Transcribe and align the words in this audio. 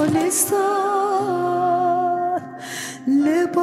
الهه 0.00 0.26
است 0.26 0.52
لب 3.06 3.58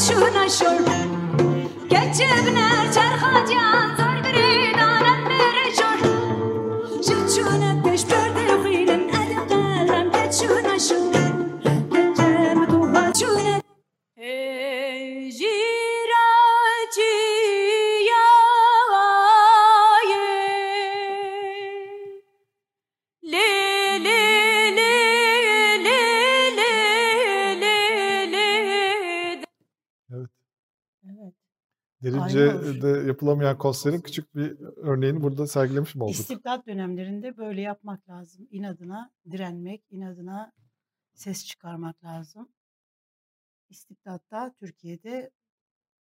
چون 0.00 0.48
شر 0.48 0.78
که 1.90 2.10
Derince'de 32.45 33.07
yapılamayan 33.07 33.57
konserin 33.57 34.01
küçük 34.01 34.35
bir 34.35 34.59
örneğini 34.77 35.21
burada 35.21 35.47
sergilemiş 35.47 35.95
mi 35.95 36.03
olduk? 36.03 36.15
İstibdat 36.15 36.67
dönemlerinde 36.67 37.37
böyle 37.37 37.61
yapmak 37.61 38.09
lazım. 38.09 38.47
İnadına 38.51 39.11
direnmek, 39.31 39.83
inadına 39.91 40.51
ses 41.13 41.45
çıkarmak 41.45 42.03
lazım. 42.03 42.49
İstibdatta 43.69 44.53
Türkiye'de 44.59 45.31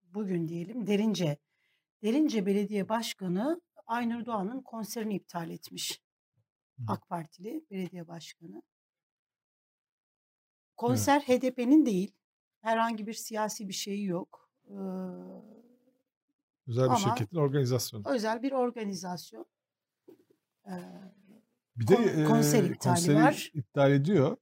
bugün 0.03 0.48
diyelim 0.48 0.86
Derince. 0.86 1.38
Derince 2.03 2.47
Belediye 2.47 2.88
Başkanı 2.88 3.60
Aynur 3.86 4.27
Doğan'ın 4.27 4.62
konserini 4.62 5.14
iptal 5.14 5.50
etmiş. 5.50 6.00
Hı. 6.78 6.83
AK 6.88 7.08
Partili 7.08 7.64
belediye 7.70 8.08
başkanı. 8.08 8.62
Konser 10.77 11.20
HDP'nin 11.20 11.86
değil. 11.86 12.14
Herhangi 12.60 13.06
bir 13.06 13.12
siyasi 13.12 13.69
bir 13.69 13.72
şeyi 13.72 14.05
yok. 14.05 14.50
Ee, 14.69 14.75
Güzel 16.67 16.91
bir 16.91 16.97
şirketin 16.97 17.37
organizasyonu. 17.37 18.03
özel 18.09 18.43
bir 18.43 18.53
organizasyon. 18.53 19.47
Ee, 20.67 20.73
Bir 21.77 21.87
de 21.87 21.95
Kon- 21.95 22.25
konser 22.25 22.63
e, 22.65 22.67
iptali 22.67 22.95
konseri 22.95 23.17
var. 23.17 23.51
iptal 23.55 23.93
ediyor. 23.93 24.37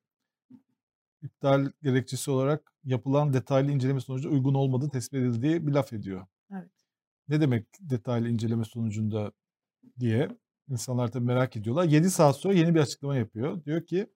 İptal 1.23 1.73
gerekçesi 1.83 2.31
olarak 2.31 2.73
yapılan 2.85 3.33
detaylı 3.33 3.71
inceleme 3.73 4.01
sonucu 4.01 4.31
uygun 4.33 4.55
olmadığı 4.55 4.89
tespit 4.91 5.15
edildiği 5.15 5.67
bir 5.67 5.73
laf 5.73 5.93
ediyor. 5.93 6.27
Evet. 6.53 6.71
Ne 7.29 7.41
demek 7.41 7.67
detaylı 7.81 8.29
inceleme 8.29 8.65
sonucunda 8.65 9.33
diye 9.99 10.29
insanlar 10.69 11.09
tabii 11.13 11.25
merak 11.25 11.57
ediyorlar. 11.57 11.85
7 11.85 12.11
saat 12.11 12.37
sonra 12.37 12.55
yeni 12.55 12.75
bir 12.75 12.81
açıklama 12.81 13.17
yapıyor. 13.17 13.65
Diyor 13.65 13.87
ki 13.87 14.07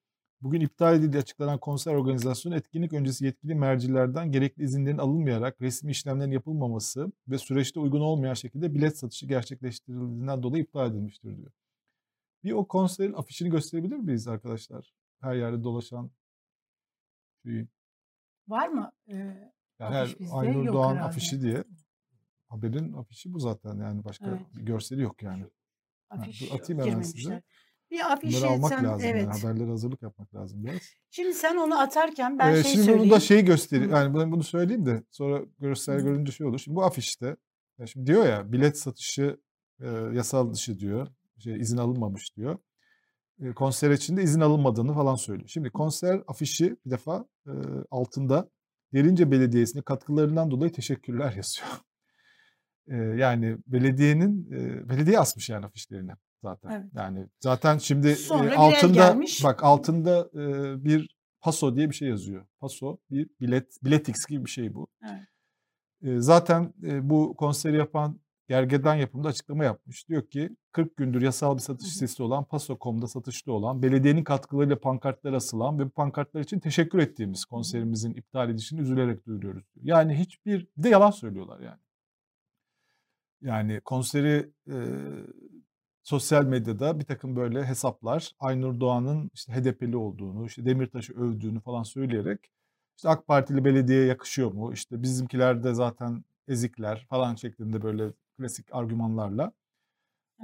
bugün 0.45 0.61
iptal 0.61 0.95
edildiği 0.97 1.23
açıklanan 1.23 1.59
konser 1.59 1.95
organizasyonu 1.95 2.57
etkinlik 2.57 2.93
öncesi 2.93 3.25
yetkili 3.25 3.55
mercilerden 3.55 4.33
gerekli 4.33 4.63
izinlerin 4.65 4.99
alınmayarak 4.99 5.61
resmi 5.61 5.91
işlemlerin 5.91 6.31
yapılmaması 6.31 7.13
ve 7.29 7.39
süreçte 7.39 7.81
uygun 7.81 8.01
olmayan 8.01 8.35
şekilde 8.35 8.75
bilet 8.75 8.99
satışı 8.99 9.27
gerçekleştirildiğinden 9.27 10.43
dolayı 10.43 10.63
iptal 10.63 10.91
edilmiştir 10.91 11.37
diyor. 11.37 11.51
Bir 12.45 12.53
o 12.53 12.69
konserin 12.69 13.13
afişini 13.13 13.51
gösterebilir 13.51 13.97
miyiz 13.97 14.29
arkadaşlar? 14.29 14.93
Her 15.21 15.35
yerde 15.35 15.65
dolaşan 15.65 16.11
şeyi. 17.45 17.69
Var 18.49 18.69
mı? 18.69 18.93
Ee, 19.09 19.15
Yani 19.79 19.95
her 19.95 20.17
Aynur 20.33 20.67
Doğan 20.67 20.95
herhalde. 20.95 21.09
afişi 21.09 21.41
diye. 21.43 21.65
Haberin 22.49 22.93
afişi 22.93 23.33
bu 23.33 23.39
zaten 23.39 23.79
yani 23.79 24.05
başka 24.05 24.27
Evet. 24.27 24.41
bir 24.57 24.63
görseli 24.63 25.03
yok 25.03 25.23
yani. 25.23 25.45
afiş 26.11 26.41
dur 26.41 26.55
atayım 26.55 26.83
hemen 26.83 27.03
size. 27.03 27.43
Bir 27.95 28.13
afişi 28.13 28.37
Bunları 28.37 28.51
almak 28.51 28.69
sen, 28.73 28.85
lazım 28.85 29.09
evet. 29.11 29.23
yani 29.23 29.41
haberlere 29.41 29.71
hazırlık 29.71 30.03
yapmak 30.03 30.35
lazım 30.35 30.65
biraz. 30.65 30.81
Şimdi 31.11 31.35
sen 31.35 31.57
onu 31.57 31.81
atarken 31.81 32.39
ben 32.39 32.53
Ee, 32.53 32.63
şey 32.63 32.73
şimdi 32.73 32.85
söyleyeyim. 32.85 33.01
bunu 33.01 33.11
da 33.11 33.21
şey 33.21 33.45
göstereyim. 33.45 33.91
Yani 33.91 34.19
ben 34.19 34.33
bunu 34.33 34.43
söyleyeyim 34.43 34.87
de 34.87 35.03
sonra 35.11 35.43
görsel 35.61 36.01
görünce 36.01 36.33
şey 36.33 36.47
olur. 36.47 36.59
Şimdi 36.59 36.77
bu 36.77 36.85
afişte 36.85 37.37
ya 37.79 37.87
şimdi 37.87 38.07
diyor 38.07 38.27
ya 38.27 38.53
bilet 38.53 38.79
satışı 38.79 39.41
e, 39.81 39.89
yasal 40.13 40.53
dışı 40.53 40.79
diyor. 40.79 41.09
Şey, 41.39 41.57
izin 41.61 41.77
alınmamış 41.77 42.37
diyor. 42.37 42.59
E, 43.41 43.53
konser 43.53 43.91
için 43.91 44.17
de 44.17 44.23
izin 44.23 44.41
alınmadığını 44.41 44.95
falan 44.95 45.15
söylüyor. 45.15 45.49
Şimdi 45.49 45.71
konser 45.71 46.23
afişi 46.27 46.77
bir 46.87 46.91
defa 46.91 47.25
e, 47.47 47.53
altında 47.91 48.51
Derince 48.95 49.31
Belediyesi'ne 49.31 49.83
katkılarından 49.83 50.51
dolayı 50.51 50.73
teşekkürler 50.73 51.33
yazıyor. 51.37 51.69
E, 52.89 52.97
yani 52.97 53.57
belediyenin 53.67 54.53
e, 54.53 54.89
belediye 54.89 55.19
asmış 55.19 55.49
yani 55.49 55.67
afişlerini 55.67 56.13
zaten. 56.45 56.71
Evet. 56.71 56.91
Yani 56.95 57.27
zaten 57.41 57.79
şimdi 57.79 58.09
e, 58.09 58.15
Sonra 58.15 58.57
altında 58.57 59.21
bak 59.45 59.65
altında 59.65 60.31
e, 60.35 60.85
bir 60.85 61.17
paso 61.41 61.77
diye 61.77 61.91
bir 61.91 61.95
şey 61.95 62.09
yazıyor. 62.09 62.47
Paso 62.61 62.99
bir 63.11 63.29
bilet 63.41 63.85
biletix 63.85 64.27
gibi 64.27 64.45
bir 64.45 64.51
şey 64.51 64.75
bu. 64.75 64.87
Evet. 65.03 65.29
E, 66.03 66.21
zaten 66.21 66.73
bu 67.03 67.35
konseri 67.37 67.77
yapan 67.77 68.21
Gergedan 68.49 68.95
yapımında 68.95 69.29
açıklama 69.29 69.65
yapmış. 69.65 70.09
Diyor 70.09 70.27
ki 70.27 70.57
40 70.73 70.97
gündür 70.97 71.23
yasal 71.23 71.57
bir 71.57 71.63
satış 71.63 71.93
sitesi 71.93 72.23
olan 72.23 72.45
Paso.com'da 72.45 73.09
satışta 73.09 73.53
olan 73.53 73.83
belediyenin 73.83 74.25
katkılarıyla 74.25 74.81
pankartlar 74.81 75.33
asılan 75.33 75.79
ve 75.79 75.87
bu 75.87 75.91
pankartlar 75.91 76.41
için 76.41 76.61
teşekkür 76.61 76.99
ettiğimiz 76.99 77.45
konserimizin 77.45 78.15
iptal 78.15 78.51
edişini 78.51 78.81
üzülerek 78.81 79.27
duyuruyoruz. 79.27 79.65
diyor. 79.75 79.87
Yani 79.87 80.19
hiçbir 80.19 80.67
bir 80.77 80.83
de 80.83 80.89
yalan 80.89 81.11
söylüyorlar 81.11 81.61
yani. 81.61 81.81
Yani 83.41 83.81
konseri 83.81 84.53
e, 84.69 84.77
sosyal 86.05 86.45
medyada 86.45 87.01
bir 87.01 87.05
takım 87.05 87.37
böyle 87.37 87.67
hesaplar 87.67 88.33
Aynur 88.41 88.81
Doğan'ın 88.81 89.31
işte 89.35 89.53
HDP'li 89.53 89.97
olduğunu, 89.97 90.47
işte 90.47 90.67
Demirtaş'ı 90.67 91.15
övdüğünü 91.15 91.61
falan 91.61 91.83
söyleyerek 91.83 92.51
işte 92.97 93.09
AK 93.09 93.27
Partili 93.27 93.65
belediye 93.65 94.05
yakışıyor 94.05 94.53
mu? 94.53 94.73
İşte 94.73 95.03
bizimkiler 95.03 95.65
de 95.65 95.75
zaten 95.75 96.25
ezikler 96.49 97.07
falan 97.11 97.35
şeklinde 97.35 97.83
böyle 97.83 98.13
klasik 98.39 98.67
argümanlarla. 98.73 99.53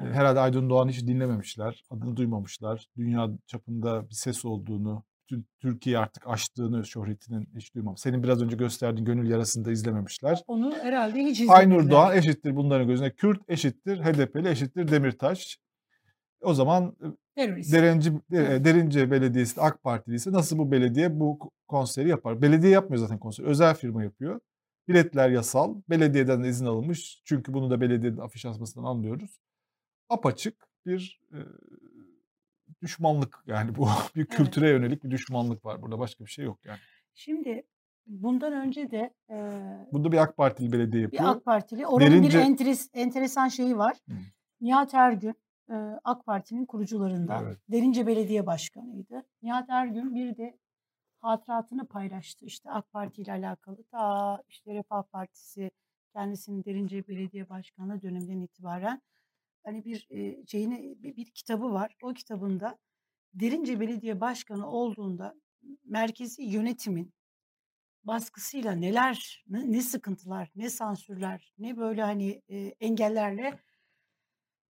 Evet. 0.02 0.14
Herhalde 0.14 0.40
Aydın 0.40 0.70
Doğan'ı 0.70 0.90
hiç 0.90 1.06
dinlememişler, 1.06 1.84
adını 1.90 2.16
duymamışlar. 2.16 2.88
Dünya 2.96 3.30
çapında 3.46 4.10
bir 4.10 4.14
ses 4.14 4.44
olduğunu, 4.44 5.02
Türkiye 5.58 5.98
artık 5.98 6.26
aştığını 6.26 6.86
şöhretinin 6.86 7.48
hiç 7.56 7.74
duymamış. 7.74 8.00
Senin 8.00 8.22
biraz 8.22 8.42
önce 8.42 8.56
gösterdiğin 8.56 9.04
gönül 9.04 9.30
yarasını 9.30 9.64
da 9.64 9.70
izlememişler. 9.70 10.42
Onu 10.46 10.76
herhalde 10.76 11.18
hiç 11.18 11.40
izlemediler. 11.40 11.56
Aynur 11.56 11.90
Doğan 11.90 12.16
eşittir 12.16 12.56
bunların 12.56 12.88
gözünde. 12.88 13.14
Kürt 13.14 13.40
eşittir, 13.48 13.98
HDP'li 13.98 14.48
eşittir 14.48 14.88
Demirtaş. 14.88 15.58
O 16.42 16.54
zaman 16.54 16.96
e, 17.02 17.06
Terörist. 17.34 17.72
Derince, 17.72 18.12
Evet. 18.32 18.64
Derince 18.64 19.10
Belediyesi 19.10 19.60
AK 19.60 19.82
Partiliyse 19.82 20.32
nasıl 20.32 20.58
bu 20.58 20.72
belediye 20.72 21.20
bu 21.20 21.38
konseri 21.68 22.08
yapar? 22.08 22.42
Belediye 22.42 22.72
yapmıyor 22.72 23.00
zaten 23.00 23.18
konseri. 23.18 23.46
Özel 23.46 23.74
firma 23.74 24.02
yapıyor. 24.02 24.40
Biletler 24.88 25.30
yasal. 25.30 25.74
Belediyeden 25.90 26.44
de 26.44 26.48
izin 26.48 26.66
alınmış. 26.66 27.22
Çünkü 27.24 27.52
bunu 27.52 27.70
da 27.70 27.80
belediyenin 27.80 28.18
afiş 28.18 28.46
asmasından 28.46 28.84
anlıyoruz. 28.84 29.40
Apaçık 30.08 30.68
bir 30.86 31.20
e, 31.32 31.38
düşmanlık 32.82 33.42
yani 33.46 33.74
bu. 33.76 33.86
bir 34.16 34.20
Evet. 34.20 34.28
kültüre 34.30 34.68
yönelik 34.70 35.04
bir 35.04 35.10
düşmanlık 35.10 35.64
var 35.64 35.82
burada. 35.82 35.98
Başka 35.98 36.24
bir 36.24 36.30
şey 36.30 36.44
yok 36.44 36.58
yani. 36.64 36.78
Şimdi 37.14 37.62
bundan 38.06 38.52
önce 38.52 38.90
de 38.90 39.14
e, 39.30 39.36
Bunda 39.92 40.12
bir 40.12 40.16
AK 40.18 40.36
Partili 40.36 40.72
belediye 40.72 41.02
yapıyor. 41.02 41.22
bir 41.24 41.28
AK 41.28 41.44
Partili. 41.44 41.86
Oranın 41.86 42.10
Derince- 42.10 42.38
bir 42.38 42.44
enteres, 42.44 42.90
enteresan 42.94 43.48
şeyi 43.48 43.78
var. 43.78 43.96
Hı. 44.08 44.14
Nihat 44.60 44.94
Ergün 44.94 45.34
e, 45.70 45.74
AK 46.04 46.26
Parti'nin 46.26 46.66
kurucularından. 46.66 47.44
Evet. 47.44 47.58
Derince 47.68 48.06
Belediye 48.06 48.46
Başkanı'ydı. 48.46 49.22
Nihat 49.42 49.70
Ergün 49.70 50.14
bir 50.14 50.36
de 50.36 50.58
hatıratını 51.20 51.86
paylaştı. 51.86 52.46
İşte 52.46 52.70
AK 52.70 52.92
Parti 52.92 53.22
ile 53.22 53.32
alakalı. 53.32 53.84
Ta 53.90 54.42
işte 54.48 54.74
Refah 54.74 55.02
Partisi 55.02 55.70
kendisinin 56.12 56.64
Derince 56.64 57.08
Belediye 57.08 57.48
Başkanlığı 57.48 58.02
döneminden 58.02 58.40
itibaren 58.40 59.02
hani 59.64 59.84
bir 59.84 60.08
e, 60.10 61.02
bir, 61.02 61.16
bir 61.16 61.30
kitabı 61.30 61.72
var. 61.72 61.96
O 62.02 62.14
kitabında 62.14 62.78
Derince 63.34 63.80
Belediye 63.80 64.20
Başkanı 64.20 64.70
olduğunda 64.70 65.34
merkezi 65.84 66.42
yönetimin 66.42 67.12
baskısıyla 68.04 68.72
neler, 68.72 69.44
ne, 69.48 69.72
ne 69.72 69.82
sıkıntılar, 69.82 70.50
ne 70.56 70.70
sansürler, 70.70 71.52
ne 71.58 71.76
böyle 71.76 72.02
hani 72.02 72.42
e, 72.48 72.58
engellerle 72.58 73.60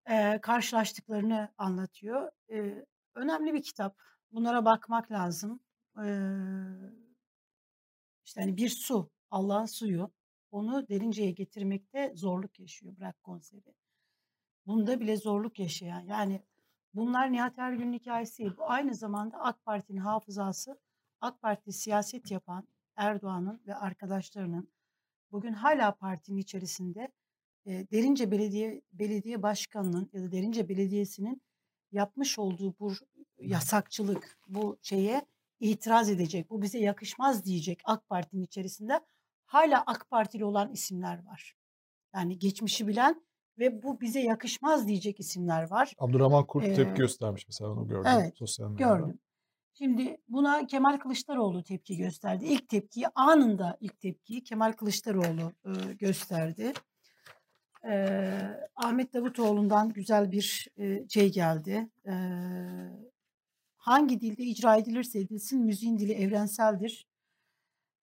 e, 0.10 0.42
karşılaştıklarını 0.42 1.54
anlatıyor. 1.58 2.32
E, 2.52 2.86
önemli 3.16 3.54
bir 3.54 3.64
kitap. 3.64 3.98
Bunlara 4.32 4.66
bakmak 4.66 5.12
lazım. 5.12 5.60
E, 5.98 6.08
işte 8.26 8.42
hani 8.42 8.58
bir 8.58 8.70
su, 8.70 9.12
Allah'ın 9.32 9.66
suyu 9.66 10.12
onu 10.52 10.88
Derince'ye 10.88 11.32
getirmekte 11.32 12.12
zorluk 12.16 12.60
yaşıyor 12.60 12.98
bırak 12.98 13.24
konseri. 13.24 13.74
Bunda 14.68 15.00
bile 15.00 15.18
zorluk 15.18 15.60
yaşayan 15.60 16.02
yani 16.02 16.44
bunlar 16.94 17.32
Nihat 17.32 17.60
Ergün'ün 17.60 17.94
hikayesi 17.94 18.38
değil. 18.38 18.58
Bu 18.58 18.70
aynı 18.70 18.96
zamanda 18.96 19.38
AK 19.38 19.66
Parti'nin 19.66 20.00
hafızası 20.00 20.80
AK 21.22 21.42
Parti 21.42 21.74
siyaset 21.74 22.32
yapan 22.32 22.68
Erdoğan'ın 22.96 23.62
ve 23.68 23.76
arkadaşlarının 23.76 24.70
bugün 25.32 25.54
hala 25.54 25.96
partinin 25.96 26.38
içerisinde 26.38 27.12
e, 27.66 27.92
Derince 27.92 28.32
Belediye 28.32 28.82
Belediye 28.94 29.44
Başkanı'nın 29.44 30.10
ya 30.14 30.22
da 30.24 30.32
Derince 30.32 30.70
Belediyesi'nin 30.70 31.42
yapmış 31.92 32.40
olduğu 32.40 32.76
bu 32.80 32.94
yasakçılık, 33.38 34.38
bu 34.48 34.78
şeye 34.82 35.26
itiraz 35.60 36.10
edecek, 36.10 36.50
bu 36.50 36.62
bize 36.62 36.80
yakışmaz 36.80 37.46
diyecek 37.46 37.82
AK 37.86 38.10
Parti'nin 38.10 38.44
içerisinde 38.44 39.00
hala 39.46 39.84
AK 39.88 40.10
Partili 40.10 40.46
olan 40.46 40.72
isimler 40.72 41.26
var. 41.26 41.56
Yani 42.16 42.40
geçmişi 42.40 42.88
bilen 42.88 43.22
ve 43.60 43.84
bu 43.84 44.02
bize 44.02 44.20
yakışmaz 44.20 44.88
diyecek 44.88 45.20
isimler 45.20 45.72
var. 45.72 45.94
Abdurrahman 46.00 46.46
Kurt 46.46 46.66
Ee, 46.66 46.74
tepki 46.74 47.02
göstermiş 47.02 47.48
mesela 47.48 47.72
onu 47.72 47.88
gördüm 47.88 48.12
evet, 48.16 48.38
sosyal 48.38 48.70
medyada. 48.70 48.98
Gördüm. 48.98 49.20
Şimdi 49.74 50.18
buna 50.28 50.68
Kemal 50.68 50.98
Kılıçdaroğlu 50.98 51.64
tepki 51.64 51.98
gösterdi. 51.98 52.46
İlk 52.46 52.70
tepkiyi 52.70 53.08
anında 53.16 53.78
ilk 53.80 54.00
tepkiyi 54.00 54.44
Kemal 54.44 54.72
Kılıçdaroğlu 54.72 55.54
e, 55.66 55.94
gösterdi. 55.94 56.74
E, 57.88 58.30
Ahmet 58.76 59.14
Davutoğlu'ndan 59.14 59.90
güzel 59.90 60.32
bir 60.32 60.68
e, 60.78 61.10
şey 61.10 61.32
geldi. 61.32 61.90
E, 62.08 62.14
hangi 63.78 64.22
dilde 64.22 64.44
icra 64.44 64.76
edilirse 64.76 65.20
edilsin 65.20 65.66
müziğin 65.66 66.00
dili 66.00 66.14
evrenseldir. 66.14 67.08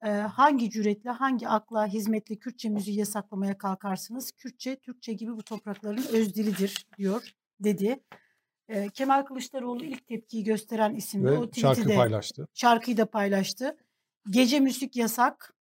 E, 0.07 0.09
hangi 0.09 0.71
cüretle, 0.71 1.11
hangi 1.11 1.49
akla 1.49 1.87
hizmetle 1.87 2.37
Kürtçe 2.37 2.69
müziği 2.69 2.99
yasaklamaya 2.99 3.59
kalkarsınız? 3.59 4.33
Kürtçe, 4.33 4.77
Türkçe 4.77 5.13
gibi 5.13 5.37
bu 5.37 5.43
toprakların 5.43 6.07
öz 6.13 6.35
dilidir 6.35 6.87
diyor 6.99 7.31
dedi. 7.61 8.01
E, 8.69 8.89
Kemal 8.89 9.23
Kılıçdaroğlu 9.23 9.85
ilk 9.85 10.07
tepkiyi 10.07 10.45
gösteren 10.45 10.95
isimdi. 10.95 11.29
o 11.31 11.31
Ve 11.43 11.47
tweet'i 11.47 11.61
şarkı 11.61 11.89
de- 11.89 11.97
paylaştı. 11.97 12.49
şarkıyı 12.55 12.97
da 12.97 13.07
paylaştı. 13.11 13.77
Gece 14.31 14.61
müzik 14.61 14.97
yasak. 14.97 15.55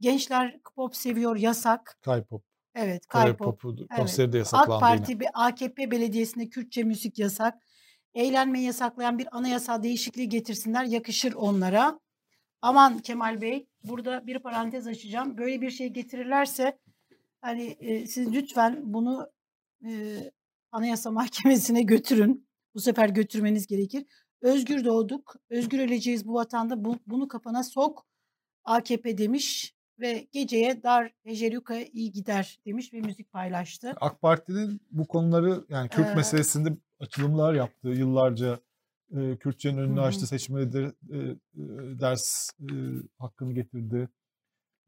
Gençler 0.00 0.60
pop 0.74 0.96
seviyor 0.96 1.36
yasak. 1.36 1.98
K-pop, 2.02 2.42
Evet, 2.74 3.08
popu 3.38 3.76
konseri 3.96 4.32
de 4.32 4.36
AK 4.36 4.38
yasaklandı 4.38 4.74
yine. 4.74 4.98
Parti 4.98 5.20
ve 5.20 5.30
AKP 5.34 5.90
belediyesinde 5.90 6.48
Kürtçe 6.48 6.82
müzik 6.82 7.18
yasak. 7.18 7.54
Eğlenmeyi 8.14 8.66
yasaklayan 8.66 9.18
bir 9.18 9.36
anayasal 9.36 9.82
değişikliği 9.82 10.28
getirsinler. 10.28 10.84
Yakışır 10.84 11.32
onlara. 11.32 12.00
Aman 12.66 12.98
Kemal 12.98 13.40
Bey, 13.40 13.68
burada 13.84 14.26
bir 14.26 14.38
parantez 14.38 14.86
açacağım. 14.86 15.38
Böyle 15.38 15.60
bir 15.60 15.70
şey 15.70 15.88
getirirlerse 15.88 16.78
hani 17.40 17.62
e, 17.62 18.06
siz 18.06 18.32
lütfen 18.32 18.80
bunu 18.84 19.30
e, 19.84 19.90
Anayasa 20.72 21.10
Mahkemesi'ne 21.10 21.82
götürün. 21.82 22.48
Bu 22.74 22.80
sefer 22.80 23.08
götürmeniz 23.08 23.66
gerekir. 23.66 24.06
Özgür 24.40 24.84
doğduk, 24.84 25.36
özgür 25.50 25.78
öleceğiz 25.78 26.26
bu 26.26 26.34
vatanda. 26.34 26.84
Bu, 26.84 26.98
bunu 27.06 27.28
kapana 27.28 27.62
sok. 27.62 28.06
AKP 28.64 29.18
demiş 29.18 29.74
ve 30.00 30.26
geceye 30.32 30.82
dar 30.82 31.12
Ejelyuka 31.24 31.76
iyi 31.76 32.12
gider 32.12 32.60
demiş 32.66 32.92
ve 32.92 33.00
müzik 33.00 33.32
paylaştı. 33.32 33.94
AK 34.00 34.20
Parti'nin 34.20 34.80
bu 34.90 35.06
konuları 35.08 35.64
yani 35.68 35.88
Kürt 35.88 36.08
Ee, 36.08 36.14
meselesinde 36.14 36.76
açılımlar 37.00 37.54
yaptığı 37.54 37.88
yıllarca 37.88 38.58
e, 39.16 39.36
Kürtçenin 39.36 39.78
önünü 39.78 39.96
Hı 39.96 40.00
hı. 40.00 40.04
açtı, 40.04 40.26
de, 40.72 40.92
e, 41.10 41.36
ders 42.00 42.50
e, 42.60 42.74
hakkını 43.18 43.52
getirdi. 43.54 44.08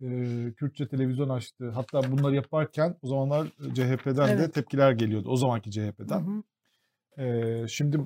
E, 0.02 0.06
Kürtçe 0.56 0.88
televizyon 0.88 1.28
açtı. 1.28 1.70
Hatta 1.70 2.12
bunları 2.12 2.34
yaparken 2.34 2.96
o 3.02 3.08
zamanlar 3.08 3.48
CHP'den 3.74 4.28
de 4.28 4.32
Evet. 4.32 4.54
tepkiler 4.54 4.92
geliyordu. 4.92 5.28
O 5.30 5.36
zamanki 5.36 5.70
Hı 5.70 5.90
CHP'den. 5.90 6.20
hı. 6.20 6.42
E, 7.22 7.68
şimdi 7.68 8.00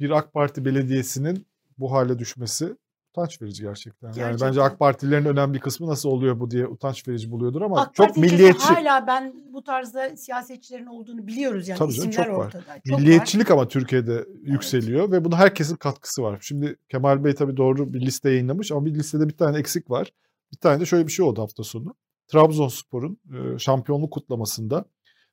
bir 0.00 0.10
AK 0.10 0.32
Parti 0.32 0.64
belediyesinin 0.64 1.46
bu 1.78 1.92
hale 1.92 2.18
düşmesi 2.18 2.76
utanç 3.12 3.42
verici 3.42 3.62
gerçekten. 3.62 4.08
Yani 4.08 4.32
bence 4.32 4.44
Gerçekten. 4.44 4.62
AK 4.62 4.78
Partililerin 4.78 5.24
önemli 5.24 5.54
bir 5.54 5.60
kısmı 5.60 5.86
nasıl 5.86 6.08
oluyor 6.08 6.40
bu 6.40 6.50
diye 6.50 6.66
utanç 6.66 7.08
verici 7.08 7.30
buluyordur 7.30 7.62
ama 7.62 7.80
AK 7.80 7.94
çok 7.94 8.06
Parti 8.06 8.20
milliyetçi. 8.20 8.66
Hala 8.66 9.06
ben 9.06 9.34
bu 9.52 9.64
tarzda 9.64 10.16
siyasetçilerin 10.16 10.86
olduğunu 10.86 11.26
biliyoruz 11.26 11.68
yani 11.68 11.78
Tabii 11.78 11.92
canım, 11.92 12.10
isimler 12.10 12.26
çok 12.26 12.38
var. 12.38 12.46
ortada. 12.46 12.62
Çok 12.62 12.94
var. 12.94 13.00
Milliyetçilik 13.00 13.50
ama 13.50 13.68
Türkiye'de 13.68 14.26
yükseliyor 14.42 15.10
ve 15.12 15.24
buna 15.24 15.36
herkesin 15.38 15.76
katkısı 15.76 16.22
var. 16.22 16.38
Şimdi 16.40 16.76
Kemal 16.88 17.24
Bey 17.24 17.34
tabii 17.34 17.56
doğru 17.56 17.92
bir 17.94 18.00
liste 18.00 18.30
yayınlamış 18.30 18.72
ama 18.72 18.84
bir 18.86 18.94
listede 18.94 19.28
bir 19.28 19.36
tane 19.36 19.58
eksik 19.58 19.90
var. 19.90 20.12
Bir 20.52 20.56
tane 20.56 20.80
de 20.80 20.86
şöyle 20.86 21.06
bir 21.06 21.12
şey 21.12 21.24
oldu 21.24 21.42
hafta 21.42 21.62
sonu. 21.62 21.94
Trabzonspor'un 22.28 23.18
e, 23.34 23.58
şampiyonluk 23.58 24.10
kutlamasında 24.12 24.84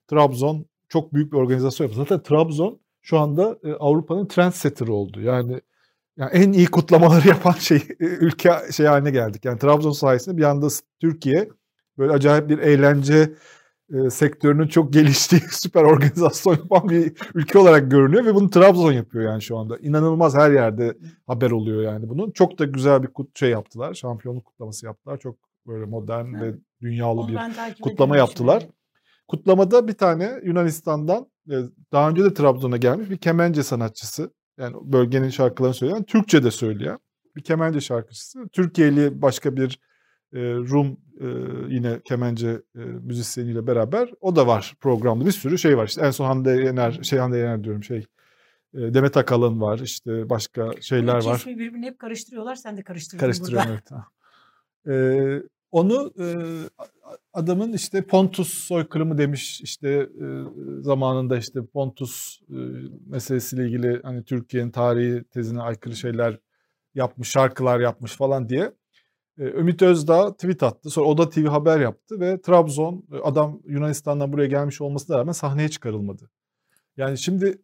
Trabzon 0.08 0.66
çok 0.90 1.14
büyük 1.14 1.32
bir 1.32 1.38
organizasyon 1.38 1.88
yaptı. 1.88 2.02
Zaten 2.02 2.24
Trabzon 2.24 2.80
şu 3.02 3.20
anda 3.20 3.60
e, 3.64 3.74
Avrupa'nın 3.74 4.28
trendsetter'ı 4.28 4.94
oldu. 4.94 5.22
Yani 5.22 5.62
yani 6.20 6.32
en 6.34 6.52
iyi 6.52 6.66
kutlamaları 6.66 7.28
yapan 7.28 7.52
şey 7.52 7.78
e, 7.78 8.06
ülke 8.06 8.52
şey 8.72 8.86
haline 8.86 9.12
geldik. 9.12 9.46
Yani 9.46 9.60
Trabzon 9.60 9.92
sayesinde 9.92 10.38
bir 10.38 10.44
anda 10.44 10.68
Türkiye 11.02 11.50
böyle 11.98 12.12
acayip 12.12 12.50
bir 12.50 12.60
eğlence 12.60 13.34
e, 13.94 14.10
sektörünün 14.10 14.68
çok 14.68 14.94
geliştiği 14.94 15.42
süper 15.52 15.84
organizasyon 15.84 16.54
yapan 16.54 16.90
bir 16.90 17.14
ülke 17.34 17.60
olarak 17.60 17.92
görünüyor 17.92 18.26
ve 18.26 18.36
bunu 18.36 18.50
Trabzon 18.50 18.92
yapıyor 18.92 19.32
yani 19.32 19.42
şu 19.42 19.58
anda. 19.58 19.78
İnanılmaz 19.78 20.36
her 20.36 20.52
yerde 20.52 20.98
haber 21.28 21.52
oluyor 21.52 21.84
yani 21.84 22.10
bunun. 22.10 22.32
Çok 22.32 22.60
da 22.60 22.66
güzel 22.66 23.04
bir 23.04 23.08
kut 23.08 23.40
şey 23.40 23.50
yaptılar. 23.50 23.94
Şampiyonluk 23.94 24.46
kutlaması 24.46 24.86
yaptılar. 24.86 25.18
Çok 25.18 25.36
böyle 25.68 25.86
modern 25.86 26.42
ve 26.42 26.56
dünyalı 26.82 27.22
Onu 27.22 27.28
bir 27.30 27.38
kutlama 27.82 28.18
yaptılar. 28.18 28.62
evet. 28.62 28.72
Kutlamada 29.28 29.88
bir 29.88 29.94
tane 29.94 30.40
Yunanistan'dan 30.44 31.28
e, 31.50 31.56
daha 31.92 32.10
önce 32.10 32.24
de 32.24 32.34
Trabzon'a 32.34 32.78
gelmiş 32.78 33.10
bir 33.10 33.18
kemence 33.18 33.64
sanatçısı. 33.64 34.32
Yani 34.60 34.76
bölgenin 34.82 35.30
şarkılarını 35.30 35.74
söyleyen, 35.76 36.04
Türkçe 36.04 36.44
de 36.44 36.52
söyleyen 36.52 37.00
bir 37.36 37.42
kemence 37.44 37.82
şarkıcısı. 37.82 38.48
Türkiye'li 38.52 39.22
başka 39.22 39.56
bir 39.56 39.80
e, 40.34 40.40
Rum 40.54 40.98
e, 41.22 41.28
yine 41.74 42.02
kemence 42.06 42.50
e, 42.76 42.80
müzisyeniyle 42.80 43.68
beraber 43.68 44.10
o 44.22 44.36
da 44.36 44.48
var 44.48 44.76
programda. 44.80 45.26
Bir 45.26 45.32
sürü 45.32 45.58
şey 45.58 45.78
var. 45.78 45.88
İşte 45.88 46.02
en 46.06 46.12
son 46.12 46.26
Hande 46.26 46.52
Yener, 46.52 47.00
şey 47.04 47.20
Hande 47.20 47.38
Yener 47.38 47.64
diyorum 47.64 47.84
şey. 47.84 47.98
e, 48.74 48.94
Demet 48.94 49.18
Akalın 49.18 49.62
var. 49.62 49.80
işte 49.80 50.30
başka 50.30 50.72
şeyler 50.82 51.24
var. 51.26 51.36
ismi 51.36 51.60
birbirini 51.60 51.86
hep 51.86 52.00
karıştırıyorlar. 52.00 52.56
Sen 52.56 52.78
de 52.78 52.84
karıştırdın 52.84 53.20
Karıştırıyorum 53.20 53.70
burada. 53.70 53.74
evet. 53.74 53.92
Ha. 53.92 54.06
Ee, 54.88 55.44
onu 55.72 56.14
e, 56.20 56.26
adamın 57.34 57.74
işte 57.74 58.02
Pontus 58.02 58.54
soykırımı 58.54 59.18
demiş 59.18 59.62
işte 59.62 59.90
e, 59.90 60.26
zamanında 60.82 61.38
işte 61.38 61.66
Pontus 61.66 62.40
e, 62.50 62.58
meselesiyle 63.08 63.66
ilgili 63.66 64.02
hani 64.04 64.24
Türkiye'nin 64.24 64.72
tarihi 64.72 65.24
tezine 65.24 65.62
aykırı 65.62 65.96
şeyler 65.96 66.40
yapmış, 66.96 67.30
şarkılar 67.30 67.80
yapmış 67.80 68.12
falan 68.12 68.50
diye. 68.50 68.72
E, 69.38 69.44
Ümit 69.44 69.82
Özdağ 69.82 70.34
tweet 70.34 70.64
attı. 70.64 70.90
Sonra 70.90 71.08
Oda 71.08 71.30
TV 71.30 71.46
haber 71.46 71.80
yaptı 71.80 72.20
ve 72.20 72.42
Trabzon 72.42 73.06
e, 73.14 73.18
adam 73.18 73.62
Yunanistan'dan 73.66 74.34
buraya 74.34 74.48
gelmiş 74.48 74.82
olmasına 74.82 75.18
rağmen 75.18 75.32
sahneye 75.32 75.70
çıkarılmadı. 75.70 76.30
Yani 76.98 77.18
şimdi 77.18 77.62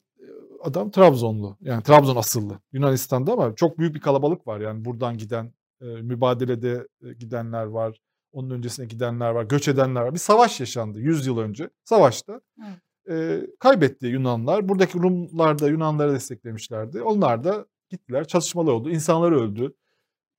adam 0.63 0.91
Trabzonlu. 0.91 1.57
Yani 1.61 1.83
Trabzon 1.83 2.15
asıllı. 2.15 2.59
Yunanistan'da 2.73 3.33
ama 3.33 3.55
çok 3.55 3.79
büyük 3.79 3.95
bir 3.95 3.99
kalabalık 3.99 4.47
var. 4.47 4.59
Yani 4.59 4.85
buradan 4.85 5.17
giden 5.17 5.53
mübadelede 5.81 6.87
gidenler 7.19 7.65
var. 7.65 8.01
Onun 8.36 8.50
öncesine 8.50 8.86
gidenler 8.86 9.30
var. 9.30 9.44
Göç 9.44 9.68
edenler 9.68 10.01
var. 10.01 10.13
Bir 10.13 10.20
savaş 10.20 10.60
yaşandı 10.60 11.00
100 11.00 11.27
yıl 11.27 11.38
önce. 11.38 11.70
Savaşta 11.84 12.42
Evet. 12.60 12.77
e, 13.10 13.48
kaybetti 13.60 14.08
Yunanlar. 14.08 14.70
Buradaki 14.70 15.00
Rumlar 15.00 15.60
da 15.60 15.68
Yunanları 15.68 16.13
desteklemişlerdi. 16.13 17.01
Onlar 17.01 17.44
da 17.44 17.65
gittiler. 17.89 18.27
Çatışmalar 18.27 18.72
oldu. 18.72 18.89
İnsanlar 18.89 19.32
öldü. 19.32 19.74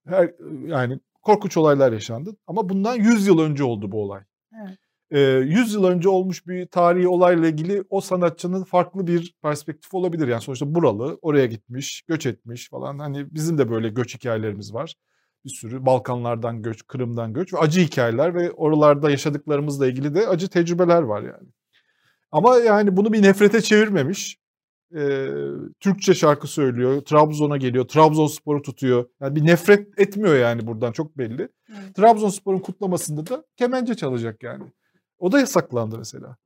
Her, 0.07 0.31
yani 0.65 0.99
korkunç 1.21 1.57
olaylar 1.57 1.91
yaşandı. 1.91 2.35
Ama 2.47 2.69
bundan 2.69 2.95
100 2.95 3.27
yıl 3.27 3.39
önce 3.39 3.63
oldu 3.63 3.91
bu 3.91 4.03
olay. 4.03 4.21
Evet. 4.61 4.77
Ee, 5.11 5.19
100 5.19 5.73
yıl 5.73 5.83
önce 5.83 6.09
olmuş 6.09 6.47
bir 6.47 6.67
tarihi 6.67 7.07
olayla 7.07 7.47
ilgili 7.47 7.83
o 7.89 8.01
sanatçının 8.01 8.63
farklı 8.63 9.07
bir 9.07 9.35
perspektif 9.41 9.93
olabilir. 9.93 10.27
Yani 10.27 10.41
sonuçta 10.41 10.75
buralı, 10.75 11.19
oraya 11.21 11.45
gitmiş, 11.45 12.01
göç 12.07 12.25
etmiş 12.25 12.69
falan. 12.69 12.99
Hani 12.99 13.33
bizim 13.33 13.57
de 13.57 13.69
böyle 13.69 13.89
göç 13.89 14.15
hikayelerimiz 14.15 14.73
var. 14.73 14.95
Bir 15.47 15.51
sürü 15.51 15.85
Balkanlardan 15.85 16.61
göç, 16.61 16.87
Kırım'dan 16.87 17.33
göç 17.33 17.53
ve 17.53 17.57
acı 17.57 17.81
hikayeler 17.81 18.35
ve 18.35 18.51
oralarda 18.51 19.09
yaşadıklarımızla 19.09 19.87
ilgili 19.87 20.15
de 20.15 20.27
acı 20.27 20.47
tecrübeler 20.47 21.01
var 21.01 21.21
yani. 21.21 21.49
Ama 22.31 22.57
yani 22.57 22.97
bunu 22.97 23.13
bir 23.13 23.21
nefrete 23.21 23.61
çevirmemiş. 23.61 24.37
Ee, 24.95 25.29
Türkçe 25.79 26.13
şarkı 26.15 26.47
söylüyor, 26.47 27.01
Trabzon'a 27.01 27.57
geliyor, 27.57 27.87
Trabzonspor'u 27.87 28.61
tutuyor. 28.61 29.09
Yani 29.21 29.35
bir 29.35 29.45
nefret 29.45 29.99
etmiyor 29.99 30.35
yani 30.35 30.67
buradan 30.67 30.91
çok 30.91 31.17
belli. 31.17 31.49
Evet. 31.69 31.95
Trabzonspor'un 31.95 32.59
kutlamasında 32.59 33.27
da 33.27 33.43
kemence 33.55 33.95
çalacak 33.95 34.43
yani. 34.43 34.63
O 35.19 35.31
da 35.31 35.39
yasaklandı 35.39 35.97
mesela. 35.97 36.37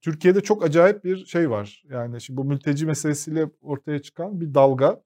Türkiye'de 0.00 0.40
çok 0.40 0.64
acayip 0.64 1.04
bir 1.04 1.26
şey 1.26 1.50
var. 1.50 1.82
Yani 1.90 2.20
şimdi 2.20 2.36
bu 2.36 2.44
mülteci 2.44 2.86
meselesiyle 2.86 3.50
ortaya 3.62 4.02
çıkan 4.02 4.40
bir 4.40 4.54
dalga. 4.54 5.02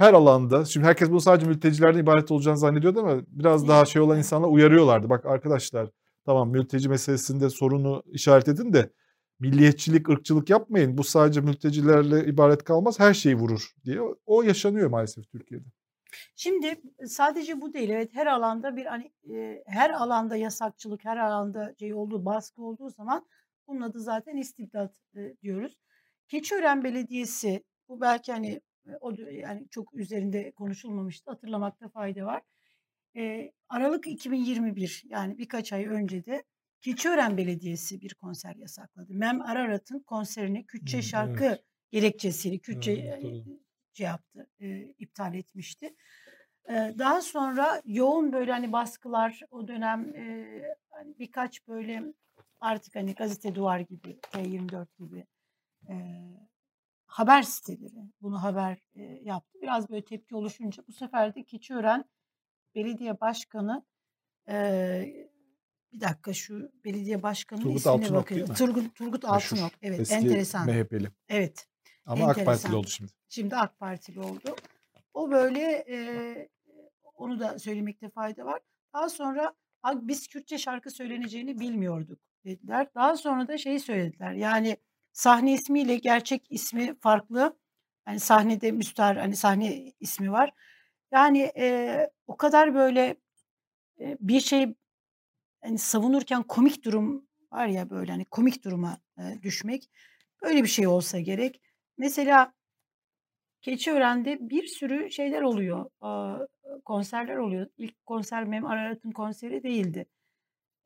Her 0.00 0.14
alanda 0.14 0.64
şimdi 0.64 0.86
herkes 0.86 1.10
bunu 1.10 1.20
sadece 1.20 1.46
mültecilerden 1.46 1.98
ibaret 1.98 2.30
olacağını 2.30 2.58
zannediyordu 2.58 3.00
ama 3.00 3.22
biraz 3.26 3.68
daha 3.68 3.84
şey 3.84 4.02
olan 4.02 4.18
insanlar 4.18 4.48
uyarıyorlardı. 4.48 5.10
Bak 5.10 5.26
arkadaşlar 5.26 5.90
tamam 6.26 6.50
mülteci 6.50 6.88
meselesinde 6.88 7.50
sorunu 7.50 8.02
işaret 8.06 8.48
edin 8.48 8.72
de 8.72 8.90
milliyetçilik, 9.40 10.08
ırkçılık 10.08 10.50
yapmayın. 10.50 10.98
Bu 10.98 11.04
sadece 11.04 11.40
mültecilerle 11.40 12.24
ibaret 12.26 12.64
kalmaz. 12.64 13.00
Her 13.00 13.14
şeyi 13.14 13.34
vurur 13.34 13.72
diye. 13.84 14.00
O 14.26 14.42
yaşanıyor 14.42 14.90
maalesef 14.90 15.30
Türkiye'de. 15.30 15.64
Şimdi 16.36 16.80
sadece 17.06 17.60
bu 17.60 17.72
değil. 17.72 17.90
Evet 17.90 18.10
her 18.14 18.26
alanda 18.26 18.76
bir 18.76 18.86
hani 18.86 19.12
e, 19.30 19.62
her 19.66 19.90
alanda 19.90 20.36
yasakçılık, 20.36 21.04
her 21.04 21.16
alanda 21.16 21.74
şey 21.78 21.94
olduğu, 21.94 22.24
baskı 22.24 22.62
olduğu 22.62 22.90
zaman 22.90 23.26
bunun 23.66 23.80
adı 23.80 24.00
zaten 24.00 24.36
istibdat 24.36 24.94
e, 25.16 25.36
diyoruz. 25.42 25.78
Keçiören 26.28 26.84
Belediyesi 26.84 27.64
bu 27.88 28.00
belki 28.00 28.32
hani 28.32 28.60
o 29.00 29.12
yani 29.30 29.68
çok 29.70 29.94
üzerinde 29.94 30.50
konuşulmamıştı. 30.52 31.30
Hatırlamakta 31.30 31.88
fayda 31.88 32.26
var. 32.26 32.42
E, 33.16 33.52
Aralık 33.68 34.06
2021 34.06 35.02
yani 35.08 35.38
birkaç 35.38 35.72
ay 35.72 35.86
önce 35.86 36.26
de 36.26 36.44
Keçiören 36.80 37.36
Belediyesi 37.36 38.00
bir 38.00 38.14
konser 38.14 38.56
yasakladı. 38.56 39.14
Mem 39.14 39.40
Ararat'ın 39.40 40.00
konserini 40.00 40.66
Kürtçe 40.66 41.02
şarkı 41.02 41.58
gerekçesiyle 41.90 42.58
Kürtçe 42.58 42.92
Evet, 42.92 43.44
şey 43.92 44.06
yaptı, 44.06 44.46
e, 44.60 44.80
iptal 44.98 45.34
etmişti. 45.34 45.94
E, 46.68 46.74
daha 46.98 47.22
sonra 47.22 47.82
yoğun 47.84 48.32
böyle 48.32 48.52
hani 48.52 48.72
baskılar 48.72 49.40
o 49.50 49.68
dönem 49.68 50.14
e, 50.16 50.46
hani 50.90 51.18
birkaç 51.18 51.68
böyle 51.68 52.02
artık 52.60 52.96
hani 52.96 53.14
gazete 53.14 53.54
duvar 53.54 53.80
gibi 53.80 54.18
T24 54.22 54.86
gibi 54.98 55.26
e, 55.88 55.94
haber 57.10 57.42
siteleri 57.42 58.10
bunu 58.22 58.42
haber 58.42 58.78
e, 58.94 59.02
yaptı. 59.02 59.58
Biraz 59.62 59.90
böyle 59.90 60.04
tepki 60.04 60.36
oluşunca 60.36 60.82
bu 60.88 60.92
sefer 60.92 61.34
de 61.34 61.44
Keçiören 61.44 62.04
Belediye 62.74 63.20
Başkanı 63.20 63.84
e, 64.48 65.30
bir 65.92 66.00
dakika 66.00 66.32
şu 66.32 66.72
belediye 66.84 67.22
başkanının 67.22 67.64
Turgut 67.64 67.78
ismine 67.80 67.94
Altınok 67.94 68.22
bakıyorum. 68.22 68.56
değil 68.56 68.68
mi? 68.68 68.74
Turgut, 68.74 68.94
Turgut 68.94 69.22
Meşhur. 69.22 69.56
Altınok. 69.56 69.72
Evet 69.82 70.00
Eski 70.00 70.14
enteresan. 70.14 70.66
MHP'li. 70.66 71.08
Evet. 71.28 71.66
Ama 72.06 72.24
AK 72.24 72.26
Partili 72.28 72.42
Enteresan. 72.50 72.74
oldu 72.74 72.88
şimdi. 72.88 73.12
Şimdi 73.28 73.56
AK 73.56 73.78
Partili 73.78 74.20
oldu. 74.20 74.56
O 75.14 75.30
böyle 75.30 75.84
e, 75.88 76.48
onu 77.14 77.40
da 77.40 77.58
söylemekte 77.58 78.10
fayda 78.10 78.44
var. 78.44 78.60
Daha 78.94 79.08
sonra 79.08 79.54
"Abi 79.82 80.08
biz 80.08 80.28
Kürtçe 80.28 80.58
şarkı 80.58 80.90
söyleneceğini 80.90 81.60
bilmiyorduk 81.60 82.18
dediler. 82.44 82.88
Daha 82.94 83.16
sonra 83.16 83.48
da 83.48 83.58
şeyi 83.58 83.80
söylediler. 83.80 84.32
Yani 84.32 84.76
sahne 85.12 85.52
ismiyle 85.52 85.96
gerçek 85.96 86.46
ismi 86.50 86.94
farklı. 87.00 87.58
Yani 88.08 88.20
sahnede 88.20 88.72
müstahar 88.72 89.16
hani 89.18 89.36
sahne 89.36 89.92
ismi 90.00 90.32
var. 90.32 90.52
Yani 91.12 91.52
e, 91.58 92.10
o 92.26 92.36
kadar 92.36 92.74
böyle 92.74 93.16
e, 94.00 94.16
bir 94.20 94.40
şey 94.40 94.74
hani 95.62 95.78
savunurken 95.78 96.42
komik 96.42 96.84
durum 96.84 97.28
var 97.52 97.66
ya 97.66 97.90
böyle 97.90 98.12
hani 98.12 98.24
komik 98.24 98.64
duruma 98.64 98.98
e, 99.18 99.42
düşmek. 99.42 99.90
Böyle 100.42 100.62
bir 100.62 100.68
şey 100.68 100.86
olsa 100.86 101.20
gerek. 101.20 101.60
Mesela 101.98 102.52
Keçiören'de 103.62 104.38
bir 104.50 104.66
sürü 104.66 105.10
şeyler 105.10 105.42
oluyor. 105.42 105.90
aa, 106.00 106.38
konserler 106.84 107.36
oluyor. 107.36 107.66
İlk 107.78 108.06
konser 108.06 108.44
Mem 108.44 108.66
Ararat'ın 108.66 109.10
konseri 109.10 109.62
değildi. 109.62 110.06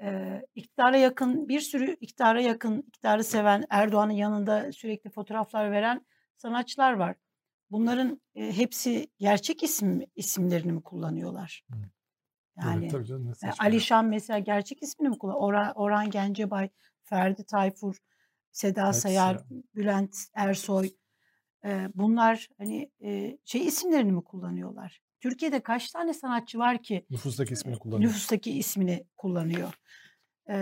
Ee, 0.01 0.43
iktidara 0.55 0.97
yakın 0.97 1.49
bir 1.49 1.61
sürü 1.61 1.97
iktidara 2.01 2.41
yakın, 2.41 2.79
iktidarı 2.79 3.25
seven, 3.25 3.65
Erdoğan'ın 3.71 4.13
yanında 4.13 4.73
sürekli 4.73 5.11
fotoğraflar 5.11 5.71
veren 5.71 6.07
sanatçılar 6.37 6.93
var. 6.93 7.17
Bunların 7.71 8.21
e, 8.35 8.57
hepsi 8.57 9.07
gerçek 9.19 9.63
isim 9.63 10.03
isimlerini 10.17 10.73
mi 10.73 10.83
kullanıyorlar? 10.83 11.65
Hı. 11.71 11.77
Yani 12.57 12.89
evet, 12.93 13.07
canım, 13.07 13.33
e. 13.43 13.51
Alişan 13.59 14.07
mesela 14.07 14.39
gerçek 14.39 14.83
ismini 14.83 15.09
mi 15.09 15.19
kullanıyor? 15.19 15.43
Orhan, 15.43 15.73
Orhan 15.75 16.11
Gencebay, 16.11 16.69
Ferdi 17.03 17.45
Tayfur, 17.45 17.97
Seda 18.53 18.87
Hepsi 18.87 19.01
Sayar, 19.01 19.35
ya. 19.35 19.47
Bülent 19.75 20.17
Ersoy. 20.35 20.91
e, 21.65 21.89
bunlar 21.95 22.49
hani 22.59 22.91
e, 23.05 23.39
şey 23.45 23.67
isimlerini 23.67 24.13
mi 24.13 24.25
kullanıyorlar? 24.25 25.03
Türkiye'de 25.25 25.61
kaç 25.61 25.91
tane 25.91 26.15
sanatçı 26.15 26.59
var 26.59 26.83
ki 26.83 27.07
Nüfustaki 27.11 27.53
ismini 27.53 27.79
kullanıyor. 27.79 28.11
nüfustaki 28.11 28.59
ismini 28.59 29.07
kullanıyor? 29.17 29.73
E, 30.49 30.57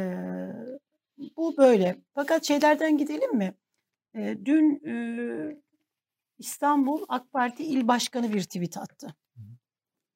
bu 1.37 1.57
böyle. 1.57 1.97
Fakat 2.15 2.45
şeylerden 2.45 2.99
gidelim 2.99 3.37
mi? 3.37 3.55
E, 4.15 4.39
dün 4.45 4.87
e, 4.87 4.95
İstanbul 6.39 7.05
AK 7.09 7.33
Parti 7.33 7.65
İl 7.65 7.89
Başkanı 7.89 8.33
bir 8.33 8.43
tweet 8.43 8.77
attı. 8.77 9.15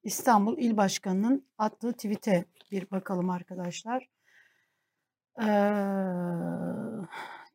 İstanbul 0.03 0.59
İl 0.59 0.77
Başkanı'nın 0.77 1.49
attığı 1.59 1.93
tweet'e 1.93 2.45
bir 2.71 2.91
bakalım 2.91 3.31
arkadaşlar. 3.31 4.09
Ee, 5.41 5.47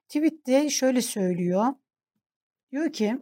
tweet'te 0.08 0.70
şöyle 0.70 1.02
söylüyor. 1.02 1.74
Diyor 2.72 2.94
ki 2.94 3.22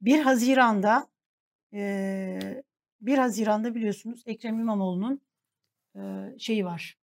1 0.00 0.20
Haziran'da 0.20 1.09
eee 1.72 2.62
1 3.00 3.18
Haziran'da 3.18 3.74
biliyorsunuz 3.74 4.22
Ekrem 4.26 4.60
İmamoğlu'nun 4.60 5.20
eee, 5.96 6.36
şeyi 6.38 6.64
var. 6.64 6.98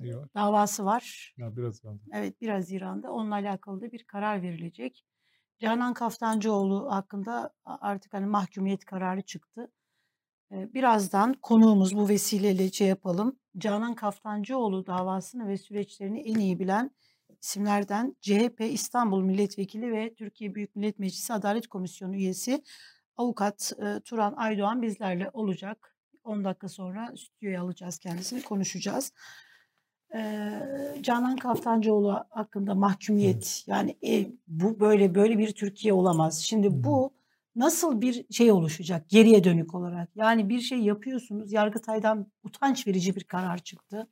İyi 0.00 0.16
var. 0.16 0.28
davası 0.34 0.84
var. 0.84 1.34
Ya 1.38 1.56
biraz 1.56 1.84
ben. 1.84 2.00
Evet 2.12 2.40
1 2.40 2.48
Haziran'da 2.48 3.12
onunla 3.12 3.34
alakalı 3.34 3.80
da 3.80 3.92
bir 3.92 4.04
karar 4.04 4.42
verilecek. 4.42 5.04
Canan 5.60 5.94
Kaftancıoğlu 5.94 6.92
hakkında 6.92 7.54
artık 7.64 8.14
hani 8.14 8.26
mahkumiyet 8.26 8.84
kararı 8.84 9.22
çıktı. 9.22 9.72
Birazdan 10.52 11.34
konuğumuz 11.42 11.96
bu 11.96 12.08
vesileyle 12.08 12.70
şey 12.72 12.88
yapalım. 12.88 13.38
Canan 13.58 13.94
Kaftancıoğlu 13.94 14.86
davasını 14.86 15.48
ve 15.48 15.56
süreçlerini 15.58 16.20
en 16.20 16.34
iyi 16.38 16.58
bilen 16.60 16.90
isimlerden 17.42 18.16
CHP 18.20 18.60
İstanbul 18.60 19.22
Milletvekili 19.22 19.92
ve 19.92 20.14
Türkiye 20.14 20.54
Büyük 20.54 20.76
Millet 20.76 20.98
Meclisi 20.98 21.32
Adalet 21.32 21.66
Komisyonu 21.66 22.16
üyesi 22.16 22.62
avukat 23.16 23.72
e, 23.82 24.00
Turan 24.00 24.34
Aydoğan 24.36 24.82
bizlerle 24.82 25.30
olacak. 25.32 25.96
10 26.24 26.44
dakika 26.44 26.68
sonra 26.68 27.14
stüdyoya 27.16 27.62
alacağız 27.62 27.98
kendisini 27.98 28.42
konuşacağız. 28.42 29.12
Ee, 30.14 30.60
Canan 31.00 31.36
Kaftancıoğlu 31.36 32.24
hakkında 32.30 32.74
mahkumiyet 32.74 33.64
yani 33.66 33.96
e, 34.06 34.26
bu 34.46 34.80
böyle 34.80 35.14
böyle 35.14 35.38
bir 35.38 35.52
Türkiye 35.52 35.92
olamaz. 35.92 36.38
Şimdi 36.38 36.84
bu 36.84 37.12
nasıl 37.56 38.00
bir 38.00 38.26
şey 38.32 38.52
oluşacak 38.52 39.08
geriye 39.08 39.44
dönük 39.44 39.74
olarak? 39.74 40.08
Yani 40.16 40.48
bir 40.48 40.60
şey 40.60 40.78
yapıyorsunuz 40.78 41.52
Yargıtay'dan 41.52 42.26
utanç 42.44 42.86
verici 42.86 43.16
bir 43.16 43.24
karar 43.24 43.58
çıktı. 43.58 44.08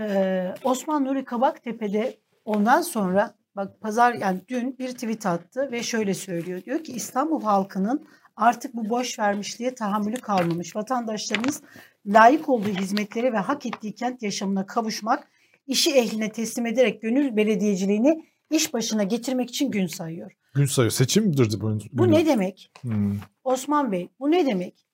Ee, 0.00 0.54
Osman 0.64 1.04
Nuri 1.04 1.24
Kabaktepe'de 1.24 2.18
ondan 2.44 2.82
sonra 2.82 3.34
bak 3.56 3.80
pazar 3.80 4.14
yani 4.14 4.40
dün 4.48 4.78
bir 4.78 4.92
tweet 4.92 5.26
attı 5.26 5.68
ve 5.72 5.82
şöyle 5.82 6.14
söylüyor. 6.14 6.64
Diyor 6.64 6.84
ki 6.84 6.92
İstanbul 6.92 7.42
halkının 7.42 8.06
artık 8.36 8.74
bu 8.74 8.88
boş 8.88 9.18
vermişliğe 9.18 9.74
tahammülü 9.74 10.16
kalmamış. 10.16 10.76
Vatandaşlarımız 10.76 11.62
layık 12.06 12.48
olduğu 12.48 12.68
hizmetlere 12.68 13.32
ve 13.32 13.38
hak 13.38 13.66
ettiği 13.66 13.94
kent 13.94 14.22
yaşamına 14.22 14.66
kavuşmak, 14.66 15.28
işi 15.66 15.90
ehline 15.90 16.32
teslim 16.32 16.66
ederek 16.66 17.02
gönül 17.02 17.36
belediyeciliğini 17.36 18.24
iş 18.50 18.74
başına 18.74 19.02
getirmek 19.02 19.48
için 19.48 19.70
gün 19.70 19.86
sayıyor. 19.86 20.32
Gün 20.54 20.66
sayıyor. 20.66 20.92
Seçim 20.92 21.26
midir 21.26 21.60
bu? 21.60 21.78
Bu 21.92 22.10
ne 22.10 22.26
demek? 22.26 22.70
Hmm. 22.80 23.18
Osman 23.44 23.92
Bey 23.92 24.08
bu 24.20 24.30
ne 24.30 24.46
demek? 24.46 24.86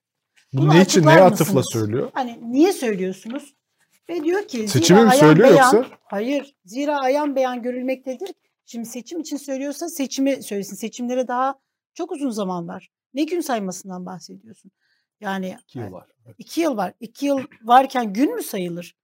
Bu 0.53 0.63
Bunu 0.63 0.75
ne 0.75 0.83
için? 0.83 1.07
Neye 1.07 1.21
atıfla 1.21 1.63
söylüyor? 1.63 2.11
Hani 2.15 2.39
niye 2.53 2.73
söylüyorsunuz? 2.73 3.55
Ve 4.09 4.25
diyor 4.25 4.49
ki 4.49 4.69
Seçimi 4.69 4.99
zira 4.99 5.03
mi 5.03 5.11
ayan 5.11 5.21
söylüyor 5.21 5.49
beyan, 5.51 5.75
yoksa? 5.75 5.95
Hayır. 6.05 6.57
Zira 6.65 7.01
ayan 7.01 7.37
beyan 7.37 7.63
görülmektedir. 7.63 8.31
Şimdi 8.67 8.89
seçim 8.89 9.21
için 9.21 9.37
söylüyorsa 9.37 9.89
seçimi 9.89 10.43
söylesin. 10.43 10.77
Seçimlere 10.77 11.29
daha 11.29 11.55
çok 11.95 12.13
uzun 12.13 12.31
zaman 12.31 12.69
var. 12.69 12.91
Ne 13.15 13.25
gün 13.25 13.41
saymasından 13.41 14.07
bahsediyorsun? 14.07 14.71
Yani 15.21 15.57
İki 15.69 15.79
yıl 15.79 15.93
var. 15.93 16.07
iki 16.39 16.61
yıl 16.61 16.77
var. 16.77 16.93
İki 17.01 17.27
yıl 17.27 17.41
varken 17.63 18.13
gün 18.13 18.35
mü 18.35 18.43
sayılır? 18.43 18.97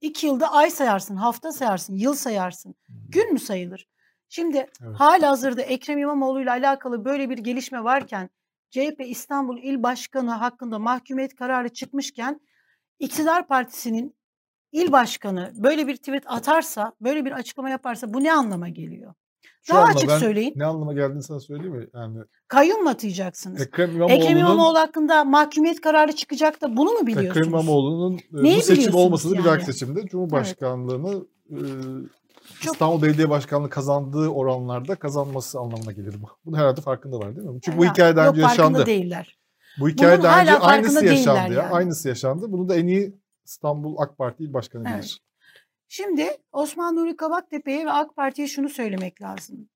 İki 0.00 0.26
yılda 0.26 0.52
ay 0.52 0.70
sayarsın, 0.70 1.16
hafta 1.16 1.52
sayarsın, 1.52 1.94
yıl 1.94 2.14
sayarsın. 2.14 2.74
Gün 3.08 3.32
mü 3.32 3.38
sayılır? 3.38 3.88
Şimdi 4.28 4.56
Evet. 4.56 4.96
hala 5.00 5.30
hazırda 5.30 5.62
Ekrem 5.62 5.98
İmamoğlu 5.98 6.42
ile 6.42 6.50
alakalı 6.50 7.04
böyle 7.04 7.30
bir 7.30 7.38
gelişme 7.38 7.84
varken 7.84 8.30
CHP 8.70 9.00
İstanbul 9.06 9.58
İl 9.58 9.82
Başkanı 9.82 10.30
hakkında 10.30 10.78
mahkumiyet 10.78 11.36
kararı 11.36 11.68
çıkmışken 11.68 12.40
iktidar 12.98 13.46
partisinin 13.48 14.15
il 14.76 14.92
başkanı 14.92 15.52
böyle 15.56 15.86
bir 15.86 15.96
tweet 15.96 16.22
atarsa, 16.26 16.92
böyle 17.00 17.24
bir 17.24 17.32
açıklama 17.32 17.70
yaparsa 17.70 18.14
bu 18.14 18.24
ne 18.24 18.32
anlama 18.32 18.68
geliyor? 18.68 19.14
Şu 19.62 19.74
Daha 19.74 19.84
açık 19.84 20.08
ben 20.08 20.18
söyleyin. 20.18 20.52
Ne 20.56 20.64
anlama 20.64 20.92
geldiğini 20.92 21.22
sana 21.22 21.40
söyleyeyim 21.40 21.74
mi? 21.76 21.86
Yani 21.94 22.18
Kayyum 22.48 22.86
atayacaksınız? 22.86 23.60
Ekrem 23.60 23.90
İmamoğlu'nun 23.90 24.16
Ekrem 24.20 24.38
İmamoğlu 24.38 24.78
hakkında 24.78 25.24
mahkumiyet 25.24 25.80
kararı 25.80 26.12
çıkacak 26.12 26.62
da 26.62 26.76
bunu 26.76 26.90
mu 26.92 27.06
biliyorsunuz? 27.06 27.36
Ekrem 27.36 27.48
İmamoğlu'nun 27.52 28.14
e, 28.18 28.20
Neyi 28.30 28.56
bu 28.58 28.62
seçim 28.62 28.94
olmasa 28.94 29.30
da 29.30 29.34
bir 29.34 29.44
dahaki 29.44 29.62
yani? 29.62 29.72
seçimde 29.72 30.06
Cumhurbaşkanlığını 30.06 31.24
e, 31.50 31.58
Çok- 32.60 32.74
İstanbul 32.74 33.02
Belediye 33.02 33.30
Başkanlığı 33.30 33.70
kazandığı 33.70 34.28
oranlarda 34.28 34.94
kazanması 34.94 35.58
anlamına 35.58 35.92
gelir 35.92 36.14
bu. 36.22 36.26
Bunu 36.44 36.56
herhalde 36.58 36.80
farkındalar 36.80 37.36
değil 37.36 37.48
mi? 37.48 37.60
Çünkü 37.64 37.78
bu 37.78 37.84
Ya, 37.84 37.90
hikayeden 37.92 38.24
yok, 38.24 38.32
önce 38.34 38.42
farkında 38.42 38.62
yaşandı. 38.62 38.86
değiller. 38.86 39.38
Bu 39.80 39.88
hikaye 39.88 40.12
Bunun 40.12 40.22
daha 40.24 40.40
önce 40.40 40.50
farkında 40.50 40.66
aynısı 40.70 41.04
yaşandı 41.06 41.54
ya. 41.54 41.62
yani. 41.62 41.74
Aynısı 41.74 42.08
yaşandı. 42.08 42.52
Bunu 42.52 42.68
da 42.68 42.74
en 42.76 42.86
iyi 42.86 43.14
İstanbul 43.46 43.96
AK 43.98 44.18
Parti 44.18 44.44
İl 44.44 44.52
Başkanı 44.52 44.84
Evet. 44.88 44.98
bilir. 44.98 45.20
Şimdi 45.88 46.30
Osman 46.52 46.96
Nuri 46.96 47.16
Kabaktepe'ye 47.16 47.86
ve 47.86 47.90
AK 47.90 48.16
Parti'ye 48.16 48.48
şunu 48.48 48.68
söylemek 48.68 49.22
lazım. 49.22 49.68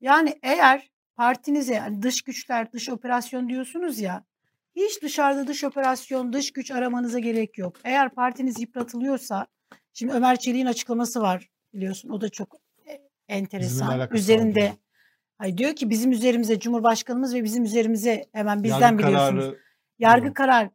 Yani 0.00 0.38
eğer 0.42 0.90
partinize 1.16 1.74
yani 1.74 2.02
dış 2.02 2.22
güçler, 2.22 2.72
dış 2.72 2.88
operasyon 2.88 3.48
diyorsunuz 3.48 4.00
ya, 4.00 4.24
hiç 4.76 5.02
dışarıda 5.02 5.46
dış 5.46 5.64
operasyon, 5.64 6.32
dış 6.32 6.52
güç 6.52 6.70
aramanıza 6.70 7.18
gerek 7.18 7.58
yok. 7.58 7.76
Eğer 7.84 8.10
partiniz 8.14 8.60
yıpratılıyorsa, 8.60 9.46
şimdi 9.92 10.12
Ömer 10.12 10.36
Çelik'in 10.38 10.66
açıklaması 10.66 11.20
var 11.20 11.50
biliyorsun, 11.74 12.08
o 12.08 12.20
da 12.20 12.28
çok 12.28 12.54
e, 12.86 13.00
enteresan. 13.28 13.86
alakası 13.86 14.10
var 14.12 14.18
Üzerinde, 14.18 14.72
diyor. 15.56 15.76
ki 15.76 15.90
bizim 15.90 16.12
üzerimize 16.12 16.58
Cumhurbaşkanımız 16.58 17.34
ve 17.34 17.44
bizim 17.44 17.64
üzerimize 17.64 18.24
hemen 18.32 18.62
bizden 18.62 18.80
Yargı 18.80 18.98
biliyorsunuz. 18.98 19.44
kararı 19.44 19.58
Yargı 19.98 20.22
diyor. 20.22 20.34
karar. 20.34 20.70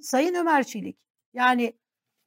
Sayın 0.00 0.34
Ömer 0.34 0.64
Çelik, 0.64 0.98
yani 1.36 1.72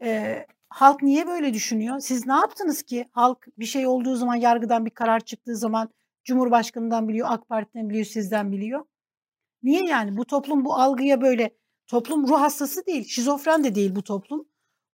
e, 0.03 0.45
halk 0.69 1.01
niye 1.01 1.27
böyle 1.27 1.53
düşünüyor? 1.53 1.99
Siz 1.99 2.27
ne 2.27 2.33
yaptınız 2.33 2.83
ki 2.83 3.05
halk 3.11 3.47
bir 3.57 3.65
şey 3.65 3.87
olduğu 3.87 4.15
zaman 4.15 4.35
yargıdan 4.35 4.85
bir 4.85 4.91
karar 4.91 5.19
çıktığı 5.19 5.55
zaman 5.55 5.89
Cumhurbaşkanından 6.23 7.07
biliyor, 7.07 7.27
AK 7.31 7.49
Parti'den 7.49 7.89
biliyor, 7.89 8.05
sizden 8.05 8.51
biliyor. 8.51 8.85
Niye 9.63 9.85
yani? 9.85 10.17
Bu 10.17 10.25
toplum 10.25 10.65
bu 10.65 10.75
algıya 10.75 11.21
böyle 11.21 11.57
toplum 11.87 12.27
ruh 12.27 12.41
hastası 12.41 12.85
değil, 12.85 13.03
şizofren 13.07 13.63
de 13.63 13.75
değil 13.75 13.95
bu 13.95 14.03
toplum. 14.03 14.47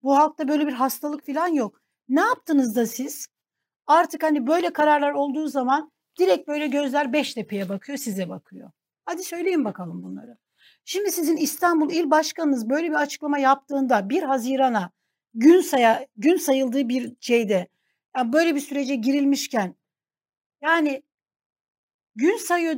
Bu 0.04 0.18
halkta 0.18 0.48
böyle 0.48 0.68
bir 0.68 0.74
hastalık 0.74 1.26
falan 1.26 1.48
yok. 1.48 1.82
Ne 2.10 2.22
yaptınız 2.22 2.76
da 2.76 2.86
siz? 2.86 3.28
Artık 3.88 4.24
hani 4.24 4.48
böyle 4.48 4.74
kararlar 4.74 5.12
olduğu 5.12 5.48
zaman 5.48 5.92
direkt 6.20 6.48
böyle 6.48 6.68
gözler 6.68 7.14
Beştepe'ye 7.14 7.70
bakıyor, 7.70 7.98
size 7.98 8.30
bakıyor. 8.30 8.72
Hadi 9.06 9.24
söyleyin 9.24 9.66
bakalım 9.66 10.04
bunları. 10.04 10.38
Şimdi 10.86 11.12
sizin 11.12 11.38
İstanbul 11.38 11.92
İl 11.92 12.10
Başkanınız 12.12 12.70
böyle 12.70 12.90
bir 12.90 12.96
açıklama 12.96 13.38
yaptığında 13.38 14.10
1 14.10 14.24
Haziran'a 14.24 14.92
gün 15.34 15.62
saya 15.62 16.08
gün 16.18 16.38
sayıldığı 16.38 16.90
bir 16.90 17.14
şeyde 17.20 17.68
yani 18.18 18.34
böyle 18.34 18.56
bir 18.56 18.60
sürece 18.60 18.96
girilmişken 18.96 19.76
yani 20.62 21.04
gün 22.16 22.38
sayıyor 22.38 22.76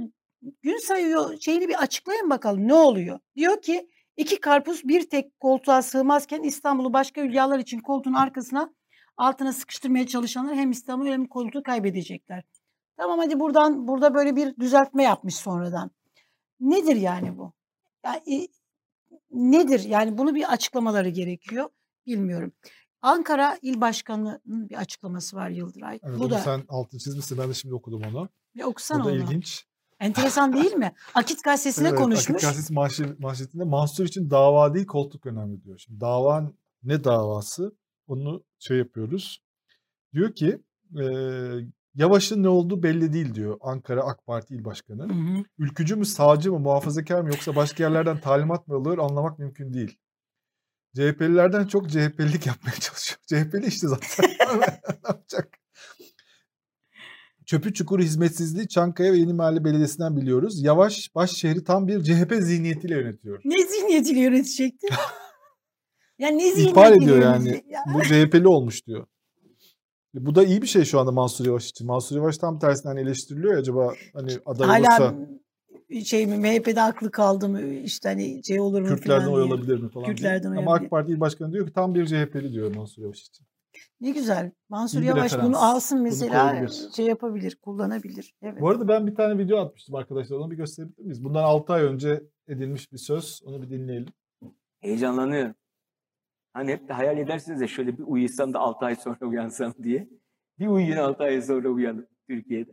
gün 0.62 0.78
sayıyor 0.78 1.40
şeyini 1.40 1.70
bir 1.70 1.84
açıklayın 1.84 2.30
bakalım 2.30 2.68
ne 2.68 2.74
oluyor? 2.74 3.20
Diyor 3.36 3.62
ki 3.62 3.90
iki 4.18 4.42
karpuz 4.42 4.88
bir 4.88 5.10
tek 5.10 5.40
koltuğa 5.40 5.82
sığmazken 5.82 6.44
İstanbul'u 6.44 6.94
başka 6.94 7.22
hülyalar 7.22 7.60
için 7.60 7.80
koltuğun 7.80 8.14
arkasına 8.14 8.74
altına 9.18 9.54
sıkıştırmaya 9.54 10.08
çalışanlar 10.08 10.56
hem 10.56 10.72
İstanbul'u 10.72 11.10
hem 11.10 11.26
koltuğu 11.26 11.64
kaybedecekler. 11.64 12.44
Tamam 12.98 13.20
hadi 13.20 13.40
buradan 13.40 13.88
burada 13.88 14.14
böyle 14.14 14.36
bir 14.36 14.56
düzeltme 14.56 15.04
yapmış 15.04 15.36
sonradan. 15.36 15.92
Nedir 16.60 16.96
yani 16.96 17.38
bu? 17.38 17.57
Yani, 18.08 18.48
nedir? 19.32 19.80
Yani 19.80 20.18
bunu 20.18 20.36
bir 20.36 20.54
açıklamaları 20.54 21.10
gerekiyor. 21.10 21.70
Bilmiyorum. 22.06 22.52
Ankara 23.02 23.58
İl 23.62 23.82
Başkanı'nın 23.82 24.70
bir 24.70 24.76
açıklaması 24.76 25.36
var 25.36 25.50
Yıldıray. 25.50 26.00
Evet, 26.04 26.20
bu 26.20 26.30
da 26.30 26.40
sen 26.40 26.64
altını 26.70 27.00
çizmişsin. 27.00 27.38
Ben 27.38 27.50
de 27.50 27.54
şimdi 27.54 27.76
okudum 27.76 28.02
onu. 28.12 28.30
Bu 28.56 28.64
okusana 28.64 29.06
da 29.06 29.10
onu. 29.10 29.16
ilginç. 29.16 29.66
Enteresan 30.00 30.54
değil 30.54 30.74
mi? 30.74 30.94
Akit 31.14 31.44
gazetesine 31.44 31.88
Evet, 31.88 32.00
konuşmuş. 32.00 32.44
Akit 32.44 32.50
Gazetesi 32.50 32.74
manşet- 32.74 33.20
manşetinde 33.20 33.64
Mansur 33.64 34.06
için 34.06 34.30
dava 34.30 34.74
değil 34.74 34.86
koltuk 34.86 35.26
önemli 35.26 35.64
diyor. 35.64 35.78
Şimdi 35.78 36.02
dava 36.02 36.52
ne 36.84 37.04
davası? 37.04 37.76
Onu 38.08 38.44
şey 38.60 38.78
yapıyoruz. 38.78 39.44
Diyor 40.14 40.36
ki 40.36 40.62
e, 41.00 41.04
Yavaş'ın 41.98 42.44
ne 42.44 42.50
olduğu 42.50 42.84
belli 42.84 43.14
değil 43.14 43.36
diyor 43.36 43.58
Ankara 43.62 44.04
AK 44.04 44.26
Parti 44.26 44.56
İl 44.56 44.66
Başkanı. 44.66 45.04
Hı 45.04 45.38
hı. 45.38 45.44
Ülkücü 45.58 45.96
mü, 45.96 46.06
sağcı 46.06 46.52
mı, 46.52 46.60
muhafazakar 46.60 47.22
mı 47.22 47.30
yoksa 47.30 47.56
başka 47.56 47.84
yerlerden 47.84 48.20
talimat 48.22 48.68
mı 48.68 48.76
alıyor 48.76 48.98
anlamak 48.98 49.40
mümkün 49.40 49.74
değil. 49.74 49.98
CHP'lilerden 50.96 51.68
çok 51.68 51.90
CHP'lilik 51.90 52.48
yapmaya 52.48 52.76
çalışıyor. 52.80 53.20
CHP'li 53.28 53.68
işte 53.68 53.88
zaten. 53.88 54.30
ne 54.60 55.08
yapacak? 55.08 55.60
Çöpü 57.46 57.74
çukuru 57.74 58.02
hizmetsizliği 58.02 58.68
Çankaya 58.68 59.14
ve 59.14 59.18
Yeni 59.18 59.34
Mahalle 59.34 59.66
Belediyesi'nden 59.66 60.18
biliyoruz. 60.18 60.64
Yavaş 60.64 61.16
baş 61.16 61.32
şehri 61.32 61.64
tam 61.64 61.88
bir 61.88 62.04
CHP 62.04 62.34
zihniyetiyle 62.40 62.96
yönetiyor. 62.96 63.42
Ne 63.46 63.68
zihniyetiyle 63.68 64.20
yönetecekti? 64.20 64.88
ya 66.20 66.30
ne 66.30 66.48
İhbar 66.48 66.56
zihniyetiyle 66.56 66.96
ediyor 66.96 67.22
yani. 67.22 67.64
Bu 67.94 68.02
CHP'li 68.02 68.48
olmuş 68.48 68.88
diyor. 68.88 69.08
Bu 70.26 70.36
da 70.36 70.44
iyi 70.44 70.62
bir 70.62 70.68
şey 70.68 70.84
şu 70.86 71.00
anda 71.00 71.12
Mansur 71.12 71.46
Yavaş 71.46 71.70
için. 71.70 71.88
Mansur 71.88 72.16
Yavaş 72.16 72.38
tam 72.38 72.60
tersinden 72.60 72.96
eleştiriliyor 72.98 73.54
ya 73.54 73.60
acaba 73.60 73.94
hani 74.14 74.32
aday 74.46 74.68
hala 74.68 75.04
olursa 75.04 75.16
şey 76.06 76.28
mi 76.28 76.38
MHP'de 76.38 76.82
aklı 76.82 77.12
kaldı 77.12 77.50
mı 77.50 77.62
işte 77.62 78.10
hani 78.10 78.42
şey 78.46 78.60
olur 78.60 78.82
mu 78.82 78.88
Kürtlerden 78.88 79.26
falan 79.26 79.34
oy 79.34 79.44
diye. 79.44 79.54
alabilir 79.54 79.80
mi 79.82 79.90
falan 79.90 80.06
diye. 80.06 80.16
Kürtlerden 80.16 80.52
oy 80.52 80.58
Ama. 80.58 80.74
AK 80.76 80.90
Parti 80.90 81.12
İl 81.12 81.20
Başkanı 81.20 81.54
diyor 81.54 81.68
ki 81.68 81.74
tam 81.74 81.96
bir 81.96 82.06
CHP'li 82.06 82.54
diyor 82.54 82.76
Mansur 82.76 83.02
Yavaş 83.02 83.22
için. 83.22 83.48
Ne 84.02 84.12
güzel. 84.12 84.52
Mansur 84.70 85.02
İyi 85.02 85.06
Yavaş 85.06 85.26
referans. 85.34 85.48
bunu 85.48 85.58
alsın 85.66 85.98
Bunu 85.98 86.04
mesela 86.04 86.50
koyabilir. 86.52 86.90
şey 86.96 87.06
yapabilir, 87.06 87.56
kullanabilir. 87.62 88.36
Evet. 88.42 88.62
Bu 88.62 88.70
arada 88.70 88.88
ben 88.88 89.08
bir 89.08 89.16
tane 89.16 89.38
video 89.38 89.58
atmıştım 89.58 89.96
arkadaşlar. 89.96 90.38
Onu 90.38 90.52
bir 90.52 90.56
gösterebilir 90.58 91.04
miyiz? 91.04 91.24
Bundan 91.24 91.44
6 91.44 91.74
ay 91.74 91.84
önce 91.84 92.24
edilmiş 92.48 92.92
bir 92.92 92.98
söz. 92.98 93.42
Onu 93.46 93.62
bir 93.62 93.70
dinleyelim. 93.70 94.08
Heyecanlanıyorum. 94.80 95.56
Hani 96.58 96.72
hep 96.72 96.88
de 96.90 96.94
hayal 96.94 97.18
edersiniz 97.18 97.62
ya 97.62 97.68
şöyle 97.68 97.98
bir 97.98 98.04
uyusam 98.04 98.54
da 98.54 98.60
6 98.60 98.86
ay 98.86 98.96
sonra 98.96 99.26
uyansam 99.26 99.74
diye. 99.84 100.10
Bir 100.60 100.68
uyuyun 100.68 100.98
6 100.98 101.24
ay 101.24 101.42
sonra 101.42 101.70
uyanın 101.70 102.08
Türkiye'de. 102.30 102.72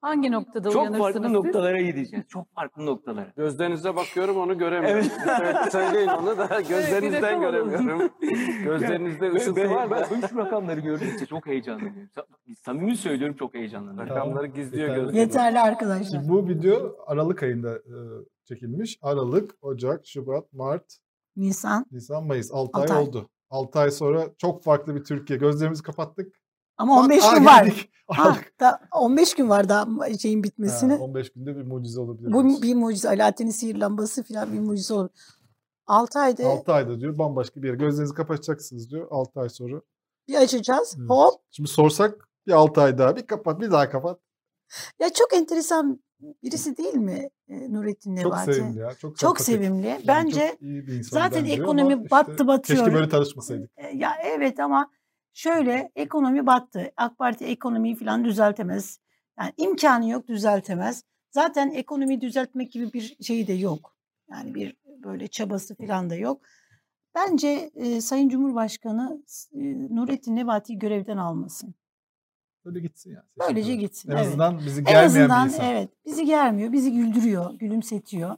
Hangi 0.00 0.32
noktada 0.32 0.70
Çok 0.70 0.82
uyanırsınız 0.82 1.12
farklı 1.12 1.22
siz? 1.22 1.32
noktalara 1.32 1.80
gideceğiz. 1.80 2.26
Çok 2.28 2.54
farklı 2.54 2.86
noktalara. 2.86 3.32
Gözlerinize 3.36 3.96
bakıyorum 3.96 4.36
onu 4.36 4.58
göremiyorum. 4.58 5.06
Evet. 5.26 5.40
Evet. 5.40 5.72
Söyleyin 5.72 6.08
onu 6.08 6.38
da 6.38 6.60
gözlerinizden 6.68 7.42
bakalım. 7.42 7.70
göremiyorum. 7.70 8.10
Gözlerinizde 8.64 9.32
ışıltı 9.32 9.60
ben, 9.60 9.70
var 9.70 9.90
ben, 9.90 10.00
da 10.00 10.08
ben 10.22 10.26
şu 10.26 10.36
rakamları 10.36 10.80
gördükçe 10.80 11.26
çok 11.26 11.46
heyecanlanıyorum. 11.46 12.10
Sa- 12.16 12.54
Samimi 12.54 12.96
söylüyorum 12.96 13.36
çok 13.36 13.54
heyecanlanıyorum. 13.54 14.10
rakamları 14.10 14.46
gizliyor 14.46 14.88
Yeterli. 14.88 15.04
gözleriniz. 15.04 15.28
Yeterli 15.28 15.60
arkadaşlar. 15.60 16.20
Şimdi 16.20 16.28
bu 16.28 16.48
video 16.48 16.96
Aralık 17.06 17.42
ayında 17.42 17.76
e, 17.76 17.96
çekilmiş. 18.44 18.98
Aralık, 19.02 19.54
Ocak, 19.62 20.06
Şubat, 20.06 20.52
Mart, 20.52 20.98
Nisan. 21.36 21.86
Nisan, 21.92 22.26
Mayıs. 22.26 22.50
6 22.52 22.78
Altı 22.78 22.92
ay 22.92 22.98
ay. 22.98 23.04
oldu. 23.08 23.28
6 23.50 23.78
ay 23.78 23.90
sonra 23.90 24.28
çok 24.38 24.62
farklı 24.64 24.94
bir 24.94 25.04
Türkiye. 25.04 25.38
Gözlerimizi 25.38 25.82
kapattık. 25.82 26.32
Ama 26.76 27.00
15 27.00 27.24
Aa, 27.24 27.36
gün 27.36 27.44
var. 27.46 27.64
geldik. 27.64 27.90
Ha, 28.08 28.36
da 28.60 28.80
15 28.92 29.34
gün 29.34 29.48
var 29.48 29.68
daha 29.68 29.86
şeyin 30.18 30.38
Ha, 30.38 30.42
bitmesine. 30.44 30.94
15 30.94 31.32
günde 31.32 31.56
bir 31.56 31.62
mucize 31.62 32.00
olabilir. 32.00 32.32
Bu 32.32 32.62
bir 32.62 32.74
mucize. 32.74 33.08
Alaaddin'in 33.08 33.50
sihir 33.50 33.76
lambası 33.76 34.22
falan 34.22 34.52
bir 34.52 34.60
mucize 34.60 34.94
olur. 34.94 35.08
6 35.86 36.18
ayda 36.18 36.46
6 36.48 36.72
ayda 36.72 37.00
diyor 37.00 37.18
bambaşka 37.18 37.62
bir 37.62 37.68
yer. 37.68 37.74
Gözlerinizi 37.74 38.14
kapatacaksınız 38.14 38.90
diyor 38.90 39.08
6 39.10 39.40
ay 39.40 39.48
sonra. 39.48 39.80
bir 40.28 40.34
açacağız. 40.34 40.94
Evet. 40.98 41.10
Hop. 41.10 41.34
Şimdi 41.50 41.68
sorsak 41.70 42.28
bir 42.46 42.52
6 42.52 42.80
ay 42.80 42.98
daha 42.98 43.16
bir 43.16 43.26
kapat 43.26 43.60
bir 43.60 43.70
daha 43.70 43.90
kapat. 43.90 44.20
Ya 45.00 45.12
çok 45.12 45.34
enteresan 45.34 46.00
birisi 46.20 46.76
değil 46.76 46.94
mi 46.94 47.28
e, 47.48 47.72
Nurettin 47.72 48.16
Çok 48.16 48.24
Nebati? 48.24 48.54
sevimli 48.54 48.78
ya. 48.78 48.94
Çok, 48.94 49.16
Çok 49.18 49.40
sevimli. 49.40 49.86
Yani 49.86 50.04
Bence 50.08 50.48
çok 50.52 50.62
iyi 50.62 50.86
bir 50.86 50.92
insan 50.92 51.20
zaten 51.20 51.44
ekonomi 51.44 51.94
işte 51.94 52.10
battı 52.10 52.46
batıyor. 52.46 52.78
Keşke 52.78 52.94
böyle 52.94 53.08
tanışmasaydık. 53.08 53.70
E, 53.76 53.96
Ya 53.96 54.12
evet 54.24 54.60
ama 54.60 54.90
şöyle 55.32 55.92
ekonomi 55.96 56.46
battı. 56.46 56.92
AK 56.96 57.18
Parti 57.18 57.44
ekonomiyi 57.44 57.96
falan 57.96 58.24
düzeltemez. 58.24 59.00
Yani 59.38 59.52
imkanı 59.56 60.08
yok 60.08 60.28
düzeltemez. 60.28 61.04
Zaten 61.30 61.70
ekonomiyi 61.70 62.20
düzeltmek 62.20 62.72
gibi 62.72 62.92
bir 62.92 63.16
şeyi 63.22 63.46
de 63.46 63.52
yok. 63.52 63.96
Yani 64.30 64.54
bir 64.54 64.76
böyle 64.86 65.28
çabası 65.28 65.74
falan 65.74 66.10
da 66.10 66.14
yok. 66.14 66.40
Bence 67.14 67.70
e, 67.74 68.00
Sayın 68.00 68.28
Cumhurbaşkanı 68.28 69.22
e, 69.52 69.58
Nurettin 69.96 70.36
Nebati'yi 70.36 70.78
görevden 70.78 71.16
almasın. 71.16 71.74
Böyle 72.66 72.80
gitsin 72.80 73.10
yani. 73.10 73.24
Böylece 73.38 73.76
gitsin. 73.76 74.10
En 74.10 74.16
evet. 74.16 74.26
azından 74.26 74.58
bizi 74.58 74.78
En 74.80 74.84
gelmeyen 74.84 75.06
azından 75.06 75.48
bir 75.48 75.52
insan. 75.52 75.66
evet 75.66 75.90
bizi 76.06 76.24
germiyor, 76.24 76.72
bizi 76.72 76.92
güldürüyor, 76.92 77.54
gülümsetiyor. 77.54 78.36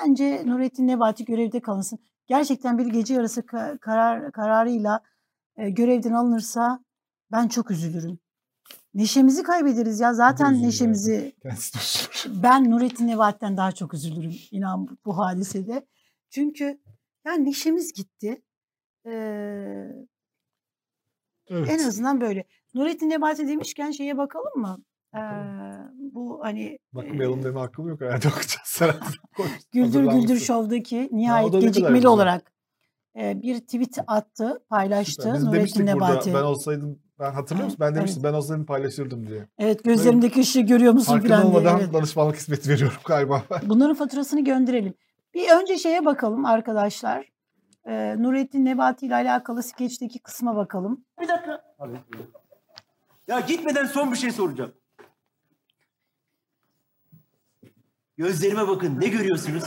Bence 0.00 0.42
Nurettin 0.46 0.86
Nebati 0.86 1.24
görevde 1.24 1.60
kalınsın. 1.60 1.98
Gerçekten 2.26 2.78
bir 2.78 2.86
gece 2.86 3.14
yarısı 3.14 3.40
ka- 3.40 3.78
karar 3.78 4.32
kararıyla 4.32 5.00
e, 5.56 5.70
görevden 5.70 6.12
alınırsa 6.12 6.84
ben 7.32 7.48
çok 7.48 7.70
üzülürüm. 7.70 8.18
Neşemizi 8.94 9.42
kaybederiz 9.42 10.00
ya. 10.00 10.14
Zaten 10.14 10.62
neşemizi 10.62 11.34
üzülür. 11.44 12.42
ben 12.42 12.70
Nurettin 12.70 13.06
Nebati'den 13.06 13.56
daha 13.56 13.72
çok 13.72 13.94
üzülürüm 13.94 14.34
inan 14.50 14.88
bu, 14.88 14.96
bu 15.04 15.18
hadisede. 15.18 15.86
Çünkü 16.30 16.80
yani 17.26 17.44
neşemiz 17.44 17.92
gitti. 17.92 18.42
Ee, 19.06 19.86
Evet. 21.46 21.70
en 21.70 21.78
azından 21.88 22.20
böyle. 22.20 22.44
Nurettin 22.74 23.10
Nebati 23.10 23.48
demişken 23.48 23.90
şeye 23.90 24.18
bakalım 24.18 24.60
mı? 24.60 24.78
Ee, 25.14 25.18
bu 25.98 26.40
hani 26.42 26.78
Bakmayalım 26.92 27.40
e, 27.40 27.44
deme 27.44 27.60
hakkım 27.60 27.88
yok 27.88 28.00
herhalde 28.00 28.28
okuyacağız. 28.28 28.80
Güldür 29.72 30.04
Güldür 30.04 30.50
o 30.50 30.68
nihayet 31.16 31.52
kadar 31.52 31.62
gecikmeli 31.62 32.08
olarak 32.08 32.52
e, 33.16 33.42
bir 33.42 33.60
tweet 33.60 33.98
attı, 34.06 34.64
paylaştı 34.68 35.22
Süper. 35.22 35.34
Biz 35.34 35.44
Nurettin 35.44 35.86
Nebati. 35.86 36.30
burada 36.30 36.38
ben 36.38 36.44
olsaydım 36.44 36.98
ben 37.18 37.32
hatırlıyor 37.32 37.64
musun? 37.64 37.78
Ben 37.80 37.94
demiştim 37.94 38.22
ben 38.22 38.32
olsaydım 38.32 38.66
paylaşırdım 38.66 39.26
diye. 39.26 39.48
Evet 39.58 39.84
gözlerimdeki 39.84 40.40
ışığı 40.40 40.60
görüyor 40.60 40.92
musun 40.92 41.12
Farkında 41.12 41.36
falan 41.36 41.52
diye. 41.52 41.58
olmadan 41.58 41.80
evet. 41.80 41.94
danışmanlık 41.94 42.36
hizmeti 42.36 42.70
veriyorum 42.70 42.96
galiba. 43.04 43.42
Bunların 43.66 43.94
faturasını 43.94 44.44
gönderelim. 44.44 44.94
Bir 45.34 45.50
önce 45.50 45.78
şeye 45.78 46.04
bakalım 46.04 46.44
arkadaşlar. 46.44 47.34
Ee, 47.86 48.14
Nurettin 48.18 48.64
Nebati 48.64 49.06
ile 49.06 49.14
alakalı 49.14 49.62
skeçteki 49.62 50.18
kısma 50.18 50.56
bakalım. 50.56 51.04
Bir 51.20 51.28
dakika. 51.28 51.62
Ya 53.28 53.40
gitmeden 53.40 53.86
son 53.86 54.12
bir 54.12 54.16
şey 54.16 54.30
soracağım. 54.30 54.74
Gözlerime 58.16 58.68
bakın. 58.68 59.00
Ne 59.00 59.08
görüyorsunuz? 59.08 59.64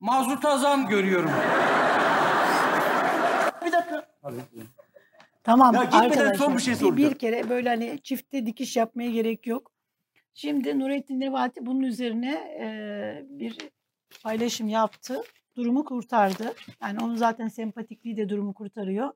Mazuta 0.00 0.58
zam 0.58 0.88
görüyorum. 0.88 1.30
Bir 3.66 3.72
dakika. 3.72 4.06
Tamam 5.44 5.74
Ya 5.74 5.80
arkadaşlar. 5.80 6.34
son 6.34 6.56
bir 6.56 6.62
şey 6.62 6.74
bir, 6.74 6.78
soracağım. 6.78 7.10
bir 7.12 7.18
kere 7.18 7.48
böyle 7.48 7.68
hani 7.68 8.00
çifte 8.02 8.46
dikiş 8.46 8.76
yapmaya 8.76 9.10
gerek 9.10 9.46
yok. 9.46 9.72
Şimdi 10.34 10.78
Nurettin 10.78 11.20
Nebati 11.20 11.66
bunun 11.66 11.82
üzerine 11.82 12.32
e, 12.60 12.68
bir 13.28 13.58
paylaşım 14.22 14.68
yaptı. 14.68 15.22
Durumu 15.56 15.84
kurtardı. 15.84 16.54
Yani 16.82 16.98
onun 17.04 17.16
zaten 17.16 17.48
sempatikliği 17.48 18.16
de 18.16 18.28
durumu 18.28 18.54
kurtarıyor. 18.54 19.10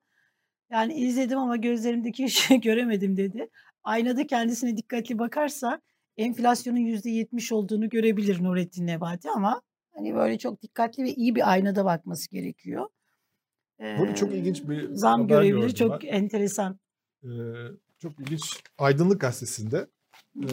Yani 0.71 0.95
izledim 0.95 1.39
ama 1.39 1.57
gözlerimdeki 1.57 2.25
ışığı 2.27 2.55
göremedim 2.55 3.17
dedi. 3.17 3.49
Aynada 3.85 4.27
kendisine 4.27 4.77
dikkatli 4.77 5.19
bakarsa 5.19 5.81
enflasyonun 6.17 6.79
%70 6.79 7.55
olduğunu 7.55 7.89
görebilir 7.89 8.43
Nurettin 8.43 8.87
Nebati 8.87 9.31
ama 9.31 9.63
hani 9.95 10.15
böyle 10.15 10.39
çok 10.39 10.63
dikkatli 10.63 11.05
ve 11.05 11.11
iyi 11.11 11.35
bir 11.35 11.53
aynada 11.53 11.85
bakması 11.85 12.31
gerekiyor. 12.31 12.89
Burada 13.81 14.15
çok 14.15 14.33
Ee, 14.33 14.37
ilginç 14.37 14.69
bir 14.69 14.95
zam 14.95 15.29
görebilir. 15.29 15.75
Çok 15.75 16.03
ben. 16.03 16.09
enteresan. 16.09 16.79
Ee, 17.25 17.29
çok 17.99 18.21
ilginç. 18.21 18.61
Aydınlık 18.79 19.21
Gazetesi'nde 19.21 19.87
e, 20.37 20.49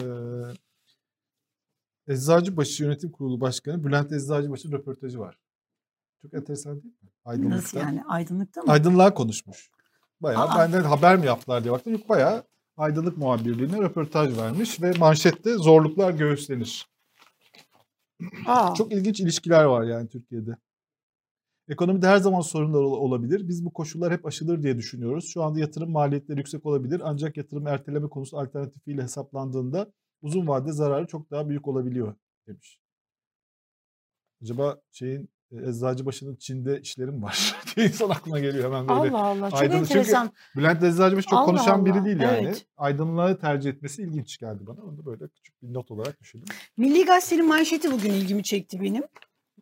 Eczacıbaşı 2.08 2.84
Yönetim 2.84 3.10
Kurulu 3.10 3.40
Başkanı 3.40 3.84
Bülent 3.84 4.12
Eczacıbaşı 4.12 4.72
röportajı 4.72 5.18
var. 5.18 5.38
Çok 6.22 6.34
enteresan 6.34 6.82
değil 6.82 6.94
mi? 7.02 7.08
Aydınlıkta. 7.24 7.56
Nasıl 7.56 7.78
yani 7.78 8.02
aydınlıkta 8.08 8.62
mı? 8.62 8.72
Aydınlığa 8.72 9.14
konuşmuş. 9.14 9.70
Bayağı 10.20 10.48
Aa. 10.48 10.58
benden 10.58 10.82
haber 10.84 11.16
mi 11.18 11.26
yaptılar 11.26 11.64
diye 11.64 11.72
baktım. 11.72 11.92
Yok 11.92 12.08
bayağı 12.08 12.44
aydınlık 12.76 13.16
muhabirliğine 13.18 13.80
röportaj 13.82 14.38
vermiş 14.38 14.82
ve 14.82 14.92
manşette 14.98 15.54
zorluklar 15.54 16.12
göğüslenir. 16.12 16.88
Aa, 18.46 18.74
Çok 18.74 18.92
ilginç 18.92 19.20
ilişkiler 19.20 19.64
var 19.64 19.82
yani 19.84 20.08
Türkiye'de. 20.08 20.56
Ekonomide 21.68 22.06
her 22.06 22.16
zaman 22.18 22.40
sorunlar 22.40 22.78
ol- 22.80 22.92
olabilir. 22.92 23.48
Biz 23.48 23.64
bu 23.64 23.72
koşullar 23.72 24.12
hep 24.12 24.26
aşılır 24.26 24.62
diye 24.62 24.76
düşünüyoruz. 24.78 25.28
Şu 25.32 25.42
anda 25.42 25.60
yatırım 25.60 25.90
maliyetleri 25.92 26.38
yüksek 26.38 26.66
olabilir. 26.66 27.00
Ancak 27.04 27.36
yatırım 27.36 27.66
erteleme 27.66 28.08
konusu 28.08 28.38
alternatifiyle 28.38 29.02
hesaplandığında 29.02 29.92
uzun 30.22 30.46
vadede 30.48 30.72
zararı 30.72 31.06
çok 31.06 31.30
daha 31.30 31.48
büyük 31.48 31.68
olabiliyor 31.68 32.14
demiş. 32.46 32.78
Acaba 34.42 34.80
şeyin 34.92 35.28
Eczacıbaşı'nın 35.52 36.36
Çin'de 36.36 36.80
işleri 36.80 37.10
mi 37.10 37.22
var? 37.22 37.56
diye 37.76 37.86
insan 37.86 38.10
aklına 38.10 38.38
geliyor 38.38 38.64
hemen 38.64 38.88
böyle. 38.88 39.16
Allah 39.16 39.24
Allah 39.24 39.50
çok 39.50 39.60
aydınlık. 39.60 39.86
Çünkü 39.88 39.98
enteresan. 39.98 40.30
Bülent 40.56 40.82
Eczacıbaşı 40.82 41.28
çok 41.28 41.38
Allah 41.38 41.46
konuşan 41.46 41.86
biri 41.86 41.94
Allah, 41.94 42.04
değil 42.04 42.20
yani. 42.20 42.46
evet. 42.46 42.66
Aydınlığı 42.76 43.38
tercih 43.38 43.70
etmesi 43.70 44.02
ilginç 44.02 44.38
geldi 44.38 44.66
bana. 44.66 44.80
Onu 44.80 44.98
da 44.98 45.06
böyle 45.06 45.28
küçük 45.28 45.62
bir 45.62 45.74
not 45.74 45.90
olarak 45.90 46.20
düşündüm. 46.20 46.48
Milli 46.76 47.04
Gazete'nin 47.04 47.48
manşeti 47.48 47.92
bugün 47.92 48.10
ilgimi 48.10 48.42
çekti 48.42 48.80
benim. 48.80 49.02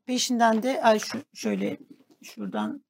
Peşinden 0.07 0.63
de 0.63 0.83
ay 0.83 0.99
şu, 0.99 1.19
şöyle 1.35 1.79
şuradan 2.23 2.85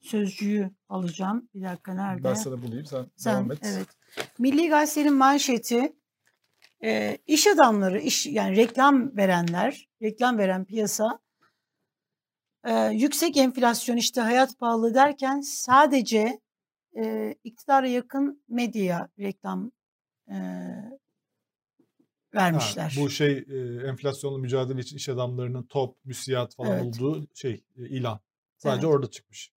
sözcüğü 0.00 0.70
alacağım. 0.88 1.48
Bir 1.54 1.62
dakika 1.62 1.94
nerede? 1.94 2.24
Ben 2.24 2.34
sana 2.34 2.62
bulayım 2.62 2.86
sen, 2.86 3.06
Sen, 3.16 3.34
devam 3.34 3.52
et. 3.52 3.58
evet. 3.62 3.86
Milli 4.38 4.68
Gazete'nin 4.68 5.14
manşeti 5.14 5.92
e, 6.84 7.18
iş 7.26 7.46
adamları, 7.46 8.00
iş 8.00 8.26
yani 8.26 8.56
reklam 8.56 9.16
verenler, 9.16 9.88
reklam 10.02 10.38
veren 10.38 10.64
piyasa 10.64 11.18
e, 12.66 12.74
yüksek 12.92 13.36
enflasyon 13.36 13.96
işte 13.96 14.20
hayat 14.20 14.58
pahalı 14.58 14.94
derken 14.94 15.40
sadece 15.40 16.40
e, 16.98 17.34
iktidara 17.44 17.86
yakın 17.88 18.42
medyaya 18.48 19.08
reklam 19.18 19.70
e, 20.30 20.34
Ha, 22.34 22.38
vermişler. 22.42 22.96
bu 23.00 23.10
şey 23.10 23.32
e, 23.32 23.86
enflasyonla 23.88 24.38
mücadele 24.38 24.80
için 24.80 24.96
iş 24.96 25.08
adamlarının 25.08 25.62
top, 25.62 25.96
müsiyat 26.04 26.54
falan 26.54 26.72
Evet. 26.72 26.84
olduğu 26.84 27.26
şey 27.34 27.64
e, 27.76 27.88
ilan. 27.88 28.20
Sadece 28.58 28.86
Evet. 28.86 28.94
orada 28.96 29.10
çıkmış. 29.10 29.50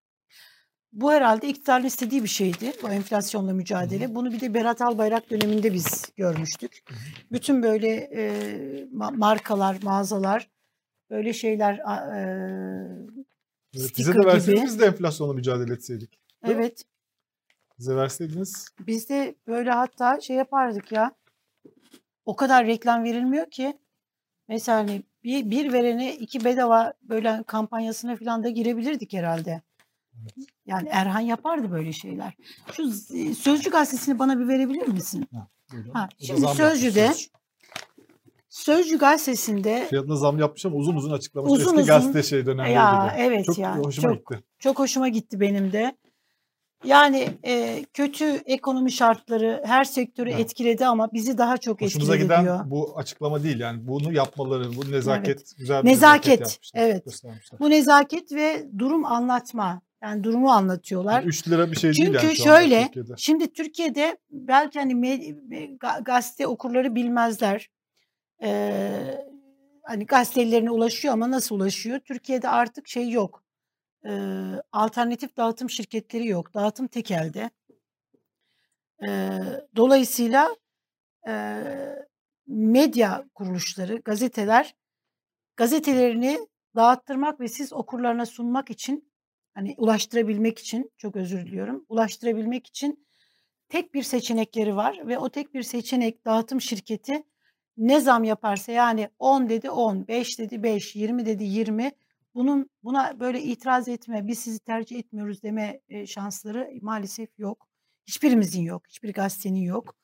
Bu 0.92 1.12
herhalde 1.12 1.48
iktidarın 1.48 1.86
istediği 1.86 2.24
bir 2.24 2.28
şeydi. 2.30 2.74
Bu 2.84 2.90
enflasyonla 2.90 3.54
mücadele. 3.54 4.16
Bunu 4.16 4.32
bir 4.32 4.40
de 4.42 4.54
Berat 4.54 4.82
Albayrak 4.82 5.30
döneminde 5.30 5.74
biz 5.74 6.12
görmüştük. 6.18 6.84
Bütün 7.32 7.64
böyle 7.64 7.88
e, 7.96 8.22
ma- 8.84 9.18
markalar, 9.18 9.78
mağazalar 9.84 10.50
böyle 11.10 11.34
şeyler 11.34 11.74
e, 11.74 12.22
Evet, 13.78 13.92
bize 13.98 14.14
de 14.14 14.18
gibi. 14.18 14.66
biz 14.66 14.80
de 14.80 14.86
enflasyonla 14.86 15.34
mücadele 15.34 15.74
etseydik. 15.74 16.20
Evet. 16.44 16.84
Bize 17.80 17.96
verseydiniz 17.96 18.68
Biz 18.80 19.10
de 19.10 19.36
böyle 19.48 19.72
hatta 19.72 20.22
şey 20.22 20.36
yapardık 20.36 20.92
ya. 20.92 21.12
O 22.26 22.36
kadar 22.36 22.66
reklam 22.66 23.04
verilmiyor 23.04 23.52
ki. 23.52 23.78
Mesela 24.48 24.78
hani 24.78 25.04
bir, 25.24 25.50
bir 25.52 25.74
verene 25.74 26.16
iki 26.16 26.46
bedava 26.46 26.94
böyle 27.02 27.44
kampanyasına 27.48 28.16
falan 28.16 28.44
da 28.44 28.50
girebilirdik 28.50 29.14
herhalde. 29.14 29.62
Yani 30.66 30.88
Erhan 30.92 31.20
yapardı 31.20 31.72
böyle 31.72 31.94
şeyler. 31.94 32.34
Şu 32.74 32.84
z- 32.84 33.34
Sözcü 33.34 33.70
gazetesini 33.70 34.20
bana 34.20 34.40
bir 34.40 34.48
verebilir 34.48 34.88
misin? 34.88 35.28
buyurun. 35.72 35.90
Ha, 35.90 36.10
da 36.22 36.26
şimdi 36.26 36.48
Sözcü'de 36.48 37.08
Sözcü. 37.08 37.30
Sözcü 38.50 38.98
gazetesinde 38.98 39.86
Fiyatına 39.90 40.16
zam 40.16 40.40
yapmış 40.40 40.66
ama 40.66 40.76
uzun 40.76 40.96
uzun 40.96 41.12
açıklamış. 41.12 41.52
Uzun 41.52 41.62
Eski 41.64 41.76
uzun. 41.76 41.86
gazete 41.86 42.24
şey 42.24 42.46
dönemleri 42.46 42.74
Ya, 42.74 43.12
gibi. 43.14 43.22
evet 43.24 43.46
çok 43.46 43.58
ya, 43.58 43.78
hoşuma 43.78 44.14
çok. 44.14 44.30
gitti. 44.32 44.44
çok 44.60 44.80
hoşuma 44.80 45.08
gitti 45.08 45.40
benim 45.40 45.72
de. 45.72 45.96
Yani 46.84 47.30
e, 47.46 47.86
kötü 47.94 48.26
ekonomi 48.46 48.92
şartları 48.92 49.64
her 49.66 49.84
sektörü 49.84 50.30
Evet. 50.30 50.40
etkiledi 50.40 50.86
ama 50.86 51.14
bizi 51.14 51.38
daha 51.38 51.58
çok 51.58 51.82
Hoşumuza 51.82 52.14
etkiledi 52.16 52.24
giden 52.34 52.44
diyor. 52.44 52.60
bu 52.66 52.94
açıklama 52.98 53.44
değil 53.44 53.60
yani. 53.60 53.88
Bunu 53.88 54.14
yapmaları, 54.14 54.76
bu 54.76 54.92
nezaket, 54.92 55.58
güzel 55.58 55.84
bir 55.84 55.90
Nezaket, 55.90 56.40
yapmışlar, 56.40 56.82
evet. 56.82 57.06
Bu 57.60 57.70
nezaket 57.70 58.32
ve 58.34 58.68
durum 58.80 59.06
anlatma. 59.06 59.82
Yani 60.04 60.24
durumu 60.24 60.52
anlatıyorlar. 60.52 61.14
Yani 61.14 61.26
3 61.26 61.48
lira 61.48 61.72
bir 61.72 61.76
şey 61.76 61.94
değil 61.94 62.06
Çünkü 62.14 62.26
yani 62.26 62.36
şu 62.36 62.44
anda 62.52 62.60
şöyle, 62.62 62.84
Türkiye'de. 62.86 63.14
Şimdi 63.18 63.54
Türkiye'de 63.54 64.18
belki 64.32 64.80
hani 64.80 64.94
me- 64.94 65.36
me- 65.50 65.78
ga- 65.78 66.04
gazete 66.04 66.48
okurları 66.48 66.96
bilmezler. 66.96 67.70
Ee, 68.44 69.26
hani 69.84 70.06
gazetelerine 70.06 70.72
ulaşıyor 70.72 71.14
ama 71.14 71.32
nasıl 71.32 71.56
ulaşıyor? 71.56 72.00
Türkiye'de 72.00 72.50
artık 72.50 72.88
şey 72.88 73.10
yok. 73.10 73.44
Ee, 74.06 74.12
alternatif 74.72 75.38
dağıtım 75.38 75.70
şirketleri 75.70 76.28
yok. 76.28 76.54
Dağıtım 76.54 76.88
tek 76.88 77.12
elde. 77.12 77.50
Ee, 79.08 79.40
dolayısıyla 79.76 80.56
e, 81.28 81.64
medya 82.48 83.26
kuruluşları, 83.36 83.96
gazeteler 83.96 84.76
gazetelerini 85.58 86.40
dağıttırmak 86.76 87.40
ve 87.40 87.48
siz 87.48 87.74
okurlarına 87.74 88.26
sunmak 88.26 88.70
için 88.70 89.12
hani 89.54 89.76
ulaştırabilmek 89.78 90.60
için 90.60 90.92
çok 90.98 91.16
özür 91.16 91.46
diliyorum. 91.46 91.86
Ulaştırabilmek 91.90 92.68
için 92.68 93.08
tek 93.70 93.94
bir 93.94 94.04
seçenekleri 94.04 94.76
var 94.76 95.08
ve 95.08 95.18
o 95.18 95.30
tek 95.30 95.54
bir 95.54 95.64
seçenek 95.64 96.26
dağıtım 96.26 96.62
şirketi 96.62 97.24
ne 97.80 98.00
zam 98.00 98.24
yaparsa 98.24 98.72
yani 98.72 99.10
10 99.20 99.50
dedi 99.50 99.70
10, 99.70 100.08
5 100.08 100.40
dedi 100.40 100.64
5, 100.64 100.96
20 100.96 101.26
dedi 101.26 101.44
20 101.44 101.92
bunun 102.36 102.70
buna 102.84 103.20
böyle 103.20 103.42
itiraz 103.42 103.88
etme, 103.88 104.28
biz 104.28 104.40
sizi 104.40 104.60
tercih 104.60 105.00
etmiyoruz 105.00 105.44
deme 105.44 105.82
e, 105.90 106.08
şansları 106.08 106.70
maalesef 106.82 107.40
yok. 107.40 107.68
Hiçbirimizin 108.08 108.62
yok, 108.62 108.88
hiçbir 108.88 109.14
gazetenin 109.14 109.62
yok. 109.62 109.96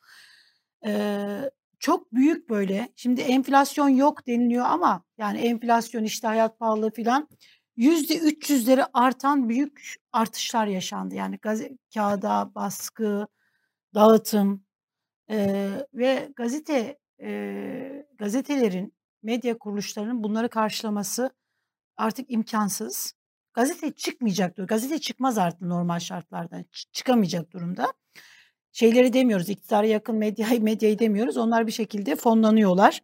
Ee, 0.87 1.51
çok 1.79 2.13
büyük 2.13 2.49
böyle. 2.49 2.89
Şimdi 2.95 3.21
enflasyon 3.21 3.89
yok 3.89 4.27
deniliyor 4.27 4.65
ama 4.65 5.03
yani 5.17 5.39
enflasyon 5.39 6.03
işte 6.03 6.27
hayat 6.27 6.59
pahalı 6.59 6.91
filan 6.91 7.29
yüzde 7.75 8.17
300'leri 8.17 8.85
artan 8.93 9.49
büyük 9.49 9.95
artışlar 10.11 10.67
yaşandı. 10.67 11.15
Yani 11.15 11.37
gazete, 11.37 11.77
kağıda, 11.93 12.51
baskı, 12.55 13.27
dağıtım 13.95 14.65
eee, 15.29 15.87
ve 15.93 16.29
gazete 16.35 16.97
eee, 17.19 18.07
gazetelerin, 18.17 18.93
medya 19.23 19.57
kuruluşlarının 19.57 20.23
bunları 20.23 20.49
karşılaması 20.49 21.31
artık 21.97 22.31
imkansız. 22.31 23.13
Gazete 23.53 23.91
çıkmayacak 23.91 24.57
diyor. 24.57 24.67
Gazete 24.67 24.99
çıkmaz 24.99 25.37
artık 25.37 25.61
normal 25.61 25.99
şartlarda. 25.99 26.61
Ç- 26.61 26.91
çıkamayacak 26.91 27.51
durumda. 27.51 27.93
Şeyleri 28.71 29.13
demiyoruz. 29.13 29.49
iktidara 29.49 29.87
yakın 29.87 30.15
medyayı, 30.15 30.61
medyayı 30.63 30.99
demiyoruz. 30.99 31.37
Onlar 31.37 31.67
bir 31.67 31.71
şekilde 31.71 32.15
fonlanıyorlar. 32.15 33.01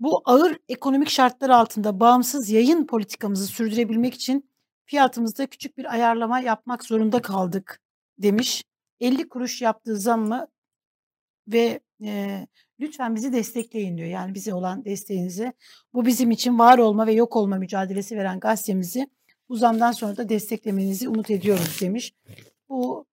Bu 0.00 0.22
ağır 0.24 0.58
ekonomik 0.68 1.08
şartlar 1.08 1.50
altında 1.50 2.00
bağımsız 2.00 2.50
yayın 2.50 2.86
politikamızı 2.86 3.46
sürdürebilmek 3.46 4.14
için 4.14 4.50
fiyatımızda 4.86 5.46
küçük 5.46 5.78
bir 5.78 5.92
ayarlama 5.92 6.40
yapmak 6.40 6.84
zorunda 6.84 7.22
kaldık 7.22 7.80
demiş. 8.18 8.64
50 9.00 9.28
kuruş 9.28 9.62
yaptığı 9.62 9.96
zammı 9.96 10.48
ve 11.48 11.80
e, 12.04 12.46
lütfen 12.80 13.14
bizi 13.14 13.32
destekleyin 13.32 13.98
diyor. 13.98 14.08
Yani 14.08 14.34
bize 14.34 14.54
olan 14.54 14.84
desteğinizi 14.84 15.52
bu 15.94 16.06
bizim 16.06 16.30
için 16.30 16.58
var 16.58 16.78
olma 16.78 17.06
ve 17.06 17.12
yok 17.12 17.36
olma 17.36 17.56
mücadelesi 17.56 18.16
veren 18.16 18.40
gazetemizi 18.40 19.08
bu 19.48 19.56
zamdan 19.56 19.92
sonra 19.92 20.16
da 20.16 20.28
desteklemenizi 20.28 21.08
umut 21.08 21.30
ediyoruz 21.30 21.78
demiş. 21.80 22.14
Bu 22.68 23.06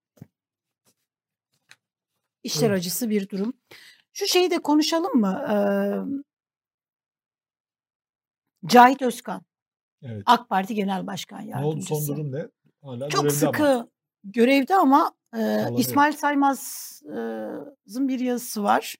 işler 2.43 2.69
Evet. 2.69 2.79
acısı 2.79 3.09
bir 3.09 3.29
durum. 3.29 3.53
Şu 4.13 4.27
şeyi 4.27 4.51
de 4.51 4.59
konuşalım 4.59 5.19
mı? 5.19 5.45
Ee, 5.49 5.55
Cahit 8.67 9.01
Özkan, 9.01 9.41
Evet. 10.01 10.23
AK 10.25 10.49
Parti 10.49 10.75
Genel 10.75 11.07
Başkan 11.07 11.39
Ne 11.49 11.55
oldu 11.55 11.65
Yardımcısı. 11.65 11.95
son 11.95 12.07
durum 12.17 12.31
ne? 12.31 12.47
Hala 12.83 13.09
Çok 13.09 13.21
görevde 13.21 13.35
sıkı 13.35 13.67
ama. 13.67 13.87
görevde 14.23 14.75
ama 14.75 15.13
e. 15.37 15.65
İsmail 15.77 16.13
Saymaz'ın 16.13 18.07
bir 18.07 18.19
yazısı 18.19 18.63
var. 18.63 18.95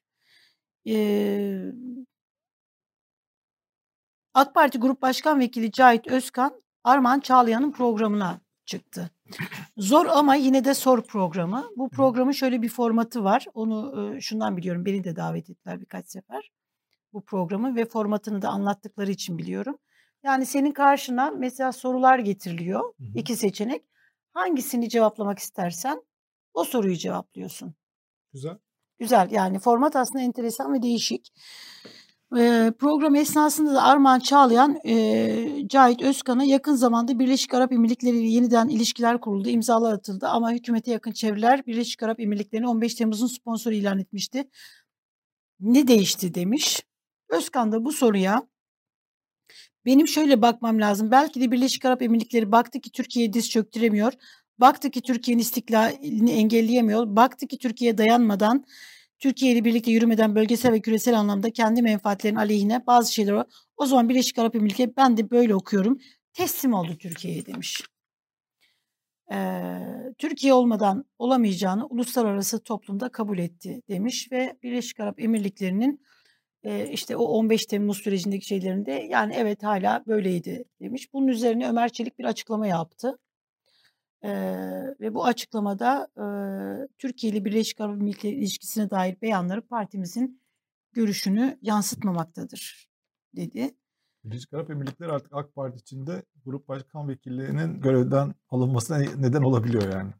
E, 0.86 1.72
AK 4.34 4.54
Parti 4.54 4.78
Grup 4.78 5.02
Başkan 5.02 5.40
Vekili 5.40 5.72
Cahit 5.72 6.06
Özkan 6.06 6.62
Armağan 6.84 7.20
Çağlayan'ın 7.20 7.72
programına 7.72 8.40
çıktı. 8.66 9.10
Zor 9.76 10.06
ama 10.06 10.34
yine 10.34 10.64
de 10.64 10.74
sor 10.74 11.02
programı. 11.02 11.70
Bu 11.76 11.88
programın 11.88 12.32
şöyle 12.32 12.62
bir 12.62 12.68
formatı 12.68 13.24
var. 13.24 13.46
Onu 13.54 14.16
şundan 14.20 14.56
biliyorum. 14.56 14.84
Beni 14.84 15.04
de 15.04 15.16
davet 15.16 15.50
ettiler 15.50 15.80
birkaç 15.80 16.08
sefer 16.08 16.50
bu 17.14 17.24
programı 17.24 17.76
ve 17.76 17.84
formatını 17.84 18.42
da 18.42 18.48
anlattıkları 18.48 19.10
için 19.10 19.38
biliyorum. 19.38 19.78
Yani 20.22 20.46
senin 20.46 20.72
karşına 20.72 21.30
mesela 21.30 21.72
sorular 21.72 22.18
getiriliyor. 22.18 22.80
Hı 22.80 23.04
hı. 23.04 23.18
iki 23.18 23.36
seçenek. 23.36 23.84
Hangisini 24.32 24.88
cevaplamak 24.88 25.38
istersen 25.38 26.02
o 26.54 26.64
soruyu 26.64 26.96
cevaplıyorsun. 26.96 27.74
Güzel. 28.32 28.58
Güzel 28.98 29.30
yani 29.30 29.58
format 29.58 29.96
aslında 29.96 30.24
enteresan 30.24 30.74
ve 30.74 30.82
değişik. 30.82 31.32
Ee, 32.38 32.72
program 32.78 33.14
esnasında 33.14 33.74
da 33.74 33.82
Armağan 33.82 34.18
Çağlayan 34.18 34.78
e, 34.86 35.68
Cahit 35.68 36.02
Özkan'a 36.02 36.44
yakın 36.44 36.74
zamanda 36.74 37.18
Birleşik 37.18 37.54
Arap 37.54 37.72
Emirlikleri 37.72 38.16
ile 38.16 38.26
yeniden 38.26 38.68
ilişkiler 38.68 39.20
kuruldu, 39.20 39.48
imzalar 39.48 39.92
atıldı 39.92 40.28
ama 40.28 40.52
hükümete 40.52 40.90
yakın 40.90 41.12
çevreler 41.12 41.66
Birleşik 41.66 42.02
Arap 42.02 42.20
Emirlikleri'ni 42.20 42.68
15 42.68 42.94
Temmuz'un 42.94 43.26
sponsoru 43.26 43.74
ilan 43.74 43.98
etmişti. 43.98 44.50
Ne 45.60 45.88
değişti 45.88 46.34
demiş. 46.34 46.82
Özkan 47.28 47.72
da 47.72 47.84
bu 47.84 47.92
soruya 47.92 48.42
benim 49.86 50.08
şöyle 50.08 50.42
bakmam 50.42 50.80
lazım. 50.80 51.10
Belki 51.10 51.40
de 51.40 51.50
Birleşik 51.50 51.84
Arap 51.84 52.02
Emirlikleri 52.02 52.52
baktı 52.52 52.80
ki 52.80 52.90
Türkiye'ye 52.92 53.32
diz 53.32 53.50
çöktüremiyor. 53.50 54.12
Baktı 54.58 54.90
ki 54.90 55.00
Türkiye'nin 55.00 55.42
istiklalini 55.42 56.30
engelleyemiyor. 56.30 57.16
Baktı 57.16 57.46
ki 57.46 57.58
Türkiye'ye 57.58 57.98
dayanmadan, 57.98 58.64
Türkiye 59.18 59.52
ile 59.52 59.64
birlikte 59.64 59.90
yürümeden 59.90 60.34
bölgesel 60.34 60.72
ve 60.72 60.80
küresel 60.80 61.18
anlamda 61.18 61.50
kendi 61.50 61.82
menfaatlerinin 61.82 62.38
aleyhine 62.38 62.86
bazı 62.86 63.12
şeyler 63.12 63.32
var. 63.32 63.46
O 63.76 63.86
zaman 63.86 64.08
Birleşik 64.08 64.38
Arap 64.38 64.56
Emirlikleri 64.56 64.96
ben 64.96 65.16
de 65.16 65.30
böyle 65.30 65.54
okuyorum. 65.54 65.98
Teslim 66.32 66.72
oldu 66.72 66.96
Türkiye'ye 66.98 67.46
demiş. 67.46 67.82
Ee, 69.32 69.78
Türkiye 70.18 70.54
olmadan 70.54 71.04
olamayacağını 71.18 71.86
uluslararası 71.86 72.62
toplumda 72.62 73.08
kabul 73.08 73.38
etti 73.38 73.82
demiş 73.88 74.32
ve 74.32 74.56
Birleşik 74.62 75.00
Arap 75.00 75.20
Emirlikleri'nin 75.20 76.00
e, 76.62 76.88
işte 76.88 77.16
o 77.16 77.24
15 77.24 77.66
Temmuz 77.66 77.98
sürecindeki 77.98 78.46
şeylerinde 78.46 78.92
yani 78.92 79.34
evet 79.36 79.62
hala 79.62 80.04
böyleydi 80.06 80.64
demiş. 80.80 81.12
Bunun 81.12 81.26
üzerine 81.28 81.68
Ömer 81.68 81.88
Çelik 81.88 82.18
bir 82.18 82.24
açıklama 82.24 82.66
yaptı. 82.66 83.18
Ee, 84.24 84.94
ve 85.00 85.14
bu 85.14 85.24
açıklamada 85.24 86.08
e, 86.16 86.26
Türkiye 86.98 87.32
ile 87.32 87.44
Birleşik 87.44 87.80
Arap 87.80 87.94
Emirlikleri 87.94 88.34
ilişkisine 88.34 88.90
dair 88.90 89.20
beyanları 89.22 89.62
partimizin 89.62 90.40
görüşünü 90.92 91.58
yansıtmamaktadır 91.62 92.88
dedi. 93.36 93.74
Birleşik 94.24 94.54
Arap 94.54 94.70
Emirlikleri 94.70 95.12
artık 95.12 95.32
AK 95.32 95.54
Parti 95.54 95.78
içinde 95.78 96.22
grup 96.44 96.68
başkan 96.68 97.08
vekillerinin 97.08 97.80
görevden 97.80 98.34
alınmasına 98.50 98.98
neden 98.98 99.42
olabiliyor 99.42 99.92
yani. 99.92 100.12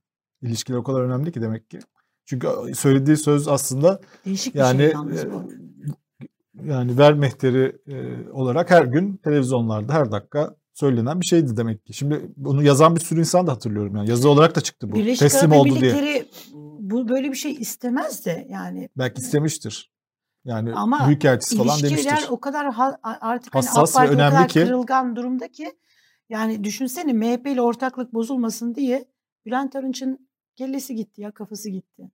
İlişkiler 0.42 0.76
o 0.78 0.82
kadar 0.82 1.00
önemli 1.00 1.32
ki 1.32 1.42
demek 1.42 1.70
ki. 1.70 1.78
Çünkü 2.24 2.48
söylediği 2.74 3.16
söz 3.16 3.48
aslında 3.48 4.00
Değişik 4.24 4.54
bir 4.54 4.58
yani 4.58 4.78
şey 4.78 5.30
yani 6.64 6.98
ver 6.98 7.14
mehteri 7.14 7.76
olarak 8.32 8.70
her 8.70 8.84
gün 8.84 9.16
televizyonlarda 9.16 9.92
her 9.92 10.12
dakika 10.12 10.56
söylenen 10.74 11.20
bir 11.20 11.26
şeydi 11.26 11.56
demek 11.56 11.87
ki. 11.87 11.92
Şimdi 11.94 12.32
bunu 12.37 12.62
yazan 12.62 12.96
bir 12.96 13.00
sürü 13.00 13.20
insan 13.20 13.46
da 13.46 13.52
hatırlıyorum 13.52 13.96
yani. 13.96 14.10
Yazı 14.10 14.28
olarak 14.28 14.56
da 14.56 14.60
çıktı 14.60 14.92
bu. 14.92 14.96
Birleşik 14.96 15.18
Teslim 15.20 15.52
Arap 15.52 15.60
oldu 15.62 15.80
diye. 15.80 16.26
Bu 16.80 17.08
böyle 17.08 17.30
bir 17.30 17.37
şey 17.37 17.52
istemez 17.52 18.26
de 18.26 18.46
yani 18.50 18.88
Belki 18.98 19.20
istemiştir. 19.20 19.92
Yani 20.44 20.72
Ama 20.74 21.06
büyükelçisi 21.06 21.56
falan 21.56 21.78
ilişkiler 21.78 22.04
demiştir. 22.04 22.28
o 22.30 22.40
kadar 22.40 22.72
ha- 22.72 22.98
artık 23.02 23.54
hani 23.54 23.66
Hassas 23.66 23.94
ve 23.94 23.98
Parti 23.98 24.10
o 24.10 24.14
önemli 24.14 24.30
kadar 24.34 24.48
ki- 24.48 24.64
kırılgan 24.64 25.16
durumda 25.16 25.48
ki 25.48 25.72
yani 26.28 26.64
düşünsene 26.64 27.12
MHP 27.12 27.46
ile 27.52 27.60
ortaklık 27.60 28.14
bozulmasın 28.14 28.74
diye 28.74 29.04
Bülent 29.46 29.76
Arınç'ın 29.76 30.28
kellesi 30.56 30.94
gitti 30.94 31.20
ya 31.20 31.30
kafası 31.30 31.70
gitti. 31.70 32.10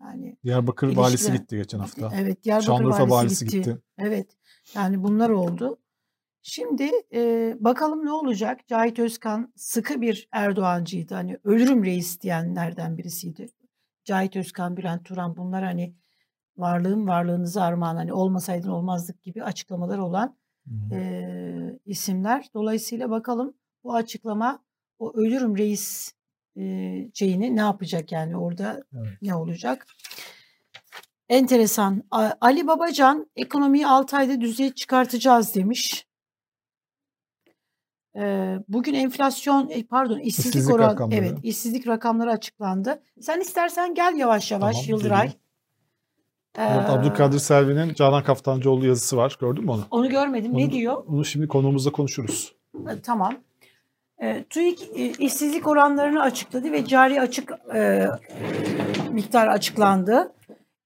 Yani 0.00 0.36
Diyarbakır 0.44 0.96
valisi 0.96 1.26
ilişkiler- 1.28 1.36
gitti 1.36 1.56
geçen 1.56 1.78
hafta. 1.78 2.10
Evet 2.14 2.44
Diyarbakır 2.44 2.66
Şanlıurfa 2.66 2.98
valisi, 2.98 3.12
valisi 3.14 3.44
gitti. 3.44 3.56
gitti. 3.56 3.78
Evet 3.98 4.30
yani 4.74 5.02
bunlar 5.04 5.30
oldu. 5.30 5.78
Şimdi 6.42 6.90
e, 7.12 7.54
bakalım 7.60 8.04
ne 8.06 8.12
olacak? 8.12 8.68
Cahit 8.68 8.98
Özkan 8.98 9.52
sıkı 9.56 10.00
bir 10.00 10.28
Erdoğancıydı. 10.32 11.14
Hani 11.14 11.38
ölürüm 11.44 11.84
reis 11.84 12.20
diyenlerden 12.20 12.98
birisiydi. 12.98 13.46
Cahit 14.04 14.36
Özkan, 14.36 14.76
Bülent 14.76 15.04
Turan 15.04 15.36
bunlar 15.36 15.64
hani 15.64 15.94
varlığım 16.56 17.08
varlığınızı 17.08 17.62
armağan 17.62 17.96
hani 17.96 18.12
olmasaydın 18.12 18.68
olmazdık 18.68 19.22
gibi 19.22 19.44
açıklamalar 19.44 19.98
olan 19.98 20.36
e, 20.92 21.78
isimler. 21.86 22.46
Dolayısıyla 22.54 23.10
bakalım 23.10 23.54
bu 23.84 23.94
açıklama 23.94 24.62
o 24.98 25.12
ölürüm 25.14 25.58
reis 25.58 26.12
e, 26.56 26.62
şeyini 27.14 27.56
ne 27.56 27.60
yapacak 27.60 28.12
yani 28.12 28.36
orada 28.36 28.82
Evet. 28.94 29.08
ne 29.22 29.34
olacak? 29.34 29.86
Enteresan. 31.28 32.02
Ali 32.40 32.66
Babacan 32.66 33.30
ekonomiyi 33.36 33.86
6 33.86 34.16
ayda 34.16 34.40
düzeye 34.40 34.74
çıkartacağız 34.74 35.54
demiş. 35.54 36.09
Ee, 38.16 38.56
bugün 38.68 38.94
enflasyon 38.94 39.68
e, 39.70 39.82
pardon 39.82 40.18
işsizlik, 40.18 40.54
İşsizlik 40.54 40.74
oran 40.74 40.88
rakamları. 40.90 41.18
evet 41.20 41.38
işsizlik 41.42 41.86
rakamları 41.88 42.30
açıklandı. 42.30 43.02
Sen 43.20 43.40
istersen 43.40 43.94
gel 43.94 44.14
yavaş 44.16 44.50
yavaş 44.52 44.74
Tamam, 44.76 44.88
Yıldıray. 44.88 45.18
geleyim. 45.18 45.40
Evet, 46.58 46.88
Ee, 46.88 46.92
Abdülkadir 46.92 47.38
Selvi'nin 47.38 47.94
Canan 47.94 48.24
Kaftancıoğlu 48.24 48.86
yazısı 48.86 49.16
var. 49.16 49.36
Gördün 49.40 49.64
mü 49.64 49.70
onu? 49.70 49.84
Onu 49.90 50.08
görmedim. 50.08 50.52
Ne 50.56 50.64
Onu- 50.64 50.70
diyor? 50.70 51.04
Onu 51.08 51.24
şimdi 51.24 51.48
konuğumuzda 51.48 51.92
konuşuruz. 51.92 52.54
E, 52.74 53.00
Tamam. 53.02 53.34
E, 54.22 54.44
TÜİK 54.44 54.82
e, 54.94 55.10
işsizlik 55.10 55.66
oranlarını 55.66 56.22
açıkladı 56.22 56.72
ve 56.72 56.84
cari 56.84 57.20
açık 57.20 57.52
e, 57.74 58.06
miktar 59.10 59.46
açıklandı. 59.48 60.32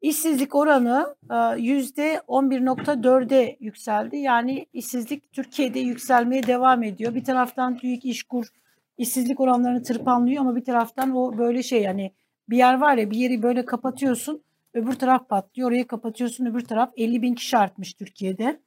İşsizlik 0.04 0.54
oranı 0.54 1.16
e, 1.30 1.60
yüzde 1.60 2.20
11.4'e 2.28 3.56
yükseldi. 3.60 4.16
Yani 4.16 4.66
işsizlik 4.72 5.32
Türkiye'de 5.32 5.80
yükselmeye 5.80 6.46
devam 6.46 6.82
ediyor. 6.82 7.14
Bir 7.14 7.24
taraftan 7.24 7.76
TÜİK 7.76 8.04
İşkur 8.04 8.46
işsizlik 8.98 9.40
oranlarını 9.40 9.82
tırpanlıyor 9.82 10.40
ama 10.40 10.56
bir 10.56 10.64
taraftan 10.64 11.16
o 11.16 11.38
böyle 11.38 11.62
şey 11.62 11.82
yani 11.82 12.12
bir 12.48 12.56
yer 12.56 12.80
var 12.80 12.96
ya 12.96 13.10
bir 13.10 13.16
yeri 13.16 13.42
böyle 13.42 13.64
kapatıyorsun 13.64 14.42
öbür 14.74 14.92
taraf 14.92 15.28
patlıyor 15.28 15.68
orayı 15.68 15.86
kapatıyorsun 15.86 16.46
öbür 16.46 16.64
taraf 16.64 16.92
50 16.96 17.22
bin 17.22 17.34
kişi 17.34 17.56
artmış 17.56 17.94
Türkiye'de. 17.94 18.60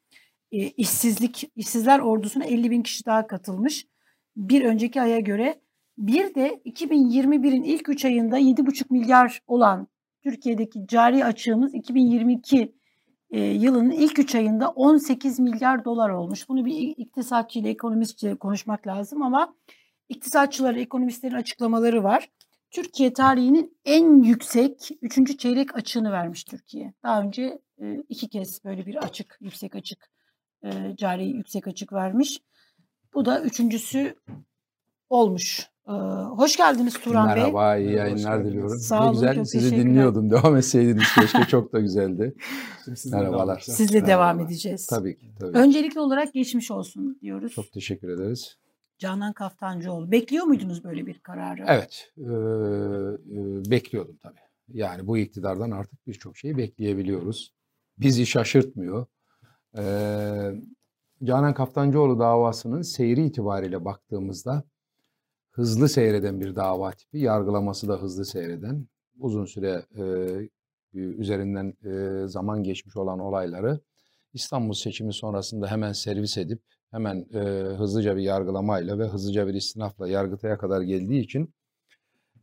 E, 0.52 0.58
işsizlik 0.58 1.52
işsizler 1.56 2.00
ordusuna 2.00 2.46
50 2.46 2.72
bin 2.72 2.82
kişi 2.82 3.06
daha 3.06 3.28
katılmış 3.28 3.88
bir 4.36 4.66
önceki 4.66 5.02
aya 5.02 5.20
göre. 5.20 5.62
Bir 5.98 6.36
de 6.36 6.62
2021'in 6.66 7.64
ilk 7.64 7.90
3 7.90 8.06
ayında 8.06 8.40
7,5 8.40 8.86
milyar 8.90 9.42
olan 9.48 9.88
Türkiye'deki 10.28 10.88
cari 10.88 11.26
açığımız 11.26 11.74
2022 11.74 12.76
e, 13.32 13.40
yılının 13.40 13.92
ilk 13.92 14.20
3 14.20 14.36
ayında 14.36 14.70
18 14.70 15.40
milyar 15.40 15.86
dolar 15.86 16.10
olmuş. 16.10 16.50
Bunu 16.50 16.66
bir 16.66 16.94
iktisatçı 16.98 17.60
ile 17.60 17.70
ekonomistçe 17.70 18.36
konuşmak 18.36 18.88
lazım 18.88 19.22
ama 19.22 19.56
iktisatçıların, 20.10 20.80
ekonomistlerin 20.80 21.36
açıklamaları 21.36 22.04
var. 22.04 22.30
Türkiye 22.72 23.14
tarihinin 23.14 23.78
en 23.86 24.24
yüksek 24.24 24.90
3. 25.02 25.40
çeyrek 25.40 25.76
açığını 25.76 26.12
vermiş 26.12 26.44
Türkiye. 26.44 26.94
Daha 27.04 27.22
önce 27.22 27.60
e, 27.82 28.04
iki 28.10 28.30
kez 28.30 28.66
böyle 28.66 28.86
bir 28.86 28.96
açık, 28.96 29.38
yüksek 29.42 29.76
açık, 29.76 30.10
e, 30.64 30.96
cari 30.98 31.28
yüksek 31.28 31.68
açık 31.68 31.94
vermiş. 31.94 32.42
Bu 33.14 33.26
da 33.26 33.42
üçüncüsü 33.42 34.16
olmuş 35.10 35.70
hoş 36.38 36.58
geldiniz 36.58 36.94
Turan 36.94 37.28
Bey. 37.28 37.36
Merhaba, 37.36 37.78
iyi 37.78 37.90
Merhaba, 37.90 38.12
hoş 38.12 38.24
yayınlar 38.24 38.46
diliyorum. 38.46 38.80
Sağ 38.80 39.04
olun, 39.04 39.14
güzel, 39.14 39.36
çok 39.36 39.48
sizi 39.48 39.76
dinliyordum. 39.76 40.30
Devam 40.30 40.56
etseydiniz 40.58 41.16
keşke, 41.16 41.44
çok 41.48 41.74
da 41.74 41.80
güzeldi. 41.80 42.36
Devam 42.88 43.22
Merhabalar. 43.24 43.58
edeceğiz. 43.58 43.78
Sizle 43.78 44.06
devam 44.08 44.36
Merhaba. 44.36 44.52
edeceğiz. 44.52 44.86
Tabii 44.86 45.18
ki, 45.18 45.32
tabii. 45.40 45.58
Öncelikli 45.58 46.00
olarak 46.00 46.34
geçmiş 46.34 46.72
olsun 46.72 47.18
diyoruz. 47.22 47.54
Çok 47.54 47.72
teşekkür 47.72 48.10
ederiz. 48.10 48.58
Canan 48.98 49.34
Kaftancıoğlu. 49.34 50.12
Bekliyor 50.12 50.46
muydunuz 50.46 50.84
böyle 50.84 51.06
bir 51.06 51.20
kararı? 51.20 51.64
Evet, 51.68 52.12
e, 52.18 52.22
e, 52.22 53.72
bekliyordum 53.72 54.18
tabii. 54.24 54.40
Yani 54.74 55.08
bu 55.08 55.18
iktidardan 55.18 55.72
artık 55.72 56.08
birçok 56.08 56.38
şeyi 56.38 56.58
bekleyebiliyoruz. 56.58 57.54
Bizi 57.98 58.26
şaşırtmıyor. 58.26 59.06
E, 59.78 59.84
Canan 61.24 61.54
Kaftancıoğlu 61.54 62.20
davasının 62.20 62.82
seyri 62.82 63.26
itibariyle 63.26 63.86
baktığımızda 63.86 64.64
hızlı 65.58 65.90
seyreden 65.90 66.42
bir 66.42 66.56
dava 66.56 66.92
tipi, 66.92 67.20
yargılaması 67.20 67.88
da 67.88 68.02
hızlı 68.02 68.26
seyreden, 68.26 68.88
uzun 69.20 69.46
süre 69.46 69.86
e, 69.96 70.04
üzerinden 70.94 71.74
e, 71.86 72.28
zaman 72.28 72.64
geçmiş 72.64 72.98
olan 72.98 73.20
olayları 73.20 73.80
İstanbul 74.34 74.74
seçimi 74.74 75.14
sonrasında 75.14 75.72
hemen 75.72 75.94
servis 75.94 76.38
edip 76.38 76.62
hemen 76.92 77.26
e, 77.34 77.40
hızlıca 77.78 78.16
bir 78.16 78.22
yargılamayla 78.22 79.00
ve 79.00 79.04
hızlıca 79.04 79.48
bir 79.48 79.54
istinafla 79.54 80.08
Yargıtay'a 80.08 80.58
kadar 80.58 80.82
geldiği 80.82 81.22
için 81.22 81.54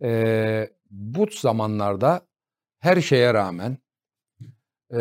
e, 0.03 0.71
bu 0.91 1.27
zamanlarda 1.31 2.21
her 2.79 3.01
şeye 3.01 3.35
rağmen 3.35 3.79
e, 4.93 5.01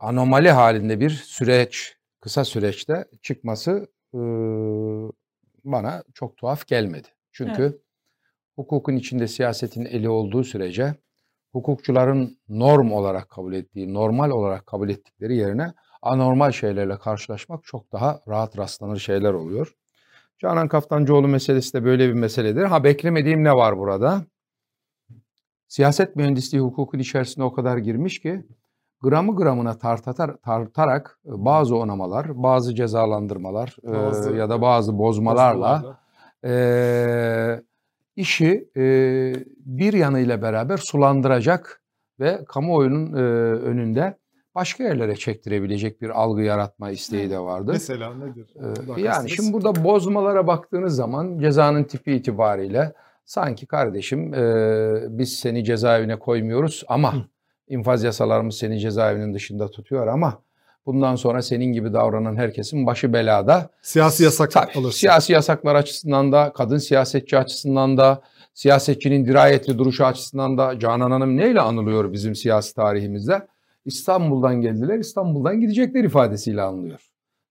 anomali 0.00 0.50
halinde 0.50 1.00
bir 1.00 1.10
süreç, 1.10 1.96
kısa 2.20 2.44
süreçte 2.44 3.04
çıkması 3.22 3.88
e, 4.14 4.20
bana 5.64 6.04
çok 6.14 6.36
tuhaf 6.36 6.66
gelmedi. 6.66 7.08
Çünkü 7.32 7.82
hukukun 8.56 8.96
içinde 8.96 9.28
siyasetin 9.28 9.84
eli 9.84 10.08
olduğu 10.08 10.44
sürece 10.44 10.94
hukukçuların 11.52 12.38
norm 12.48 12.92
olarak 12.92 13.28
kabul 13.28 13.52
ettiği, 13.52 13.94
normal 13.94 14.30
olarak 14.30 14.66
kabul 14.66 14.88
ettikleri 14.88 15.36
yerine 15.36 15.72
anormal 16.02 16.50
şeylerle 16.52 16.98
karşılaşmak 16.98 17.64
çok 17.64 17.92
daha 17.92 18.20
rahat 18.28 18.58
rastlanır 18.58 18.96
şeyler 18.98 19.32
oluyor. 19.32 19.74
Canan 20.38 20.68
Kaftancıoğlu 20.68 21.28
meselesi 21.28 21.74
de 21.74 21.84
böyle 21.84 22.08
bir 22.08 22.12
meseledir. 22.12 22.64
Ha 22.64 22.84
beklemediğim 22.84 23.44
ne 23.44 23.54
var 23.54 23.78
burada? 23.78 24.24
Siyaset 25.68 26.16
mühendisliği 26.16 26.62
hukukun 26.62 26.98
içerisinde 26.98 27.44
o 27.44 27.52
kadar 27.52 27.76
girmiş 27.78 28.20
ki 28.20 28.46
gramı 29.02 29.36
gramına 29.36 29.78
tartatar, 29.78 30.36
tartarak 30.36 31.20
e, 31.26 31.30
bazı 31.32 31.76
onamalar, 31.76 32.42
bazı 32.42 32.74
cezalandırmalar 32.74 33.76
e, 33.82 33.92
Bazı- 33.92 34.30
ya 34.30 34.50
da 34.50 34.62
bazı 34.62 34.98
bozmalarla 34.98 35.54
Bozmalarla. 35.54 36.01
E, 36.44 37.62
işi 38.16 38.68
e, 38.76 38.82
bir 39.56 39.92
yanıyla 39.92 40.42
beraber 40.42 40.76
sulandıracak 40.76 41.82
ve 42.20 42.44
kamuoyunun 42.48 43.12
e, 43.12 43.20
önünde 43.60 44.16
başka 44.54 44.84
yerlere 44.84 45.16
çektirebilecek 45.16 46.02
bir 46.02 46.10
algı 46.10 46.42
yaratma 46.42 46.90
isteği 46.90 47.30
de 47.30 47.38
vardı. 47.38 47.70
Mesela 47.72 48.14
nedir? 48.14 48.54
Ee, 48.96 49.00
Yani 49.00 49.30
şimdi 49.30 49.52
burada 49.52 49.84
bozmalara 49.84 50.46
baktığınız 50.46 50.96
zaman 50.96 51.38
cezanın 51.38 51.84
tipi 51.84 52.12
itibariyle 52.12 52.92
sanki 53.24 53.66
kardeşim 53.66 54.34
e, 54.34 55.18
biz 55.18 55.32
seni 55.32 55.64
cezaevine 55.64 56.18
koymuyoruz 56.18 56.84
ama 56.88 57.14
infaz 57.68 58.04
yasalarımız 58.04 58.54
seni 58.56 58.80
cezaevinin 58.80 59.34
dışında 59.34 59.70
tutuyor 59.70 60.06
ama 60.06 60.42
bundan 60.86 61.16
sonra 61.16 61.42
senin 61.42 61.72
gibi 61.72 61.92
davranan 61.92 62.36
herkesin 62.36 62.86
başı 62.86 63.12
belada. 63.12 63.68
Siyasi 63.82 64.24
yasak 64.24 64.50
Tabii, 64.50 64.72
alırsın. 64.78 64.98
siyasi 64.98 65.32
yasaklar 65.32 65.74
açısından 65.74 66.32
da, 66.32 66.52
kadın 66.54 66.78
siyasetçi 66.78 67.38
açısından 67.38 67.96
da, 67.98 68.22
siyasetçinin 68.54 69.26
dirayetli 69.26 69.78
duruşu 69.78 70.04
açısından 70.06 70.58
da 70.58 70.78
Canan 70.78 71.10
Hanım 71.10 71.36
neyle 71.36 71.60
anılıyor 71.60 72.12
bizim 72.12 72.34
siyasi 72.34 72.74
tarihimizde? 72.74 73.46
İstanbul'dan 73.84 74.60
geldiler, 74.60 74.98
İstanbul'dan 74.98 75.60
gidecekler 75.60 76.04
ifadesiyle 76.04 76.62
anılıyor. 76.62 77.00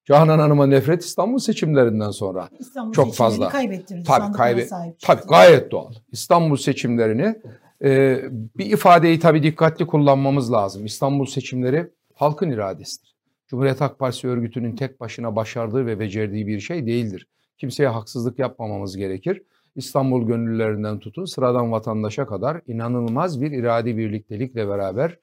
Canan 0.05 0.39
Hanım'a 0.39 0.65
nefret 0.67 1.03
İstanbul 1.03 1.39
seçimlerinden 1.39 2.11
sonra. 2.11 2.49
İstanbul 2.59 2.93
Çok 2.93 3.13
fazla. 3.15 3.49
kaybettirdi. 3.49 4.03
Tabii, 4.03 4.33
kaybe- 4.37 4.93
Tabii 5.01 5.21
gayet 5.29 5.71
doğal. 5.71 5.91
İstanbul 6.11 6.57
seçimlerini 6.57 7.35
e, 7.83 8.19
bir 8.57 8.65
ifadeyi 8.65 9.19
tabii 9.19 9.43
dikkatli 9.43 9.87
kullanmamız 9.87 10.51
lazım. 10.51 10.85
İstanbul 10.85 11.25
seçimleri 11.25 11.89
halkın 12.15 12.49
iradesidir. 12.49 13.10
Cumhuriyet 13.51 13.81
Halk 13.81 13.99
Partisi 13.99 14.27
örgütünün 14.27 14.75
tek 14.75 14.99
başına 14.99 15.35
başardığı 15.35 15.85
ve 15.85 15.99
becerdiği 15.99 16.47
bir 16.47 16.59
şey 16.59 16.85
değildir. 16.87 17.27
Kimseye 17.57 17.89
haksızlık 17.89 18.39
yapmamamız 18.39 18.97
gerekir. 18.97 19.43
İstanbul 19.75 20.27
gönüllülerinden 20.27 20.99
tutun 20.99 21.25
sıradan 21.25 21.71
vatandaşa 21.71 22.25
kadar 22.25 22.61
inanılmaz 22.67 23.41
bir 23.41 23.51
iradi 23.51 23.97
birliktelikle 23.97 24.67
beraber 24.67 25.19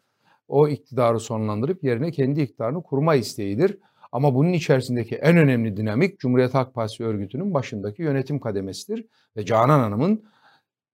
o 0.49 0.69
iktidarı 0.69 1.21
sonlandırıp 1.21 1.85
yerine 1.85 2.11
kendi 2.11 2.41
iktidarını 2.41 2.83
kurma 2.83 3.15
isteğidir. 3.15 3.79
Ama 4.13 4.35
bunun 4.35 4.53
içerisindeki 4.53 5.17
en 5.17 5.37
önemli 5.37 5.77
dinamik 5.77 6.19
Cumhuriyet 6.19 6.55
Halk 6.55 6.75
Partisi 6.75 7.05
örgütünün 7.05 7.55
başındaki 7.55 8.03
yönetim 8.03 8.41
kademesidir. 8.41 9.07
Ve 9.37 9.45
Canan 9.45 9.81
Hanım'ın 9.81 10.25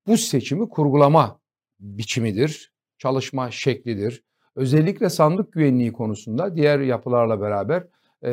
bu 0.07 0.17
seçimi 0.17 0.69
kurgulama 0.69 1.41
biçimidir, 1.81 2.73
çalışma 2.99 3.51
şeklidir. 3.51 4.23
Özellikle 4.57 5.11
sandık 5.11 5.53
güvenliği 5.53 5.93
konusunda 5.93 6.57
diğer 6.57 6.81
yapılarla 6.81 7.41
beraber 7.41 7.85
eee, 8.25 8.31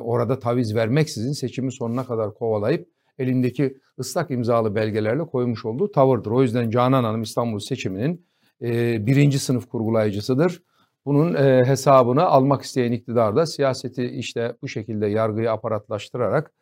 orada 0.00 0.38
taviz 0.38 0.74
vermeksizin 0.74 1.32
seçimi 1.32 1.72
sonuna 1.72 2.06
kadar 2.06 2.34
kovalayıp 2.34 2.88
elindeki 3.18 3.78
ıslak 3.98 4.30
imzalı 4.30 4.74
belgelerle 4.74 5.22
koymuş 5.26 5.64
olduğu 5.64 5.90
tavırdır. 5.92 6.30
O 6.30 6.42
yüzden 6.42 6.70
Canan 6.70 7.04
Hanım 7.04 7.22
İstanbul 7.22 7.58
seçiminin 7.58 8.26
eee, 8.60 8.98
birinci 9.06 9.38
sınıf 9.38 9.68
kurgulayıcısıdır. 9.68 10.62
Bunun 11.06 11.34
eee, 11.34 11.64
hesabını 11.66 12.24
almak 12.24 12.62
isteyen 12.62 12.92
iktidar 12.92 13.36
da 13.36 13.46
siyaseti 13.46 14.04
işte 14.04 14.56
bu 14.62 14.68
şekilde 14.68 15.06
yargıyı 15.06 15.50
aparatlaştırarak 15.52 16.52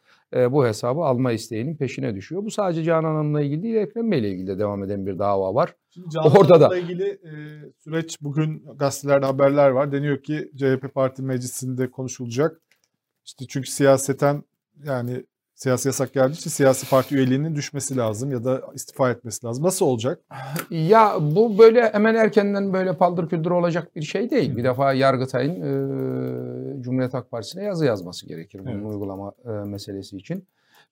bu 0.52 0.66
hesabı 0.66 1.00
alma 1.00 1.32
isteğinin 1.32 1.76
peşine 1.76 2.14
düşüyor. 2.14 2.44
Bu 2.44 2.50
sadece 2.50 2.84
Canan 2.84 3.14
Hanım'la 3.14 3.42
ilgili 3.42 3.62
değil, 3.62 3.74
Ekrem 3.74 4.10
Bey'le 4.10 4.22
ilgili 4.32 4.46
de 4.46 4.58
devam 4.58 4.84
eden 4.84 5.06
bir 5.06 5.18
dava 5.18 5.54
var. 5.54 5.74
Şimdi 5.90 6.10
Canan 6.10 6.30
Orada 6.36 6.60
da- 6.60 6.64
Hanım'la 6.68 6.78
ilgili 6.78 7.04
e, 7.08 7.32
süreç 7.78 8.16
bugün 8.22 8.64
gazetelerde 8.76 9.26
haberler 9.26 9.70
var. 9.70 9.92
Deniyor 9.92 10.22
ki 10.22 10.50
CHP 10.56 10.94
Parti 10.94 11.22
Meclisi'nde 11.22 11.90
konuşulacak. 11.90 12.60
İşte 13.24 13.44
çünkü 13.48 13.70
siyaseten 13.70 14.42
yani 14.84 15.24
siyasi 15.62 15.88
yasak 15.88 16.12
geldiği 16.12 16.32
için 16.32 16.50
siyasi 16.50 16.90
parti 16.90 17.14
üyeliğinin 17.16 17.54
düşmesi 17.54 17.96
lazım 17.96 18.32
ya 18.32 18.44
da 18.44 18.62
istifa 18.74 19.10
etmesi 19.10 19.46
lazım. 19.46 19.64
Nasıl 19.64 19.86
olacak? 19.86 20.20
Ya 20.70 21.14
bu 21.20 21.58
böyle 21.58 21.92
hemen 21.92 22.14
erkenden 22.14 22.72
böyle 22.72 22.96
paldır 22.96 23.28
küldür 23.28 23.50
olacak 23.50 23.96
bir 23.96 24.02
şey 24.02 24.30
değil. 24.30 24.56
Bir 24.56 24.64
defa 24.64 24.92
Yargıtay'ın 24.92 25.54
e, 26.78 26.82
Cumhuriyet 26.82 27.14
Halk 27.14 27.30
Partisi'ne 27.30 27.64
yazı 27.64 27.84
yazması 27.86 28.26
gerekir 28.26 28.58
bunun 28.58 28.70
Evet. 28.70 28.86
uygulama 28.86 29.32
e, 29.44 29.48
meselesi 29.50 30.16
için. 30.16 30.46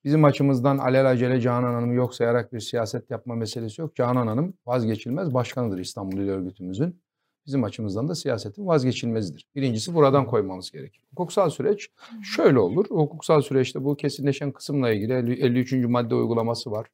Bizim 0.05 0.25
açımızdan 0.25 0.79
alelacele 0.79 1.41
Canan 1.41 1.75
Hanım'ı 1.75 1.95
yok 1.95 2.15
sayarak 2.15 2.53
bir 2.53 2.61
siyaset 2.61 3.11
yapma 3.11 3.35
meselesi 3.35 3.81
yok. 3.81 3.97
Canan 3.97 4.27
Hanım 4.27 4.55
vazgeçilmez 4.67 5.35
başkanıdır 5.35 5.79
İstanbul 5.79 6.19
İl 6.19 6.29
Örgütümüzün. 6.29 7.01
Bizim 7.47 7.65
açımızdan 7.65 8.09
da 8.09 8.15
siyasetin 8.15 8.67
vazgeçilmezidir. 8.67 9.47
Birincisi 9.57 9.95
buradan 9.95 10.27
koymamız 10.27 10.71
gerekir. 10.71 11.03
Hukuksal 11.11 11.51
süreç 11.51 11.89
şöyle 12.23 12.59
olur. 12.59 12.87
Hukuksal 12.89 13.43
süreçte 13.43 13.85
bu 13.85 13.97
kesinleşen 13.97 14.53
kısımla 14.53 14.91
ilgili 14.91 15.13
50 15.13 15.33
53. 15.33 15.73
madde 15.73 16.15
uygulaması 16.15 16.71
var. 16.71 16.87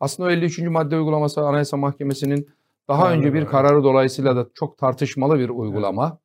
Aslında 0.00 0.28
o 0.28 0.32
53. 0.32 0.58
madde 0.58 0.96
uygulaması 0.96 1.40
Anayasa 1.40 1.76
Mahkemesi'nin 1.76 2.48
daha 2.88 3.12
önce 3.12 3.34
bir 3.34 3.46
kararı 3.46 3.84
dolayısıyla 3.84 4.36
da 4.36 4.46
çok 4.54 4.78
tartışmalı 4.78 5.38
bir 5.38 5.48
uygulama. 5.48 6.18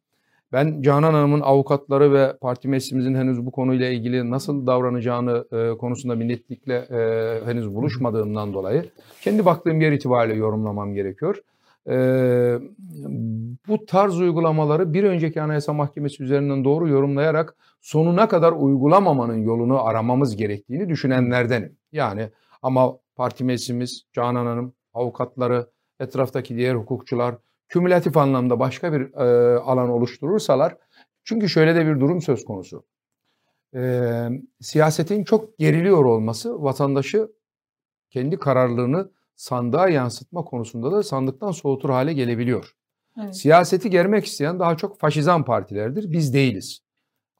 Ben 0.52 0.82
Canan 0.82 1.14
Hanım'ın 1.14 1.42
avukatları 1.42 2.14
ve 2.14 2.38
parti 2.42 2.68
meclisimizin 2.68 3.16
henüz 3.16 3.46
bu 3.46 3.52
konuyla 3.52 3.90
ilgili 3.90 4.32
nasıl 4.32 4.68
davranacağını 4.68 5.46
e, 5.52 5.78
konusunda 5.78 6.20
bir 6.20 6.28
netlikle 6.28 6.76
e, 6.76 7.42
henüz 7.46 7.76
buluşmadığımdan 7.76 8.54
dolayı 8.54 8.90
kendi 9.22 9.46
baktığım 9.46 9.82
yer 9.82 9.92
itibariyle 9.92 10.40
yorumlamam 10.40 10.94
gerekiyor. 10.94 11.42
E, 11.90 11.96
bu 13.68 13.86
tarz 13.86 14.20
uygulamaları 14.20 14.94
bir 14.94 15.04
önceki 15.04 15.42
Anayasa 15.42 15.74
Mahkemesi 15.74 16.24
üzerinden 16.24 16.64
doğru 16.64 16.90
yorumlayarak 16.90 17.56
sonuna 17.82 18.28
kadar 18.28 18.52
uygulamamanın 18.52 19.38
yolunu 19.44 19.84
aramamız 19.84 20.36
gerektiğini 20.36 20.90
düşünenlerdenim. 20.90 21.78
Yani 21.92 22.30
ama 22.62 22.98
parti 23.16 23.44
meclisimiz, 23.44 24.06
Canan 24.14 24.46
Hanım, 24.46 24.74
avukatları, 24.94 25.70
etraftaki 26.00 26.58
diğer 26.58 26.76
hukukçular 26.76 27.36
kümülatif 27.70 28.18
anlamda 28.18 28.60
başka 28.60 28.94
bir 28.94 29.14
e, 29.14 29.58
alan 29.60 29.90
oluşturursalar 29.90 30.78
çünkü 31.24 31.50
şöyle 31.50 31.76
de 31.76 31.86
bir 31.86 32.00
durum 32.00 32.22
söz 32.22 32.46
konusu. 32.46 32.86
E, 33.76 34.30
siyasetin 34.62 35.24
çok 35.24 35.58
geriliyor 35.58 36.06
olması 36.06 36.64
vatandaşı 36.64 37.32
kendi 38.10 38.40
kararlılığını 38.40 39.12
sandığa 39.36 39.90
yansıtma 39.90 40.44
konusunda 40.44 40.92
da 40.92 41.04
sandıktan 41.04 41.52
soğutur 41.52 41.90
hale 41.90 42.14
gelebiliyor. 42.14 42.76
Evet. 43.22 43.36
Siyaseti 43.36 43.90
germek 43.90 44.26
isteyen 44.26 44.60
daha 44.60 44.78
çok 44.78 45.00
faşizan 45.00 45.46
partilerdir. 45.46 46.12
Biz 46.12 46.34
değiliz. 46.34 46.80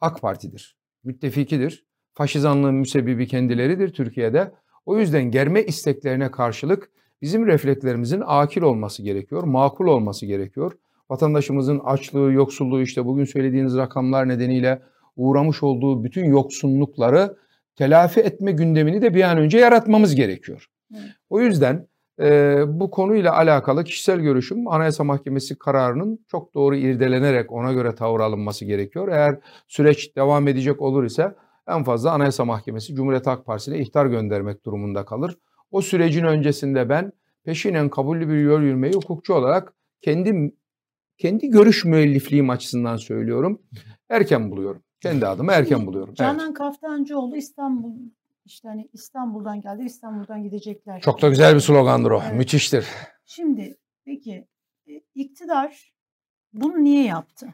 AK 0.02 0.22
Parti'dir. 0.22 0.78
Müttefikidir. 1.04 1.86
Faşizanlığın 2.14 2.76
müsebbibi 2.76 3.28
kendileridir 3.28 3.94
Türkiye'de. 3.94 4.52
O 4.86 5.00
yüzden 5.00 5.24
germe 5.24 5.64
isteklerine 5.64 6.32
karşılık 6.32 6.92
bizim 7.22 7.48
reflekslerimizin 7.48 8.24
akil 8.26 8.62
olması 8.62 9.04
gerekiyor, 9.04 9.44
makul 9.44 9.88
olması 9.88 10.26
gerekiyor. 10.26 10.72
Vatandaşımızın 11.10 11.80
açlığı, 11.80 12.32
yoksulluğu 12.32 12.82
işte 12.82 13.06
bugün 13.06 13.26
söylediğiniz 13.26 13.78
rakamlar 13.78 14.28
nedeniyle 14.28 14.82
uğramış 15.16 15.64
olduğu 15.64 16.04
bütün 16.04 16.26
yoksunlukları 16.26 17.38
telafi 17.76 18.20
etme 18.20 18.52
gündemini 18.52 19.02
de 19.02 19.14
bir 19.14 19.24
an 19.24 19.38
önce 19.38 19.58
yaratmamız 19.58 20.16
gerekiyor. 20.16 20.70
Evet. 20.94 21.10
O 21.30 21.42
yüzden 21.42 21.88
e, 22.20 22.62
bu 22.68 22.92
konuyla 22.92 23.38
alakalı 23.38 23.84
kişisel 23.84 24.20
görüşüm 24.20 24.68
Anayasa 24.68 25.04
Mahkemesi 25.04 25.58
kararının 25.58 26.26
çok 26.28 26.54
doğru 26.54 26.76
irdelenerek 26.76 27.52
ona 27.52 27.74
göre 27.74 27.96
tavır 27.96 28.20
alınması 28.20 28.66
gerekiyor. 28.66 29.08
Eğer 29.08 29.40
süreç 29.68 30.16
devam 30.16 30.48
edecek 30.48 30.82
olur 30.82 31.04
ise 31.04 31.36
en 31.68 31.84
fazla 31.84 32.12
Anayasa 32.12 32.46
Mahkemesi 32.46 32.96
Cumhuriyet 32.96 33.28
Halk 33.28 33.46
Partisi'ne 33.46 33.80
ihtar 33.80 34.06
göndermek 34.06 34.66
durumunda 34.66 35.06
kalır. 35.06 35.38
O 35.72 35.82
sürecin 35.82 36.24
öncesinde 36.24 36.90
ben 36.90 37.12
peşinen 37.44 37.90
kabullü 37.90 38.30
bir 38.30 38.38
yol 38.38 38.62
yürümeyi 38.62 38.94
hukukçu 38.94 39.34
olarak 39.34 39.74
kendi 40.02 40.54
kendi 41.18 41.50
görüş 41.50 41.86
müellifliğim 41.86 42.50
açısından 42.50 42.96
söylüyorum. 42.96 43.62
Erken 44.10 44.52
buluyorum. 44.52 44.82
Kendi 45.02 45.28
adıma 45.28 45.54
erken 45.54 45.88
buluyorum. 45.88 46.10
Evet. 46.10 46.18
Canan 46.18 46.54
Kaftancıoğlu 46.54 47.36
İstanbul 47.36 47.92
işte 48.46 48.68
hani 48.68 48.90
İstanbul'dan 48.94 49.62
geldi 49.62 49.84
İstanbul'dan 49.84 50.44
gidecekler. 50.44 51.02
Çok 51.02 51.22
da 51.22 51.30
güzel 51.30 51.56
bir 51.56 51.60
slogandır 51.60 52.12
o. 52.12 52.22
Evet. 52.26 52.36
Müthiştir. 52.36 52.88
Şimdi 53.26 53.78
peki 54.06 54.48
e, 54.88 55.02
iktidar 55.16 55.94
bunu 56.54 56.84
niye 56.84 57.04
yaptı? 57.04 57.54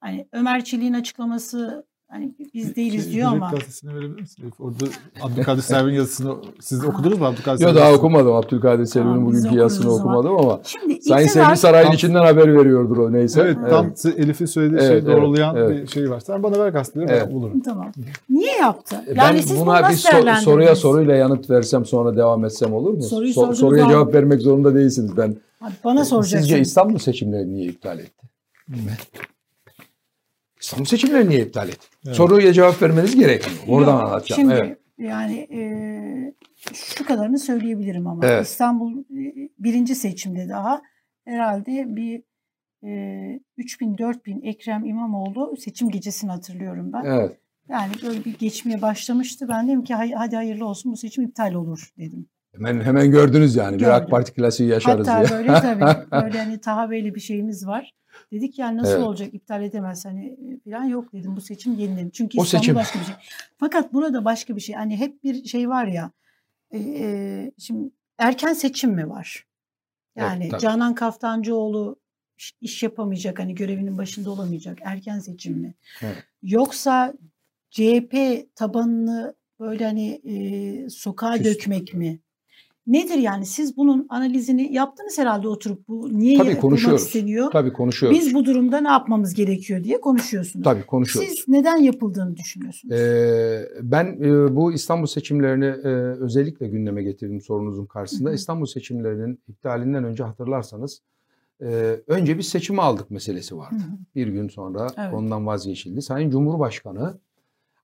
Hani 0.00 0.28
Ömer 0.32 0.64
Çelik'in 0.64 0.92
açıklaması 0.92 1.86
hani 2.14 2.34
biz 2.54 2.76
değiliz 2.76 3.04
Şey, 3.04 3.12
diyor 3.12 3.28
ama 3.32 3.50
gazetesine 3.50 3.94
verebilir 3.94 4.20
misin? 4.20 4.42
Elif? 4.42 4.60
Orada 4.60 4.84
Abdülkadir 5.22 5.62
Selvi'nin 5.62 5.94
yazısını 5.96 6.34
siz 6.60 6.84
okudunuz 6.84 7.18
mu 7.18 7.26
Abdülkadir 7.26 7.50
Yok 7.50 7.70
Selvi'nin 7.70 7.76
daha 7.76 7.92
okumadım. 7.92 8.32
Abdülkadir 8.32 8.86
Selvi'nin 8.86 9.10
Tamam, 9.12 9.26
bugünkü 9.26 9.56
yazısını 9.56 9.82
zaman. 9.94 10.00
okumadım 10.00 10.36
ama 10.38 10.60
şimdi 10.64 11.02
Sayın 11.02 11.28
Selvi 11.28 11.56
Saray'ın 11.56 11.86
Tam- 11.86 11.94
içinden 11.94 12.24
haber 12.24 12.56
veriyordur 12.56 12.96
o 12.96 13.12
neyse. 13.12 13.40
Evet, 13.40 13.56
tam 13.70 13.92
size 13.96 14.22
Elif'in 14.22 14.46
söylediği 14.46 14.78
Evet, 14.80 14.88
şeyi 14.90 14.98
evet, 15.02 15.16
doğrulayan 15.16 15.56
evet. 15.56 15.82
bir 15.82 15.86
şey 15.88 16.10
var. 16.10 16.20
Sen 16.20 16.42
bana 16.42 16.58
ver 16.58 16.68
gazeteleri 16.68 17.10
Evet. 17.10 17.22
ben 17.26 17.34
bulurum. 17.34 17.60
tamam. 17.60 17.92
Niye 18.30 18.56
yaptı? 18.56 18.96
E, 19.06 19.10
Yani 19.10 19.18
ben 19.36 19.40
siz 19.40 19.56
bunu 19.56 19.66
buna 19.66 19.78
bir 19.88 19.94
so- 19.94 20.40
soruya 20.40 20.76
soruyla 20.76 21.14
yanıt 21.14 21.50
versem 21.50 21.84
sonra 21.84 22.16
devam 22.16 22.44
etsem 22.44 22.72
olur 22.72 22.90
mu? 22.94 23.02
Soruyu 23.02 23.32
So- 23.32 23.54
soruya 23.54 23.84
abi. 23.84 23.92
cevap 23.92 24.14
vermek 24.14 24.40
zorunda 24.42 24.74
değilsiniz. 24.74 25.16
Ben 25.16 25.36
Abi 25.60 25.72
Bana 25.84 26.04
soracaksın. 26.04 26.38
Sizce 26.38 26.60
İstanbul 26.60 26.98
seçimleri 26.98 27.52
niye 27.52 27.66
iptal 27.66 27.98
etti? 27.98 28.26
İstanbul 30.64 30.84
seçimleri 30.84 31.28
niye 31.28 31.40
iptal 31.40 31.68
etti? 31.68 31.86
Evet. 32.06 32.16
Soruya 32.16 32.52
cevap 32.52 32.82
vermeniz 32.82 33.16
gerekmiyor. 33.16 33.60
Oradan 33.68 33.92
Yok, 33.92 34.02
anlatacağım. 34.02 34.40
Şimdi 34.40 34.54
evet. 34.54 34.78
yani 34.98 35.36
e, 35.38 35.60
şu 36.74 37.06
kadarını 37.06 37.38
söyleyebilirim 37.38 38.06
ama 38.06 38.26
Evet. 38.26 38.46
İstanbul 38.46 38.98
e, 38.98 39.48
birinci 39.58 39.94
seçimde 39.94 40.48
daha 40.48 40.82
herhalde 41.24 41.84
bir 41.96 42.22
e, 42.88 43.40
3000 43.56 43.98
4000 43.98 44.42
Ekrem 44.42 44.84
İmamoğlu 44.84 45.56
seçim 45.56 45.90
gecesini 45.90 46.30
hatırlıyorum 46.30 46.92
ben. 46.92 47.04
Evet. 47.04 47.36
Yani 47.68 47.92
böyle 48.02 48.24
bir 48.24 48.38
geçmeye 48.38 48.82
başlamıştı. 48.82 49.46
Ben 49.48 49.68
dedim 49.68 49.84
ki 49.84 49.94
"Hay- 49.94 50.12
hadi 50.12 50.36
hayırlı 50.36 50.66
olsun 50.66 50.92
bu 50.92 50.96
seçim 50.96 51.24
iptal 51.24 51.54
olur 51.54 51.92
dedim. 51.98 52.26
Hemen 52.54 52.80
hemen 52.80 53.10
gördünüz 53.10 53.56
yani. 53.56 53.78
Bir 53.78 53.84
AK 53.84 53.96
Gördüm. 54.00 54.10
Parti 54.10 54.32
klasiği 54.32 54.68
yaşarız 54.68 55.08
Hatta 55.08 55.28
diye. 55.28 55.38
böyle 55.38 55.54
tabii 55.60 55.80
böyle 56.24 56.38
hani 56.38 56.60
tahaveli 56.60 57.14
bir 57.14 57.20
şeyimiz 57.20 57.66
var. 57.66 57.92
Dedik 58.34 58.58
yani 58.58 58.76
nasıl 58.78 58.92
Evet. 58.92 59.02
olacak 59.02 59.34
iptal 59.34 59.62
edemez 59.62 60.04
hani 60.04 60.36
falan 60.64 60.84
yok 60.84 61.12
dedim 61.12 61.36
bu 61.36 61.40
seçim 61.40 61.78
yenilenir. 61.78 62.10
Çünkü 62.10 62.38
İstanbul 62.38 62.62
seçim- 62.64 62.74
başka 62.74 62.98
bir 63.00 63.04
şey. 63.04 63.14
Fakat 63.58 63.92
burada 63.92 64.24
başka 64.24 64.56
bir 64.56 64.60
şey. 64.60 64.74
Hani 64.74 64.96
hep 64.96 65.24
bir 65.24 65.44
şey 65.44 65.68
var 65.68 65.86
ya 65.86 66.10
e, 66.70 66.78
e, 66.78 67.50
şimdi 67.58 67.90
erken 68.18 68.52
seçim 68.52 68.90
mi 68.90 69.10
var? 69.10 69.46
Evet, 70.16 70.28
Yani 70.28 70.48
tabii. 70.48 70.60
Canan 70.60 70.94
Kaftancıoğlu 70.94 72.00
iş- 72.60 72.82
yapamayacak 72.82 73.38
hani 73.38 73.54
görevinin 73.54 73.98
başında 73.98 74.30
olamayacak 74.30 74.78
erken 74.82 75.18
seçim 75.18 75.58
mi? 75.58 75.74
Evet. 76.02 76.16
Yoksa 76.42 77.14
CHP 77.70 78.46
tabanını 78.54 79.34
böyle 79.60 79.84
hani 79.84 80.10
e, 80.24 80.90
sokağa 80.90 81.32
Küstü. 81.38 81.44
dökmek 81.54 81.94
mi? 81.94 82.18
Nedir 82.86 83.14
yani? 83.14 83.46
Siz 83.46 83.76
bunun 83.76 84.06
analizini 84.08 84.72
yaptınız 84.72 85.18
herhalde 85.18 85.48
oturup 85.48 85.88
bu 85.88 86.18
niye 86.18 86.38
Tabii 86.38 86.58
konuşuyoruz. 86.58 87.02
isteniyor? 87.02 87.50
Tabii 87.50 87.72
konuşuyoruz. 87.72 88.18
Biz 88.20 88.34
bu 88.34 88.44
durumda 88.44 88.80
ne 88.80 88.88
yapmamız 88.88 89.34
gerekiyor 89.34 89.84
diye 89.84 90.00
konuşuyorsunuz. 90.00 90.64
Tabii 90.64 90.86
konuşuyoruz. 90.86 91.30
Siz 91.34 91.48
neden 91.48 91.76
yapıldığını 91.76 92.36
düşünüyorsunuz? 92.36 92.94
Ee, 92.94 93.68
ben 93.82 94.06
e, 94.22 94.56
bu 94.56 94.72
İstanbul 94.72 95.06
seçimlerini 95.06 95.64
e, 95.64 95.88
özellikle 96.24 96.68
gündeme 96.68 97.02
getirdim 97.02 97.40
sorunuzun 97.40 97.86
karşısında. 97.86 98.28
Hı 98.28 98.32
hı. 98.32 98.36
İstanbul 98.36 98.66
seçimlerinin 98.66 99.40
iptalinden 99.48 100.04
önce 100.04 100.24
hatırlarsanız 100.24 101.00
e, 101.60 101.66
önce 102.06 102.38
bir 102.38 102.42
seçimi 102.42 102.82
aldık 102.82 103.10
meselesi 103.10 103.56
vardı. 103.56 103.76
Hı 103.76 103.92
hı. 103.92 103.98
Bir 104.14 104.26
gün 104.28 104.48
sonra 104.48 104.86
Evet. 104.98 105.14
ondan 105.14 105.46
vazgeçildi. 105.46 106.02
Sayın 106.02 106.30
Cumhurbaşkanı 106.30 107.18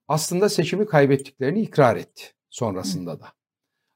aslında 0.07 0.49
seçimi 0.49 0.85
kaybettiklerini 0.85 1.61
ikrar 1.61 1.95
etti 1.95 2.23
sonrasında 2.49 3.19
da. 3.19 3.25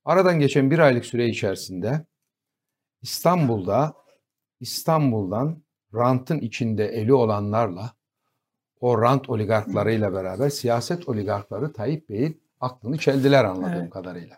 Aradan 0.05 0.39
geçen 0.39 0.71
bir 0.71 0.79
aylık 0.79 1.05
süre 1.05 1.27
içerisinde 1.27 2.05
İstanbul'da 3.01 3.93
İstanbul'dan 4.59 5.63
rantın 5.95 6.39
içinde 6.39 6.85
eli 6.87 7.13
olanlarla 7.13 7.91
o 8.81 9.01
rant 9.01 9.29
oligarklarıyla 9.29 10.13
beraber 10.13 10.49
siyaset 10.49 11.09
oligarkları 11.09 11.73
Tayyip 11.73 12.09
Bey'in 12.09 12.41
aklını 12.59 12.97
çeldiler 12.97 13.45
anladığım 13.45 13.73
Evet. 13.81 13.89
kadarıyla. 13.89 14.37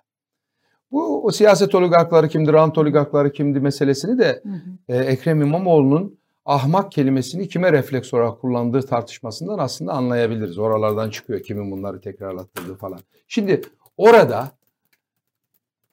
Bu 0.91 1.25
o 1.25 1.31
siyaset 1.31 1.75
oligarkları 1.75 2.27
kimdi, 2.29 2.53
rant 2.53 2.77
oligarkları 2.77 3.31
kimdi 3.31 3.59
meselesini 3.59 4.19
de 4.19 4.41
Hı 4.43 4.49
hı. 4.49 4.61
e, 4.89 4.97
Ekrem 4.97 5.41
İmamoğlu'nun 5.41 6.19
ahmak 6.45 6.91
kelimesini 6.91 7.47
kime 7.47 7.71
refleks 7.71 8.13
olarak 8.13 8.41
kullandığı 8.41 8.81
tartışmasından 8.81 9.59
aslında 9.59 9.93
anlayabiliriz. 9.93 10.57
Oralardan 10.57 11.09
çıkıyor 11.09 11.43
kimin 11.43 11.71
bunları 11.71 12.01
tekrarlattırdığı 12.01 12.75
falan. 12.75 12.99
Şimdi 13.27 13.61
orada 13.97 14.51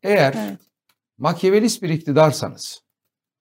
eğer 0.05 0.35
Evet. 0.49 0.61
makyavelist 1.19 1.83
bir 1.83 1.89
iktidarsanız, 1.89 2.83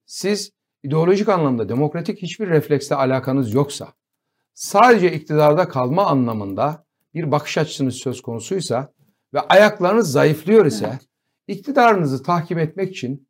siz 0.06 0.52
ideolojik 0.84 1.30
anlamda 1.30 1.70
demokratik 1.70 2.22
hiçbir 2.22 2.48
refleksle 2.48 2.96
alakanız 2.96 3.54
yoksa, 3.54 3.94
sadece 4.54 5.14
iktidarda 5.14 5.68
kalma 5.68 6.06
anlamında 6.06 6.86
bir 7.14 7.32
bakış 7.32 7.58
açısınız 7.58 7.96
söz 7.96 8.22
konusuysa 8.22 8.94
ve 9.34 9.40
ayaklarınız 9.40 10.12
zayıflıyor 10.12 10.66
ise, 10.66 10.88
Evet. 10.90 11.08
iktidarınızı 11.48 12.24
tahkim 12.24 12.60
etmek 12.60 12.90
için 12.92 13.28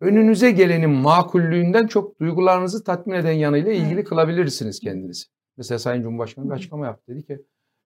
önünüze 0.00 0.50
gelenin 0.50 0.90
makullüğünden 0.90 1.86
çok 1.86 2.20
duygularınızı 2.20 2.84
tatmin 2.84 3.14
eden 3.14 3.32
yanıyla 3.32 3.72
ilgili 3.72 4.04
kılabilirsiniz 4.04 4.80
kendinizi. 4.80 5.24
Mesela 5.56 5.78
Sayın 5.78 6.02
Cumhurbaşkanı 6.02 6.50
bir 6.50 6.54
açıklama 6.54 6.86
yaptı. 6.86 7.14
Dedi 7.14 7.26
ki 7.26 7.38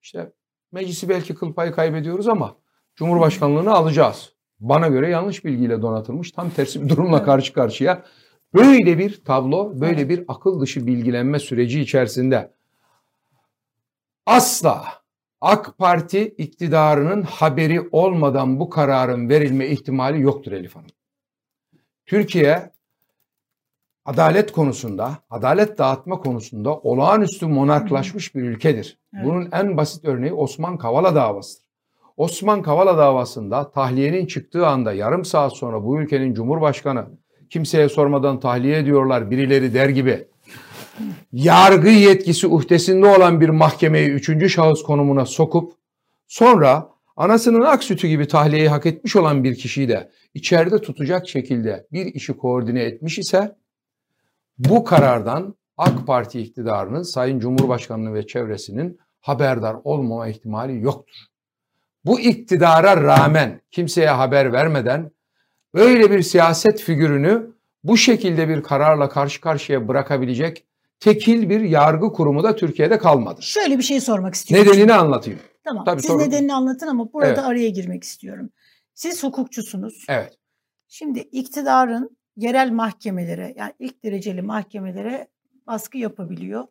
işte 0.02 0.32
meclisi 0.72 1.08
belki 1.08 1.34
kıl 1.34 1.54
payı 1.54 1.72
kaybediyoruz 1.72 2.28
ama 2.28 2.56
Cumhurbaşkanlığını 2.96 3.72
alacağız. 3.72 4.32
Bana 4.60 4.88
göre 4.88 5.10
yanlış 5.10 5.44
bilgiyle 5.44 5.82
donatılmış 5.82 6.32
tam 6.32 6.50
tersi 6.50 6.84
bir 6.84 6.88
durumla 6.88 7.24
karşı 7.24 7.52
karşıya. 7.52 8.04
Böyle 8.54 8.98
bir 8.98 9.24
tablo, 9.24 9.80
böyle 9.80 10.08
bir 10.08 10.24
akıl 10.28 10.60
dışı 10.60 10.86
bilgilenme 10.86 11.38
süreci 11.38 11.80
içerisinde 11.80 12.52
asla 14.26 14.84
AK 15.40 15.78
Parti 15.78 16.22
iktidarının 16.22 17.22
haberi 17.22 17.88
olmadan 17.92 18.60
bu 18.60 18.70
kararın 18.70 19.28
verilme 19.28 19.66
ihtimali 19.66 20.20
yoktur 20.20 20.52
Elif 20.52 20.76
Hanım. 20.76 20.90
Türkiye 22.06 22.72
adalet 24.04 24.52
konusunda, 24.52 25.18
adalet 25.30 25.78
dağıtma 25.78 26.18
konusunda 26.18 26.76
olağanüstü 26.78 27.46
monarklaşmış 27.46 28.34
bir 28.34 28.42
ülkedir. 28.42 28.98
Evet. 29.14 29.24
Bunun 29.24 29.48
en 29.52 29.76
basit 29.76 30.04
örneği 30.04 30.32
Osman 30.32 30.78
Kavala 30.78 31.14
davasıdır. 31.14 31.69
Osman 32.16 32.62
Kavala 32.62 32.98
davasında 32.98 33.70
tahliyenin 33.70 34.26
çıktığı 34.26 34.66
anda 34.66 34.92
yarım 34.92 35.24
saat 35.24 35.56
sonra 35.56 35.84
bu 35.84 36.00
ülkenin 36.00 36.34
cumhurbaşkanı 36.34 37.06
kimseye 37.50 37.88
sormadan 37.88 38.40
tahliye 38.40 38.78
ediyorlar 38.78 39.30
birileri 39.30 39.74
der 39.74 39.88
gibi 39.88 40.24
yargı 41.32 41.88
yetkisi 41.88 42.46
uhdesinde 42.46 43.06
olan 43.06 43.40
bir 43.40 43.48
mahkemeyi 43.48 44.08
üçüncü 44.08 44.50
şahıs 44.50 44.82
konumuna 44.82 45.26
sokup 45.26 45.72
sonra 46.28 46.88
anasının 47.16 47.62
ak 47.62 47.84
sütü 47.84 48.08
gibi 48.08 48.28
tahliyeyi 48.28 48.68
hak 48.68 48.86
etmiş 48.86 49.16
olan 49.16 49.44
bir 49.44 49.54
kişiyi 49.54 49.88
de 49.88 50.10
içeride 50.34 50.80
tutacak 50.80 51.28
şekilde 51.28 51.86
bir 51.92 52.06
işi 52.06 52.32
koordine 52.32 52.82
etmiş 52.82 53.18
ise 53.18 53.56
bu 54.58 54.84
karardan 54.84 55.54
AK 55.76 56.06
Parti 56.06 56.40
iktidarının 56.40 57.02
Sayın 57.02 57.40
Cumhurbaşkanlığı 57.40 58.14
ve 58.14 58.26
çevresinin 58.26 58.98
haberdar 59.20 59.76
olmama 59.84 60.28
ihtimali 60.28 60.82
yoktur. 60.82 61.29
Bu 62.04 62.20
iktidara 62.20 63.02
rağmen 63.02 63.60
kimseye 63.70 64.10
haber 64.10 64.52
vermeden 64.52 65.10
böyle 65.74 66.10
bir 66.10 66.22
siyaset 66.22 66.80
figürünü 66.80 67.50
bu 67.84 67.96
şekilde 67.96 68.48
bir 68.48 68.62
kararla 68.62 69.08
karşı 69.08 69.40
karşıya 69.40 69.88
bırakabilecek 69.88 70.66
tekil 71.00 71.48
bir 71.50 71.60
yargı 71.60 72.12
kurumu 72.12 72.42
da 72.42 72.56
Türkiye'de 72.56 72.98
kalmadı. 72.98 73.42
Şöyle 73.42 73.78
bir 73.78 73.82
şey 73.82 74.00
sormak 74.00 74.34
istiyorum. 74.34 74.72
Nedenini 74.72 74.94
anlatayım. 74.94 75.40
Tamam. 75.64 75.84
Tabii, 75.84 76.00
Siz 76.00 76.10
sorun. 76.10 76.22
nedenini 76.22 76.54
anlatın 76.54 76.86
ama 76.86 77.12
burada 77.12 77.26
Evet. 77.28 77.38
araya 77.38 77.68
girmek 77.68 78.04
istiyorum. 78.04 78.50
Siz 78.94 79.22
hukukçusunuz. 79.22 80.04
Evet. 80.08 80.38
Şimdi 80.88 81.18
iktidarın 81.18 82.16
yerel 82.36 82.70
mahkemelere 82.70 83.54
yani 83.56 83.72
ilk 83.78 84.04
dereceli 84.04 84.42
mahkemelere 84.42 85.28
baskı 85.66 85.98
yapabiliyor. 85.98 86.64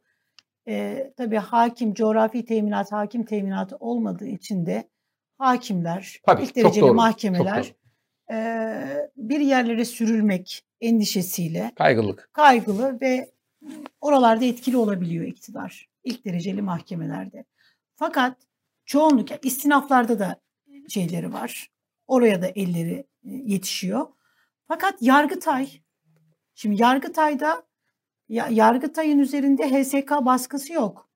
Ee, 0.67 1.13
tabii 1.17 1.38
hakim, 1.38 1.93
coğrafi 1.93 2.45
teminat, 2.45 2.91
hakim 2.91 3.25
teminatı 3.25 3.75
olmadığı 3.75 4.27
için 4.27 4.65
de 4.65 4.89
hakimler, 5.39 6.19
Tabii, 6.23 6.43
ilk 6.43 6.55
dereceli 6.55 6.81
doğru, 6.81 6.93
mahkemeler 6.93 7.73
eee, 8.31 9.09
bir 9.17 9.39
yerlere 9.39 9.85
sürülmek 9.85 10.65
endişesiyle 10.81 11.71
Kaygılık. 11.75 12.29
kaygılı 12.33 13.01
ve 13.01 13.31
oralarda 14.01 14.45
etkili 14.45 14.77
olabiliyor 14.77 15.25
iktidar. 15.25 15.89
ilk 16.03 16.25
dereceli 16.25 16.61
mahkemelerde. 16.61 17.45
Fakat 17.95 18.37
çoğunluk 18.85 19.31
yani 19.31 19.39
istinaflarda 19.43 20.19
da 20.19 20.41
şeyleri 20.89 21.33
var. 21.33 21.69
Oraya 22.07 22.41
da 22.41 22.47
elleri 22.47 22.93
e, 23.23 23.29
yetişiyor. 23.29 24.07
Fakat 24.67 24.93
Yargıtay, 25.01 25.69
şimdi 26.55 26.81
Yargıtay'da 26.81 27.63
ya, 28.29 28.47
Yargıtay'ın 28.51 29.19
üzerinde 29.19 29.69
HSK 29.83 30.11
baskısı 30.25 30.73
yok. 30.73 31.09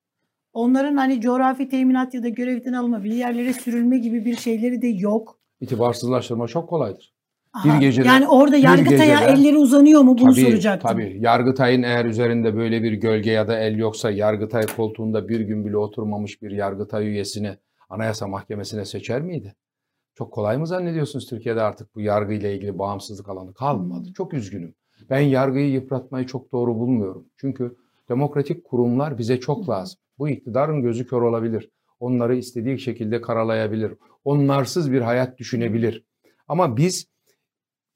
Onların 0.54 0.96
hani 0.96 1.20
coğrafi 1.20 1.68
teminat 1.68 2.14
ya 2.14 2.22
da 2.22 2.28
görevden 2.28 2.72
alma 2.72 3.04
bir 3.04 3.12
yerlere 3.12 3.52
sürülme 3.52 3.98
gibi 3.98 4.24
bir 4.24 4.36
şeyleri 4.36 4.82
de 4.82 4.86
yok. 4.86 5.38
İtibarsızlaştırma 5.60 6.46
çok 6.48 6.68
kolaydır. 6.68 7.14
Aha, 7.52 7.74
Bir 7.80 7.86
gecede- 7.86 8.08
yani 8.08 8.28
orada 8.28 8.56
Yargıtay'a 8.56 9.20
gecede- 9.20 9.32
elleri 9.40 9.58
uzanıyor 9.58 10.02
mu 10.02 10.18
bunu 10.18 10.30
tabii, 10.34 10.40
soracaktım. 10.44 10.90
Tabii. 10.90 11.16
Yargıtay'ın 11.20 11.82
eğer 11.82 12.04
üzerinde 12.04 12.56
böyle 12.56 12.82
bir 12.82 12.92
gölge 12.92 13.30
ya 13.30 13.48
da 13.48 13.58
el 13.58 13.76
yoksa 13.76 14.10
Yargıtay 14.10 14.66
koltuğunda 14.66 15.28
bir 15.28 15.40
gün 15.40 15.64
bile 15.66 15.76
oturmamış 15.76 16.42
bir 16.42 16.50
Yargıtay 16.50 17.06
üyesini 17.08 17.56
Anayasa 17.90 18.28
Mahkemesi'ne 18.28 18.84
seçer 18.84 19.22
miydi? 19.22 19.54
Çok 20.14 20.32
kolay 20.32 20.58
mı 20.58 20.66
zannediyorsunuz 20.66 21.26
Türkiye'de 21.26 21.62
artık 21.62 21.94
bu 21.94 22.00
yargıyla 22.00 22.48
ilgili 22.50 22.78
bağımsızlık 22.78 23.28
alanı 23.28 23.54
kalmadı. 23.54 24.06
Hmm. 24.06 24.12
Çok 24.12 24.34
üzgünüm. 24.34 24.74
Ben 25.10 25.20
yargıyı 25.20 25.70
yıpratmayı 25.70 26.26
çok 26.26 26.52
doğru 26.52 26.74
bulmuyorum. 26.74 27.26
Çünkü 27.36 27.76
demokratik 28.08 28.64
kurumlar 28.64 29.18
bize 29.18 29.40
çok 29.40 29.68
lazım. 29.68 30.00
Bu 30.18 30.28
iktidarın 30.28 30.82
gözü 30.82 31.06
kör 31.06 31.22
olabilir. 31.22 31.70
Onları 32.00 32.36
istediği 32.36 32.78
şekilde 32.78 33.20
karalayabilir. 33.20 33.92
Onlarsız 34.24 34.92
bir 34.92 35.00
hayat 35.00 35.38
düşünebilir. 35.38 36.04
Ama 36.48 36.76
biz 36.76 37.06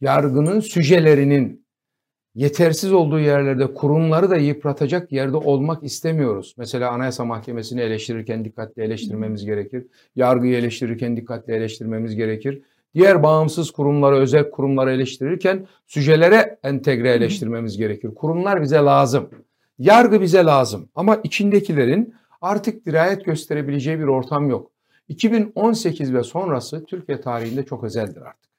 yargının 0.01 0.61
sücelerinin 0.61 1.67
yetersiz 2.35 2.93
olduğu 2.93 3.21
yerlerde 3.21 3.75
kurumları 3.75 4.31
da 4.31 4.37
yıpratacak 4.37 5.13
yerde 5.13 5.37
olmak 5.37 5.85
istemiyoruz. 5.85 6.55
Mesela 6.59 6.91
Anayasa 6.91 7.25
Mahkemesi'ni 7.25 7.81
eleştirirken 7.81 8.45
dikkatli 8.45 8.83
eleştirmemiz 8.83 9.45
gerekir. 9.45 9.87
Yargıyı 10.17 10.57
eleştirirken 10.57 11.17
dikkatli 11.17 11.53
eleştirmemiz 11.53 12.17
gerekir. 12.17 12.63
Diğer 12.95 13.23
bağımsız 13.23 13.71
kurumları, 13.71 14.17
özel 14.17 14.51
kurumları 14.51 14.91
eleştirirken 14.91 15.67
sücelere 15.87 16.59
entegre 16.63 17.11
eleştirmemiz 17.11 17.79
gerekir. 17.79 18.15
Kurumlar 18.15 18.63
bize 18.63 18.77
lazım. 18.77 19.31
Yargı 19.79 20.21
bize 20.21 20.45
lazım. 20.45 20.89
Ama 20.95 21.17
içindekilerin 21.17 22.15
artık 22.41 22.87
dirayet 22.87 23.25
gösterebileceği 23.25 23.99
bir 23.99 24.05
ortam 24.05 24.51
yok. 24.51 24.71
2018 25.09 26.15
ve 26.15 26.23
sonrası 26.23 26.85
Türkiye 26.85 27.21
tarihinde 27.21 27.65
çok 27.65 27.85
özeldir 27.85 28.21
artık. 28.21 28.51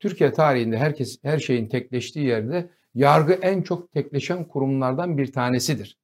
Türkiye 0.00 0.32
tarihinde 0.32 0.78
herkes 0.78 1.18
her 1.22 1.38
şeyin 1.38 1.68
tekleştiği 1.68 2.26
yerde 2.26 2.70
yargı 2.94 3.32
en 3.32 3.62
çok 3.62 3.92
tekleşen 3.92 4.44
kurumlardan 4.44 5.18
bir 5.18 5.32
tanesidir. 5.32 5.98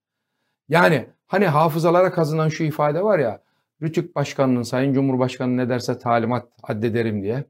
Yani 0.69 1.07
hani 1.27 1.47
hafızalara 1.47 2.13
kazınan 2.13 2.49
şu 2.49 2.65
ifade 2.65 3.05
var 3.05 3.19
ya, 3.19 3.43
Rütük 3.83 4.17
Başkanı'nın, 4.17 4.63
Sayın 4.63 4.93
Cumhurbaşkanı 4.93 5.57
ne 5.57 5.69
derse 5.69 5.99
talimat 5.99 6.49
addederim 6.63 7.23
diye. 7.23 7.45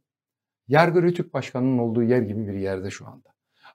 Yargı 0.68 1.02
Rütük 1.02 1.34
Başkanı'nın 1.34 1.78
olduğu 1.78 2.02
yer 2.02 2.22
gibi 2.22 2.48
bir 2.48 2.58
yerde 2.58 2.90
şu 2.90 3.06
anda. 3.06 3.27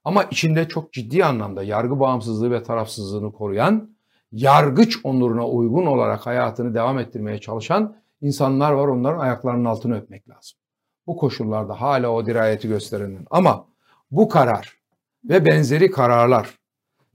Ama 0.04 0.24
içinde 0.24 0.68
çok 0.68 0.94
ciddi 0.94 1.26
anlamda 1.26 1.64
yargı 1.64 2.00
bağımsızlığı 2.00 2.52
ve 2.52 2.64
tarafsızlığını 2.64 3.32
koruyan, 3.32 3.90
yargıç 4.32 4.98
onuruna 5.04 5.48
uygun 5.48 5.86
olarak 5.86 6.26
hayatını 6.26 6.76
devam 6.76 7.00
ettirmeye 7.00 7.42
çalışan 7.42 7.96
insanlar 8.22 8.72
var. 8.72 8.88
Onların 8.88 9.20
ayaklarının 9.20 9.66
altını 9.66 9.98
öpmek 9.98 10.30
lazım. 10.30 10.60
Bu 11.08 11.18
koşullarda 11.18 11.82
hala 11.82 12.10
o 12.10 12.26
dirayeti 12.26 12.68
gösterenin. 12.68 13.26
Ama 13.30 13.68
bu 14.12 14.30
karar 14.30 14.78
ve 15.24 15.46
benzeri 15.46 15.92
kararlar 15.92 16.60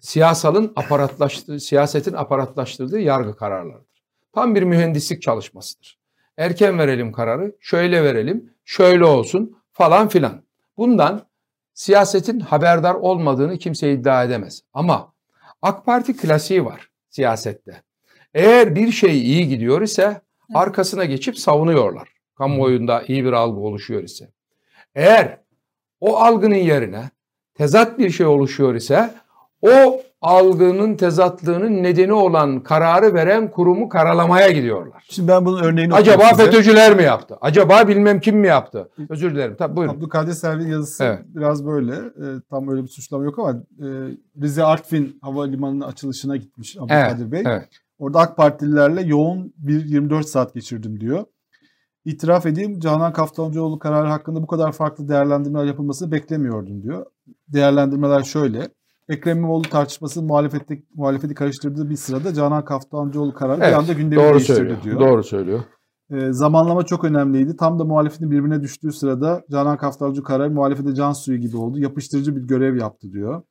siyasalın 0.01 0.73
aparatlaştığı, 0.77 1.61
siyasetin 1.61 2.13
aparatlaştırdığı 2.13 3.01
yargı 3.01 3.37
kararlarıdır. 3.37 4.03
Tam 4.33 4.55
bir 4.55 4.63
mühendislik 4.63 5.23
çalışmasıdır. 5.23 5.99
Erken 6.37 6.79
verelim 6.79 7.13
kararı, 7.13 7.57
şöyle 7.61 8.05
verelim, 8.05 8.53
şöyle 8.65 9.05
olsun 9.05 9.57
falan 9.73 10.09
filan. 10.09 10.43
Bundan 10.77 11.28
siyasetin 11.79 12.41
haberdar 12.41 12.95
olmadığını 12.95 13.59
kimse 13.59 13.93
iddia 13.93 14.25
edemez. 14.25 14.63
Ama 14.73 15.13
AK 15.63 15.87
Parti 15.87 16.17
klasiği 16.17 16.65
var 16.65 16.91
siyasette. 17.11 17.83
Eğer 18.35 18.75
bir 18.75 18.93
şey 18.93 19.21
iyi 19.21 19.49
gidiyor 19.49 19.83
ise 19.83 20.21
arkasına 20.55 21.05
geçip 21.05 21.39
savunuyorlar. 21.39 22.09
Kamuoyunda 22.35 23.03
iyi 23.09 23.25
bir 23.25 23.33
algı 23.33 23.61
oluşuyor 23.61 24.03
ise. 24.03 24.31
Eğer 24.95 25.41
o 26.01 26.17
algının 26.17 26.55
yerine 26.55 27.11
tezat 27.55 27.99
bir 27.99 28.11
şey 28.11 28.27
oluşuyor 28.27 28.75
ise 28.75 29.15
o 29.63 30.03
algının 30.21 30.97
tezatlığının 30.97 31.83
nedeni 31.83 32.13
olan 32.13 32.63
kararı 32.63 33.15
veren 33.15 33.51
kurumu 33.51 33.89
karalamaya 33.89 34.51
gidiyorlar. 34.51 35.07
Şimdi 35.11 35.29
ben 35.29 35.45
bunun 35.45 35.63
örneğini 35.63 35.95
Acaba 35.95 36.25
size. 36.25 36.45
FETÖ'cüler 36.45 36.97
mi 36.97 37.03
yaptı? 37.03 37.37
Acaba 37.41 37.89
bilmem 37.89 38.21
kim 38.21 38.39
mi 38.39 38.47
yaptı? 38.47 38.89
Özür 39.09 39.35
dilerim. 39.35 39.57
Tabii 39.59 39.77
buyurun. 39.77 39.95
Abdülkadir 39.95 40.33
Selvi 40.33 40.71
yazısı 40.71 41.05
Evet. 41.05 41.19
biraz 41.27 41.67
böyle. 41.67 41.93
E, 41.95 42.27
tam 42.51 42.69
öyle 42.69 42.83
bir 42.83 42.89
suçlama 42.89 43.25
yok 43.25 43.39
ama 43.39 43.51
e, 43.51 43.87
Rize 44.43 44.65
Artvin 44.65 45.19
Havalimanı'nın 45.23 45.81
açılışına 45.81 46.37
gitmiş 46.37 46.77
Abdülkadir 46.77 47.33
Bey. 47.33 47.43
Evet. 47.47 47.69
Orada 47.99 48.19
AK 48.19 48.37
Partililerle 48.37 49.03
yoğun 49.03 49.53
bir 49.57 49.85
24 49.85 50.27
saat 50.29 50.55
geçirdim 50.55 51.01
diyor. 51.01 51.25
İtiraf 52.05 52.47
edeyim 52.47 52.81
Canan 52.81 53.13
Kaftancıoğlu 53.13 53.79
kararı 53.79 54.09
hakkında 54.09 54.43
bu 54.43 54.47
kadar 54.47 54.73
farklı 54.73 55.09
değerlendirmeler 55.09 55.65
yapılmasını 55.65 56.13
beklemiyordum 56.13 56.83
diyor. 56.83 57.07
Değerlendirmeler 57.49 58.23
şöyle. 58.23 58.69
Ekrem 59.09 59.39
İmamoğlu 59.39 59.63
tartışması 59.63 60.23
muhalefette, 60.23 60.83
muhalefeti 60.95 61.35
karıştırdığı 61.35 61.91
bir 61.91 61.97
sırada 61.97 62.35
Canan 62.35 62.65
Kaftancıoğlu 62.65 63.35
kararı 63.35 63.61
bir 63.61 63.65
Evet, 63.65 63.75
anda 63.77 63.93
gündemi 63.93 64.23
Doğru 64.23 64.35
değiştirdi 64.35 64.57
söylüyor. 64.57 64.83
diyor. 64.83 65.01
Doğru 65.01 65.25
söylüyor. 65.25 65.61
E, 66.11 66.33
zamanlama 66.33 66.83
çok 66.83 67.05
önemliydi. 67.05 67.57
Tam 67.57 67.79
da 67.79 67.85
muhalefetin 67.85 68.31
birbirine 68.31 68.63
düştüğü 68.63 68.93
sırada 68.93 69.45
Canan 69.51 69.77
Kaftancı 69.77 70.23
kararı 70.23 70.51
muhalefete 70.51 70.95
can 70.95 71.13
suyu 71.13 71.39
gibi 71.39 71.57
oldu. 71.57 71.79
Yapıştırıcı 71.79 72.37
bir 72.37 72.41
görev 72.43 72.77
yaptı 72.77 73.13
diyor. 73.13 73.43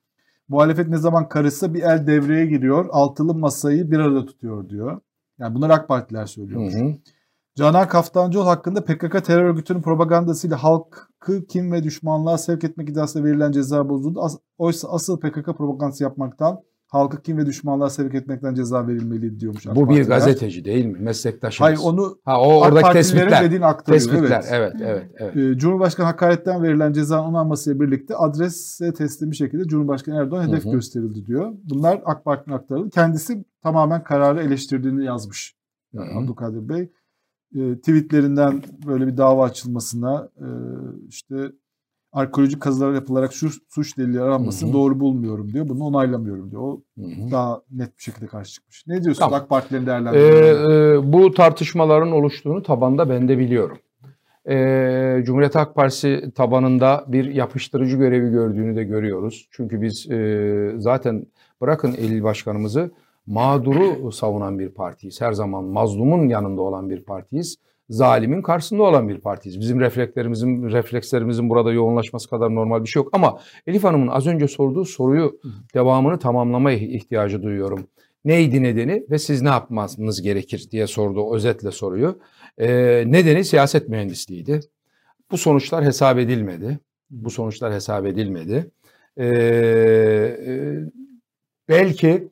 Muhalefet 0.50 0.88
ne 0.88 0.98
zaman 0.98 1.30
karışsa 1.30 1.74
bir 1.74 1.82
el 1.82 2.08
devreye 2.08 2.46
giriyor. 2.46 2.86
Altılı 2.92 3.34
masayı 3.36 3.92
bir 3.92 4.00
arada 4.00 4.26
tutuyor 4.26 4.70
diyor. 4.70 5.02
Yani 5.40 5.56
bunlar 5.56 5.70
AK 5.70 5.88
Partiler 5.88 6.22
Hı 6.24 6.28
söylüyormuş. 6.28 6.74
hı. 6.74 6.96
Canan 7.58 7.88
Kaftancıoğlu 7.88 8.48
hakkında 8.48 8.84
PKK 8.84 9.26
terör 9.26 9.44
örgütünün 9.44 9.82
propagandasıyla 9.82 10.64
halkı 10.64 11.46
kim 11.50 11.72
ve 11.72 11.84
düşmanlığa 11.84 12.38
sevk 12.38 12.64
etmek 12.64 12.90
iddiasıyla 12.90 13.28
verilen 13.28 13.52
ceza 13.52 13.90
bozuldu. 13.90 14.22
As- 14.22 14.38
oysa 14.58 14.88
asıl 14.92 15.20
PKK 15.20 15.46
propagandası 15.46 16.04
yapmaktan, 16.04 16.60
halkı 16.88 17.22
kim 17.22 17.38
ve 17.38 17.46
düşmanlığa 17.46 17.90
sevk 17.90 18.16
etmekten 18.16 18.54
ceza 18.54 18.88
verilmeliydi 18.88 19.40
diyormuş 19.40 19.68
AK 19.68 19.76
Bu 19.76 19.80
bir 19.82 19.86
Partiler. 19.86 20.08
gazeteci 20.08 20.66
değil 20.66 20.86
mi? 20.86 21.00
Meslektaşımız. 21.00 21.68
Hayır 21.68 21.80
onu 21.84 22.18
ha, 22.26 22.42
o 22.42 22.62
AK 22.62 22.72
oradaki 22.72 22.94
tespitler. 22.94 23.44
dediğini 23.44 23.66
aktarıyor. 23.66 24.02
Tespitler. 24.02 24.44
Evet. 24.52 24.74
Evet, 24.82 25.12
evet, 25.20 25.36
evet. 25.36 25.60
Cumhurbaşkanı 25.60 26.06
hakaretten 26.06 26.64
verilen 26.64 26.94
cezanın 26.94 27.24
onanmasıyla 27.24 27.80
birlikte 27.80 28.16
adrese 28.16 28.94
teslim 28.94 29.32
bir 29.32 29.36
şekilde 29.36 29.64
Cumhurbaşkanı 29.64 30.16
Erdoğan 30.22 30.48
hedef 30.48 30.66
Hı 30.66 30.70
hı. 30.70 30.74
gösterildi 30.74 31.26
diyor. 31.26 31.54
Bunlar 31.64 32.02
AK 32.06 32.26
Parti'nin 32.26 32.56
aktarıldı. 32.56 32.90
Kendisi 32.90 33.46
tamamen 33.64 34.04
kararı 34.04 34.44
eleştirdiğini 34.44 35.06
yazmış 35.06 35.58
hı. 35.96 36.20
Abdülkadir 36.20 36.70
Bey. 36.70 36.92
Ee, 37.56 37.76
tweetlerinden 37.76 38.64
böyle 38.88 39.08
bir 39.08 39.18
dava 39.18 39.46
açılmasına 39.46 40.30
e, 40.38 40.48
işte 41.08 41.36
arkeolojik 42.12 42.62
kazılar 42.62 42.94
yapılarak 42.94 43.34
şu 43.34 43.50
suç 43.70 43.98
delili 43.98 44.20
hı. 44.68 44.74
doğru 44.74 45.00
bulmuyorum 45.00 45.54
diyor. 45.54 45.70
Bunu 45.70 45.84
onaylamıyorum 45.84 46.52
diyor. 46.52 46.62
O 46.62 46.82
Hı 46.98 47.02
hı. 47.02 47.32
daha 47.32 47.62
net 47.72 47.98
bir 47.98 48.04
şekilde 48.04 48.28
karşı 48.28 48.54
çıkmış. 48.54 48.84
Ne 48.88 48.94
diyorsunuz 48.94 49.20
Tamam. 49.20 49.42
AK 49.42 49.50
Partilerin 49.50 49.84
Ee, 49.84 49.88
değerlendirmelerine? 49.88 51.08
e, 51.08 51.14
bu 51.14 51.34
tartışmaların 51.34 52.12
oluştuğunu 52.12 52.64
tabanda 52.64 53.10
ben 53.10 53.28
de 53.28 53.38
biliyorum. 53.38 53.78
Ee, 54.50 55.22
Cumhuriyet 55.26 55.56
Halk 55.56 55.76
Partisi 55.76 56.32
tabanında 56.36 57.06
bir 57.08 57.26
yapıştırıcı 57.26 57.98
görevi 57.98 58.32
gördüğünü 58.32 58.76
de 58.76 58.84
görüyoruz. 58.84 59.48
Çünkü 59.52 59.82
biz 59.82 60.12
e, 60.12 60.72
zaten 60.78 61.26
bırakın 61.62 61.92
il 61.92 62.24
başkanımızı 62.24 62.92
mağduru 63.28 64.12
savunan 64.12 64.60
bir 64.60 64.70
partiyiz. 64.70 65.22
Her 65.22 65.34
zaman 65.34 65.64
mazlumun 65.64 66.30
yanında 66.30 66.62
olan 66.62 66.90
bir 66.90 67.04
partiyiz. 67.04 67.56
Zalimin 67.90 68.42
karşısında 68.42 68.84
olan 68.84 69.10
bir 69.10 69.18
partiyiz. 69.18 69.60
Bizim 69.60 69.80
reflekslerimizin 69.80 70.64
reflekslerimizin 70.64 71.50
burada 71.50 71.72
yoğunlaşması 71.72 72.30
kadar 72.30 72.56
normal 72.56 72.84
bir 72.84 72.90
şey 72.90 73.04
yok. 73.04 73.10
Ama 73.14 73.40
Elif 73.68 73.84
Hanım'ın 73.84 74.08
az 74.08 74.28
önce 74.28 74.48
sorduğu 74.48 74.86
soruyu 74.86 75.40
devamını 75.74 76.20
tamamlama 76.20 76.72
ihtiyacı 76.72 77.44
duyuyorum 77.44 77.88
neydi 78.28 78.64
nedeni 78.64 79.06
ve 79.10 79.20
siz 79.20 79.42
ne 79.42 79.50
yapmanız 79.50 80.22
gerekir 80.22 80.68
diye 80.72 80.88
sordu 80.88 81.36
özetle 81.36 81.72
soruyu. 81.72 82.20
Ee, 82.58 83.04
nedeni 83.08 83.46
siyaset 83.46 83.90
mühendisliğiydi. 83.90 84.60
bu 85.32 85.38
sonuçlar 85.38 85.86
hesap 85.86 86.20
edilmedi. 86.20 86.80
Bu 87.10 87.30
sonuçlar 87.30 87.74
hesap 87.74 88.06
edilmedi. 88.06 88.72
Ee, 89.18 89.26
e, 89.26 90.54
belki 91.70 92.28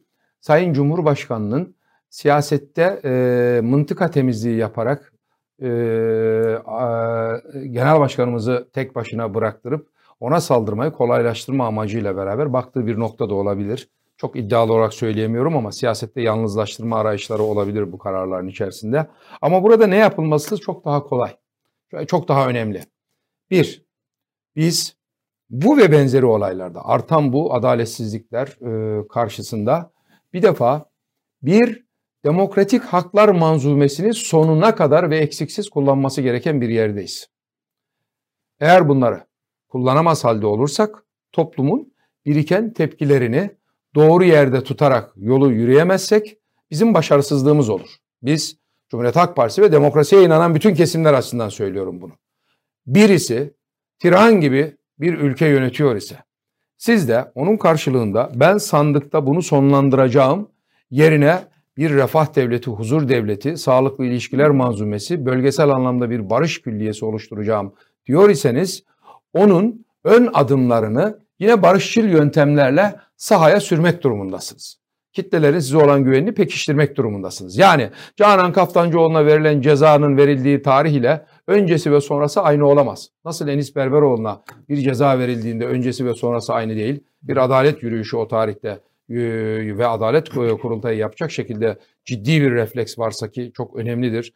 Sayın 0.45 0.73
Cumhurbaşkanı'nın 0.73 1.75
siyasette 2.09 3.01
e, 3.05 3.61
mıntıka 3.63 4.11
temizliği 4.11 4.57
yaparak 4.57 5.13
e, 5.61 5.67
a, 6.65 7.37
genel 7.51 7.99
başkanımızı 7.99 8.69
tek 8.73 8.95
başına 8.95 9.33
bıraktırıp 9.33 9.89
ona 10.19 10.41
saldırmayı 10.41 10.91
kolaylaştırma 10.91 11.67
amacıyla 11.67 12.17
beraber 12.17 12.53
baktığı 12.53 12.87
bir 12.87 12.99
nokta 12.99 13.29
da 13.29 13.33
olabilir. 13.33 13.89
Çok 14.17 14.35
iddialı 14.35 14.73
olarak 14.73 14.93
söyleyemiyorum 14.93 15.57
ama 15.57 15.71
siyasette 15.71 16.21
yalnızlaştırma 16.21 16.99
arayışları 16.99 17.43
olabilir 17.43 17.91
bu 17.91 17.97
kararların 17.97 18.47
içerisinde. 18.47 19.07
Ama 19.41 19.63
burada 19.63 19.87
ne 19.87 19.97
yapılması 19.97 20.57
çok 20.57 20.85
daha 20.85 21.03
kolay. 21.03 21.35
Çok 22.07 22.27
daha 22.27 22.47
önemli. 22.47 22.83
Bir, 23.51 23.85
biz 24.55 24.95
bu 25.49 25.77
ve 25.77 25.91
benzeri 25.91 26.25
olaylarda 26.25 26.85
artan 26.85 27.33
bu 27.33 27.53
adaletsizlikler 27.53 28.47
e, 28.47 29.07
karşısında 29.07 29.94
bir 30.35 30.41
defa 30.41 30.85
bir 31.41 31.85
demokratik 32.25 32.83
haklar 32.83 33.29
manzumesini 33.29 34.13
sonuna 34.13 34.75
kadar 34.75 35.09
ve 35.09 35.17
eksiksiz 35.17 35.69
kullanması 35.69 36.21
gereken 36.21 36.61
bir 36.61 36.69
yerdeyiz. 36.69 37.27
Eğer 38.59 38.89
bunları 38.89 39.27
kullanamaz 39.67 40.23
halde 40.23 40.45
olursak 40.45 41.03
toplumun 41.31 41.93
biriken 42.25 42.73
tepkilerini 42.73 43.51
doğru 43.95 44.23
yerde 44.23 44.63
tutarak 44.63 45.13
yolu 45.15 45.51
yürüyemezsek 45.51 46.37
bizim 46.71 46.93
başarısızlığımız 46.93 47.69
olur. 47.69 47.89
Biz 48.21 48.57
Cumhuriyet 48.89 49.15
Halk 49.15 49.35
Partisi 49.35 49.61
ve 49.61 49.71
demokrasiye 49.71 50.23
inanan 50.23 50.55
bütün 50.55 50.75
kesimler 50.75 51.13
açısından 51.13 51.49
söylüyorum 51.49 52.01
bunu. 52.01 52.13
Birisi 52.87 53.53
tiran 53.99 54.41
gibi 54.41 54.77
bir 54.99 55.13
ülke 55.13 55.47
yönetiyor 55.47 55.95
ise 55.95 56.23
siz 56.77 57.09
de 57.09 57.31
onun 57.35 57.57
karşılığında 57.57 58.31
ben 58.35 58.57
sandıkta 58.57 59.25
bunu 59.25 59.41
sonlandıracağım 59.41 60.49
yerine 60.91 61.39
bir 61.77 61.93
refah 61.93 62.35
devleti, 62.35 62.71
huzur 62.71 63.09
devleti, 63.09 63.57
sağlıklı 63.57 64.05
ilişkiler 64.05 64.49
manzumesi, 64.49 65.25
bölgesel 65.25 65.69
anlamda 65.69 66.09
bir 66.09 66.29
barış 66.29 66.61
külliyesi 66.61 67.05
oluşturacağım 67.05 67.73
diyor 68.05 68.29
iseniz 68.29 68.83
onun 69.33 69.85
ön 70.03 70.29
adımlarını 70.33 71.19
yine 71.39 71.61
barışçıl 71.61 72.03
yöntemlerle 72.03 72.95
sahaya 73.17 73.59
sürmek 73.59 74.03
durumundasınız. 74.03 74.77
Kitlelerin 75.13 75.59
size 75.59 75.77
olan 75.77 76.03
güvenini 76.03 76.33
pekiştirmek 76.33 76.97
durumundasınız. 76.97 77.57
Yani 77.57 77.89
Canan 78.15 78.53
Kaftancıoğlu'na 78.53 79.25
verilen 79.25 79.61
cezanın 79.61 80.17
verildiği 80.17 80.61
tarih 80.61 80.91
ile 80.91 81.25
öncesi 81.47 81.91
ve 81.91 82.01
sonrası 82.01 82.41
aynı 82.41 82.67
olamaz. 82.67 83.09
Nasıl 83.25 83.47
Enis 83.47 83.75
Berberoğlu'na 83.75 84.43
bir 84.69 84.77
ceza 84.77 85.19
verildiğinde 85.19 85.65
öncesi 85.65 86.05
ve 86.05 86.13
sonrası 86.13 86.53
aynı 86.53 86.75
değil. 86.75 86.99
Bir 87.23 87.37
adalet 87.37 87.83
yürüyüşü 87.83 88.17
o 88.17 88.27
tarihte 88.27 88.79
ve 89.09 89.87
adalet 89.87 90.29
kurultayı 90.29 90.97
yapacak 90.97 91.31
şekilde 91.31 91.77
ciddi 92.05 92.41
bir 92.41 92.51
refleks 92.51 92.99
varsa 92.99 93.31
ki 93.31 93.51
çok 93.53 93.75
önemlidir. 93.75 94.33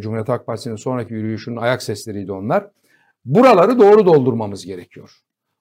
Cumhuriyet 0.00 0.28
Halk 0.28 0.46
Partisi'nin 0.46 0.76
sonraki 0.76 1.14
yürüyüşünün 1.14 1.56
ayak 1.56 1.82
sesleriydi 1.82 2.32
onlar. 2.32 2.70
Buraları 3.24 3.78
doğru 3.78 4.06
doldurmamız 4.06 4.66
gerekiyor. 4.66 5.18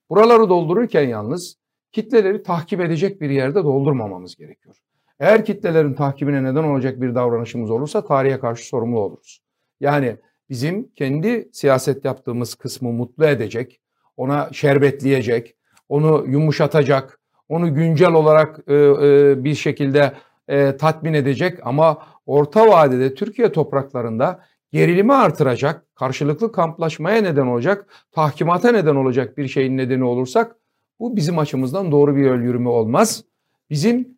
Buraları 0.10 0.50
doldururken 0.50 1.08
yalnız 1.08 1.58
kitleleri 1.92 2.44
tahkip 2.44 2.82
edecek 2.82 3.22
bir 3.22 3.30
yerde 3.30 3.64
doldurmamamız 3.64 4.36
gerekiyor. 4.36 4.76
Eğer 5.20 5.46
kitlelerin 5.46 5.94
takibine 5.94 6.44
neden 6.44 6.64
olacak 6.64 7.02
bir 7.02 7.16
davranışımız 7.16 7.72
olursa 7.72 8.06
tarihe 8.06 8.40
karşı 8.40 8.68
sorumlu 8.68 9.00
oluruz. 9.00 9.42
Yani 9.80 10.18
bizim 10.52 10.92
kendi 10.96 11.50
siyaset 11.52 12.06
yaptığımız 12.06 12.56
kısmı 12.56 12.92
mutlu 12.92 13.26
edecek, 13.26 13.80
ona 14.18 14.50
şerbetleyecek, 14.54 15.56
onu 15.90 16.26
yumuşatacak, 16.28 17.20
onu 17.50 17.76
güncel 17.76 18.14
olarak 18.14 18.60
e, 18.68 18.74
e, 18.76 19.44
bir 19.44 19.56
şekilde 19.56 20.14
e, 20.48 20.78
tatmin 20.78 21.14
edecek 21.14 21.60
ama 21.64 21.98
orta 22.26 22.68
vadede 22.68 23.16
Türkiye 23.16 23.52
topraklarında 23.52 24.40
gerilimi 24.72 25.14
artıracak, 25.14 25.96
karşılıklı 25.96 26.52
kamplaşmaya 26.52 27.22
neden 27.22 27.48
olacak, 27.48 27.86
tahkimata 28.12 28.72
neden 28.72 28.96
olacak 28.96 29.38
bir 29.38 29.48
şeyin 29.48 29.78
nedeni 29.78 30.04
olursak 30.04 30.56
bu 31.00 31.16
bizim 31.16 31.40
açımızdan 31.40 31.92
doğru 31.92 32.16
bir 32.16 32.26
yol 32.26 32.40
yürüme 32.40 32.70
olmaz. 32.70 33.24
Bizim 33.70 34.18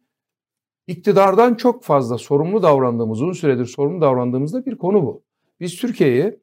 iktidardan 0.88 1.56
çok 1.56 1.84
fazla 1.84 2.18
sorumlu 2.18 2.64
davrandığımız, 2.64 3.22
uzun 3.22 3.34
süredir 3.34 3.66
sorumlu 3.66 4.02
davrandığımızda 4.02 4.66
bir 4.66 4.78
konu 4.78 5.04
bu. 5.04 5.24
Biz 5.64 5.76
Türkiye'yi 5.76 6.40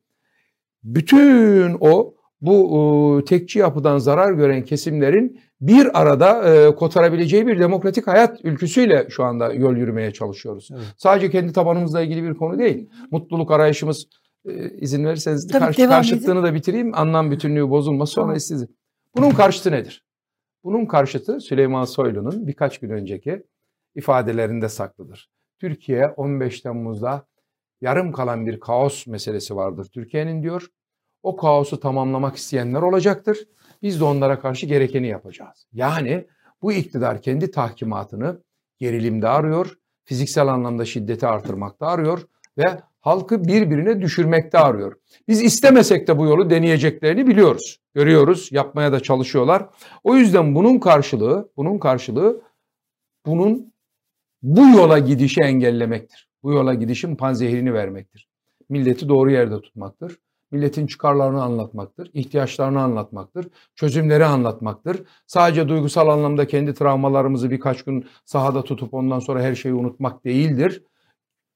bütün 0.85 1.77
o 1.81 2.15
bu 2.41 3.21
e, 3.21 3.25
tekçi 3.25 3.59
yapıdan 3.59 3.99
zarar 3.99 4.33
gören 4.33 4.65
kesimlerin 4.65 5.41
bir 5.61 6.01
arada 6.03 6.55
e, 6.55 6.75
kotarabileceği 6.75 7.47
bir 7.47 7.59
demokratik 7.59 8.07
hayat 8.07 8.45
ülküsüyle 8.45 9.07
şu 9.11 9.25
anda 9.25 9.53
yol 9.53 9.77
yürümeye 9.77 10.13
çalışıyoruz. 10.13 10.69
Evet. 10.73 10.85
Sadece 10.97 11.31
kendi 11.31 11.53
tabanımızla 11.53 12.03
ilgili 12.03 12.23
bir 12.23 12.35
konu 12.35 12.59
değil. 12.59 12.91
Mutluluk 13.11 13.51
arayışımız 13.51 14.07
e, 14.49 14.71
izin 14.71 15.05
verirseniz 15.05 15.49
Tabii, 15.49 15.65
karşı, 15.65 15.89
karşıtlığını 15.89 16.41
edin. 16.41 16.49
da 16.49 16.55
bitireyim. 16.55 16.95
Anlam 16.95 17.31
bütünlüğü 17.31 17.71
bozulması 17.71 18.13
sonra 18.13 18.27
Tamam. 18.27 18.41
sizi. 18.41 18.69
Bunun 19.17 19.31
karşıtı 19.31 19.73
nedir? 19.73 20.05
Bunun 20.65 20.87
karşıtı 20.87 21.41
Süleyman 21.41 21.85
Soylu'nun 21.85 22.47
birkaç 22.47 22.79
gün 22.79 22.91
önceki 22.91 23.43
ifadelerinde 23.95 24.69
saklıdır. 24.69 25.31
Türkiye 25.61 26.07
15 26.07 26.61
Temmuz'da 26.61 27.27
yarım 27.81 28.13
kalan 28.13 28.47
bir 28.47 28.61
kaos 28.61 29.07
meselesi 29.07 29.57
vardır 29.57 29.85
Türkiye'nin 29.85 30.43
diyor. 30.43 30.71
O 31.23 31.37
kaosu 31.37 31.81
tamamlamak 31.81 32.37
isteyenler 32.37 32.83
olacaktır. 32.83 33.39
Biz 33.83 34.01
de 34.01 34.05
onlara 34.05 34.41
karşı 34.41 34.67
gerekeni 34.67 35.09
yapacağız. 35.09 35.67
Yani 35.73 36.27
bu 36.63 36.73
iktidar 36.73 37.23
kendi 37.23 37.51
tahkimatını 37.51 38.43
gerilimde 38.79 39.29
arıyor, 39.29 39.79
fiziksel 40.05 40.49
anlamda 40.49 40.85
şiddeti 40.85 41.27
artırmakta 41.27 41.87
arıyor 41.87 42.27
ve 42.59 42.81
halkı 43.01 43.45
birbirine 43.45 44.01
düşürmekte 44.01 44.59
arıyor. 44.59 44.97
Biz 45.29 45.43
istemesek 45.43 46.09
de 46.09 46.19
bu 46.19 46.27
yolu 46.27 46.51
deneyeceklerini 46.51 47.27
biliyoruz. 47.27 47.79
Görüyoruz, 47.95 48.53
yapmaya 48.53 48.93
da 48.93 49.01
çalışıyorlar. 49.01 49.67
O 50.05 50.17
yüzden 50.17 50.55
bunun 50.55 50.79
karşılığı, 50.79 51.53
bunun 51.57 51.79
karşılığı 51.79 52.43
bunun 53.27 53.73
bu 54.43 54.69
yola 54.69 54.99
gidişi 54.99 55.41
engellemektir. 55.41 56.30
Bu 56.43 56.53
yola 56.53 56.75
gidişin 56.75 57.17
panzehirini 57.17 57.75
vermektir. 57.75 58.29
Milleti 58.69 59.09
doğru 59.09 59.31
yerde 59.31 59.61
tutmaktır. 59.61 60.19
Milletin 60.51 60.87
çıkarlarını 60.87 61.43
anlatmaktır, 61.43 62.11
ihtiyaçlarını 62.15 62.81
anlatmaktır, 62.81 63.49
çözümleri 63.75 64.25
anlatmaktır. 64.25 65.03
Sadece 65.27 65.69
duygusal 65.69 66.09
anlamda 66.09 66.47
kendi 66.47 66.75
travmalarımızı 66.75 67.51
birkaç 67.51 67.83
gün 67.83 68.07
sahada 68.25 68.65
tutup 68.65 68.95
ondan 68.95 69.19
sonra 69.19 69.43
her 69.43 69.55
şeyi 69.55 69.75
unutmak 69.75 70.25
değildir. 70.25 70.85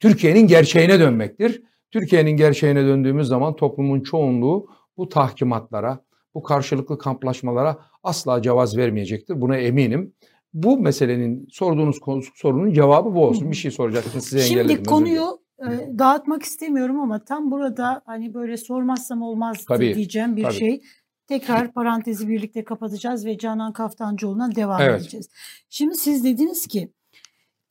Türkiye'nin 0.01 0.47
gerçeğine 0.47 1.01
dönmektir. 1.01 1.63
Türkiye'nin 1.91 2.31
gerçeğine 2.31 2.85
döndüğümüz 2.87 3.29
zaman 3.29 3.57
toplumun 3.57 4.01
çoğunluğu 4.01 4.69
bu 4.97 5.09
tahkimatlara, 5.09 6.05
bu 6.35 6.43
karşılıklı 6.43 6.99
kamplaşmalara 6.99 7.79
asla 8.03 8.43
cevaz 8.43 8.77
vermeyecektir. 8.77 9.41
Buna 9.41 9.57
eminim. 9.57 10.15
Bu 10.55 10.79
meselenin 10.79 11.49
sorduğunuz 11.51 12.01
konu- 12.01 12.23
sorunun 12.35 12.73
cevabı 12.73 13.15
bu 13.15 13.25
olsun. 13.25 13.51
Bir 13.51 13.57
şey 13.57 13.71
soracaktınız 13.71 14.25
size 14.25 14.39
engelledim. 14.45 14.69
Şimdi 14.77 14.89
konuyu 14.89 15.39
e, 15.59 15.99
dağıtmak 15.99 16.43
istemiyorum 16.43 17.01
ama 17.01 17.25
tam 17.25 17.51
burada 17.51 18.03
hani 18.07 18.35
böyle 18.35 18.57
sormazsam 18.57 19.23
olmaz 19.23 19.65
Tabii, 19.69 19.95
diyeceğim 19.95 20.37
bir 20.37 20.43
tabii. 20.43 20.55
şey. 20.55 20.83
Tekrar 21.29 21.73
parantezi 21.73 22.29
birlikte 22.29 22.65
kapatacağız 22.65 23.27
ve 23.27 23.39
Canan 23.39 23.73
Kaftancıoğlu'na 23.73 24.55
devam 24.55 24.81
Evet. 24.81 25.01
edeceğiz. 25.01 25.29
Şimdi 25.71 25.95
siz 25.95 26.25
dediniz 26.25 26.67
ki 26.67 26.93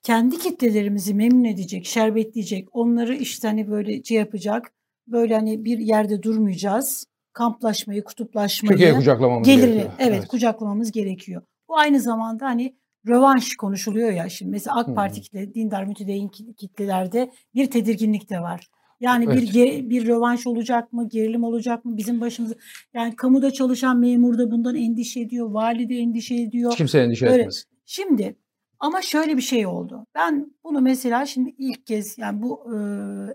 kendi 0.03 0.37
kitlelerimizi 0.37 1.13
memnun 1.13 1.43
edecek, 1.43 1.85
şerbetleyecek, 1.85 2.67
onları 2.71 3.15
işte 3.15 3.47
hani 3.47 3.71
böyle 3.71 4.03
şey 4.03 4.17
yapacak, 4.17 4.71
böyle 5.07 5.35
hani 5.35 5.65
bir 5.65 5.79
yerde 5.79 6.23
durmayacağız. 6.23 7.05
Kamplaşmayı, 7.33 8.03
kutuplaşmayı, 8.03 8.69
Türkiye'yi 8.71 8.95
kucaklamamız 8.95 9.47
gelir, 9.47 9.67
gerekiyor. 9.67 9.91
evet, 9.99 10.27
kucaklamamız 10.27 10.91
gerekiyor. 10.91 11.41
Bu 11.73 11.77
aynı 11.77 11.99
zamanda 11.99 12.45
hani 12.45 12.75
rövanş 13.07 13.55
konuşuluyor 13.55 14.11
ya 14.11 14.29
şimdi 14.29 14.51
mesela 14.51 14.75
AK. 14.77 14.95
Parti 14.95 15.21
kitle, 15.21 15.53
dindar 15.53 15.83
mütedeyin 15.83 16.27
ki- 16.27 16.53
kitlelerde 16.55 17.31
bir 17.55 17.71
tedirginlik 17.71 18.29
de 18.29 18.39
var. 18.39 18.67
Yani 18.99 19.27
bir 19.27 19.33
Evet. 19.33 19.55
ge- 19.55 19.89
bir 19.89 20.07
rövanş 20.07 20.47
olacak 20.47 20.93
mı, 20.93 21.09
gerilim 21.09 21.43
olacak 21.43 21.85
mı 21.85 21.97
bizim 21.97 22.21
başımıza? 22.21 22.55
Yani 22.93 23.15
kamuda 23.15 23.51
çalışan 23.51 23.99
memur 23.99 24.37
da 24.37 24.51
bundan 24.51 24.75
endişe 24.75 25.19
ediyor, 25.21 25.51
vali 25.51 25.89
de 25.89 25.95
endişe 25.95 26.35
ediyor. 26.35 26.71
Hiç 26.71 26.77
kimse 26.77 26.99
endişe 26.99 27.25
Öyle. 27.29 27.39
etmesin. 27.41 27.69
Şimdi 27.85 28.35
ama 28.83 29.01
şöyle 29.01 29.37
bir 29.37 29.41
şey 29.41 29.67
oldu. 29.67 30.05
Ben 30.15 30.53
bunu 30.63 30.81
mesela 30.81 31.25
şimdi 31.25 31.55
ilk 31.57 31.87
kez 31.87 32.17
yani 32.17 32.41
bu 32.41 32.61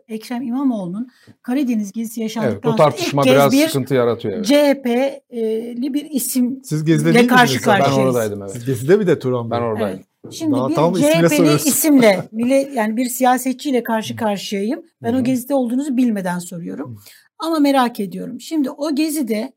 e, 0.08 0.14
Ekrem 0.14 0.42
İmamoğlu'nun 0.42 1.08
Karadeniz 1.42 1.92
gezisi 1.92 2.20
Evet, 2.20 2.34
yaşandıktan 2.36 2.72
bu 2.72 2.76
sonra 2.76 2.90
ilk 2.90 3.24
kez 3.24 3.34
biraz 3.34 3.52
bir 3.52 3.66
sıkıntı 3.66 3.94
yaratıyor. 3.94 4.34
Evet. 4.34 4.46
CHP'li 4.46 5.94
bir 5.94 6.10
isim 6.10 6.60
Siz 6.64 6.84
gezide 6.84 7.26
karşı 7.26 7.52
miydiniz? 7.52 7.66
Ben 7.66 7.78
karşıyayız. 7.78 8.14
oradaydım 8.14 8.42
evet. 8.42 8.52
Siz 8.52 8.64
gezide 8.64 8.96
mi 8.96 9.06
de 9.06 9.18
Turan 9.18 9.50
Bey? 9.50 9.58
Ben 9.58 9.62
oradaydım. 9.62 10.04
Şimdi 10.30 10.54
Daha 10.54 10.68
bir 10.68 10.74
tam 10.74 10.94
CHP'li 10.94 11.54
isimle 11.54 12.28
bile 12.32 12.70
yani 12.74 12.96
bir 12.96 13.04
siyasetçiyle 13.04 13.82
karşı 13.82 14.16
karşıyayım. 14.16 14.82
Ben 15.02 15.14
o 15.14 15.24
gezide 15.24 15.54
olduğunuzu 15.54 15.96
bilmeden 15.96 16.38
soruyorum. 16.38 17.02
Ama 17.38 17.58
merak 17.58 18.00
ediyorum. 18.00 18.40
Şimdi 18.40 18.70
o 18.70 18.94
gezide 18.94 19.52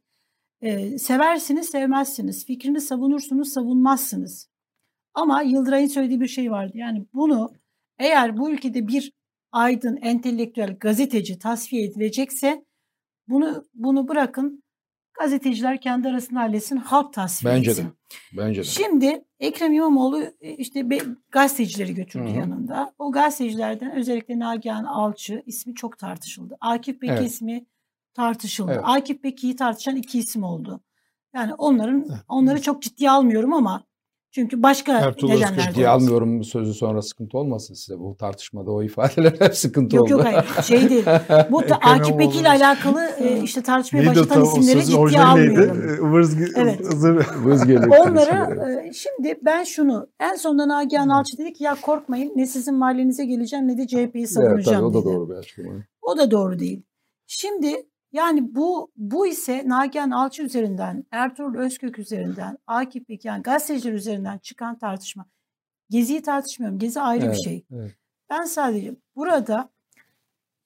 e, 0.61 0.97
seversiniz, 0.97 1.69
sevmezsiniz. 1.69 2.45
Fikrini 2.45 2.81
savunursunuz, 2.81 3.49
savunmazsınız. 3.53 4.51
Ama 5.14 5.41
Yıldıray'ın 5.41 5.88
söylediği 5.88 6.22
bir 6.22 6.28
şey 6.28 6.51
vardı. 6.51 6.72
Yani 6.78 7.05
bunu 7.14 7.53
eğer 7.99 8.38
bu 8.38 8.51
ülkede 8.51 8.88
bir 8.88 9.12
aydın, 9.51 9.97
entelektüel, 10.01 10.78
gazeteci 10.80 11.39
tasfiye 11.39 11.84
edilecekse 11.86 12.66
bunu 13.28 13.66
bunu 13.74 14.07
bırakın 14.07 14.64
gazeteciler 15.20 15.82
kendi 15.82 16.07
arasında 16.09 16.39
halletsin, 16.39 16.78
halk 16.78 17.14
tasfiye 17.14 17.53
Bence 17.53 17.68
de. 17.68 17.72
etsin. 17.72 17.93
Bence 18.38 18.59
de. 18.62 18.64
Şimdi 18.66 19.24
Ekrem 19.39 19.74
İmamoğlu 19.74 20.24
e, 20.41 20.55
işte 20.55 20.89
be- 20.89 20.99
gazetecileri 21.32 21.93
götürdü 21.95 22.28
Hı 22.30 22.34
hı. 22.34 22.38
yanında. 22.38 22.93
O 22.99 23.12
gazetecilerden 23.12 23.91
özellikle 23.95 24.39
Nagihan 24.39 24.84
Alçı 24.84 25.43
ismi 25.45 25.76
çok 25.76 25.97
tartışıldı. 25.97 26.57
Akif 26.62 27.01
Beki 27.01 27.14
Evet. 27.14 27.28
ismi 27.32 27.66
tartışıldı. 28.14 28.72
Evet. 28.72 28.84
Akif 28.86 29.24
Beki'yi 29.24 29.55
tartışan 29.55 29.95
iki 29.95 30.20
isim 30.20 30.43
oldu. 30.43 30.82
Yani 31.36 31.53
onların 31.53 32.07
onları 32.28 32.62
çok 32.62 32.82
ciddiye 32.82 33.12
almıyorum 33.12 33.53
ama 33.53 33.84
çünkü 34.32 34.63
başka 34.63 34.93
Ertuğrul 34.99 35.32
Özkök 35.32 35.41
nedenlerden. 35.49 35.69
Ciddiye 35.71 35.88
almıyorum 35.89 36.39
bu 36.39 36.43
sözü 36.43 36.73
sonra 36.73 37.01
sıkıntı 37.01 37.38
olmasın 37.38 37.73
size. 37.73 37.99
Bu 37.99 38.17
tartışmada 38.17 38.71
o 38.71 38.84
ifadeler 38.84 39.34
hep 39.39 39.55
sıkıntı 39.57 39.95
Yok 39.95 40.05
oldu. 40.05 40.11
yok 40.11 40.23
hayır 40.25 40.45
şey 40.63 40.89
değil. 40.89 41.05
Bu 41.51 41.61
Akif 41.82 42.19
Beki 42.19 42.39
ile 42.39 42.49
alakalı 42.49 43.01
e, 43.19 43.41
işte 43.43 43.61
tartışmaya 43.61 44.07
başlatan 44.07 44.43
isimleri 44.45 44.86
ciddiye 44.86 45.21
almıyorum. 45.21 46.07
Ivır 46.09 46.23
zı- 46.23 46.51
Evet. 46.55 46.82
konuşmaları. 47.89 48.82
e, 48.89 48.93
şimdi 48.93 49.39
ben 49.45 49.63
şunu 49.63 50.07
en 50.19 50.36
sonunda 50.36 50.67
Nagihan 50.67 51.09
Alçı 51.09 51.38
dedi 51.38 51.53
ki 51.53 51.63
ya 51.63 51.75
korkmayın 51.82 52.34
ne 52.36 52.47
sizin 52.47 52.75
mahallenize 52.75 53.25
geleceğim 53.25 53.67
ne 53.67 53.77
de 53.77 53.88
CHP'yi 53.88 53.99
Evet, 54.01 54.13
tabii, 54.13 54.27
savunacağım 54.27 54.86
o 54.86 54.93
da 54.93 54.97
dedi. 54.99 55.05
doğru 55.05 55.29
bir 55.29 55.36
açıklama. 55.36 55.73
O 56.01 56.17
da 56.17 56.32
doğru 56.32 56.59
değil. 56.59 56.84
Şimdi 57.27 57.86
yani 58.12 58.55
bu 58.55 58.91
bu 58.97 59.28
ise 59.28 59.64
Nagihan 59.66 60.12
Alçı 60.12 60.43
üzerinden, 60.43 61.05
Ertuğrul 61.12 61.59
Özkök 61.59 61.99
üzerinden, 61.99 62.57
Akif 62.68 63.09
Beki 63.09 63.28
yani 63.28 63.41
gazeteciler 63.43 63.93
üzerinden 63.93 64.38
çıkan 64.38 64.78
tartışma. 64.78 65.26
Geziyi 65.89 66.22
tartışmıyorum. 66.22 66.80
Gezi 66.80 67.01
ayrı 67.01 67.26
Evet, 67.26 67.38
bir 67.38 67.43
şey. 67.43 67.66
evet. 67.72 67.91
Ben 68.30 68.43
sadece 68.43 68.95
burada 69.16 69.70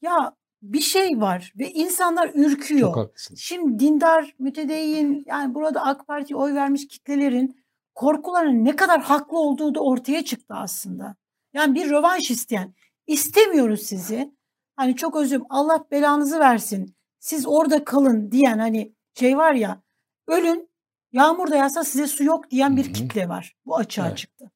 ya 0.02 0.36
bir 0.62 0.82
şey 0.82 1.22
var 1.22 1.54
ve 1.60 1.72
insanlar 1.72 2.32
ürküyor. 2.34 2.88
Çok 2.93 2.98
haklısınız. 2.98 3.39
Şimdi 3.39 3.80
dindar, 3.80 4.36
mütedeyyin 4.39 5.24
yani 5.28 5.54
burada 5.54 5.82
AK 5.86 6.08
Parti'ye 6.08 6.38
oy 6.38 6.54
vermiş 6.54 6.88
kitlelerin 6.88 7.66
korkularının 7.96 8.66
ne 8.66 8.76
kadar 8.76 9.02
haklı 9.02 9.39
olduğu 9.39 9.76
da 9.76 9.80
ortaya 9.80 10.26
çıktı 10.26 10.54
aslında. 10.54 11.16
Yani 11.54 11.76
bir 11.76 11.89
rövanş 11.89 12.32
isteyen 12.32 12.74
istemiyoruz 13.08 13.82
sizi. 13.82 14.36
Hani 14.76 14.96
çok 14.96 15.16
özür 15.16 15.41
Allah 15.50 15.86
belanızı 15.91 16.39
versin. 16.39 16.96
Siz 17.26 17.47
orada 17.47 17.86
kalın 17.86 18.32
diyen 18.32 18.59
hani 18.59 18.95
şey 19.13 19.38
var 19.38 19.53
ya 19.53 19.82
ölün 20.28 20.69
yağmur 21.11 21.51
da 21.51 21.55
yağsa 21.55 21.84
size 21.84 22.07
su 22.07 22.23
yok 22.23 22.51
diyen 22.51 22.78
bir 22.78 22.93
kitle 22.93 23.30
var. 23.30 23.55
Bu 23.65 23.78
açığa 23.78 24.07
Evet. 24.07 24.17
çıktı. 24.17 24.51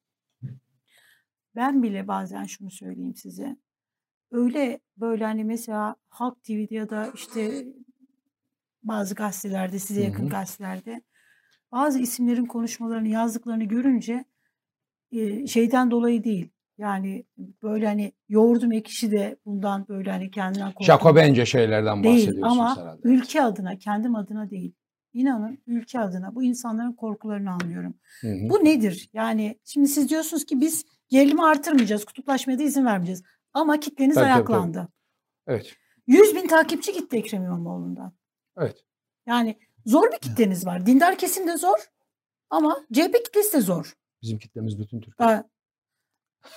Ben 1.56 1.82
bile 1.82 2.08
bazen 2.08 2.44
şunu 2.44 2.70
söyleyeyim 2.70 3.14
size. 3.14 3.56
Öyle 4.30 4.80
böyle 4.96 5.24
hani 5.24 5.44
mesela 5.44 5.96
Halk 6.08 6.42
TV'de 6.42 6.74
ya 6.74 6.90
da 6.90 7.10
işte 7.14 7.66
bazı 8.82 9.14
gazetelerde 9.14 9.78
size 9.78 10.02
yakın 10.02 10.24
hı. 10.24 10.28
gazetelerde 10.28 11.02
bazı 11.72 11.98
isimlerin 11.98 12.46
konuşmalarını 12.46 13.08
yazdıklarını 13.08 13.64
görünce 13.64 14.24
şeyden 15.46 15.90
dolayı 15.90 16.24
değil. 16.24 16.50
Yani 16.80 17.24
böyle 17.62 17.86
hani 17.86 18.12
yoğurdum 18.28 18.72
ekşi 18.72 19.10
de 19.10 19.36
bundan 19.44 19.88
böyle 19.88 20.10
hani 20.10 20.30
kendinden 20.30 20.66
korktum. 20.66 20.86
Jakobence 20.86 21.46
şeylerden 21.46 22.02
Değil 22.02 22.14
bahsediyorsunuz 22.14 22.58
ama 22.58 22.76
herhalde. 22.76 23.00
ülke 23.04 23.42
adına, 23.42 23.78
kendim 23.78 24.14
adına 24.14 24.50
değil. 24.50 24.74
İnanın 25.12 25.58
ülke 25.66 26.00
adına 26.00 26.34
bu 26.34 26.42
insanların 26.42 26.92
korkularını 26.92 27.50
anlıyorum. 27.50 27.94
Hı 28.20 28.28
hı. 28.28 28.48
Bu 28.50 28.64
nedir? 28.64 29.10
Yani 29.12 29.58
şimdi 29.64 29.88
siz 29.88 30.08
diyorsunuz 30.08 30.44
ki 30.44 30.60
biz 30.60 30.84
gerilimi 31.08 31.44
artırmayacağız, 31.44 32.04
kutuplaşmaya 32.04 32.58
da 32.58 32.62
izin 32.62 32.84
vermeyeceğiz. 32.84 33.22
Ama 33.52 33.80
kitleniz 33.80 34.14
Tabii, 34.14 34.24
tabii, 34.24 34.34
ayaklandı. 34.34 34.88
Evet. 35.46 35.76
100 36.06 36.34
bin 36.34 36.46
takipçi 36.46 36.92
gitti 36.92 37.16
Ekrem 37.16 37.44
İmamoğlu'ndan. 37.44 38.12
Evet. 38.58 38.84
Yani 39.26 39.58
zor 39.86 40.12
bir 40.12 40.18
kitleniz 40.18 40.66
var. 40.66 40.86
Dindar 40.86 41.18
kesim 41.18 41.46
de 41.46 41.56
zor 41.56 41.90
ama 42.50 42.80
CHP 42.92 43.14
kitlesi 43.24 43.52
de 43.52 43.60
zor. 43.60 43.94
Bizim 44.22 44.38
kitlemiz 44.38 44.78
bütün 44.78 45.00
Türkiye. 45.00 45.28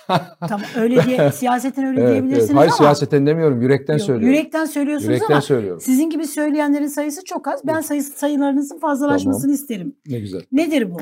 Tamam 0.40 0.66
öyle 0.76 1.04
diye 1.04 1.32
siyasetin 1.32 1.82
öyle 1.82 2.00
Evet, 2.00 2.10
diyebilirsiniz 2.12 2.44
evet. 2.50 2.58
Hayır 2.58 2.68
ama 2.70 2.76
siyaseten 2.76 3.26
demiyorum. 3.26 3.62
Yürekten 3.62 3.94
Yok, 3.94 4.02
söylüyorum. 4.06 4.34
yürekten 4.36 4.64
söylüyorsunuz 4.64 5.08
Yürekten 5.08 5.34
ama 5.34 5.40
söylüyorum. 5.42 5.80
sizin 5.80 6.10
gibi 6.10 6.26
söyleyenlerin 6.26 6.86
sayısı 6.86 7.24
çok 7.24 7.48
az. 7.48 7.66
Ben 7.66 7.80
sayı, 7.80 8.02
sayılarınızın 8.02 8.78
fazlalaşmasını 8.78 9.52
isterim. 9.52 9.96
Ne 10.06 10.20
güzel. 10.20 10.42
Nedir 10.52 10.90
bu? 10.94 10.98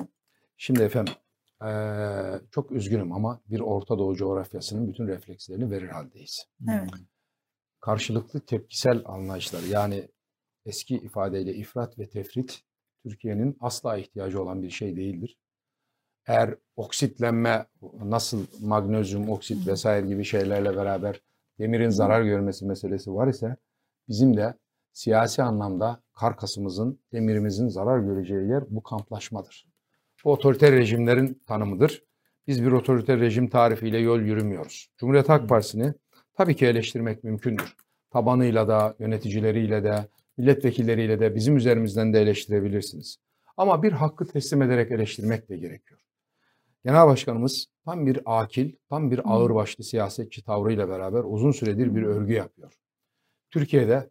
Şimdi 0.56 0.82
efendim 0.82 1.14
eee, 1.62 2.40
çok 2.50 2.72
üzgünüm 2.72 3.12
ama 3.12 3.40
bir 3.50 3.60
Orta 3.60 3.98
Doğu 3.98 4.16
coğrafyasının 4.16 4.88
bütün 4.88 5.06
reflekslerini 5.06 5.70
verir 5.70 5.88
haldeyiz. 5.88 6.46
Evet. 6.70 6.90
Karşılıklı 7.80 8.40
tepkisel 8.40 9.02
anlayışlar 9.04 9.60
yani 9.70 10.08
eski 10.66 10.94
ifadeyle 10.96 11.54
ifrat 11.54 11.98
ve 11.98 12.08
tefrit 12.08 12.60
Türkiye'nin 13.02 13.56
asla 13.60 13.96
ihtiyacı 13.96 14.42
olan 14.42 14.62
bir 14.62 14.70
şey 14.70 14.96
değildir. 14.96 15.38
Eğer 16.26 16.54
oksitlenme 16.76 17.66
nasıl 18.04 18.46
magnezyum, 18.60 19.28
oksit 19.28 19.66
vesaire 19.66 20.06
gibi 20.06 20.24
şeylerle 20.24 20.76
beraber 20.76 21.20
demirin 21.58 21.90
zarar 21.90 22.22
görmesi 22.22 22.66
meselesi 22.66 23.14
var 23.14 23.28
ise 23.28 23.56
bizim 24.08 24.36
de 24.36 24.54
siyasi 24.92 25.42
anlamda 25.42 26.02
karkasımızın, 26.12 27.00
demirimizin 27.12 27.68
zarar 27.68 27.98
göreceği 27.98 28.48
yer 28.48 28.64
bu 28.70 28.82
kamplaşmadır. 28.82 29.68
Bu 30.24 30.32
otoriter 30.32 30.72
rejimlerin 30.72 31.42
tanımıdır. 31.46 32.02
Biz 32.46 32.64
bir 32.64 32.72
otoriter 32.72 33.20
rejim 33.20 33.48
tarifiyle 33.48 33.98
yol 33.98 34.20
yürümüyoruz. 34.20 34.90
Cumhuriyet 34.98 35.28
Halk 35.28 35.48
Partisi'ni 35.48 35.94
tabii 36.34 36.56
ki 36.56 36.66
eleştirmek 36.66 37.24
mümkündür. 37.24 37.76
Tabanıyla 38.10 38.68
da, 38.68 38.94
yöneticileriyle 38.98 39.84
de, 39.84 40.06
milletvekilleriyle 40.36 41.20
de 41.20 41.34
bizim 41.34 41.56
üzerimizden 41.56 42.12
de 42.12 42.22
eleştirebilirsiniz. 42.22 43.18
Ama 43.56 43.82
bir 43.82 43.92
hakkı 43.92 44.26
teslim 44.26 44.62
ederek 44.62 44.90
eleştirmek 44.90 45.48
de 45.48 45.56
gerekiyor. 45.56 46.00
Genel 46.84 47.06
Başkanımız 47.06 47.66
tam 47.84 48.06
bir 48.06 48.20
akil, 48.26 48.72
tam 48.88 49.10
bir 49.10 49.20
ağırbaşlı 49.24 49.84
siyasetçi 49.84 50.44
tavrıyla 50.44 50.88
beraber 50.88 51.24
uzun 51.26 51.50
süredir 51.50 51.94
bir 51.94 52.02
örgü 52.02 52.32
yapıyor. 52.32 52.72
Türkiye'de 53.50 54.10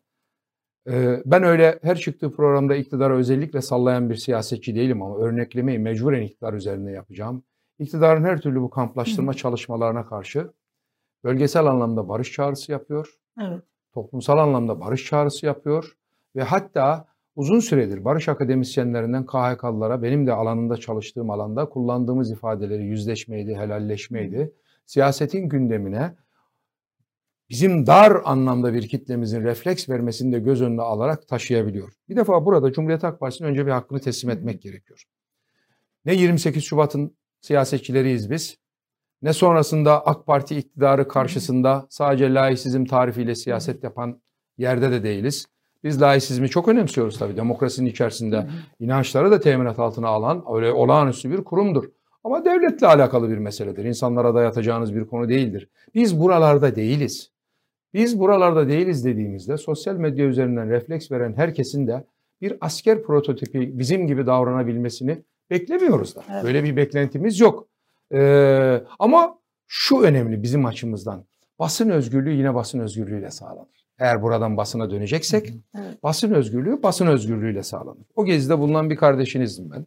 e, 0.89 1.21
ben 1.25 1.43
öyle 1.43 1.79
her 1.81 1.97
çıktığı 1.97 2.31
programda 2.31 2.75
iktidara 2.75 3.15
özellikle 3.15 3.61
sallayan 3.61 4.09
bir 4.09 4.15
siyasetçi 4.15 4.75
değilim 4.75 5.01
ama 5.01 5.17
örneklemeyi 5.17 5.79
mecburen 5.79 6.21
iktidar 6.21 6.53
üzerinde 6.53 6.91
yapacağım. 6.91 7.43
İktidarın 7.79 8.23
her 8.23 8.41
türlü 8.41 8.61
bu 8.61 8.69
kamplaştırma 8.69 9.33
çalışmalarına 9.33 10.05
karşı 10.05 10.51
bölgesel 11.23 11.65
anlamda 11.65 12.09
barış 12.09 12.31
çağrısı 12.31 12.71
yapıyor 12.71 13.19
Evet. 13.41 13.63
toplumsal 13.93 14.37
anlamda 14.37 14.79
barış 14.79 15.05
çağrısı 15.05 15.45
yapıyor 15.45 15.97
ve 16.35 16.43
hatta 16.43 17.10
uzun 17.35 17.59
süredir 17.59 18.05
barış 18.05 18.29
akademisyenlerinden 18.29 19.25
KHK'lılara 19.25 20.03
benim 20.03 20.27
de 20.27 20.33
alanında 20.33 20.77
çalıştığım 20.77 21.29
alanda 21.29 21.69
kullandığımız 21.69 22.31
ifadeleri 22.31 22.83
yüzleşmeydi, 22.83 23.55
helalleşmeydi. 23.55 24.53
Siyasetin 24.85 25.49
gündemine 25.49 26.15
bizim 27.49 27.87
dar 27.87 28.21
anlamda 28.25 28.73
bir 28.73 28.87
kitlemizin 28.87 29.43
refleks 29.43 29.89
vermesini 29.89 30.33
de 30.33 30.39
göz 30.39 30.61
önüne 30.61 30.81
alarak 30.81 31.27
taşıyabiliyor. 31.27 31.93
Bir 32.09 32.15
defa 32.15 32.45
burada 32.45 32.71
Cumhuriyet 32.71 33.03
Halk 33.03 33.19
Partisi'nin 33.19 33.49
önce 33.49 33.65
bir 33.65 33.71
hakkını 33.71 33.99
teslim 33.99 34.31
etmek 34.31 34.61
gerekiyor. 34.61 35.03
Ne 36.05 36.13
28 36.13 36.63
Şubat'ın 36.63 37.17
siyasetçileriyiz 37.41 38.31
biz, 38.31 38.57
ne 39.21 39.33
sonrasında 39.33 40.05
AK 40.05 40.25
Parti 40.25 40.57
iktidarı 40.57 41.07
karşısında 41.07 41.87
sadece 41.89 42.33
laisizm 42.33 42.85
tarifiyle 42.85 43.35
siyaset 43.35 43.83
yapan 43.83 44.21
yerde 44.57 44.91
de 44.91 45.03
değiliz. 45.03 45.47
Biz 45.83 46.01
laisizmi 46.01 46.49
çok 46.49 46.67
önemsiyoruz 46.67 47.19
tabii. 47.19 47.37
Demokrasinin 47.37 47.89
içerisinde 47.89 48.47
inançları 48.79 49.31
da 49.31 49.39
teminat 49.39 49.79
altına 49.79 50.07
alan 50.07 50.43
öyle 50.53 50.71
olağanüstü 50.71 51.31
bir 51.31 51.43
kurumdur. 51.43 51.83
Ama 52.23 52.45
devletle 52.45 52.87
alakalı 52.87 53.29
bir 53.29 53.37
meseledir. 53.37 53.85
İnsanlara 53.85 54.35
dayatacağınız 54.35 54.95
bir 54.95 55.05
konu 55.05 55.29
değildir. 55.29 55.69
Biz 55.95 56.19
buralarda 56.19 56.75
değiliz. 56.75 57.31
Biz 57.93 58.19
buralarda 58.19 58.67
değiliz 58.67 59.05
dediğimizde 59.05 59.57
sosyal 59.57 59.95
medya 59.95 60.25
üzerinden 60.25 60.69
refleks 60.69 61.11
veren 61.11 61.33
herkesin 61.33 61.87
de 61.87 62.03
bir 62.41 62.57
asker 62.61 63.03
prototipi 63.03 63.79
bizim 63.79 64.07
gibi 64.07 64.25
davranabilmesini 64.25 65.23
beklemiyoruz 65.49 66.15
da. 66.15 66.23
Evet. 66.31 66.43
Böyle 66.43 66.63
bir 66.63 66.75
beklentimiz 66.75 67.39
yok. 67.39 67.67
Ee, 68.13 68.83
ama 68.99 69.37
şu 69.67 70.01
önemli 70.01 70.43
bizim 70.43 70.65
açımızdan. 70.65 71.25
Basın 71.59 71.89
özgürlüğü 71.89 72.31
yine 72.31 72.55
basın 72.55 72.79
özgürlüğüyle 72.79 73.31
sağlanır. 73.31 73.80
Eğer 74.01 74.21
buradan 74.21 74.57
basına 74.57 74.91
döneceksek 74.91 75.49
Evet. 75.79 76.03
basın 76.03 76.31
özgürlüğü 76.31 76.83
basın 76.83 77.07
özgürlüğüyle 77.07 77.63
sağlanır. 77.63 78.05
O 78.15 78.25
gezide 78.25 78.59
bulunan 78.59 78.89
bir 78.89 78.95
kardeşinizdim 78.95 79.71
ben. 79.71 79.85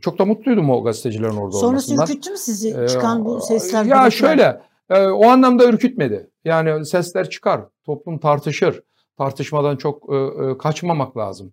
Çok 0.00 0.18
da 0.18 0.24
mutluydum 0.24 0.70
o 0.70 0.84
gazetecilerin 0.84 1.36
orada 1.36 1.56
Sonrası 1.56 1.64
olmasından. 1.66 2.04
ürküttü 2.06 2.30
mü 2.30 2.36
sizi 2.36 2.76
Ee, 2.82 2.88
çıkan 2.88 3.24
bu 3.24 3.40
sesler? 3.40 3.78
Ya 3.84 3.96
görüntüler? 3.96 4.10
şöyle 4.10 4.60
e, 4.90 5.06
o 5.06 5.26
anlamda 5.28 5.64
ürkütmedi. 5.68 6.30
Yani 6.44 6.86
sesler 6.86 7.30
çıkar, 7.30 7.60
toplum 7.84 8.18
tartışır. 8.18 8.82
tartışmadan 9.18 9.76
çok 9.76 10.12
e, 10.12 10.16
e, 10.16 10.58
kaçmamak 10.58 11.16
lazım. 11.16 11.52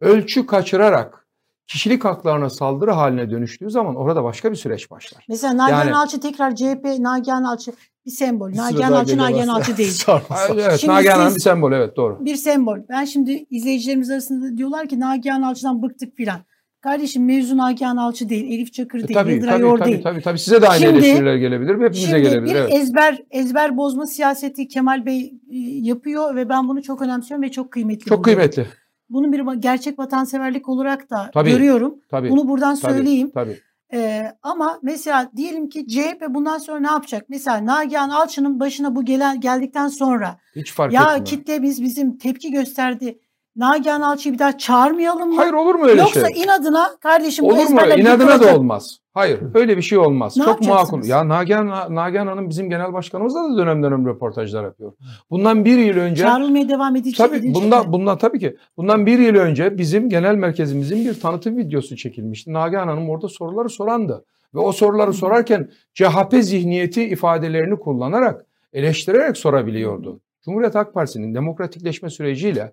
Ölçü 0.00 0.46
kaçırarak 0.46 1.25
kişilik 1.66 2.04
haklarına 2.04 2.50
saldırı 2.50 2.90
haline 2.90 3.30
dönüştüğü 3.30 3.70
zaman 3.70 3.96
orada 3.96 4.24
başka 4.24 4.50
bir 4.50 4.56
süreç 4.56 4.90
başlar. 4.90 5.24
Mesela 5.28 5.56
Nagihan 5.56 5.84
Yani- 5.86 5.96
Alçı 5.96 6.20
tekrar 6.20 6.54
CHP, 6.56 6.84
Nagihan 6.98 7.42
Alçı 7.44 7.72
bir 8.06 8.10
sembol. 8.10 8.52
Bir 8.52 8.56
Nagihan 8.56 8.92
Alçı, 8.92 9.16
Nagihan. 9.18 9.48
Alçı 9.48 9.76
değil. 9.76 9.92
Evet, 10.54 10.80
Şimdi 10.80 10.94
Nagihan 10.94 11.18
Hanım 11.18 11.34
bir 11.34 11.40
sembol 11.40 11.72
evet 11.72 11.96
doğru. 11.96 12.24
bir 12.24 12.36
sembol. 12.36 12.78
Ben 12.88 13.04
şimdi 13.04 13.46
izleyicilerimiz 13.50 14.10
arasında 14.10 14.56
diyorlar 14.56 14.88
ki 14.88 15.00
Nagihan 15.00 15.42
Alçı'dan 15.42 15.82
bıktık 15.82 16.16
filan. 16.16 16.38
Kardeşim 16.80 17.24
mevzu 17.24 17.56
Nagihan 17.56 17.96
Alçı 17.96 18.28
değil, 18.28 18.44
Elif 18.52 18.72
Çakır 18.72 18.98
E, 18.98 19.08
değil, 19.08 19.18
tabii, 19.18 19.32
Yıldıray 19.32 19.52
tabii, 19.54 19.66
Or 19.66 19.78
tabii, 19.78 19.88
değil. 19.88 20.02
tabii, 20.02 20.22
tabii. 20.22 20.38
Size 20.38 20.62
de 20.62 20.68
aynı 20.68 20.80
Şimdi- 20.82 20.98
eleştiriler 20.98 21.36
gelebilir. 21.36 21.74
Hepimize 21.74 22.00
Şimdi 22.00 22.22
gelebilir. 22.22 22.54
bir 22.54 22.58
Evet. 22.60 22.74
ezber 22.74 23.18
ezber 23.30 23.76
bozma 23.76 24.06
siyaseti 24.06 24.68
Kemal 24.68 25.06
Bey 25.06 25.20
e, 25.50 25.56
yapıyor 25.82 26.36
ve 26.36 26.48
ben 26.48 26.68
bunu 26.68 26.82
çok 26.82 27.02
önemsiyorum 27.02 27.42
ve 27.42 27.50
çok 27.50 27.70
kıymetli 27.70 28.04
Çok 28.04 28.24
buluyorum. 28.24 28.50
kıymetli. 28.50 28.66
Bunu 29.10 29.32
bir 29.32 29.60
gerçek 29.60 29.98
vatanseverlik 29.98 30.68
olarak 30.68 31.10
da 31.10 31.30
Tabii, 31.34 31.50
görüyorum. 31.50 31.94
Tabii. 32.10 32.30
Bunu 32.30 32.48
buradan 32.48 32.76
tabii, 32.76 32.92
söyleyeyim. 32.92 33.30
Tabii. 33.34 33.60
Ee, 33.92 34.32
ama 34.42 34.78
mesela 34.82 35.30
diyelim 35.36 35.68
ki 35.68 35.86
CHP 35.86 36.24
bundan 36.28 36.58
sonra 36.58 36.80
ne 36.80 36.86
yapacak? 36.86 37.24
Mesela 37.28 37.66
Nagihan 37.66 38.10
Alçı'nın 38.10 38.60
başına 38.60 38.96
bu 38.96 39.04
gelen 39.04 39.40
geldikten 39.40 39.88
sonra 39.88 40.36
Hiç 40.56 40.72
fark 40.72 40.92
ya 40.92 41.02
etmiyor. 41.02 41.24
kitlemiz 41.24 41.82
bizim 41.82 42.18
tepki 42.18 42.50
gösterdi. 42.50 43.18
Nagihan 43.56 44.00
Alçı'yı 44.00 44.34
bir 44.34 44.38
daha 44.38 44.58
çağırmayalım 44.58 45.28
mı? 45.30 45.36
Hayır 45.36 45.52
olur 45.52 45.74
mu 45.74 45.86
öyle 45.86 46.00
Yoksa 46.00 46.28
şey? 46.28 46.42
inadına 46.42 46.96
kardeşim 47.00 47.44
bu 47.44 47.48
Olur 47.48 47.68
mu? 47.68 47.80
İnadına 47.96 48.40
da 48.40 48.56
olmaz. 48.56 48.98
Hayır 49.16 49.40
öyle 49.54 49.76
bir 49.76 49.82
şey 49.82 49.98
olmaz. 49.98 50.36
Ne 50.36 50.44
Çok 50.44 50.60
makul. 50.60 51.04
Ya 51.04 51.28
Nagihan, 51.28 51.94
Nagihan 51.94 52.26
Hanım 52.26 52.48
bizim 52.50 52.70
genel 52.70 52.92
başkanımızla 52.92 53.44
da 53.44 53.58
dönem 53.58 53.82
dönem 53.82 54.06
röportajlar 54.06 54.64
yapıyor. 54.64 54.92
Bundan 55.30 55.64
bir 55.64 55.78
yıl 55.78 55.96
önce 55.96 56.22
Çağrılmaya 56.22 56.68
devam 56.68 56.96
edecek. 56.96 57.16
Tabii 57.18 57.36
edilecek 57.36 57.62
bundan, 57.62 57.86
mi? 57.86 57.92
bundan 57.92 58.18
tabii 58.18 58.38
ki. 58.38 58.56
Bundan 58.76 59.06
bir 59.06 59.18
yıl 59.18 59.34
önce 59.34 59.78
bizim 59.78 60.08
genel 60.08 60.34
merkezimizin 60.34 61.04
bir 61.04 61.20
tanıtım 61.20 61.56
videosu 61.56 61.96
çekilmişti. 61.96 62.52
Nagihan 62.52 62.88
Hanım 62.88 63.10
orada 63.10 63.28
soruları 63.28 63.68
sorandı. 63.68 64.24
Ve 64.54 64.58
o 64.58 64.72
soruları 64.72 65.12
sorarken 65.12 65.70
CHP 65.94 66.34
zihniyeti 66.40 67.04
ifadelerini 67.04 67.78
kullanarak, 67.78 68.46
eleştirerek 68.72 69.36
sorabiliyordu. 69.36 70.20
Cumhuriyet 70.44 70.74
Halk 70.74 70.94
Partisi'nin 70.94 71.34
demokratikleşme 71.34 72.10
süreciyle 72.10 72.72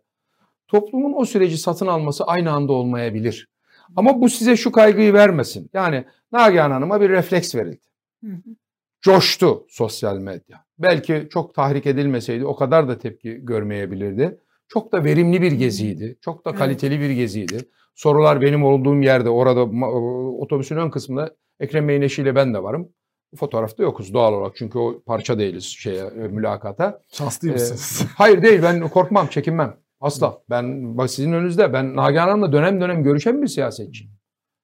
toplumun 0.68 1.14
o 1.16 1.26
süreci 1.26 1.58
satın 1.58 1.88
alması 1.88 2.24
aynı 2.24 2.52
anda 2.52 2.74
olmayabilir. 2.74 3.48
Ama 3.96 4.22
bu 4.22 4.30
size 4.30 4.58
şu 4.58 4.72
kaygıyı 4.72 5.14
vermesin. 5.14 5.70
Yani 5.74 6.06
Nagihan 6.32 6.72
Hanım'a 6.72 7.02
bir 7.02 7.10
refleks 7.10 7.56
verildi 7.56 7.86
Hı 8.24 8.32
hı. 8.32 8.56
coştu 9.02 9.66
sosyal 9.70 10.18
medya. 10.18 10.66
Belki 10.80 11.28
çok 11.32 11.56
tahrik 11.56 11.86
edilmeseydi 11.86 12.46
o 12.46 12.56
kadar 12.56 12.88
da 12.88 12.98
tepki 12.98 13.40
görmeyebilirdi. 13.46 14.40
Çok 14.68 14.92
da 14.92 15.04
verimli 15.04 15.42
bir 15.42 15.52
geziydi. 15.52 16.18
Çok 16.22 16.46
da 16.46 16.56
kaliteli 16.56 17.00
bir 17.00 17.10
geziydi. 17.10 17.70
Sorular 17.96 18.42
benim 18.42 18.64
olduğum 18.64 19.02
yerde 19.02 19.30
orada 19.30 19.62
otobüsün 20.38 20.78
ön 20.78 20.90
kısmında 20.90 21.36
Ekrem 21.60 21.88
Bey'in 21.88 22.02
eşiyle 22.02 22.36
ben 22.36 22.54
de 22.54 22.64
varım. 22.64 22.90
Fotoğrafta 23.36 23.84
yokuz 23.84 24.14
doğal 24.14 24.34
olarak 24.34 24.56
çünkü 24.56 24.80
o 24.80 25.02
parça 25.06 25.40
değiliz 25.40 25.64
şeye 25.64 26.04
e, 26.04 26.28
mülakata. 26.28 27.02
Şanslı 27.12 27.50
Ee, 27.50 27.58
hayır 28.18 28.42
değil 28.42 28.62
ben 28.64 28.90
korkmam 28.90 29.28
çekinmem. 29.28 29.78
Asla. 30.04 30.38
Ben 30.50 30.98
bak 30.98 31.10
sizin 31.10 31.34
önünüzde 31.34 31.74
ben 31.74 31.96
Nagihan 31.96 32.28
Hanım'la 32.28 32.52
dönem 32.52 32.82
dönem 32.82 33.04
görüşen 33.04 33.42
bir 33.42 33.48
siyasetçiyim. 33.48 34.12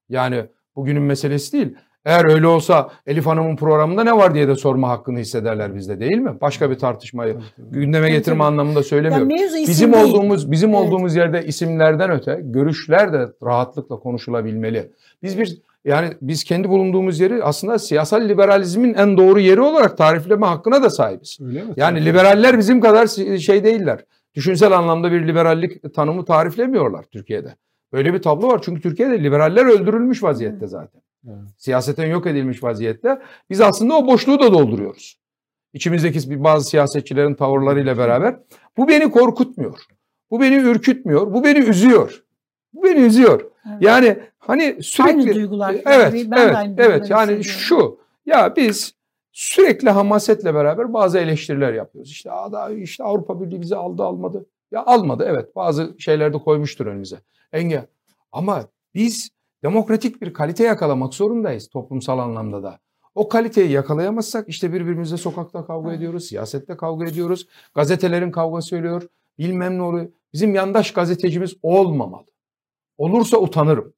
Yani 0.09 0.45
bugünün 0.75 1.01
meselesi 1.01 1.53
değil. 1.53 1.75
Eğer 2.05 2.31
öyle 2.31 2.47
olsa 2.47 2.89
Elif 3.07 3.25
Hanım'ın 3.25 3.55
programında 3.55 4.03
ne 4.03 4.17
var 4.17 4.33
diye 4.33 4.47
de 4.47 4.55
sorma 4.55 4.89
hakkını 4.89 5.19
hissederler 5.19 5.75
bizde 5.75 5.99
değil 5.99 6.17
mi? 6.17 6.41
Başka 6.41 6.69
bir 6.69 6.75
tartışmayı 6.75 7.37
gündeme 7.57 8.09
getirme 8.11 8.43
anlamında 8.43 8.83
söylemiyorum. 8.83 9.29
Bizim 9.67 9.93
olduğumuz 9.93 10.51
bizim 10.51 10.69
Evet. 10.69 10.79
olduğumuz 10.79 11.15
yerde 11.15 11.45
isimlerden 11.45 12.11
öte 12.11 12.39
görüşler 12.43 13.13
de 13.13 13.27
rahatlıkla 13.43 13.99
konuşulabilmeli. 13.99 14.91
Biz 15.23 15.39
bir 15.39 15.61
yani 15.85 16.09
biz 16.21 16.43
kendi 16.43 16.69
bulunduğumuz 16.69 17.19
yeri 17.19 17.43
aslında 17.43 17.79
siyasal 17.79 18.29
liberalizmin 18.29 18.93
en 18.93 19.17
doğru 19.17 19.39
yeri 19.39 19.61
olarak 19.61 19.97
tarifleme 19.97 20.45
hakkına 20.45 20.83
da 20.83 20.89
sahibiz. 20.89 21.37
Öyle 21.41 21.63
mi? 21.63 21.73
Yani 21.75 22.05
liberaller 22.05 22.57
bizim 22.57 22.81
kadar 22.81 23.07
şey 23.37 23.63
değiller. 23.63 24.05
Düşünsel 24.35 24.71
anlamda 24.71 25.11
bir 25.11 25.27
liberallik 25.27 25.93
tanımı 25.93 26.25
tariflemiyorlar 26.25 27.03
Türkiye'de. 27.03 27.55
Böyle 27.93 28.13
bir 28.13 28.21
tablo 28.21 28.47
var. 28.47 28.61
Çünkü 28.63 28.81
Türkiye'de 28.81 29.23
liberaller 29.23 29.65
öldürülmüş 29.65 30.23
vaziyette 30.23 30.67
zaten. 30.67 31.01
Evet. 31.27 31.37
Siyaseten 31.57 32.07
yok 32.07 32.27
edilmiş 32.27 32.63
vaziyette. 32.63 33.21
Biz 33.49 33.61
aslında 33.61 33.97
o 33.97 34.07
boşluğu 34.07 34.39
da 34.39 34.53
dolduruyoruz. 34.53 35.19
İçimizdeki 35.73 36.43
bazı 36.43 36.69
siyasetçilerin 36.69 37.33
tavırlarıyla 37.33 37.97
beraber. 37.97 38.39
Bu 38.77 38.87
beni 38.87 39.11
korkutmuyor. 39.11 39.79
Bu 40.31 40.41
beni 40.41 40.55
ürkütmüyor. 40.55 41.33
Bu 41.33 41.43
beni 41.43 41.59
üzüyor. 41.59 42.23
Bu 42.73 42.83
beni 42.83 42.99
üzüyor. 42.99 43.41
Evet. 43.69 43.81
Yani 43.81 44.19
hani 44.39 44.83
sürekli 44.83 45.19
Aynı 45.19 45.35
duygular. 45.35 45.75
Evet, 45.85 46.13
Ben 46.13 46.31
de 46.31 46.41
evet, 46.41 46.55
aynı 46.55 46.75
evet. 46.77 47.09
Yani 47.09 47.43
şu, 47.43 47.99
ya 48.25 48.55
biz 48.55 48.93
sürekli 49.43 49.89
hamasetle 49.89 50.53
beraber 50.53 50.93
bazı 50.93 51.19
eleştiriler 51.19 51.73
yapıyoruz. 51.73 52.11
İşte, 52.11 52.31
"Aa, 52.31 52.51
da- 52.51 52.71
işte 52.73 53.03
Avrupa 53.03 53.41
Birliği 53.41 53.61
bizi 53.61 53.75
aldı 53.75 54.03
almadı. 54.03 54.45
Ya 54.71 54.83
almadı 54.85 55.25
evet 55.27 55.55
bazı 55.55 55.95
şeylerde 55.99 56.37
koymuştur 56.37 56.85
önümüze. 56.85 57.17
Engel. 57.53 57.85
Ama 58.31 58.63
biz 58.95 59.29
demokratik 59.63 60.21
bir 60.21 60.33
kalite 60.33 60.63
yakalamak 60.63 61.13
zorundayız 61.13 61.67
toplumsal 61.69 62.19
anlamda 62.19 62.63
da. 62.63 62.79
O 63.15 63.29
kaliteyi 63.29 63.71
yakalayamazsak 63.71 64.49
işte 64.49 64.73
birbirimizle 64.73 65.17
sokakta 65.17 65.65
kavga 65.65 65.93
ediyoruz, 65.93 66.25
siyasette 66.25 66.77
kavga 66.77 67.05
ediyoruz, 67.05 67.47
gazetelerin 67.75 68.31
kavgası 68.31 68.77
oluyor, 68.77 69.07
bilmem 69.37 69.77
ne 69.77 69.81
oluyor. 69.81 70.07
Bizim 70.33 70.55
yandaş 70.55 70.93
gazetecimiz 70.93 71.53
olmamalı. 71.63 72.25
Olursa 72.97 73.37
utanırım. 73.37 73.93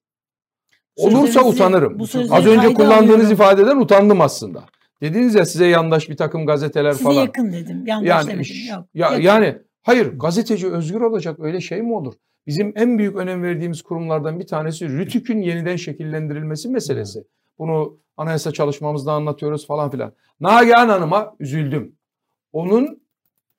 Olursa 0.96 1.39
Sözlerinizi- 1.39 1.54
utanırım. 1.54 2.02
Az 2.32 2.46
önce 2.46 2.74
kullandığınız 2.74 3.10
alıyorum. 3.16 3.32
ifadeden 3.34 3.78
utandım 3.78 4.22
aslında. 4.22 4.64
Dediniz 5.02 5.36
ya 5.36 5.45
size 5.45 5.66
yandaş 5.66 6.10
bir 6.10 6.18
takım 6.18 6.45
gazeteler 6.45 6.91
Size 6.91 7.04
falan. 7.04 7.22
yakın 7.22 7.52
dedim. 7.54 7.84
Yanlış 7.88 8.10
Yani 8.10 8.28
demedim. 8.30 8.56
Yok. 8.70 8.86
ya 8.93 9.08
yakın. 9.10 9.22
yani 9.24 9.58
hayır 9.82 10.20
gazeteci 10.20 10.68
özgür 10.72 11.02
olacak 11.02 11.39
öyle 11.39 11.62
şey 11.62 11.82
mi 11.82 11.93
olur? 11.93 12.14
Bizim 12.47 12.74
en 12.76 12.97
büyük 12.97 13.16
önem 13.16 13.43
verdiğimiz 13.43 13.82
kurumlardan 13.82 14.39
bir 14.39 14.47
tanesi 14.47 14.88
RTÜK'ün 15.06 15.41
yeniden 15.41 15.76
şekillendirilmesi 15.76 16.70
meselesi. 16.70 17.24
Bunu 17.60 17.99
anayasa 18.18 18.52
çalışmamızda 18.52 19.12
anlatıyoruz 19.14 19.68
falan 19.68 19.89
filan. 19.91 20.14
Nagihan 20.39 20.89
Hanım'a 20.89 21.36
üzüldüm. 21.39 21.95
Onun 22.52 23.02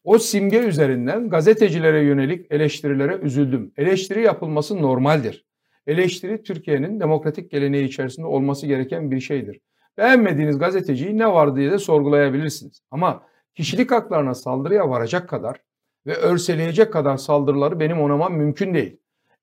o 0.05 0.19
simge 0.19 0.59
üzerinden 0.59 1.29
gazetecilere 1.29 2.05
yönelik 2.05 2.47
eleştirilere 2.51 3.17
üzüldüm. 3.17 3.73
Eleştiri 3.77 4.23
yapılması 4.23 4.83
normaldir. 4.83 5.47
Eleştiri 5.87 6.43
Türkiye'nin 6.43 7.01
demokratik 7.01 7.51
geleneği 7.51 7.85
içerisinde 7.85 8.27
olması 8.27 8.67
gereken 8.67 9.11
bir 9.11 9.21
şeydir. 9.21 9.61
Beğenmediğiniz 9.99 10.59
gazeteciyi 10.59 11.19
ne 11.19 11.33
var 11.33 11.57
diye 11.57 11.71
de 11.71 11.79
sorgulayabilirsiniz. 11.79 12.83
Ama 12.91 13.23
kişilik 13.55 13.91
haklarına 13.91 14.35
saldırıya 14.35 14.91
varacak 14.91 15.29
kadar 15.29 15.61
ve 16.07 16.17
örseleyecek 16.17 16.93
kadar 16.93 17.17
saldırıları 17.17 17.81
benim 17.81 18.01
onamam 18.01 18.35
mümkün 18.35 18.75
değil. 18.75 18.97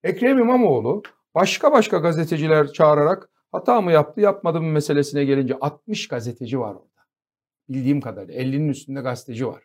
Ekrem 0.03 0.39
İmamoğlu 0.39 1.03
başka 1.35 1.71
başka 1.71 1.97
gazeteciler 1.97 2.67
çağırarak 2.67 3.29
hata 3.51 3.81
mı 3.81 3.91
yaptı 3.91 4.21
yapmadı 4.21 4.61
mı 4.61 4.67
meselesine 4.67 5.25
gelince 5.25 5.57
60 5.61 6.07
gazeteci 6.07 6.59
var 6.59 6.75
orada. 6.75 7.03
Bildiğim 7.69 8.01
kadarıyla 8.01 8.41
50'nin 8.41 8.69
üstünde 8.69 9.01
gazeteci 9.01 9.47
var. 9.47 9.63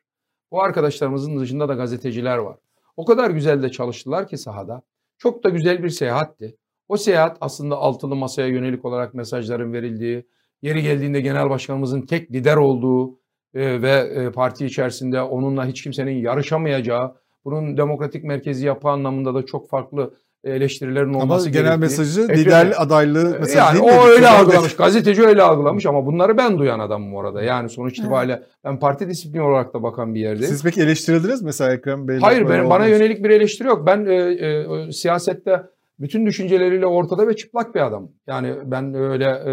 Bu 0.51 0.63
arkadaşlarımızın 0.63 1.41
dışında 1.41 1.69
da 1.69 1.75
gazeteciler 1.75 2.39
var. 2.39 2.57
O 2.97 3.05
kadar 3.05 3.31
güzel 3.31 3.63
de 3.63 3.71
çalıştılar 3.71 4.29
ki 4.29 4.39
sahada. 4.39 4.83
Çok 5.19 5.45
da 5.45 5.49
güzel 5.49 5.83
bir 5.83 5.89
seyahatti. 5.89 6.57
O 6.89 6.97
seyahat 6.97 7.39
aslında 7.41 7.77
altılı 7.77 8.17
masaya 8.17 8.49
yönelik 8.49 8.85
olarak 8.85 9.15
mesajların 9.15 9.73
verildiği, 9.73 10.27
yeri 10.65 10.83
geldiğinde 10.83 11.21
genel 11.21 11.51
başkanımızın 11.51 12.01
tek 12.03 12.31
lider 12.33 12.57
olduğu 12.57 13.11
e, 13.55 13.83
ve 13.83 13.91
e, 13.91 14.31
parti 14.31 14.67
içerisinde 14.67 15.23
onunla 15.23 15.67
hiç 15.67 15.83
kimsenin 15.83 16.13
yarışamayacağı, 16.23 17.15
bunun 17.45 17.77
demokratik 17.77 18.25
merkezi 18.25 18.67
yapı 18.67 18.89
anlamında 18.89 19.35
da 19.35 19.47
çok 19.47 19.69
farklı 19.69 20.15
eleştirilerin 20.45 21.09
Ama 21.15 21.19
olması 21.23 21.51
genel 21.51 21.65
gerektiği- 21.65 21.81
mesajı 21.81 22.23
Ekrem 22.23 22.37
lider 22.39 22.67
Bey. 22.67 22.73
adaylığı 22.79 23.39
mesajı 23.41 23.59
yani 23.59 23.75
değil 23.75 23.85
mi? 23.95 24.01
o 24.01 24.07
öyle 24.07 24.23
Bey? 24.23 24.29
algılamış. 24.31 24.77
Gazeteci 24.77 25.23
öyle 25.27 25.43
algılamış 25.43 25.87
ama 25.87 26.07
bunları 26.07 26.37
ben 26.37 26.59
duyan 26.59 26.79
adamım 26.79 27.15
orada. 27.15 27.43
Yani 27.43 27.69
sonuç 27.69 27.99
itibariyle 27.99 28.43
ben 28.65 28.79
parti 28.79 29.09
disiplini 29.09 29.43
olarak 29.43 29.75
da 29.75 29.83
bakan 29.83 30.15
bir 30.15 30.21
yerdeyim. 30.21 30.53
Siz 30.53 30.63
peki 30.65 30.81
eleştirildiniz 30.83 31.43
mesela 31.43 31.75
Ekrem 31.75 32.09
Bey'le? 32.09 32.21
Hayır 32.21 32.49
benim, 32.49 32.71
bana 32.71 32.87
yönelik 32.87 33.25
bir 33.25 33.31
eleştiri 33.31 33.69
yok. 33.69 33.87
Ben 33.87 34.07
e, 34.07 34.15
e, 34.15 34.93
siyasette 34.93 35.63
bütün 35.99 36.27
düşünceleriyle 36.27 36.87
ortada 36.87 37.29
ve 37.29 37.37
çıplak 37.37 37.75
bir 37.75 37.81
adamım. 37.81 38.13
Yani 38.27 38.55
ben 38.65 38.95
öyle 38.95 39.25
e, 39.25 39.53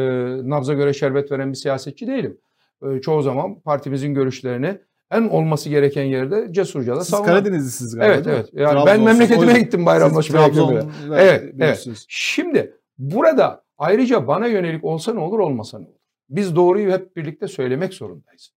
nabza 0.50 0.74
göre 0.74 0.94
şerbet 0.94 1.32
veren 1.32 1.52
bir 1.52 1.58
siyasetçi 1.58 2.08
değilim. 2.08 2.38
E, 2.84 3.02
çoğu 3.02 3.22
zaman 3.22 3.60
partimizin 3.60 4.14
görüşlerini 4.14 4.78
en 5.12 5.22
olması 5.22 5.70
gereken 5.70 6.04
yerde 6.04 6.48
cesurca 6.52 6.96
da 6.96 7.02
Siz 7.02 7.10
savunan. 7.10 7.26
Karadenizlisiniz 7.26 7.96
galiba 7.96 8.14
Evet 8.14 8.28
evet. 8.28 8.50
Yani 8.54 8.76
ben 8.76 8.84
Trabzonsunuz. 8.84 9.02
O 9.02 9.06
memleketime 9.06 9.60
gittim 9.60 9.86
siz 9.86 10.34
Beyköprü'ye. 10.34 10.82
Trabzon'la 10.82 11.22
Evet, 11.22 11.42
görüşüyorsunuz. 11.42 12.06
Şimdi 12.10 12.78
burada 12.98 13.64
ayrıca 13.78 14.28
bana 14.28 14.48
yönelik 14.48 14.84
olsa 14.84 15.14
ne 15.14 15.20
olur 15.20 15.40
olmasa 15.40 15.80
ne 15.80 15.86
olur? 15.86 15.96
Biz 16.30 16.56
doğruyu 16.56 16.92
hep 16.92 17.16
birlikte 17.16 17.48
söylemek 17.48 17.94
zorundayız. 17.94 18.54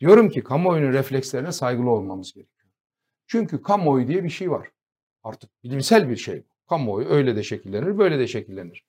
Diyorum 0.00 0.28
ki 0.28 0.42
kamuoyunun 0.42 0.92
reflekslerine 0.92 1.52
saygılı 1.52 1.90
olmamız 1.90 2.32
gerekiyor. 2.32 2.70
Çünkü 3.26 3.62
kamuoyu 3.62 4.08
diye 4.08 4.24
bir 4.24 4.28
şey 4.28 4.50
var. 4.50 4.68
Artık 5.22 5.50
bilimsel 5.64 6.08
bir 6.08 6.16
şey. 6.16 6.42
Kamuoyu 6.68 7.08
öyle 7.08 7.36
de 7.36 7.42
şekillenir, 7.42 7.98
böyle 7.98 8.18
de 8.18 8.26
şekillenir. 8.26 8.84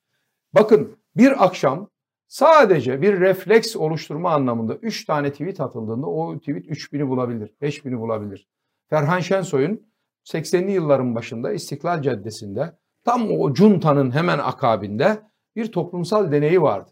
Bakın 0.54 0.98
bir 1.16 1.46
akşam 1.46 1.90
sadece 2.28 3.02
bir 3.02 3.20
refleks 3.20 3.76
oluşturma 3.76 4.32
anlamında 4.32 4.76
3 4.76 5.06
tane 5.06 5.32
tweet 5.32 5.62
atıldığında 5.62 6.08
o 6.08 6.40
tweet 6.40 6.66
3000'i 6.66 7.08
bulabilir, 7.08 7.54
5000'i 7.62 8.00
bulabilir. 8.00 8.48
Ferhan 8.90 9.20
Şensoy'un 9.20 9.88
80'li 10.26 10.72
yılların 10.72 11.16
başında 11.16 11.52
İstiklal 11.54 12.02
Caddesi'nde 12.02 12.78
tam 13.06 13.32
o 13.32 13.56
juntanın 13.56 14.12
hemen 14.12 14.40
akabinde 14.40 15.20
bir 15.56 15.72
toplumsal 15.72 16.32
deneyi 16.32 16.62
vardı. 16.62 16.92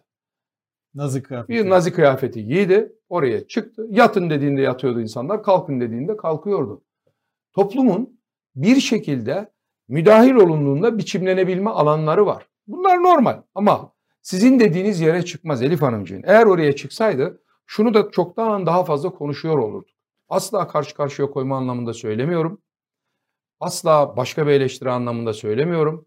Nazi 0.93 1.23
kıyafeti. 1.23 1.53
Bir 1.53 1.69
nazi 1.69 1.93
kıyafeti 1.93 2.45
giydi, 2.45 2.93
oraya 3.09 3.47
çıktı. 3.47 3.87
Yatın 3.89 4.29
dediğinde 4.29 4.61
yatıyordu 4.61 5.01
insanlar, 5.01 5.43
kalkın 5.43 5.81
dediğinde 5.81 6.17
kalkıyordu. 6.17 6.83
Toplumun 7.53 8.19
bir 8.55 8.75
şekilde 8.75 9.51
müdahil 9.87 10.35
olunduğunda 10.35 10.97
biçimlenebilme 10.97 11.69
alanları 11.69 12.25
var. 12.25 12.47
Bunlar 12.67 13.03
normal 13.03 13.41
ama 13.55 13.93
sizin 14.21 14.59
dediğiniz 14.59 15.01
yere 15.01 15.25
çıkmaz 15.25 15.61
Elif 15.61 15.81
Hanımcığım. 15.81 16.21
Eğer 16.25 16.45
oraya 16.45 16.75
çıksaydı 16.75 17.41
şunu 17.65 17.93
da 17.93 18.11
çoktan 18.11 18.65
daha 18.65 18.83
fazla 18.83 19.09
konuşuyor 19.09 19.57
olurduk. 19.57 19.89
Asla 20.29 20.67
karşı 20.67 20.95
karşıya 20.95 21.29
koyma 21.29 21.57
anlamında 21.57 21.93
söylemiyorum. 21.93 22.61
Asla 23.59 24.17
başka 24.17 24.47
bir 24.47 24.51
eleştiri 24.51 24.91
anlamında 24.91 25.33
söylemiyorum. 25.33 26.05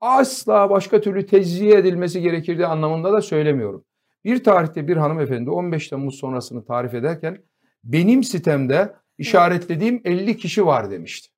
Asla 0.00 0.70
başka 0.70 1.00
türlü 1.00 1.26
tezziye 1.26 1.76
edilmesi 1.76 2.22
gerekirdiği 2.22 2.66
anlamında 2.66 3.12
da 3.12 3.22
söylemiyorum. 3.22 3.84
Bir 4.24 4.44
tarihte 4.44 4.88
bir 4.88 4.96
hanımefendi 4.96 5.50
15 5.50 5.88
Temmuz 5.88 6.14
sonrasını 6.14 6.64
tarif 6.64 6.94
ederken 6.94 7.44
benim 7.84 8.24
sitemde 8.24 8.94
işaretlediğim 9.18 10.00
50 10.04 10.36
kişi 10.36 10.66
var 10.66 10.90
demişti. 10.90 11.33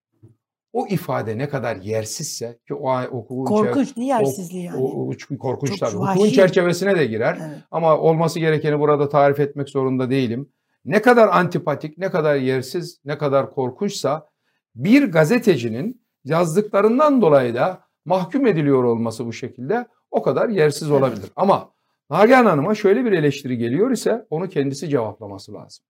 O 0.73 0.87
ifade 0.87 1.39
ne 1.39 1.49
kadar 1.49 1.77
yersizse 1.77 2.59
ki 2.69 2.75
o 2.75 3.03
hukukun 3.03 3.45
Korkunç 3.45 3.93
o- 3.99 4.01
yersizliği 4.01 4.65
yani. 4.65 4.77
o, 4.77 5.11
o, 5.11 5.39
korkunç 5.39 5.71
Çok 5.71 5.79
tabii. 5.79 5.97
Hukukun 5.97 6.29
çerçevesine 6.29 6.99
de 6.99 7.07
girer. 7.07 7.39
Evet. 7.41 7.59
Ama 7.71 7.99
olması 7.99 8.41
gerekeni 8.41 8.81
burada 8.81 9.09
tarif 9.09 9.41
etmek 9.41 9.69
zorunda 9.69 10.11
değilim. 10.11 10.53
Ne 10.85 11.03
kadar 11.03 11.29
antipatik, 11.29 11.99
ne 11.99 12.11
kadar 12.11 12.37
yersiz, 12.37 13.01
ne 13.05 13.19
kadar 13.19 13.51
korkunçsa 13.55 14.29
bir 14.75 15.13
gazetecinin 15.13 16.07
yazdıklarından 16.25 17.23
dolayı 17.23 17.55
da 17.55 17.81
mahkum 18.05 18.47
ediliyor 18.47 18.85
olması 18.85 19.27
bu 19.27 19.33
şekilde 19.33 19.87
o 20.11 20.23
kadar 20.23 20.49
yersiz 20.49 20.91
Evet. 20.91 21.01
olabilir. 21.01 21.31
Ama 21.37 21.71
Nagihan 22.11 22.47
Hanım'a 22.47 22.75
şöyle 22.75 23.05
bir 23.05 23.13
eleştiri 23.13 23.59
geliyor 23.59 23.91
ise 23.91 24.27
onu 24.31 24.49
kendisi 24.49 24.89
cevaplaması 24.89 25.55
lazım. 25.55 25.85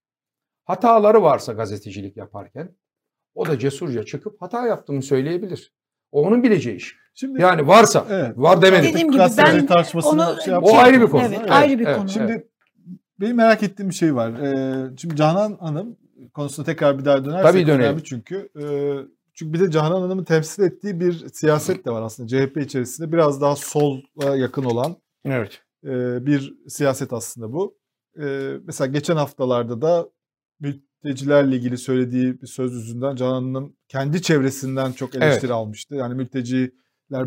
Hataları 0.65 1.23
varsa 1.23 1.53
gazetecilik 1.53 2.17
yaparken 2.17 2.69
o 3.37 3.47
da 3.47 3.59
cesurca 3.59 4.05
çıkıp 4.05 4.43
hata 4.43 4.67
yaptığını 4.67 5.03
söyleyebilir. 5.03 5.73
O 6.13 6.23
onun 6.23 6.43
bileceği 6.43 6.77
iş. 6.77 6.97
Şimdi 7.15 7.43
Yani 7.43 7.67
varsa, 7.67 8.07
Evet. 8.11 8.33
var 8.39 8.63
demedim. 8.63 8.85
Dediğim 8.91 9.11
gibi 9.11 9.23
ben 9.39 9.67
onu 10.05 10.37
şey 10.45 10.55
O 10.55 10.77
ayrı 10.77 11.01
bir 11.01 11.07
konu. 11.07 11.23
Evet, 11.23 11.37
Evet, 11.41 11.51
ayrı 11.51 11.79
bir 11.79 11.87
evet. 11.87 11.97
konu. 11.99 12.09
Şimdi 12.09 12.49
benim 13.21 13.37
merak 13.37 13.63
ettiğim 13.63 13.89
bir 13.91 13.95
şey 13.95 14.15
var. 14.15 14.33
Ee, 14.33 14.97
şimdi 14.97 15.17
Canan 15.17 15.57
Hanım 15.61 15.97
konusuna 16.35 16.67
tekrar 16.67 16.99
bir 16.99 17.05
daha 17.05 17.25
dönersek 17.25 17.53
Tabii 17.53 17.67
dönelim. 17.67 17.81
önemli 17.81 18.05
çünkü. 18.05 18.49
Ee, 18.61 18.95
çünkü 19.35 19.53
bir 19.53 19.61
de 19.61 19.71
Canan 19.71 20.01
Hanım'ın 20.01 20.25
temsil 20.25 20.63
ettiği 20.63 21.01
bir 21.01 21.29
siyaset 21.33 21.85
de 21.87 21.91
var 21.91 22.03
aslında. 22.03 22.29
CHP 22.29 22.57
içerisinde 22.57 23.13
biraz 23.13 23.41
daha 23.41 23.57
sola 23.57 24.37
yakın 24.37 24.65
olan 24.65 24.97
Evet. 25.25 25.61
e, 25.85 26.27
bir 26.27 26.55
siyaset 26.69 27.13
aslında 27.13 27.53
bu. 27.53 27.79
E, 28.21 28.53
mesela 28.67 28.89
geçen 28.89 29.17
haftalarda 29.17 29.83
da 29.83 30.09
mültecilerle 31.05 31.57
ilgili 31.57 31.79
söylediği 31.79 32.41
bir 32.43 32.47
söz 32.47 32.73
yüzünden 32.73 33.17
Canan 33.17 33.33
Hanım 33.43 33.73
kendi 33.89 34.23
çevresinden 34.23 34.93
çok 34.93 35.15
eleştiri 35.15 35.53
almıştı. 35.53 35.95
Yani 35.95 36.15
mülteciler 36.15 36.71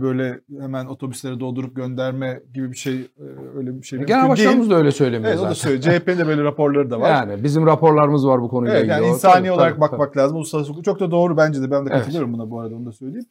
böyle 0.01 0.39
hemen 0.59 0.85
otobüslere 0.85 1.39
doldurup 1.39 1.75
gönderme 1.75 2.43
gibi 2.53 2.71
bir 2.71 2.77
şey 2.77 2.95
e, 2.95 3.23
öyle 3.55 3.77
bir 3.77 3.83
şey 3.83 3.99
mümkün 3.99 4.15
Genel 4.15 4.29
başkanımız 4.29 4.69
da 4.69 4.75
öyle 4.75 4.91
söylemiyor 4.91 5.31
Evet 5.31 5.39
o 5.39 5.43
da 5.45 5.53
zaten. 5.53 5.69
söylüyor. 5.69 5.99
CHP'nin 6.01 6.17
de 6.17 6.27
böyle 6.27 6.43
raporları 6.43 6.89
da 6.89 6.99
var. 6.99 7.09
Yani 7.09 7.43
bizim 7.43 7.65
raporlarımız 7.65 8.27
var 8.27 8.41
bu 8.41 8.49
konuyla 8.49 8.73
Evet 8.75 8.83
ilgili. 8.83 9.01
yani 9.03 9.07
insani 9.13 9.33
tabii, 9.33 9.51
olarak 9.51 9.71
tabii, 9.71 9.81
bakmak 9.81 10.17
lazım. 10.17 10.37
Uluslararası 10.37 10.71
hukuk 10.71 10.85
çok 10.85 10.99
da 10.99 11.11
doğru 11.11 11.37
bence 11.37 11.61
de. 11.61 11.71
Ben 11.71 11.85
de 11.85 11.89
Evet. 11.91 11.99
katılıyorum 12.01 12.33
buna 12.33 12.49
bu 12.51 12.59
arada 12.59 12.75
onu 12.75 12.85
da 12.85 12.91
söyleyeyim. 12.91 13.25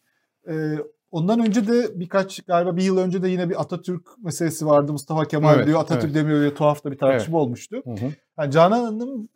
Ee, 0.51 0.79
ondan 1.11 1.41
önce 1.41 1.67
de 1.69 2.01
birkaç 2.01 2.41
galiba 2.41 2.77
bir 2.77 2.83
yıl 2.83 2.99
önce 2.99 3.23
de 3.23 3.29
yine 3.29 3.51
bir 3.51 3.61
Atatürk 3.61 4.03
meselesi 4.25 4.67
vardı. 4.67 4.93
Mustafa 4.93 5.25
Kemal 5.25 5.55
Evet, 5.57 5.67
diyor 5.67 5.81
Atatürk 5.81 6.05
evet. 6.05 6.15
demiyor 6.15 6.41
diye 6.41 6.55
tuhaf 6.55 6.85
da 6.85 6.91
bir 6.93 6.99
tartışma 6.99 7.39
olmuştu. 7.39 7.83
tabii. 7.85 8.01
Hı 8.01 8.07
hı. 8.07 8.11
Yani 8.39 8.51
Canan 8.51 8.85
Hanım 8.85 9.29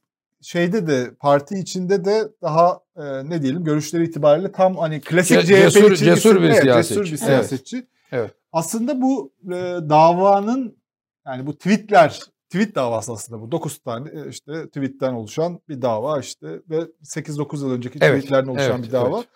şeyde 0.43 0.86
de 0.86 1.11
parti 1.20 1.59
içinde 1.59 2.05
de 2.05 2.28
daha 2.43 2.80
e, 2.97 3.03
ne 3.30 3.43
diyelim 3.43 3.64
görüşleri 3.64 4.05
itibariyle 4.05 4.53
tam 4.53 4.76
hani 4.76 5.01
klasik 5.01 5.36
Ce- 5.36 5.43
CHP 5.47 5.51
cesur- 5.78 5.93
için 5.95 6.05
cesur 6.07 6.36
bir 6.43 6.49
evet, 6.49 6.62
siyasetçi. 6.62 6.88
Cesur 6.95 7.05
bir 7.05 7.09
Evet. 7.11 7.18
siyasetçi. 7.20 7.86
Evet. 8.12 8.34
Aslında 8.53 9.03
bu 9.03 9.32
e, 9.47 9.51
davanın 9.88 10.76
yani 11.26 11.47
bu 11.47 11.53
tweetler 11.59 12.20
tweet 12.51 12.74
davası 12.74 13.12
aslında 13.12 13.40
bu. 13.43 13.53
9 13.53 13.78
tane 13.78 14.09
e, 14.11 14.28
işte 14.28 14.66
tweetten 14.66 15.12
oluşan 15.12 15.61
bir 15.68 15.82
dava 15.82 16.20
işte 16.20 16.47
ve 16.70 16.80
8-9 17.05 17.57
yıl 17.57 17.70
önceki 17.70 17.99
Evet, 18.03 18.16
tweetlerden 18.22 18.51
oluşan 18.51 18.70
evet, 18.76 18.86
bir 18.86 18.93
dava. 18.93 19.16
evet. 19.18 19.28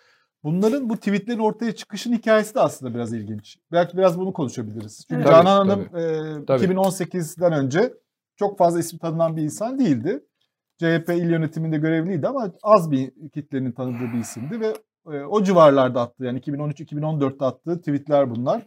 Bunların 0.43 0.89
bu 0.89 0.97
tweetlerin 0.97 1.39
ortaya 1.39 1.75
çıkışın 1.75 2.13
hikayesi 2.13 2.55
de 2.55 2.59
aslında 2.59 2.95
biraz 2.95 3.13
ilginç. 3.13 3.57
Belki 3.71 3.97
biraz 3.97 4.19
bunu 4.19 4.33
konuşabiliriz. 4.33 5.05
Çünkü 5.09 5.23
Tabii, 5.23 5.33
Canan 5.33 5.67
Hanım 5.67 5.87
tabii. 5.91 6.63
e, 6.63 6.65
2018'den 6.67 7.53
önce 7.53 7.93
çok 8.35 8.57
fazla 8.57 8.79
ismi 8.79 8.99
tanınan 8.99 9.37
bir 9.37 9.41
insan 9.41 9.79
değildi. 9.79 10.23
CHP 10.77 11.09
il 11.09 11.29
yönetiminde 11.29 11.77
görevliydi 11.77 12.27
ama 12.27 12.51
az 12.63 12.91
bir 12.91 13.11
kitlenin 13.33 13.71
tanıdığı 13.71 14.13
bir 14.13 14.19
isimdi 14.19 14.59
ve 14.59 14.73
e, 15.13 15.23
o 15.23 15.43
civarlarda 15.43 16.01
attığı 16.01 16.25
yani 16.25 16.39
2013-2014'te 16.39 17.45
attığı 17.45 17.79
tweetler 17.79 18.29
bunlar. 18.35 18.61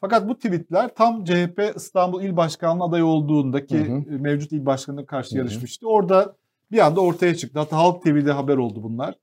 Fakat 0.00 0.28
bu 0.28 0.34
tweetler 0.34 0.94
tam 0.94 1.24
CHP 1.24 1.72
İstanbul 1.76 2.22
İl 2.22 2.36
Başkanlığı 2.36 2.84
adayı 2.84 3.04
olduğundaki 3.04 3.78
Hı 3.78 3.92
hı. 3.92 4.18
mevcut 4.20 4.52
il 4.52 4.66
başkanına 4.66 5.06
karşı 5.06 5.30
Hı 5.30 5.34
hı. 5.34 5.38
yarışmıştı. 5.38 5.88
Orada 5.88 6.36
bir 6.70 6.86
anda 6.86 7.00
ortaya 7.00 7.34
çıktı. 7.34 7.58
Hatta 7.58 7.76
Halk 7.76 8.02
TV'de 8.02 8.32
haber 8.32 8.56
oldu 8.56 8.82
bunlar. 8.82 9.14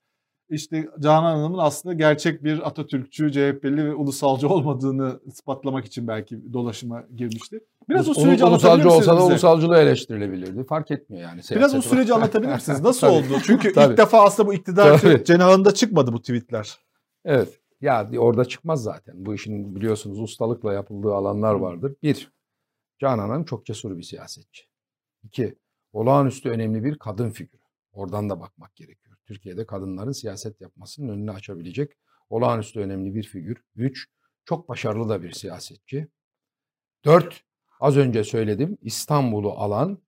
İşte 0.49 0.89
Canan 0.99 1.23
Hanım'ın 1.23 1.57
aslında 1.57 1.93
gerçek 1.93 2.43
bir 2.43 2.67
Atatürkçü, 2.67 3.31
CHP'li 3.31 3.85
ve 3.85 3.93
ulusalcı 3.93 4.49
olmadığını 4.49 5.19
ispatlamak 5.25 5.85
için 5.85 6.07
belki 6.07 6.53
dolaşıma 6.53 7.03
girmişti. 7.15 7.59
Biraz 7.89 8.09
o 8.09 8.13
süreci 8.13 8.43
anlatabilir 8.43 8.85
ulusalcı 8.85 8.85
misiniz 8.85 9.07
olsa 9.07 9.21
da 9.21 9.25
ulusalcılığı 9.25 9.77
eleştirilebilirdi. 9.77 10.63
Fark 10.63 10.91
etmiyor 10.91 11.23
yani. 11.23 11.41
Biraz 11.51 11.75
o 11.75 11.81
süreci 11.81 12.13
anlatabilir 12.13 12.53
misiniz? 12.53 12.81
Nasıl 12.83 13.07
oldu? 13.07 13.27
Çünkü 13.43 13.69
ilk 13.69 13.97
defa 13.97 14.23
aslında 14.23 14.49
bu 14.49 14.53
iktidar 14.53 15.23
cenahında 15.25 15.73
çıkmadı 15.73 16.13
bu 16.13 16.19
tweetler. 16.19 16.77
Evet. 17.25 17.59
Ya 17.81 18.09
orada 18.17 18.45
çıkmaz 18.45 18.83
zaten. 18.83 19.25
Bu 19.25 19.33
işin 19.33 19.75
biliyorsunuz 19.75 20.19
ustalıkla 20.19 20.73
yapıldığı 20.73 21.13
alanlar 21.13 21.53
vardır. 21.53 21.95
Bir, 22.03 22.31
Canan 22.99 23.29
Hanım 23.29 23.45
çok 23.45 23.65
cesur 23.65 23.97
bir 23.97 24.03
siyasetçi. 24.03 24.63
İki, 25.23 25.55
olağanüstü 25.93 26.49
önemli 26.49 26.83
bir 26.83 26.97
kadın 26.97 27.29
figürü. 27.29 27.61
Oradan 27.93 28.29
da 28.29 28.39
bakmak 28.39 28.75
gerekiyor. 28.75 29.04
Türkiye'de 29.25 29.65
kadınların 29.65 30.11
siyaset 30.11 30.61
yapmasının 30.61 31.09
önünü 31.09 31.31
açabilecek 31.31 31.91
olağanüstü 32.29 32.79
önemli 32.79 33.15
bir 33.15 33.23
figür. 33.23 33.63
Üç, 33.75 34.07
çok 34.45 34.69
başarılı 34.69 35.09
da 35.09 35.23
bir 35.23 35.31
siyasetçi. 35.31 36.07
Dört, 37.05 37.43
az 37.79 37.97
önce 37.97 38.23
söyledim 38.23 38.77
İstanbul'u 38.81 39.51
alan 39.51 40.01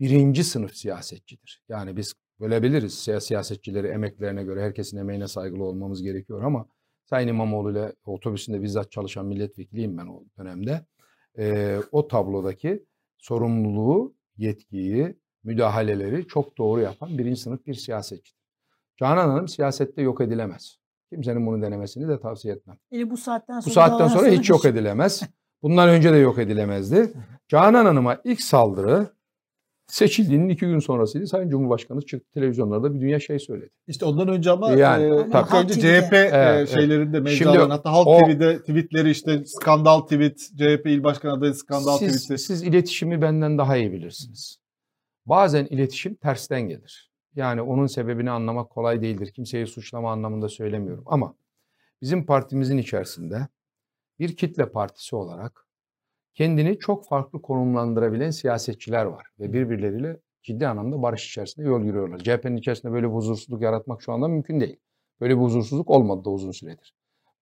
birinci 0.00 0.44
sınıf 0.44 0.74
siyasetçidir. 0.74 1.62
Yani 1.68 1.96
biz 1.96 2.14
bölebiliriz 2.40 2.94
siya- 2.94 3.20
siyasetçileri 3.20 3.86
emeklerine 3.86 4.44
göre 4.44 4.62
herkesin 4.62 4.96
emeğine 4.96 5.28
saygılı 5.28 5.64
olmamız 5.64 6.02
gerekiyor 6.02 6.42
ama 6.42 6.66
Sayın 7.04 7.28
İmamoğlu 7.28 7.72
ile 7.72 7.92
otobüsünde 8.04 8.62
bizzat 8.62 8.92
çalışan 8.92 9.26
milletvekiliyim 9.26 9.98
ben 9.98 10.06
o 10.06 10.24
dönemde. 10.38 10.86
Ee, 11.38 11.78
o 11.92 12.08
tablodaki 12.08 12.86
sorumluluğu, 13.18 14.14
yetkiyi, 14.36 15.16
müdahaleleri 15.44 16.26
çok 16.26 16.58
doğru 16.58 16.80
yapan 16.80 17.18
birinci 17.18 17.40
sınıf 17.40 17.66
bir 17.66 17.74
siyasetçidir. 17.74 18.41
Canan 19.02 19.28
Hanım 19.28 19.48
siyasette 19.48 20.02
yok 20.02 20.20
edilemez. 20.20 20.78
Kimsenin 21.12 21.46
bunu 21.46 21.62
denemesini 21.62 22.08
de 22.08 22.20
tavsiye 22.20 22.54
etmem. 22.54 22.76
Yani 22.90 23.10
bu 23.10 23.16
saatten 23.16 23.60
sonra 23.60 23.70
Bu 23.70 23.74
saatten 23.74 24.08
sonra 24.08 24.28
hiç 24.28 24.50
yok 24.50 24.64
edilemez. 24.64 25.22
Bundan 25.62 25.88
önce 25.88 26.12
de 26.12 26.16
yok 26.16 26.38
edilemezdi. 26.38 27.12
Canan 27.48 27.84
Hanım'a 27.84 28.18
ilk 28.24 28.42
saldırı 28.42 29.06
seçildiğinin 29.86 30.48
iki 30.48 30.66
gün 30.66 30.78
sonrasıydı. 30.78 31.26
Sayın 31.26 31.48
Cumhurbaşkanı 31.50 32.02
çıktı 32.02 32.30
televizyonlarda 32.34 32.94
bir 32.94 33.00
dünya 33.00 33.20
şey 33.20 33.38
söyledi. 33.38 33.70
İşte 33.86 34.04
ondan 34.04 34.28
önce 34.28 34.50
ama 34.50 34.70
Yani, 34.70 35.04
e, 35.04 35.30
Halk 35.30 35.54
önce. 35.54 35.74
CHP 35.74 36.12
e, 36.12 36.30
Evet, 36.32 36.68
şeylerinde 36.68 37.16
Şimdi 37.16 37.30
mecraların 37.30 37.70
hatta 37.70 37.92
Halk 37.92 38.06
o- 38.06 38.18
TV'de 38.18 38.58
tweetleri 38.58 39.10
işte 39.10 39.42
skandal 39.44 40.00
tweet, 40.00 40.38
CHP 40.38 40.86
il 40.86 41.04
başkanı 41.04 41.32
adayı 41.32 41.54
skandal 41.54 41.98
Siz, 41.98 42.22
tweet'i. 42.22 42.42
siz 42.42 42.62
iletişimi 42.62 43.22
benden 43.22 43.58
daha 43.58 43.76
iyi 43.76 43.92
bilirsiniz. 43.92 44.58
Bazen 45.26 45.64
iletişim 45.64 46.14
tersten 46.14 46.62
gelir. 46.68 47.11
Yani 47.36 47.62
onun 47.62 47.86
sebebini 47.86 48.30
anlamak 48.30 48.70
kolay 48.70 49.02
değildir. 49.02 49.32
Kimseyi 49.32 49.66
suçlama 49.66 50.12
anlamında 50.12 50.48
söylemiyorum. 50.48 51.04
Ama 51.06 51.34
bizim 52.02 52.26
partimizin 52.26 52.78
içerisinde 52.78 53.48
bir 54.18 54.36
kitle 54.36 54.72
partisi 54.72 55.16
olarak 55.16 55.66
kendini 56.34 56.78
çok 56.78 57.06
farklı 57.06 57.42
konumlandırabilen 57.42 58.30
siyasetçiler 58.30 59.04
var. 59.04 59.26
Ve 59.40 59.52
birbirleriyle 59.52 60.20
ciddi 60.42 60.68
anlamda 60.68 61.02
barış 61.02 61.28
içerisinde 61.28 61.66
yol 61.66 61.84
yürüyorlar. 61.84 62.18
CHP'nin 62.18 62.56
içerisinde 62.56 62.92
böyle 62.92 63.08
bir 63.08 63.12
huzursuzluk 63.12 63.62
yaratmak 63.62 64.02
şu 64.02 64.12
anda 64.12 64.28
mümkün 64.28 64.60
değil. 64.60 64.76
Böyle 65.20 65.36
bir 65.36 65.40
huzursuzluk 65.40 65.90
olmadı 65.90 66.24
da 66.24 66.30
uzun 66.30 66.50
süredir. 66.50 66.94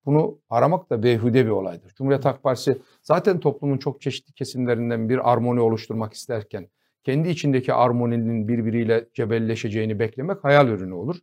Bunu 0.05 0.39
aramak 0.49 0.89
da 0.89 1.03
beyhude 1.03 1.45
bir 1.45 1.49
olaydır. 1.49 1.93
Cumhuriyet 1.95 2.25
Halk 2.25 2.43
Partisi 2.43 2.81
zaten 3.01 3.39
toplumun 3.39 3.77
çok 3.77 4.01
çeşitli 4.01 4.33
kesimlerinden 4.33 5.09
bir 5.09 5.31
armoni 5.31 5.61
oluşturmak 5.61 6.13
isterken 6.13 6.69
kendi 7.03 7.29
içindeki 7.29 7.73
armoninin 7.73 8.47
birbiriyle 8.47 9.09
cebelleşeceğini 9.13 9.99
beklemek 9.99 10.43
hayal 10.43 10.67
ürünü 10.67 10.93
olur. 10.93 11.15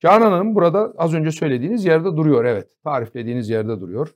Canan 0.00 0.30
Hanım 0.30 0.54
burada 0.54 0.94
az 0.96 1.14
önce 1.14 1.30
söylediğiniz 1.30 1.84
yerde 1.84 2.16
duruyor 2.16 2.44
evet. 2.44 2.70
Tariflediğiniz 2.84 3.50
yerde 3.50 3.80
duruyor. 3.80 4.14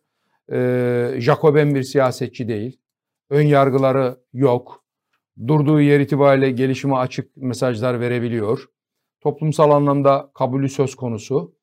Ee, 0.52 1.14
Jacoben 1.18 1.74
bir 1.74 1.82
siyasetçi 1.82 2.48
değil. 2.48 2.80
Ön 3.30 3.42
yargıları 3.42 4.16
yok. 4.32 4.84
Durduğu 5.46 5.80
yer 5.80 6.00
itibariyle 6.00 6.50
gelişime 6.50 6.96
açık 6.96 7.36
mesajlar 7.36 8.00
verebiliyor. 8.00 8.68
Toplumsal 9.20 9.70
anlamda 9.70 10.30
kabulü 10.34 10.68
söz 10.68 10.94
konusu. 10.94 11.54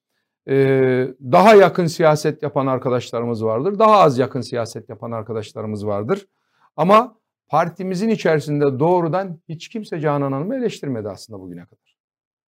Ee, 0.50 1.08
daha 1.22 1.56
yakın 1.56 1.86
siyaset 1.86 2.44
yapan 2.44 2.68
arkadaşlarımız 2.68 3.46
vardır. 3.46 3.80
Daha 3.80 4.00
az 4.00 4.18
yakın 4.18 4.42
siyaset 4.42 4.90
yapan 4.90 5.12
arkadaşlarımız 5.12 5.88
vardır. 5.88 6.28
Ama 6.76 7.18
partimizin 7.48 8.10
içerisinde 8.10 8.80
doğrudan 8.80 9.40
hiç 9.50 9.70
kimse 9.70 10.00
Canan 10.00 10.32
Hanım'ı 10.32 10.56
eleştirmedi 10.56 11.10
aslında 11.10 11.40
bugüne 11.40 11.66
kadar. 11.66 11.98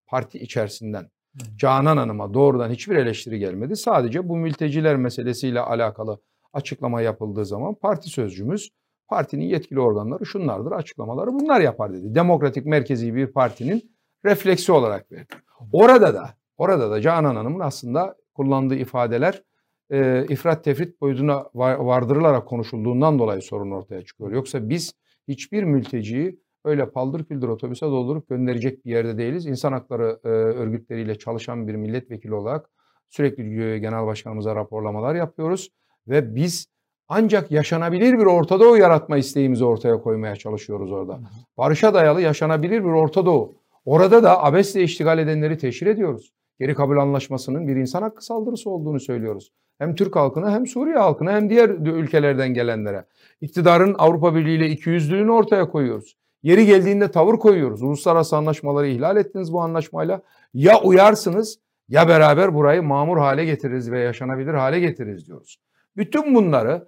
Parti 0.07 0.39
içerisinden. 0.39 1.09
Canan 1.57 1.97
Hanım'a 1.97 2.33
doğrudan 2.33 2.69
hiçbir 2.69 2.95
eleştiri 2.95 3.39
gelmedi. 3.39 3.75
Sadece 3.75 4.29
bu 4.29 4.37
mülteciler 4.37 4.95
meselesiyle 4.95 5.59
alakalı 5.59 6.21
açıklama 6.53 7.01
yapıldığı 7.01 7.45
zaman 7.45 7.75
parti 7.75 8.09
sözcümüz 8.09 8.69
partinin 9.07 9.45
yetkili 9.45 9.79
organları 9.79 10.25
şunlardır 10.25 10.71
açıklamaları 10.71 11.33
bunlar 11.33 11.61
yapar 11.61 11.93
dedi. 11.93 12.15
Demokratik 12.15 12.65
merkezi 12.65 13.15
bir 13.15 13.27
partinin 13.27 13.97
refleksi 14.25 14.71
olarak 14.71 15.11
verdi. 15.11 15.33
Orada 15.73 16.13
da 16.13 16.29
orada 16.57 16.91
da 16.91 17.01
Canan 17.01 17.35
Hanım'ın 17.35 17.59
aslında 17.59 18.15
kullandığı 18.33 18.75
ifadeler 18.75 19.43
e, 19.91 20.25
ifrat 20.29 20.63
tefrit 20.63 21.01
boyutuna 21.01 21.45
vardırılarak 21.53 22.47
konuşulduğundan 22.47 23.19
dolayı 23.19 23.41
sorun 23.41 23.71
ortaya 23.71 24.01
çıkıyor. 24.01 24.31
Yoksa 24.31 24.69
biz 24.69 24.93
hiçbir 25.27 25.63
mülteciyi 25.63 26.39
öyle 26.65 26.89
paldır 26.89 27.25
küldür 27.25 27.47
otobüse 27.47 27.85
doldurup 27.85 28.29
gönderecek 28.29 28.85
bir 28.85 28.91
yerde 28.91 29.17
değiliz. 29.17 29.45
İnsan 29.45 29.71
hakları 29.71 30.19
e, 30.23 30.27
örgütleriyle 30.27 31.17
çalışan 31.17 31.67
bir 31.67 31.75
milletvekili 31.75 32.33
olarak 32.33 32.69
sürekli 33.09 33.81
genel 33.81 34.05
başkanımıza 34.05 34.55
raporlamalar 34.55 35.15
yapıyoruz 35.15 35.69
ve 36.07 36.35
biz 36.35 36.67
ancak 37.07 37.51
yaşanabilir 37.51 38.13
bir 38.13 38.25
Orta 38.25 38.59
Doğu 38.59 38.77
yaratma 38.77 39.17
isteğimizi 39.17 39.65
ortaya 39.65 40.01
koymaya 40.01 40.35
çalışıyoruz 40.35 40.91
orada. 40.91 41.19
Barışa 41.57 41.93
dayalı 41.93 42.21
yaşanabilir 42.21 42.83
bir 42.83 42.89
Orta 42.89 43.25
Doğu. 43.25 43.55
Orada 43.85 44.23
da 44.23 44.43
abesle 44.43 44.83
iştigal 44.83 45.19
edenleri 45.19 45.57
teşhir 45.57 45.87
ediyoruz. 45.87 46.33
Geri 46.59 46.75
kabul 46.75 46.97
anlaşmasının 46.97 47.67
bir 47.67 47.75
insan 47.75 48.01
hakkı 48.01 48.25
saldırısı 48.25 48.69
olduğunu 48.69 48.99
söylüyoruz. 48.99 49.51
Hem 49.77 49.95
Türk 49.95 50.15
halkına 50.15 50.51
hem 50.51 50.67
Suriye 50.67 50.97
halkına 50.97 51.31
hem 51.31 51.49
diğer 51.49 51.69
ülkelerden 51.69 52.53
gelenlere. 52.53 53.05
İktidarın 53.41 53.95
Avrupa 53.97 54.35
Birliği 54.35 54.57
ile 54.57 54.69
ikiyüzlülüğünü 54.69 55.31
ortaya 55.31 55.69
koyuyoruz. 55.69 56.17
Yeri 56.43 56.65
geldiğinde 56.65 57.11
tavır 57.11 57.35
koyuyoruz. 57.35 57.81
Uluslararası 57.81 58.37
anlaşmaları 58.37 58.87
ihlal 58.87 59.17
ettiniz 59.17 59.53
bu 59.53 59.61
anlaşmayla. 59.61 60.21
Ya 60.53 60.81
uyarsınız 60.81 61.59
ya 61.89 62.07
beraber 62.07 62.53
burayı 62.53 62.83
mamur 62.83 63.17
hale 63.17 63.45
getiririz 63.45 63.91
ve 63.91 63.99
yaşanabilir 63.99 64.53
hale 64.53 64.79
getiririz 64.79 65.27
diyoruz. 65.27 65.57
Bütün 65.97 66.35
bunları 66.35 66.87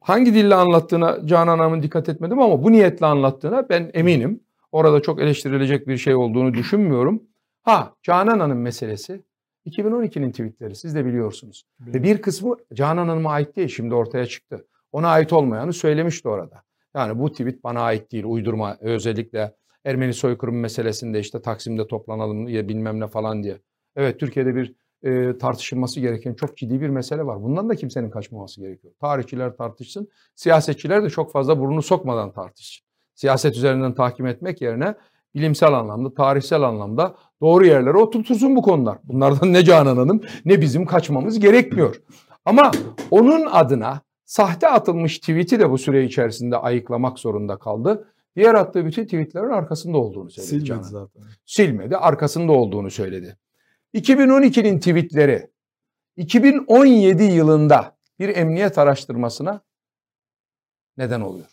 hangi 0.00 0.34
dille 0.34 0.54
anlattığına 0.54 1.26
Canan 1.26 1.58
Hanım'ın 1.58 1.82
dikkat 1.82 2.08
etmedim 2.08 2.38
ama 2.40 2.62
bu 2.62 2.72
niyetle 2.72 3.06
anlattığına 3.06 3.68
ben 3.68 3.90
eminim. 3.94 4.40
Orada 4.72 5.02
çok 5.02 5.20
eleştirilecek 5.20 5.88
bir 5.88 5.96
şey 5.96 6.14
olduğunu 6.14 6.54
düşünmüyorum. 6.54 7.22
Ha 7.62 7.94
Canan 8.02 8.40
Hanım 8.40 8.60
meselesi 8.60 9.22
2012'nin 9.66 10.30
tweetleri 10.30 10.74
siz 10.74 10.94
de 10.94 11.04
biliyorsunuz. 11.04 11.64
Ve 11.80 12.02
bir 12.02 12.22
kısmı 12.22 12.56
Canan 12.74 13.08
Hanım'a 13.08 13.30
ait 13.30 13.56
değil 13.56 13.68
şimdi 13.68 13.94
ortaya 13.94 14.26
çıktı. 14.26 14.66
Ona 14.92 15.08
ait 15.08 15.32
olmayanı 15.32 15.72
söylemişti 15.72 16.28
orada. 16.28 16.62
Yani 16.94 17.18
bu 17.18 17.32
tweet 17.32 17.64
bana 17.64 17.80
ait 17.80 18.12
değil 18.12 18.24
uydurma 18.24 18.76
özellikle 18.80 19.54
Ermeni 19.84 20.14
soykırım 20.14 20.60
meselesinde 20.60 21.20
işte 21.20 21.42
Taksim'de 21.42 21.86
toplanalım 21.86 22.46
diye 22.46 22.68
bilmem 22.68 23.00
ne 23.00 23.06
falan 23.06 23.42
diye. 23.42 23.58
Evet 23.96 24.20
Türkiye'de 24.20 24.54
bir 24.54 24.74
e, 25.02 25.38
tartışılması 25.38 26.00
gereken 26.00 26.34
çok 26.34 26.56
ciddi 26.56 26.80
bir 26.80 26.88
mesele 26.88 27.26
var. 27.26 27.42
Bundan 27.42 27.68
da 27.68 27.74
kimsenin 27.74 28.10
kaçmaması 28.10 28.60
gerekiyor. 28.60 28.94
Tarihçiler 29.00 29.56
tartışsın, 29.56 30.08
siyasetçiler 30.34 31.04
de 31.04 31.10
çok 31.10 31.32
fazla 31.32 31.58
burnunu 31.58 31.82
sokmadan 31.82 32.32
tartışsın. 32.32 32.86
Siyaset 33.14 33.56
üzerinden 33.56 33.94
tahkim 33.94 34.26
etmek 34.26 34.60
yerine 34.60 34.94
bilimsel 35.34 35.72
anlamda, 35.72 36.14
tarihsel 36.14 36.62
anlamda 36.62 37.16
doğru 37.40 37.66
yerlere 37.66 37.96
oturtursun 37.96 38.56
bu 38.56 38.62
konular. 38.62 38.98
Bunlardan 39.04 39.52
ne 39.52 39.64
Canan 39.64 39.96
Hanım 39.96 40.20
ne 40.44 40.60
bizim 40.60 40.86
kaçmamız 40.86 41.40
gerekmiyor. 41.40 42.02
Ama 42.44 42.70
onun 43.10 43.46
adına 43.46 44.00
sahte 44.24 44.68
atılmış 44.68 45.18
tweet'i 45.18 45.60
de 45.60 45.70
bu 45.70 45.78
süre 45.78 46.04
içerisinde 46.04 46.56
ayıklamak 46.56 47.18
zorunda 47.18 47.58
kaldı. 47.58 48.08
Diğer 48.36 48.54
attığı 48.54 48.86
bütün 48.86 49.04
tweetlerin 49.04 49.48
arkasında 49.48 49.98
olduğunu 49.98 50.30
söyledi 50.30 50.50
Silmedi 50.50 50.66
Canan. 50.66 50.82
zaten. 50.82 51.22
Silmedi, 51.46 51.96
arkasında 51.96 52.52
olduğunu 52.52 52.90
söyledi. 52.90 53.36
2012'nin 53.94 54.78
tweetleri 54.78 55.50
2017 56.16 57.22
yılında 57.22 57.96
bir 58.18 58.36
emniyet 58.36 58.78
araştırmasına 58.78 59.60
neden 60.96 61.20
oluyor. 61.20 61.46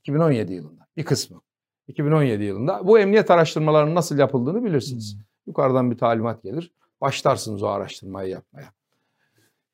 2017 0.00 0.52
yılında 0.52 0.86
bir 0.96 1.04
kısmı. 1.04 1.40
2017 1.88 2.44
yılında 2.44 2.86
bu 2.86 2.98
emniyet 2.98 3.30
araştırmalarının 3.30 3.94
nasıl 3.94 4.18
yapıldığını 4.18 4.64
bilirsiniz. 4.64 5.16
Yukarıdan 5.46 5.90
bir 5.90 5.98
talimat 5.98 6.42
gelir. 6.42 6.72
Başlarsınız 7.00 7.62
o 7.62 7.66
araştırmayı 7.66 8.30
yapmaya. 8.30 8.72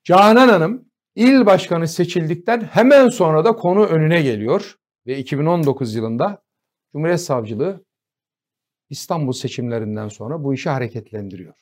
Canan 0.04 0.48
Hanım 0.48 0.84
il 1.14 1.46
başkanı 1.46 1.88
seçildikten 1.88 2.60
hemen 2.60 3.08
sonra 3.08 3.44
da 3.44 3.52
konu 3.52 3.84
önüne 3.84 4.22
geliyor 4.22 4.78
ve 5.06 5.18
2019 5.18 5.94
yılında 5.94 6.42
Cumhuriyet 6.92 7.20
Savcılığı 7.20 7.84
İstanbul 8.90 9.32
seçimlerinden 9.32 10.08
sonra 10.08 10.44
bu 10.44 10.54
işi 10.54 10.70
hareketlendiriyor. 10.70 11.54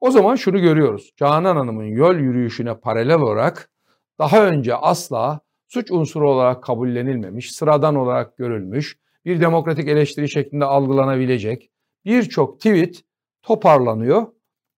O 0.00 0.10
zaman 0.10 0.36
şunu 0.36 0.60
görüyoruz. 0.60 1.12
Canan 1.16 1.56
Hanım'ın 1.56 1.84
yol 1.84 2.14
yürüyüşüne 2.14 2.74
paralel 2.74 3.16
olarak 3.16 3.70
daha 4.18 4.46
önce 4.46 4.74
asla 4.74 5.40
suç 5.68 5.90
unsuru 5.90 6.30
olarak 6.30 6.62
kabullenilmemiş, 6.62 7.52
sıradan 7.52 7.94
olarak 7.94 8.36
görülmüş, 8.36 8.98
bir 9.24 9.40
demokratik 9.40 9.88
eleştiri 9.88 10.28
şeklinde 10.28 10.64
algılanabilecek 10.64 11.70
birçok 12.04 12.56
tweet 12.56 13.04
toparlanıyor. 13.48 14.26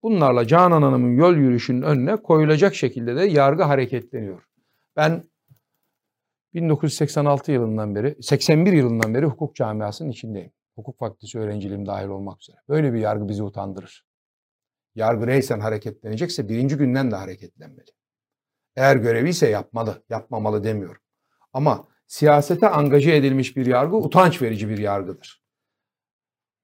Bunlarla 0.03 0.47
Canan 0.47 0.83
Hanım'ın 0.83 1.17
yol 1.17 1.37
yürüyüşünün 1.37 1.83
önüne 1.83 2.17
koyulacak 2.17 2.75
şekilde 2.75 3.17
de 3.17 3.25
yargı 3.25 3.63
hareketleniyor. 3.63 4.43
Ben 4.97 5.31
1986 6.55 7.53
yılından 7.53 7.95
beri, 7.95 8.23
81 8.23 8.73
yılından 8.73 9.15
beri 9.15 9.27
hukuk 9.27 9.57
camiasının 9.57 10.11
içindeyim. 10.11 10.53
Hukuk 10.75 10.99
fakültesi 10.99 11.39
öğrenciliğim 11.39 11.87
dahil 11.87 12.09
olmak 12.09 12.43
üzere. 12.43 12.57
Böyle 12.69 12.93
bir 12.93 12.99
yargı 12.99 13.29
bizi 13.29 13.43
utandırır. 13.43 14.07
Yargı 14.95 15.27
reysen 15.27 15.61
hareketlenecekse 15.61 16.49
birinci 16.49 16.77
günden 16.77 17.11
de 17.11 17.17
hareketlenmeli. 17.17 17.91
Eğer 18.77 18.97
görevi 18.97 19.29
ise 19.29 19.49
yapmalı, 19.49 20.03
yapmamalı 20.09 20.65
demiyorum. 20.65 21.03
Ama 21.53 21.89
siyasete 22.07 22.69
angaje 22.69 23.17
edilmiş 23.17 23.57
bir 23.57 23.67
yargı 23.67 23.97
utanç 23.97 24.43
verici 24.43 24.69
bir 24.69 24.79
yargıdır. 24.79 25.43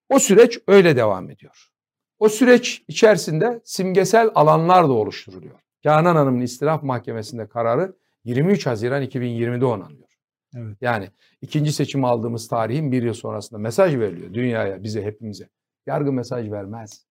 O 0.08 0.18
süreç 0.18 0.58
öyle 0.66 0.96
devam 0.96 1.30
ediyor. 1.30 1.75
O 2.18 2.28
süreç 2.28 2.84
içerisinde 2.88 3.60
simgesel 3.64 4.30
alanlar 4.34 4.88
da 4.88 4.92
oluşturuluyor. 4.92 5.60
Canan 5.82 6.16
Hanım'ın 6.16 6.40
istiraf 6.40 6.82
mahkemesinde 6.82 7.46
kararı 7.48 7.96
23 8.24 8.66
Haziran 8.66 9.02
2020'de 9.02 9.64
onanıyor. 9.64 10.08
Evet. 10.56 10.76
Yani 10.80 11.08
ikinci 11.40 11.72
seçim 11.72 12.04
aldığımız 12.04 12.48
tarihin 12.48 12.92
bir 12.92 13.02
yıl 13.02 13.14
sonrasında 13.14 13.60
mesaj 13.60 13.96
veriliyor 13.96 14.34
dünyaya, 14.34 14.82
bize, 14.82 15.02
hepimize. 15.02 15.48
Yargı 15.86 16.12
mesaj 16.12 16.50
vermez. 16.50 17.06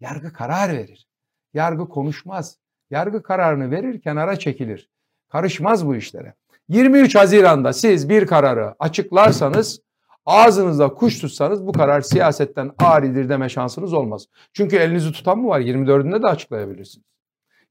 Yargı 0.00 0.32
karar 0.32 0.72
verir. 0.72 1.08
Yargı 1.54 1.88
konuşmaz. 1.88 2.58
Yargı 2.90 3.22
kararını 3.22 3.70
verir, 3.70 4.00
kenara 4.00 4.38
çekilir. 4.38 4.90
Karışmaz 5.28 5.86
bu 5.86 5.96
işlere. 5.96 6.34
23 6.68 7.14
Haziran'da 7.14 7.72
siz 7.72 8.08
bir 8.08 8.26
kararı 8.26 8.74
açıklarsanız, 8.78 9.80
ağzınızda 10.28 10.94
kuş 10.94 11.20
tutsanız 11.20 11.66
bu 11.66 11.72
karar 11.72 12.00
siyasetten 12.00 12.70
aridir 12.78 13.28
deme 13.28 13.48
şansınız 13.48 13.92
olmaz. 13.92 14.26
Çünkü 14.52 14.76
elinizi 14.76 15.12
tutan 15.12 15.38
mı 15.38 15.48
var? 15.48 15.60
24'ünde 15.60 16.22
de 16.22 16.26
açıklayabilirsiniz. 16.26 17.06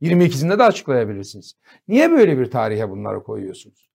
22'sinde 0.01 0.59
de 0.59 0.63
açıklayabilirsiniz. 0.63 1.53
Niye 1.87 2.11
böyle 2.11 2.39
bir 2.39 2.51
tarihe 2.51 2.89
bunları 2.89 3.23
koyuyorsunuz? 3.23 3.89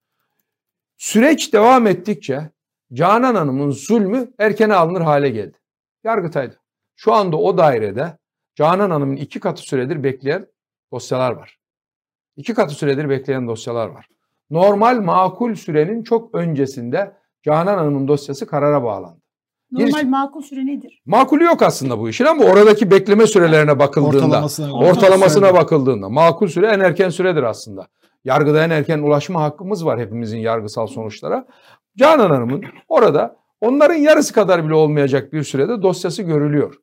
Süreç 0.97 1.53
devam 1.53 1.87
ettikçe 1.87 2.49
Canan 2.93 3.35
Hanım'ın 3.35 3.71
zulmü 3.71 4.33
erkene 4.39 4.73
alınır 4.73 5.01
hale 5.01 5.29
geldi. 5.29 5.57
Yargıtay'da. 6.03 6.55
Şu 6.95 7.13
anda 7.13 7.37
o 7.37 7.57
dairede 7.57 8.17
Canan 8.55 8.89
Hanım'ın 8.89 9.15
iki 9.15 9.39
katı 9.39 9.61
süredir 9.61 10.03
bekleyen 10.03 10.47
dosyalar 10.91 11.31
var. 11.31 11.59
İki 12.35 12.53
katı 12.53 12.73
süredir 12.73 13.09
bekleyen 13.09 13.47
dosyalar 13.47 13.87
var. 13.87 14.07
Normal 14.49 15.01
makul 15.01 15.55
sürenin 15.55 16.03
çok 16.03 16.35
öncesinde 16.35 17.22
Canan 17.43 17.77
Hanım'ın 17.77 18.07
dosyası 18.07 18.45
karara 18.47 18.83
bağlandı. 18.83 19.19
Normal 19.71 20.03
makul 20.03 20.41
süre 20.41 20.65
nedir? 20.65 21.01
Makulü 21.05 21.43
yok 21.43 21.61
aslında 21.61 21.99
bu 21.99 22.09
işin 22.09 22.25
ama 22.25 22.43
oradaki 22.43 22.91
bekleme 22.91 23.27
sürelerine 23.27 23.79
bakıldığında, 23.79 24.25
Ortalamasına, 24.25 24.73
ortalamasına 24.73 25.53
bakıldığında 25.53 26.09
makul 26.09 26.47
süre 26.47 26.67
en 26.67 26.79
erken 26.79 27.09
süredir 27.09 27.43
aslında. 27.43 27.87
Yargıda 28.23 28.63
en 28.63 28.69
erken 28.69 28.99
ulaşma 28.99 29.41
hakkımız 29.41 29.85
var 29.85 29.99
hepimizin 29.99 30.37
yargısal 30.37 30.87
sonuçlara. 30.87 31.47
Canan 31.97 32.29
Hanım'ın 32.29 32.63
orada 32.87 33.35
onların 33.61 33.95
yarısı 33.95 34.33
kadar 34.33 34.65
bile 34.65 34.73
olmayacak 34.73 35.33
bir 35.33 35.43
sürede 35.43 35.81
dosyası 35.81 36.23
görülüyor. 36.23 36.75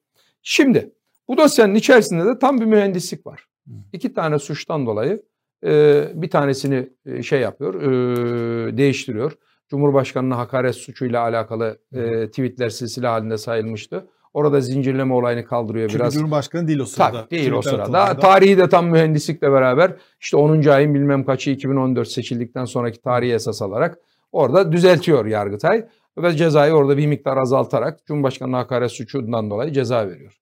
Şimdi 0.43 0.93
bu 1.29 1.37
dosyanın 1.37 1.75
içerisinde 1.75 2.27
de 2.27 2.39
tam 2.39 2.61
bir 2.61 2.67
mühendislik 2.67 3.27
var. 3.27 3.47
İki 3.93 4.15
tane 4.15 4.39
suçtan 4.39 4.87
dolayı 4.87 5.23
e, 5.65 6.03
bir 6.15 6.31
tanesini 6.31 6.89
e, 7.07 7.23
şey 7.23 7.41
yapıyor, 7.41 7.83
e, 7.83 8.77
değiştiriyor. 8.77 9.33
Cumhurbaşkanına 9.71 10.39
hakaret 10.39 10.75
suçuyla 10.75 11.23
alakalı 11.23 11.79
e, 11.93 12.27
tweetler 12.27 12.69
silsile 12.69 13.07
halinde 13.07 13.39
sayılmıştı. 13.39 14.07
Orada 14.35 14.61
zincirleme 14.61 15.15
olayını 15.15 15.45
kaldırıyor 15.45 15.89
Çünkü 15.89 16.01
biraz. 16.03 16.15
Cumhurbaşkanı 16.15 16.69
değil 16.69 16.79
o 16.79 16.85
sırada. 16.85 17.11
Tabii 17.11 17.31
değil 17.31 17.53
o 17.53 17.61
Twitter 17.61 17.85
sırada. 17.85 18.03
atıldığında. 18.03 18.21
Tarihi 18.21 18.59
de 18.59 18.69
tam 18.69 18.87
mühendislikle 18.87 19.53
beraber 19.53 19.97
işte 20.21 20.37
10. 20.37 20.63
ayın 20.69 20.95
bilmem 20.95 21.25
kaçı 21.25 21.51
2014 21.51 22.09
seçildikten 22.09 22.65
sonraki 22.65 23.01
tarihi 23.01 23.33
esas 23.33 23.63
alarak 23.63 23.99
orada 24.33 24.73
düzeltiyor 24.73 25.27
Yargıtay 25.27 25.87
ve 26.19 26.37
cezayı 26.37 26.73
orada 26.73 26.97
bir 26.97 27.07
miktar 27.07 27.37
azaltarak 27.37 28.07
Cumhurbaşkanı 28.07 28.57
hakaret 28.57 28.91
suçundan 28.91 29.51
dolayı 29.51 29.73
ceza 29.73 30.09
veriyor. 30.09 30.37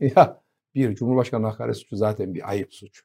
Ya 0.16 0.42
bir 0.74 0.94
Cumhurbaşkanı 0.94 1.46
hakaret 1.46 1.76
suçu 1.76 1.96
zaten 1.96 2.34
bir 2.34 2.50
ayıp 2.50 2.74
suç. 2.74 3.02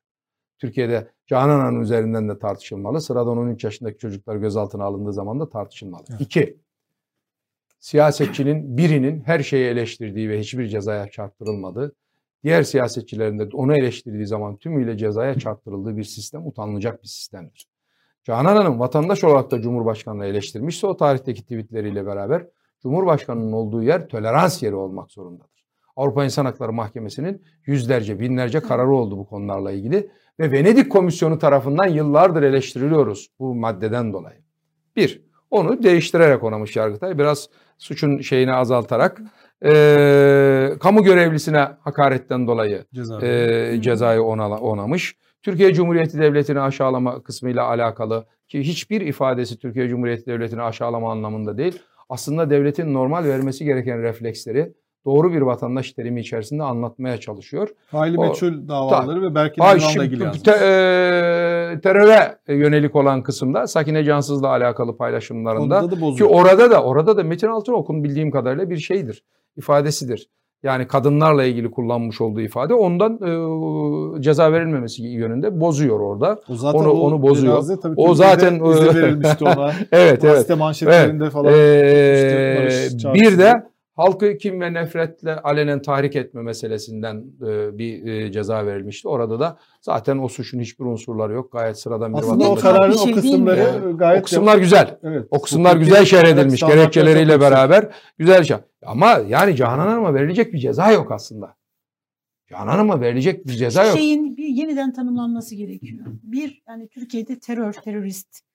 Türkiye'de 0.59 1.07
Canan 1.27 1.59
Hanım 1.59 1.81
üzerinden 1.81 2.29
de 2.29 2.39
tartışılmalı. 2.39 3.01
Sıradan 3.01 3.37
13 3.37 3.63
yaşındaki 3.63 3.97
çocuklar 3.97 4.35
gözaltına 4.35 4.83
alındığı 4.83 5.13
zaman 5.13 5.39
da 5.39 5.49
tartışılmalı. 5.49 6.03
Evet. 6.09 6.21
İki, 6.21 6.57
siyasetçinin 7.79 8.77
birinin 8.77 9.21
her 9.21 9.39
şeyi 9.39 9.65
eleştirdiği 9.65 10.29
ve 10.29 10.39
hiçbir 10.39 10.67
cezaya 10.67 11.09
çarptırılmadığı, 11.09 11.95
diğer 12.43 12.63
siyasetçilerin 12.63 13.39
de 13.39 13.49
onu 13.53 13.77
eleştirdiği 13.77 14.27
zaman 14.27 14.57
tümüyle 14.57 14.97
cezaya 14.97 15.39
çarptırıldığı 15.39 15.97
bir 15.97 16.03
sistem 16.03 16.47
utanılacak 16.47 17.03
bir 17.03 17.07
sistemdir. 17.07 17.67
Canan 18.23 18.55
Hanım 18.55 18.79
vatandaş 18.79 19.23
olarak 19.23 19.51
da 19.51 19.61
Cumhurbaşkanı'nı 19.61 20.25
eleştirmişse 20.25 20.87
o 20.87 20.97
tarihteki 20.97 21.41
tweetleriyle 21.41 22.05
beraber 22.05 22.47
Cumhurbaşkanı'nın 22.83 23.51
olduğu 23.51 23.83
yer 23.83 24.07
tolerans 24.07 24.63
yeri 24.63 24.75
olmak 24.75 25.11
zorundadır. 25.11 25.65
Avrupa 25.95 26.25
İnsan 26.25 26.45
Hakları 26.45 26.73
Mahkemesi'nin 26.73 27.43
yüzlerce, 27.65 28.19
binlerce 28.19 28.59
kararı 28.59 28.91
oldu 28.91 29.17
bu 29.17 29.25
konularla 29.25 29.71
ilgili 29.71 30.11
ve 30.39 30.51
Venedik 30.51 30.91
Komisyonu 30.91 31.39
tarafından 31.39 31.87
yıllardır 31.87 32.43
eleştiriliyoruz 32.43 33.27
bu 33.39 33.55
maddeden 33.55 34.13
dolayı. 34.13 34.37
Bir, 34.95 35.21
onu 35.51 35.83
değiştirerek 35.83 36.43
onamış 36.43 36.75
Yargıtay. 36.75 37.17
Biraz 37.17 37.49
suçun 37.77 38.21
şeyini 38.21 38.53
azaltarak 38.53 39.21
eee, 39.65 40.73
kamu 40.79 41.03
görevlisine 41.03 41.67
hakaretten 41.79 42.47
dolayı 42.47 42.85
Ceza. 42.93 43.25
e, 43.25 43.81
cezayı 43.81 44.21
ona, 44.21 44.57
onamış. 44.59 45.15
Türkiye 45.41 45.73
Cumhuriyeti 45.73 46.19
Devleti'ni 46.19 46.59
aşağılama 46.59 47.23
kısmıyla 47.23 47.63
alakalı 47.63 48.25
ki 48.47 48.59
hiçbir 48.59 49.01
ifadesi 49.01 49.59
Türkiye 49.59 49.89
Cumhuriyeti 49.89 50.25
Devleti'ni 50.25 50.61
aşağılama 50.61 51.11
anlamında 51.11 51.57
değil. 51.57 51.79
Aslında 52.09 52.49
devletin 52.49 52.93
normal 52.93 53.23
vermesi 53.23 53.65
gereken 53.65 54.01
refleksleri 54.01 54.73
doğru 55.07 55.33
bir 55.33 55.41
vatandaş 55.41 55.91
terimi 55.91 56.19
içerisinde 56.21 56.63
anlatmaya 56.63 57.17
çalışıyor. 57.17 57.69
Faili 57.91 58.17
meçhul 58.17 58.67
davaları 58.67 59.21
ve 59.21 59.35
belki 59.35 59.61
şimdi 59.79 60.05
ilgili 60.05 60.23
yazmış. 60.23 60.43
te- 60.43 60.51
e, 60.51 61.79
teröre 61.83 62.37
yönelik 62.47 62.95
olan 62.95 63.23
kısımda 63.23 63.67
Sakine 63.67 64.03
Cansız'la 64.03 64.47
alakalı 64.47 64.97
paylaşımlarında 64.97 65.81
ki 66.17 66.25
orada 66.25 66.71
da 66.71 66.83
orada 66.83 67.17
da 67.17 67.23
Metin 67.23 67.47
Altınok'un 67.47 68.03
bildiğim 68.03 68.31
kadarıyla 68.31 68.69
bir 68.69 68.77
şeydir. 68.77 69.23
ifadesidir. 69.57 70.29
Yani 70.63 70.87
kadınlarla 70.87 71.43
ilgili 71.43 71.71
kullanmış 71.71 72.21
olduğu 72.21 72.41
ifade 72.41 72.73
ondan 72.73 73.13
e, 74.17 74.21
ceza 74.21 74.51
verilmemesi 74.51 75.03
yönünde 75.03 75.59
bozuyor 75.59 75.99
orada. 75.99 76.39
O 76.49 76.55
zaten 76.55 76.79
onu- 76.79 76.89
o 76.91 76.99
onu 76.99 77.21
bozuyor. 77.21 77.53
cenaze 77.53 77.79
tabii 77.79 77.93
O 77.97 78.13
zaten 78.15 78.53
izin 78.55 78.85
verilmişti 78.95 79.43
ona. 79.43 79.71
evet 79.91 80.23
evet. 80.23 80.57
Manşetlerinde 80.57 81.29
falan. 81.29 81.53
Ee, 81.53 82.87
bir 83.13 83.37
de 83.37 83.53
halkı 83.97 84.37
kim 84.37 84.61
ve 84.61 84.73
nefretle 84.73 85.35
alenen 85.35 85.81
tahrik 85.81 86.15
etme 86.15 86.41
meselesinden 86.41 87.25
e, 87.41 87.77
bir 87.77 88.05
e, 88.05 88.31
ceza 88.31 88.65
verilmişti. 88.65 89.07
Orada 89.07 89.39
da 89.39 89.57
zaten 89.81 90.17
o 90.17 90.27
suçun 90.27 90.59
hiçbir 90.59 90.85
unsurları 90.85 91.33
yok. 91.33 91.51
Gayet 91.51 91.79
sıradan 91.79 92.13
bir 92.13 92.17
Aslında 92.17 92.49
o 92.49 92.55
vatandaş. 92.55 92.61
kararın 92.61 92.97
şey 92.97 93.11
o 93.13 93.15
kısımları 93.15 93.59
ya? 93.59 93.91
gayet 93.91 94.21
O 94.21 94.23
kısımlar 94.23 94.57
güzel. 94.57 94.99
Evet. 95.03 95.27
O 95.31 95.41
kısımlar 95.41 95.75
güzel 95.75 96.05
şerh 96.05 96.27
edilmiş 96.27 96.59
çok 96.59 96.69
gerekçeleriyle 96.69 97.41
beraber 97.41 97.95
güzel 98.17 98.43
şey. 98.43 98.57
Ama 98.85 99.19
yani 99.27 99.55
Canan 99.55 99.87
Hanım'a 99.87 100.13
verilecek 100.13 100.53
bir 100.53 100.59
ceza 100.59 100.91
yok 100.91 101.11
aslında. 101.11 101.55
Canan 102.49 102.67
Hanım'a 102.67 103.01
verilecek 103.01 103.47
bir 103.47 103.53
ceza 103.53 103.85
yok. 103.85 103.97
Şeyin 103.97 104.37
bir 104.37 104.47
yeniden 104.47 104.93
tanımlanması 104.93 105.55
gerekiyor. 105.55 106.05
Bir, 106.23 106.63
yani 106.67 106.87
Türkiye'de 106.87 107.39
terör, 107.39 107.73
terörist. 107.73 108.46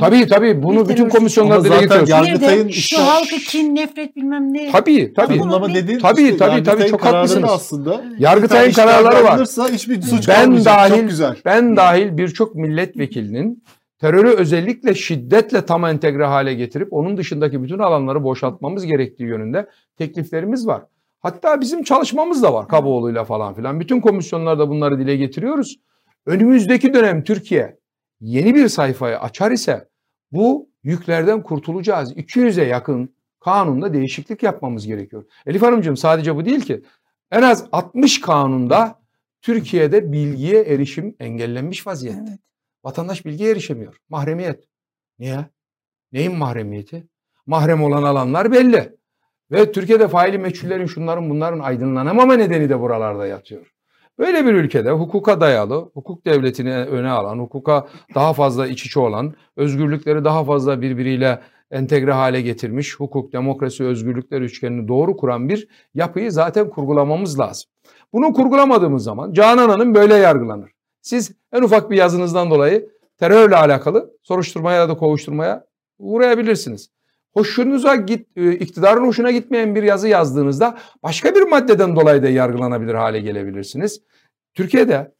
Tabii 0.00 0.26
tabii 0.26 0.62
bunu 0.62 0.84
Bir 0.84 0.88
bütün 0.88 1.08
komisyonlar 1.08 1.64
dile 1.64 1.80
getiriyor. 1.80 2.08
Yargıtay'ın 2.08 2.68
şu 2.68 2.98
halkı 2.98 3.36
kin, 3.36 3.74
nefret 3.74 4.16
bilmem 4.16 4.54
ne. 4.54 4.70
Tabii 4.72 5.12
tabii. 5.16 5.38
Tanımlama 5.38 5.74
dediğin 5.74 5.98
Tabii, 5.98 6.22
işte 6.22 6.36
tabii, 6.36 6.62
tabii, 6.62 6.86
çok 6.86 7.04
haklısınız. 7.04 7.50
aslında. 7.50 8.04
Yargıtay'ın 8.18 8.72
kararları 8.72 9.24
var. 9.24 9.40
hiçbir 9.72 10.02
suç 10.02 10.28
Ben 10.28 10.34
kalmayacak. 10.44 10.76
dahil- 10.78 10.90
Çok 11.00 11.08
güzel. 11.08 11.36
Ben 11.44 11.76
dahil 11.76 12.16
birçok 12.16 12.54
milletvekilinin 12.54 13.62
terörü 14.00 14.28
özellikle 14.28 14.94
şiddetle 14.94 15.66
tam 15.66 15.84
entegre 15.84 16.24
hale 16.24 16.54
getirip 16.54 16.92
onun 16.92 17.16
dışındaki 17.16 17.62
bütün 17.62 17.78
alanları 17.78 18.24
boşaltmamız 18.24 18.86
gerektiği 18.86 19.24
yönünde 19.24 19.66
tekliflerimiz 19.98 20.66
var. 20.66 20.82
Hatta 21.20 21.60
bizim 21.60 21.82
çalışmamız 21.82 22.42
da 22.42 22.54
var 22.54 22.68
Kaboğlu'yla 22.68 23.24
falan 23.24 23.54
filan. 23.54 23.80
Bütün 23.80 24.00
komisyonlarda 24.00 24.68
bunları 24.68 24.98
dile 24.98 25.16
getiriyoruz. 25.16 25.76
Önümüzdeki 26.26 26.94
dönem 26.94 27.24
Türkiye 27.24 27.76
yeni 28.20 28.54
bir 28.54 28.68
sayfayı 28.68 29.20
açar 29.20 29.50
ise 29.50 29.88
bu 30.32 30.68
yüklerden 30.82 31.42
kurtulacağız. 31.42 32.12
200'e 32.12 32.64
yakın 32.64 33.14
kanunda 33.40 33.94
değişiklik 33.94 34.42
yapmamız 34.42 34.86
gerekiyor. 34.86 35.24
Elif 35.46 35.62
Hanımcığım 35.62 35.96
sadece 35.96 36.36
bu 36.36 36.44
değil 36.44 36.60
ki. 36.60 36.82
En 37.30 37.42
az 37.42 37.68
60 37.72 38.20
kanunda 38.20 39.02
Türkiye'de 39.42 40.12
bilgiye 40.12 40.62
erişim 40.62 41.16
engellenmiş 41.18 41.86
vaziyette. 41.86 42.24
Evet. 42.28 42.40
Vatandaş 42.84 43.24
bilgiye 43.26 43.50
erişemiyor. 43.50 43.96
Mahremiyet. 44.08 44.64
Niye? 45.18 45.46
Neyin 46.12 46.36
mahremiyeti? 46.36 47.08
Mahrem 47.46 47.82
olan 47.82 48.02
alanlar 48.02 48.52
belli. 48.52 48.96
Ve 49.50 49.72
Türkiye'de 49.72 50.08
faili 50.08 50.38
meçhullerin 50.38 50.86
şunların 50.86 51.30
bunların 51.30 51.58
aydınlanamama 51.58 52.34
nedeni 52.34 52.68
de 52.68 52.80
buralarda 52.80 53.26
yatıyor. 53.26 53.73
Böyle 54.18 54.46
bir 54.46 54.52
ülkede 54.52 54.90
hukuka 54.90 55.40
dayalı, 55.40 55.90
hukuk 55.94 56.26
devletini 56.26 56.74
öne 56.74 57.10
alan, 57.10 57.38
hukuka 57.38 57.88
daha 58.14 58.32
fazla 58.32 58.66
iç 58.66 58.86
içe 58.86 59.00
olan, 59.00 59.34
özgürlükleri 59.56 60.24
daha 60.24 60.44
fazla 60.44 60.80
birbiriyle 60.80 61.40
entegre 61.70 62.12
hale 62.12 62.40
getirmiş, 62.40 63.00
hukuk, 63.00 63.32
demokrasi, 63.32 63.84
özgürlükler 63.84 64.40
üçgenini 64.40 64.88
doğru 64.88 65.16
kuran 65.16 65.48
bir 65.48 65.68
yapıyı 65.94 66.32
zaten 66.32 66.70
kurgulamamız 66.70 67.38
lazım. 67.38 67.70
Bunu 68.12 68.32
kurgulamadığımız 68.32 69.04
zaman 69.04 69.32
Canan 69.32 69.68
Hanım 69.68 69.94
böyle 69.94 70.14
yargılanır. 70.14 70.70
Siz 71.02 71.32
en 71.52 71.62
ufak 71.62 71.90
bir 71.90 71.96
yazınızdan 71.96 72.50
dolayı 72.50 72.90
terörle 73.18 73.56
alakalı 73.56 74.10
soruşturmaya 74.22 74.78
ya 74.78 74.88
da 74.88 74.96
kovuşturmaya 74.96 75.64
uğrayabilirsiniz. 75.98 76.93
Hoşunuza 77.34 77.94
git, 77.94 78.36
e, 78.36 78.52
iktidarın 78.52 79.06
hoşuna 79.06 79.30
gitmeyen 79.30 79.74
bir 79.74 79.82
yazı 79.82 80.08
yazdığınızda 80.08 80.78
başka 81.02 81.34
bir 81.34 81.42
maddeden 81.42 81.96
dolayı 81.96 82.22
da 82.22 82.28
yargılanabilir 82.28 82.94
hale 82.94 83.20
gelebilirsiniz. 83.20 84.02
Türkiye'de 84.54 85.14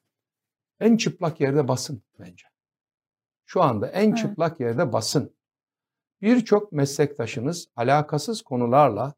en 0.81 0.97
çıplak 0.97 1.41
yerde 1.41 1.69
basın 1.69 2.03
bence. 2.19 2.47
Şu 3.47 3.63
anda 3.63 3.87
en 3.89 4.09
Evet. 4.09 4.19
çıplak 4.19 4.61
yerde 4.61 4.93
basın. 4.93 5.35
Birçok 6.23 6.73
meslektaşınız 6.73 7.69
alakasız 7.77 8.43
konularla 8.43 9.15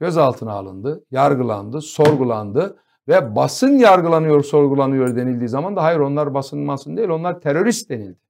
gözaltına 0.00 0.52
alındı, 0.52 1.04
yargılandı, 1.10 1.80
sorgulandı 1.80 2.78
ve 3.08 3.36
basın 3.36 3.78
yargılanıyor, 3.78 4.44
sorgulanıyor 4.44 5.16
denildiği 5.16 5.48
zaman 5.48 5.76
da 5.76 5.82
hayır 5.82 5.98
onlar 5.98 6.34
basın 6.34 6.58
masın 6.58 6.96
değil 6.96 7.08
onlar 7.08 7.40
terörist 7.40 7.90
denildi. 7.90 8.20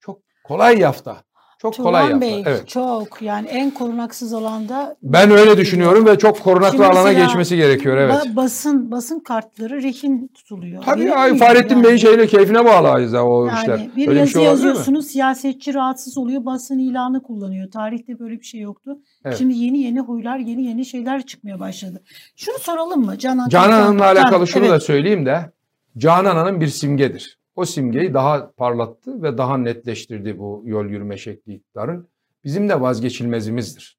Çok 0.00 0.22
kolay 0.44 0.78
yafta. 0.78 1.24
Çok 1.58 1.76
kolay 1.76 2.06
Turan 2.06 2.20
yafta. 2.20 2.20
Bey 2.20 2.42
Evet. 2.46 2.68
çok 2.68 3.22
yani 3.22 3.48
en 3.48 3.70
korunaksız 3.70 4.32
alanda 4.32 4.96
Ben 5.02 5.30
öyle 5.30 5.56
düşünüyorum 5.56 6.06
ve 6.06 6.18
çok 6.18 6.40
korunaklı 6.42 6.70
Şimdi 6.72 6.84
alana 6.86 7.12
geçmesi 7.12 7.56
gerekiyor 7.56 7.96
evet. 7.96 8.14
ba- 8.14 8.36
basın 8.36 8.90
basın 8.90 9.20
kartları 9.20 9.82
rehin 9.82 10.28
tutuluyor. 10.34 10.82
Tabii 10.82 11.04
miyim 11.04 11.36
Fahrettin 11.36 11.74
yani? 11.76 11.84
Bey'in 11.84 11.96
şeyine 11.96 12.26
keyfine 12.26 12.64
bağlı 12.64 13.14
ya 13.14 13.24
o 13.26 13.46
Yani 13.46 13.58
işler. 13.60 13.88
bir 13.96 14.08
Öyle 14.08 14.20
yazı 14.20 14.32
şey 14.32 14.40
olabilir 14.42 14.62
mi? 14.62 14.66
yazıyorsunuz, 14.68 15.06
siyasetçi 15.06 15.74
rahatsız 15.74 16.18
oluyor, 16.18 16.44
basın 16.44 16.78
ilanı 16.78 17.22
kullanıyor. 17.22 17.70
Tarihte 17.70 18.18
böyle 18.18 18.40
bir 18.40 18.46
şey 18.46 18.60
yoktu. 18.60 18.98
Evet. 19.24 19.38
Şimdi 19.38 19.54
yeni 19.54 19.78
yeni 19.78 20.00
huylar, 20.00 20.38
yeni 20.38 20.64
yeni 20.64 20.84
şeyler 20.84 21.26
çıkmaya 21.26 21.60
başladı. 21.60 22.02
Şunu 22.36 22.58
soralım 22.58 23.04
mı 23.04 23.18
Canan? 23.18 23.48
Canan 23.48 23.70
Canan- 23.70 23.82
Hanım'la 23.82 24.04
alakalı 24.04 24.46
şunu 24.46 24.64
evet. 24.64 24.72
da 24.74 24.80
söyleyeyim 24.80 25.26
de 25.26 25.52
Canan 25.98 26.36
Hanım 26.36 26.60
bir 26.60 26.66
simgedir. 26.68 27.38
O 27.56 27.64
simgeyi 27.64 28.14
daha 28.14 28.52
parlattı 28.52 29.22
ve 29.22 29.38
daha 29.38 29.58
netleştirdi 29.58 30.38
bu 30.38 30.62
yol 30.64 30.86
yürüme 30.86 31.16
şekli 31.16 31.54
iktidarın. 31.54 32.08
Bizim 32.44 32.68
de 32.68 32.80
vazgeçilmezimizdir. 32.80 33.98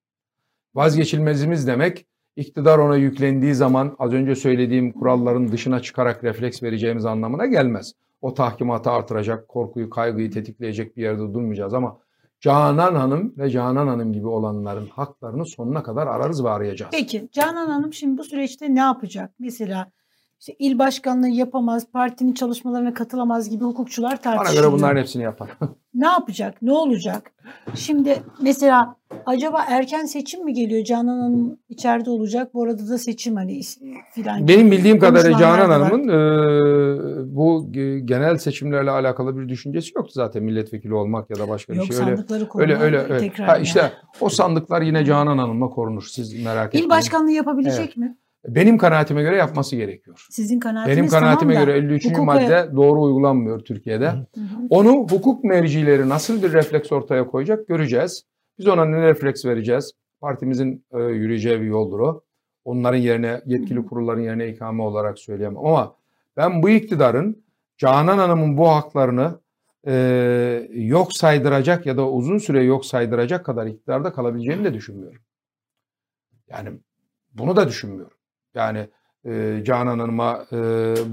Vazgeçilmezimiz 0.76 1.68
demek 1.68 2.08
iktidar 2.36 2.78
ona 2.78 2.96
yüklendiği 2.96 3.56
zaman 3.56 3.96
az 4.00 4.14
önce 4.14 4.36
söylediğim 4.36 4.92
kuralların 4.92 5.52
dışına 5.52 5.80
çıkarak 5.80 6.24
refleks 6.24 6.64
vereceğimiz 6.64 7.06
anlamına 7.06 7.46
gelmez. 7.46 7.94
O 8.22 8.34
tahkimatı 8.34 8.92
artıracak, 8.92 9.48
korkuyu, 9.48 9.90
kaygıyı 9.90 10.32
tetikleyecek 10.32 10.98
bir 10.98 11.02
yerde 11.02 11.20
durmayacağız 11.20 11.74
ama 11.74 12.00
Canan 12.40 12.96
Hanım 12.96 13.34
ve 13.38 13.50
Canan 13.50 13.88
Hanım 13.88 14.14
gibi 14.14 14.28
olanların 14.28 14.88
haklarını 14.88 15.46
sonuna 15.46 15.84
kadar 15.84 16.08
ararız 16.08 16.44
ve 16.44 16.50
arayacağız. 16.50 16.92
Peki 16.94 17.30
Canan 17.32 17.68
Hanım 17.68 17.94
şimdi 17.94 18.18
bu 18.18 18.24
süreçte 18.24 18.76
ne 18.76 18.80
yapacak? 18.80 19.32
Mesela 19.40 19.92
işte 20.40 20.54
il 20.60 20.80
başkanlığı 20.80 21.30
yapamaz, 21.30 21.88
partinin 21.94 22.34
çalışmalarına 22.34 22.94
katılamaz 22.94 23.50
gibi 23.50 23.64
hukukçular 23.64 24.12
Bana 24.12 24.18
tartışıyor. 24.36 24.64
göre 24.64 24.74
bunların 24.74 25.02
hepsini 25.02 25.24
yapar. 25.24 25.50
Ne 25.94 26.08
yapacak? 26.08 26.62
Ne 26.62 26.72
olacak? 26.72 27.32
Şimdi 27.76 28.22
mesela 28.42 28.96
acaba 29.26 29.64
erken 29.68 30.06
seçim 30.06 30.46
mi 30.46 30.54
geliyor? 30.54 30.84
Canan 30.84 31.20
Hanım 31.20 31.58
içeride 31.70 32.10
olacak. 32.10 32.54
Bu 32.54 32.64
arada 32.64 32.90
da 32.90 32.98
seçim 32.98 33.36
hani 33.36 33.62
filan. 34.14 34.48
Benim 34.48 34.72
bildiğim 34.72 35.00
kadarıyla 35.00 35.38
Canan. 35.40 35.70
Hanım'ın 35.70 36.08
e, 36.08 36.16
bu 37.36 37.68
ge- 37.72 38.00
genel 38.00 38.38
seçimlerle 38.38 38.92
alakalı 38.92 39.38
bir 39.38 39.50
düşüncesi 39.50 39.92
yoktu 39.96 40.12
zaten 40.16 40.44
milletvekili 40.44 40.94
olmak 40.94 41.30
ya 41.30 41.36
da 41.40 41.50
başka 41.50 41.74
bir 41.74 41.78
Yok 41.78 41.88
şey. 41.88 41.96
Öyle 41.98 42.06
sandıkları 42.16 42.48
koruma 42.48 42.74
öyle 42.74 42.84
öyle. 42.84 42.98
öyle. 42.98 43.18
tekrar. 43.18 43.48
Ha, 43.48 43.54
yani. 43.54 43.64
işte 43.64 43.92
o 44.22 44.30
sandıklar 44.30 44.82
yine 44.82 45.06
Canan 45.06 45.38
Hanım'la 45.38 45.70
korunur. 45.70 46.08
Siz 46.12 46.44
merak 46.46 46.68
etmeyin. 46.68 46.86
İl 46.86 46.90
başkanlığı 46.90 47.32
yapabilecek 47.32 47.98
mi? 47.98 48.18
Benim 48.48 48.78
kanaatime 48.78 49.22
göre 49.22 49.36
yapması 49.36 49.76
gerekiyor. 49.76 50.26
Sizin 50.30 50.60
kanaatiniz 50.60 50.98
Benim 50.98 51.10
kanaatime 51.10 51.54
tamam 51.54 51.68
da 51.68 51.72
göre 51.72 51.78
53. 51.78 52.06
hukuka- 52.06 52.26
madde 52.26 52.76
doğru 52.76 53.02
uygulanmıyor 53.02 53.60
Türkiye'de. 53.60 54.10
Hı 54.10 54.18
hı. 54.18 54.46
Onu 54.70 54.90
hukuk 54.92 55.44
mercileri 55.44 56.10
nasıl 56.10 56.44
bir 56.44 56.54
refleks 56.54 56.92
ortaya 56.92 57.28
koyacak 57.28 57.68
göreceğiz. 57.68 58.24
Biz 58.60 58.68
ona 58.68 58.86
ne 58.86 59.02
refleks 59.02 59.46
vereceğiz? 59.46 59.92
Partimizin 60.22 60.86
e, 60.92 61.00
yürüyeceği 61.00 61.62
bir 61.62 61.66
yoldur 61.66 62.00
o. 62.00 62.24
Onların 62.66 62.98
yerine 62.98 63.42
yetkili 63.46 63.86
kurulların 63.86 64.22
yerine 64.22 64.48
ikame 64.48 64.84
olarak 64.84 65.20
söyleyemem. 65.20 65.58
Ama 65.66 65.96
ben 66.38 66.64
bu 66.64 66.70
iktidarın 66.70 67.44
Canan 67.78 68.18
Hanım'ın 68.18 68.58
bu 68.58 68.70
haklarını 68.70 69.40
e, 69.88 70.68
yok 70.72 71.14
saydıracak 71.14 71.86
ya 71.86 71.98
da 71.98 72.10
uzun 72.10 72.38
süre 72.38 72.64
yok 72.64 72.86
saydıracak 72.86 73.46
kadar 73.46 73.66
iktidarda 73.68 74.14
kalabileceğini 74.14 74.64
de 74.64 74.74
düşünmüyorum. 74.74 75.22
Yani 76.50 76.70
bunu 77.34 77.56
da 77.56 77.68
düşünmüyorum. 77.68 78.17
Yani 78.58 78.88
e, 79.26 79.64
Canan 79.66 80.00
Hanım'a 80.00 80.46
e, 80.52 80.58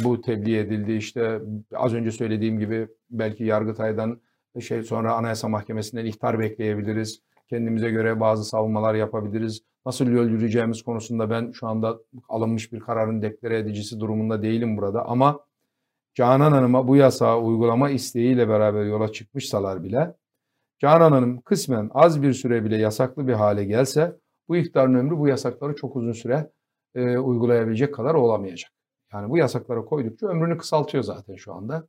bu 0.04 0.20
tebliğ 0.20 0.58
edildi. 0.58 0.92
İşte 0.92 1.40
az 1.74 1.94
önce 1.94 2.10
söylediğim 2.10 2.58
gibi 2.58 2.88
belki 3.10 3.44
Yargıtay'dan 3.44 4.20
şey 4.60 4.82
sonra 4.82 5.14
Anayasa 5.14 5.48
Mahkemesi'nden 5.48 6.04
ihtar 6.06 6.38
bekleyebiliriz. 6.38 7.20
Kendimize 7.48 7.90
göre 7.90 8.20
bazı 8.20 8.44
savunmalar 8.44 8.94
yapabiliriz. 8.94 9.60
Nasıl 9.86 10.06
yol 10.06 10.26
yürüyeceğimiz 10.26 10.82
konusunda 10.82 11.30
ben 11.30 11.52
şu 11.52 11.66
anda 11.66 11.98
alınmış 12.28 12.72
bir 12.72 12.80
kararın 12.80 13.22
deklare 13.22 13.58
edicisi 13.58 14.00
durumunda 14.00 14.42
değilim 14.42 14.76
burada. 14.76 15.06
Ama 15.06 15.40
Canan 16.14 16.52
Hanım'a 16.52 16.88
bu 16.88 16.96
yasağı 16.96 17.40
uygulama 17.40 17.90
isteğiyle 17.90 18.48
beraber 18.48 18.84
yola 18.84 19.12
çıkmışsalar 19.12 19.82
bile 19.82 20.14
Canan 20.78 21.12
Hanım 21.12 21.40
kısmen 21.40 21.90
az 21.94 22.22
bir 22.22 22.32
süre 22.32 22.64
bile 22.64 22.76
yasaklı 22.76 23.28
bir 23.28 23.32
hale 23.32 23.64
gelse 23.64 24.16
bu 24.48 24.56
iktidarın 24.56 24.94
ömrü 24.94 25.18
bu 25.18 25.28
yasakları 25.28 25.76
çok 25.76 25.96
uzun 25.96 26.12
süre 26.12 26.50
e, 26.94 27.18
uygulayabilecek 27.18 27.94
kadar 27.94 28.14
olamayacak. 28.14 28.70
Yani 29.12 29.30
bu 29.30 29.38
yasakları 29.38 29.84
koydukça 29.84 30.26
ömrünü 30.26 30.58
kısaltıyor 30.58 31.04
zaten 31.04 31.36
şu 31.36 31.54
anda. 31.54 31.88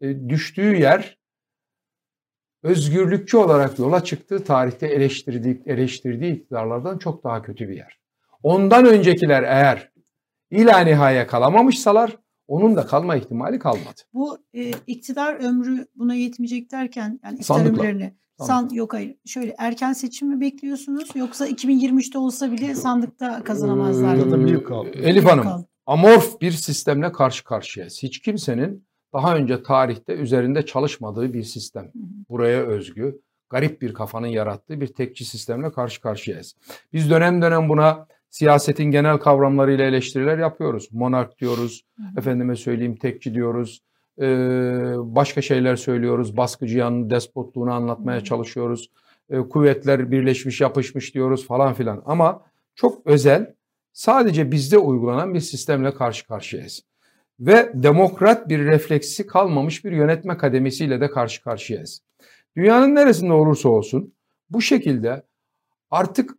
E, 0.00 0.28
düştüğü 0.28 0.76
yer 0.76 1.18
özgürlükçü 2.62 3.36
olarak 3.36 3.78
yola 3.78 4.04
çıktığı 4.04 4.44
tarihte 4.44 4.86
eleştirdiği, 4.86 5.62
eleştirdiği 5.66 6.32
iktidarlardan 6.32 6.98
çok 6.98 7.24
daha 7.24 7.42
kötü 7.42 7.68
bir 7.68 7.76
yer. 7.76 7.98
Ondan 8.42 8.86
öncekiler 8.86 9.42
eğer 9.42 9.90
ila 10.50 10.78
nihaya 10.78 11.26
kalamamışsalar 11.26 12.16
onun 12.48 12.76
da 12.76 12.86
kalma 12.86 13.16
ihtimali 13.16 13.58
kalmadı. 13.58 14.00
Bu 14.14 14.38
e, 14.54 14.70
iktidar 14.86 15.34
ömrü 15.34 15.86
buna 15.94 16.14
yetmeyecek 16.14 16.72
derken 16.72 17.20
yani 17.24 17.38
iktidar 17.38 17.54
Sandıkla. 17.54 17.82
ömürlerini 17.82 18.14
san 18.38 18.68
yok 18.72 18.92
hayır 18.92 19.16
şöyle 19.26 19.54
erken 19.58 19.92
seçim 19.92 20.28
mi 20.28 20.40
bekliyorsunuz 20.40 21.08
yoksa 21.14 21.48
2023'te 21.48 22.18
olsa 22.18 22.52
bile 22.52 22.74
sandıkta 22.74 23.44
kazanamazlar. 23.44 24.16
Ee, 24.16 24.50
yıl 24.50 24.64
kaldı. 24.64 24.88
Elif 24.94 25.24
Hanım 25.24 25.66
amorf 25.86 26.40
bir 26.40 26.52
sistemle 26.52 27.12
karşı 27.12 27.44
karşıyayız. 27.44 28.02
Hiç 28.02 28.18
kimsenin 28.18 28.86
daha 29.12 29.36
önce 29.36 29.62
tarihte 29.62 30.12
üzerinde 30.12 30.66
çalışmadığı 30.66 31.32
bir 31.32 31.42
sistem. 31.42 31.90
Buraya 32.30 32.62
özgü, 32.62 33.20
garip 33.50 33.82
bir 33.82 33.94
kafanın 33.94 34.26
yarattığı 34.26 34.80
bir 34.80 34.86
tekçi 34.86 35.24
sistemle 35.24 35.72
karşı 35.72 36.00
karşıyayız. 36.00 36.54
Biz 36.92 37.10
dönem 37.10 37.42
dönem 37.42 37.68
buna 37.68 38.06
siyasetin 38.36 38.84
genel 38.84 39.18
kavramlarıyla 39.18 39.84
eleştiriler 39.84 40.38
yapıyoruz. 40.38 40.88
Monark 40.92 41.38
diyoruz, 41.38 41.84
efendime 42.18 42.56
söyleyeyim 42.56 42.96
tekçi 42.96 43.34
diyoruz, 43.34 43.82
ee, 44.20 44.24
başka 44.98 45.42
şeyler 45.42 45.76
söylüyoruz. 45.76 46.36
Baskıcı 46.36 46.78
yanını, 46.78 47.10
despotluğunu 47.10 47.72
anlatmaya 47.72 48.20
çalışıyoruz. 48.20 48.90
Ee, 49.30 49.38
kuvvetler 49.38 50.10
birleşmiş, 50.10 50.60
yapışmış 50.60 51.14
diyoruz 51.14 51.46
falan 51.46 51.74
filan. 51.74 52.02
Ama 52.06 52.42
çok 52.74 53.06
özel, 53.06 53.54
sadece 53.92 54.50
bizde 54.50 54.78
uygulanan 54.78 55.34
bir 55.34 55.40
sistemle 55.40 55.94
karşı 55.94 56.26
karşıyayız. 56.26 56.82
Ve 57.40 57.70
demokrat 57.74 58.48
bir 58.48 58.58
refleksi 58.58 59.26
kalmamış 59.26 59.84
bir 59.84 59.92
yönetme 59.92 60.36
kademesiyle 60.36 61.00
de 61.00 61.10
karşı 61.10 61.42
karşıyayız. 61.42 62.02
Dünyanın 62.56 62.94
neresinde 62.94 63.32
olursa 63.32 63.68
olsun 63.68 64.14
bu 64.50 64.62
şekilde 64.62 65.22
artık 65.90 66.30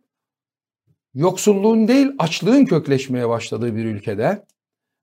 yoksulluğun 1.14 1.88
değil 1.88 2.08
açlığın 2.18 2.64
kökleşmeye 2.64 3.28
başladığı 3.28 3.76
bir 3.76 3.84
ülkede 3.84 4.44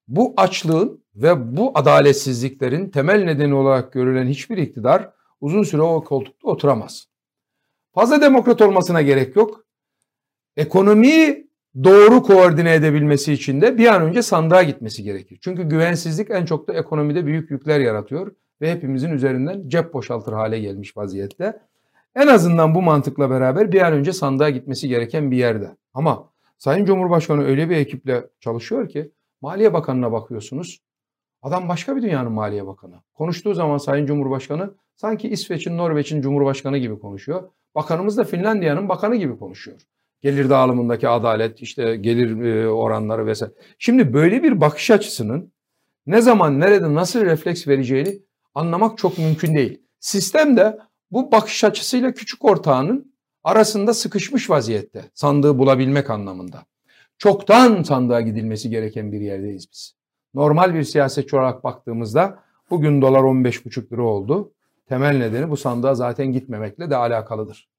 bu 0.08 0.34
açlığın 0.38 1.04
ve 1.16 1.58
bu 1.58 1.72
adaletsizliklerin 1.76 2.90
temel 2.90 3.24
nedeni 3.24 3.54
olarak 3.54 3.94
görülen 3.94 4.28
hiçbir 4.28 4.58
iktidar 4.58 5.10
uzun 5.42 5.64
süre 5.64 5.82
o 5.82 6.04
koltukta 6.04 6.48
oturamaz. 6.48 7.08
Fazla 7.94 8.22
demokrat 8.22 8.62
olmasına 8.62 9.02
gerek 9.02 9.36
yok. 9.36 9.66
Ekonomiyi 10.58 11.48
doğru 11.84 12.24
koordine 12.24 12.74
edebilmesi 12.74 13.34
için 13.34 13.62
de 13.62 13.78
bir 13.78 13.88
an 13.88 14.02
önce 14.02 14.22
sandığa 14.22 14.64
gitmesi 14.64 15.04
gerekir. 15.04 15.40
Çünkü 15.42 15.64
güvensizlik 15.64 16.32
en 16.32 16.46
çok 16.46 16.68
da 16.68 16.74
ekonomide 16.74 17.26
büyük 17.26 17.52
yükler 17.52 17.80
yaratıyor 17.80 18.36
ve 18.62 18.72
hepimizin 18.72 19.12
üzerinden 19.12 19.70
cep 19.70 19.94
boşaltır 19.94 20.34
hale 20.34 20.60
gelmiş 20.60 20.98
vaziyette. 20.98 21.62
En 22.16 22.28
azından 22.28 22.76
bu 22.76 22.82
mantıkla 22.82 23.30
beraber 23.30 23.72
bir 23.72 23.82
an 23.82 23.94
önce 23.94 24.14
sandığa 24.14 24.50
gitmesi 24.50 24.88
gereken 24.88 25.32
bir 25.32 25.38
yerde. 25.38 25.78
Ama 25.94 26.30
Sayın 26.58 26.86
Cumhurbaşkanı 26.86 27.46
öyle 27.46 27.70
bir 27.70 27.76
ekiple 27.76 28.30
çalışıyor 28.40 28.90
ki 28.90 29.12
Maliye 29.42 29.74
Bakanı'na 29.74 30.12
bakıyorsunuz. 30.12 30.80
Adam 31.42 31.70
başka 31.70 31.96
bir 31.96 32.02
dünyanın 32.02 32.32
Maliye 32.32 32.68
Bakanı. 32.68 32.96
Konuştuğu 33.14 33.54
zaman 33.54 33.78
Sayın 33.78 34.06
Cumhurbaşkanı 34.06 34.74
sanki 34.96 35.30
İsveç'in, 35.30 35.78
Norveç'in 35.78 36.22
Cumhurbaşkanı 36.22 36.78
gibi 36.78 37.00
konuşuyor. 37.00 37.50
Bakanımız 37.76 38.18
da 38.18 38.24
Finlandiya'nın 38.24 38.90
bakanı 38.90 39.16
gibi 39.16 39.38
konuşuyor. 39.38 39.82
Gelir 40.22 40.50
dağılımındaki 40.50 41.08
adalet, 41.08 41.62
işte 41.62 41.96
gelir 41.96 42.42
e, 42.42 42.70
oranları 42.70 43.26
vesaire. 43.26 43.54
Şimdi 43.80 44.14
böyle 44.14 44.44
bir 44.44 44.62
bakış 44.62 44.92
açısının 44.92 45.54
ne 46.06 46.22
zaman, 46.22 46.60
nerede, 46.60 46.94
nasıl 46.94 47.22
refleks 47.22 47.68
vereceğini 47.68 48.20
anlamak 48.54 48.98
çok 48.98 49.18
mümkün 49.18 49.56
değil. 49.56 49.82
Sistem 50.00 50.58
de 50.58 50.78
bu 51.16 51.32
bakış 51.32 51.64
açısıyla 51.64 52.14
küçük 52.14 52.46
ortağının 52.46 53.14
arasında 53.44 53.94
sıkışmış 53.94 54.50
vaziyette. 54.50 55.04
Sandığı 55.14 55.58
bulabilmek 55.58 56.10
anlamında. 56.10 56.66
Çoktan 57.18 57.84
sandığa 57.84 58.22
gidilmesi 58.22 58.70
gereken 58.70 59.12
bir 59.12 59.22
yerdeyiz 59.22 59.68
biz. 59.72 59.96
Normal 60.34 60.74
bir 60.74 60.84
siyasetçi 60.84 61.36
olarak 61.36 61.64
baktığımızda 61.64 62.40
bugün 62.70 63.02
dolar 63.02 63.20
15,5 63.20 63.92
lira 63.92 64.02
oldu. 64.02 64.54
Temel 64.88 65.18
nedeni 65.18 65.50
bu 65.50 65.58
sandığa 65.58 65.96
zaten 65.96 66.34
gitmemekle 66.34 66.90
de 66.90 66.96
alakalıdır. 66.96 67.70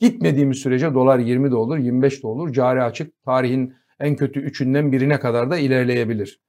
Gitmediğimiz 0.00 0.58
sürece 0.58 0.94
dolar 0.94 1.18
20 1.18 1.50
de 1.50 1.56
olur, 1.56 1.78
25 1.78 2.22
de 2.22 2.26
olur. 2.26 2.52
Cari 2.52 2.82
açık 2.82 3.22
tarihin 3.24 3.74
en 4.00 4.16
kötü 4.16 4.40
üçünden 4.40 4.92
birine 4.92 5.20
kadar 5.20 5.50
da 5.50 5.58
ilerleyebilir. 5.58 6.40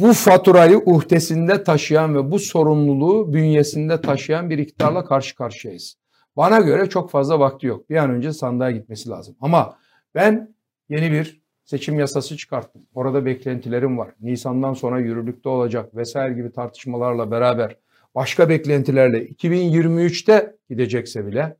Bu 0.00 0.12
faturayı 0.12 0.78
uhdesinde 0.78 1.64
taşıyan 1.64 2.14
ve 2.14 2.30
bu 2.30 2.38
sorumluluğu 2.38 3.34
bünyesinde 3.34 4.00
taşıyan 4.00 4.50
bir 4.50 4.58
iktidarla 4.58 5.04
karşı 5.04 5.36
karşıyayız. 5.36 5.96
Bana 6.36 6.60
göre 6.60 6.88
çok 6.88 7.10
fazla 7.10 7.40
vakti 7.40 7.66
yok. 7.66 7.90
Bir 7.90 7.96
an 7.96 8.10
önce 8.10 8.32
sandığa 8.32 8.70
gitmesi 8.70 9.08
lazım. 9.08 9.36
Ama 9.40 9.76
ben 10.14 10.54
yeni 10.88 11.12
bir 11.12 11.42
seçim 11.64 11.98
yasası 11.98 12.36
çıkarttım. 12.36 12.82
Orada 12.94 13.24
beklentilerim 13.26 13.98
var. 13.98 14.10
Nisan'dan 14.20 14.74
sonra 14.74 15.00
yürürlükte 15.00 15.48
olacak 15.48 15.96
vesaire 15.96 16.34
gibi 16.34 16.52
tartışmalarla 16.52 17.30
beraber 17.30 17.76
başka 18.14 18.48
beklentilerle 18.48 19.26
2023'te 19.26 20.56
gidecekse 20.70 21.26
bile 21.26 21.56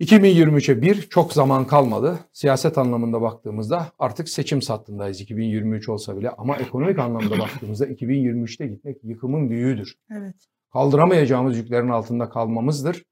2023'e 0.00 0.82
bir 0.82 1.02
çok 1.02 1.32
zaman 1.32 1.66
kalmadı. 1.66 2.18
Siyaset 2.32 2.78
anlamında 2.78 3.20
baktığımızda 3.20 3.92
artık 3.98 4.28
seçim 4.28 4.62
sattındayız 4.62 5.20
2023 5.20 5.88
olsa 5.88 6.16
bile 6.16 6.30
ama 6.30 6.56
ekonomik 6.56 6.98
anlamda 6.98 7.38
baktığımızda 7.38 7.86
2023'te 7.86 8.66
gitmek 8.66 9.04
yıkımın 9.04 9.50
büyüğüdür. 9.50 9.94
Evet. 10.10 10.36
Kaldıramayacağımız 10.72 11.58
yüklerin 11.58 11.88
altında 11.88 12.28
kalmamızdır 12.28 13.04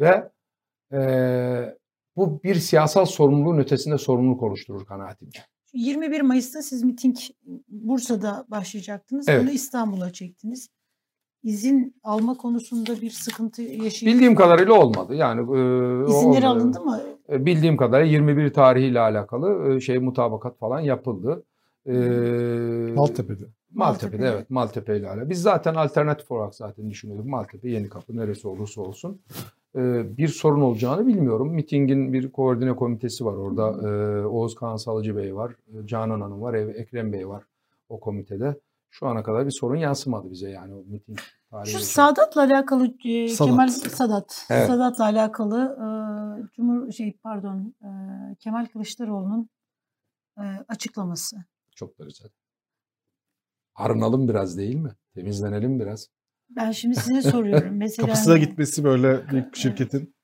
ve 0.00 0.30
eee 0.92 1.76
Bu 2.16 2.42
bir 2.42 2.54
siyasal 2.54 3.04
sorumluluğun 3.04 3.58
ötesinde 3.58 3.98
sorumluluk 3.98 4.42
oluşturur 4.42 4.86
kanaatimce. 4.86 5.42
21 5.72 6.20
Mayıs'ta 6.20 6.62
siz 6.62 6.82
miting 6.82 7.16
Bursa'da 7.68 8.44
başlayacaktınız. 8.48 9.28
Evet. 9.28 9.42
Bunu 9.42 9.50
İstanbul'a 9.50 10.12
çektiniz. 10.12 10.68
İzin 11.42 11.94
alma 12.04 12.36
konusunda 12.36 13.00
bir 13.00 13.10
sıkıntı 13.10 13.62
yaşayıp 13.62 14.14
Bildiğim 14.14 14.34
kadarıyla 14.34 14.72
olmadı. 14.74 15.14
Yani 15.14 15.40
e, 15.40 15.44
o 15.44 16.08
izinleri 16.08 16.46
olmadı. 16.46 16.60
alındı 16.60 16.80
mı? 16.80 17.00
E, 17.32 17.46
Bildiğim 17.46 17.76
kadarıyla 17.76 18.12
21 18.12 18.52
tarihiyle 18.52 19.00
alakalı 19.00 19.74
e, 19.74 19.80
şey 19.80 19.98
mutabakat 19.98 20.58
falan 20.58 20.80
yapıldı. 20.80 21.42
E, 21.86 21.92
Maltepe'de. 21.92 22.94
Maltepe'de 22.94 23.44
Maltepe'de. 23.74 24.26
evet 24.28 24.50
Maltepe 24.50 24.96
ile 24.96 25.08
alakalı. 25.08 25.30
Biz 25.30 25.42
zaten 25.42 25.74
alternatif 25.74 26.30
olarak 26.30 26.54
zaten 26.54 26.90
düşünüyorduk. 26.90 27.26
Maltepe, 27.26 27.70
Yenikapı 27.70 28.16
neresi 28.16 28.48
olursa 28.48 28.80
olsun. 28.80 29.20
E, 29.76 30.02
bir 30.16 30.28
sorun 30.28 30.60
olacağını 30.60 31.06
bilmiyorum. 31.06 31.48
Mitingin 31.54 32.12
bir 32.12 32.32
koordine 32.32 32.76
komitesi 32.76 33.24
var 33.24 33.32
orada. 33.34 33.88
E, 33.88 34.26
Oğuz 34.26 34.54
Kağan 34.54 34.76
Salıcı 34.76 35.16
Bey 35.16 35.34
var. 35.36 35.52
e, 35.68 35.86
Canan 35.86 36.20
Hanım 36.20 36.42
var. 36.42 36.54
Ekrem 36.54 37.12
Bey 37.12 37.28
var 37.28 37.42
o 37.88 38.00
komitede. 38.00 38.54
Şu 38.94 39.06
ana 39.06 39.22
kadar 39.22 39.46
bir 39.46 39.50
sorun 39.50 39.76
yansımadı 39.76 40.30
bize 40.30 40.50
yani 40.50 40.74
o 40.74 40.84
miting 40.84 41.18
tarihi. 41.50 41.72
Şu 41.72 41.78
Sadat'la 41.78 42.42
alakalı 42.42 42.94
e, 43.04 43.28
Sadat. 43.28 43.50
Kemal 43.50 43.68
Sadat. 43.68 44.46
Evet. 44.50 44.66
Sadat'la 44.66 45.04
alakalı 45.04 45.76
e, 45.78 45.86
Cumhur 46.56 46.92
şey 46.92 47.18
pardon 47.22 47.74
e, 47.82 47.88
Kemal 48.38 48.66
Kılıçdaroğlu'nun 48.66 49.50
e, 50.38 50.42
açıklaması. 50.68 51.36
Çok 51.76 51.98
da 51.98 52.04
güzel. 52.04 52.28
Arınalım 53.74 54.28
biraz 54.28 54.58
değil 54.58 54.76
mi? 54.76 54.96
Temizlenelim 55.14 55.80
biraz. 55.80 56.08
Ben 56.50 56.70
şimdi 56.70 56.96
size 56.96 57.22
soruyorum. 57.30 57.76
Mesela 57.76 58.06
Kapısına 58.06 58.34
hani- 58.34 58.40
gitmesi 58.46 58.84
böyle 58.84 59.28
büyük 59.28 59.52
bir 59.52 59.58
şirketin 59.58 60.14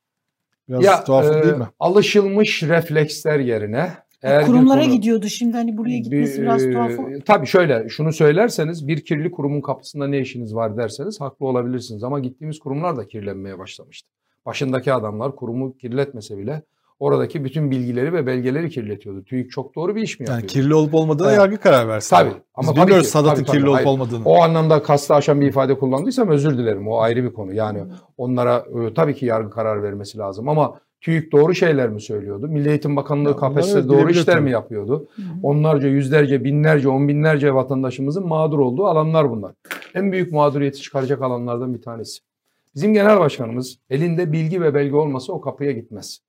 biraz 0.68 0.84
ya 0.84 1.04
tuhaf 1.04 1.24
e, 1.24 1.42
değil 1.42 1.56
mi? 1.56 1.68
alışılmış 1.78 2.62
refleksler 2.62 3.38
yerine 3.38 4.07
eğer 4.22 4.46
kurumlara 4.46 4.80
konu- 4.82 4.92
gidiyordu. 4.92 5.26
Şimdi 5.28 5.56
hani 5.56 5.76
buraya 5.76 5.98
gitmesi 5.98 6.42
biraz 6.42 6.66
Bir, 6.66 6.72
tuhaf. 6.72 6.90
e, 6.90 6.96
oldu. 7.02 7.10
Tabii 7.26 7.46
şöyle 7.46 7.88
şunu 7.88 8.12
söylerseniz 8.12 8.88
bir 8.88 9.04
kirli 9.04 9.30
kurumun 9.30 9.60
kapısında 9.60 10.06
ne 10.06 10.18
işiniz 10.18 10.54
var 10.54 10.76
derseniz 10.76 11.20
haklı 11.20 11.46
olabilirsiniz. 11.46 12.04
Ama 12.04 12.18
gittiğimiz 12.20 12.58
kurumlar 12.58 12.96
da 12.96 13.06
kirlenmeye 13.06 13.58
başlamıştı. 13.58 14.08
Başındaki 14.46 14.92
adamlar 14.92 15.36
kurumu 15.36 15.76
kirletmese 15.76 16.38
bile 16.38 16.62
oradaki 17.00 17.44
bütün 17.44 17.70
bilgileri 17.70 18.12
ve 18.12 18.26
belgeleri 18.26 18.70
kirletiyordu. 18.70 19.24
TÜİK 19.24 19.50
çok 19.50 19.74
doğru 19.74 19.96
bir 19.96 20.02
iş 20.02 20.20
mi 20.20 20.26
Yani 20.28 20.34
yapıyor? 20.34 20.48
kirli 20.52 20.74
olup 20.74 20.94
olmadığına 20.94 21.28
Evet. 21.28 21.38
yargı 21.38 21.56
karar 21.56 21.88
versin. 21.88 22.16
Tabii. 22.16 22.28
Biz 22.30 22.36
Ama 22.54 22.68
tabii 22.72 22.80
bilmiyoruz 22.82 23.06
ki, 23.06 23.10
Sadat'ın 23.12 23.34
tabii, 23.34 23.46
tabii. 23.46 23.56
kirli 23.58 23.68
olup 23.70 23.86
olmadığını. 23.86 24.22
O 24.24 24.42
anlamda 24.42 24.82
kastı 24.82 25.14
aşan 25.14 25.40
bir 25.40 25.46
ifade 25.46 25.78
kullandıysam 25.78 26.28
özür 26.28 26.58
dilerim. 26.58 26.88
O 26.88 26.98
ayrı 27.00 27.24
bir 27.24 27.32
konu. 27.32 27.54
Yani 27.54 27.78
onlara 28.16 28.56
e, 28.88 28.94
tabii 28.94 29.14
ki 29.14 29.26
yargı 29.26 29.50
karar 29.50 29.82
vermesi 29.82 30.18
lazım 30.18 30.48
ama 30.48 30.80
TÜİK 31.00 31.32
doğru 31.32 31.54
şeyler 31.54 31.88
mi 31.88 32.00
söylüyordu? 32.00 32.48
Milli 32.48 32.68
Eğitim 32.68 32.96
Bakanlığı 32.96 33.28
Ya 33.28 33.36
KPSS 33.36 33.74
evet, 33.74 33.88
doğru 33.88 34.10
işler 34.10 34.40
mi 34.40 34.50
yapıyordu? 34.50 35.08
Hı 35.16 35.22
hı. 35.22 35.26
Onlarca, 35.42 35.88
yüzlerce, 35.88 36.44
binlerce, 36.44 36.88
on 36.88 37.08
binlerce 37.08 37.54
vatandaşımızın 37.54 38.26
mağdur 38.26 38.58
olduğu 38.58 38.86
alanlar 38.86 39.30
bunlar. 39.30 39.54
En 39.94 40.12
büyük 40.12 40.32
mağduriyeti 40.32 40.80
çıkaracak 40.80 41.22
alanlardan 41.22 41.74
bir 41.74 41.82
tanesi. 41.82 42.18
Bizim 42.74 42.94
genel 42.94 43.20
başkanımız 43.20 43.78
elinde 43.90 44.32
bilgi 44.32 44.60
ve 44.60 44.74
belge 44.74 44.96
olmasa 44.96 45.32
o 45.32 45.40
kapıya 45.40 45.72
gitmez. 45.72 46.20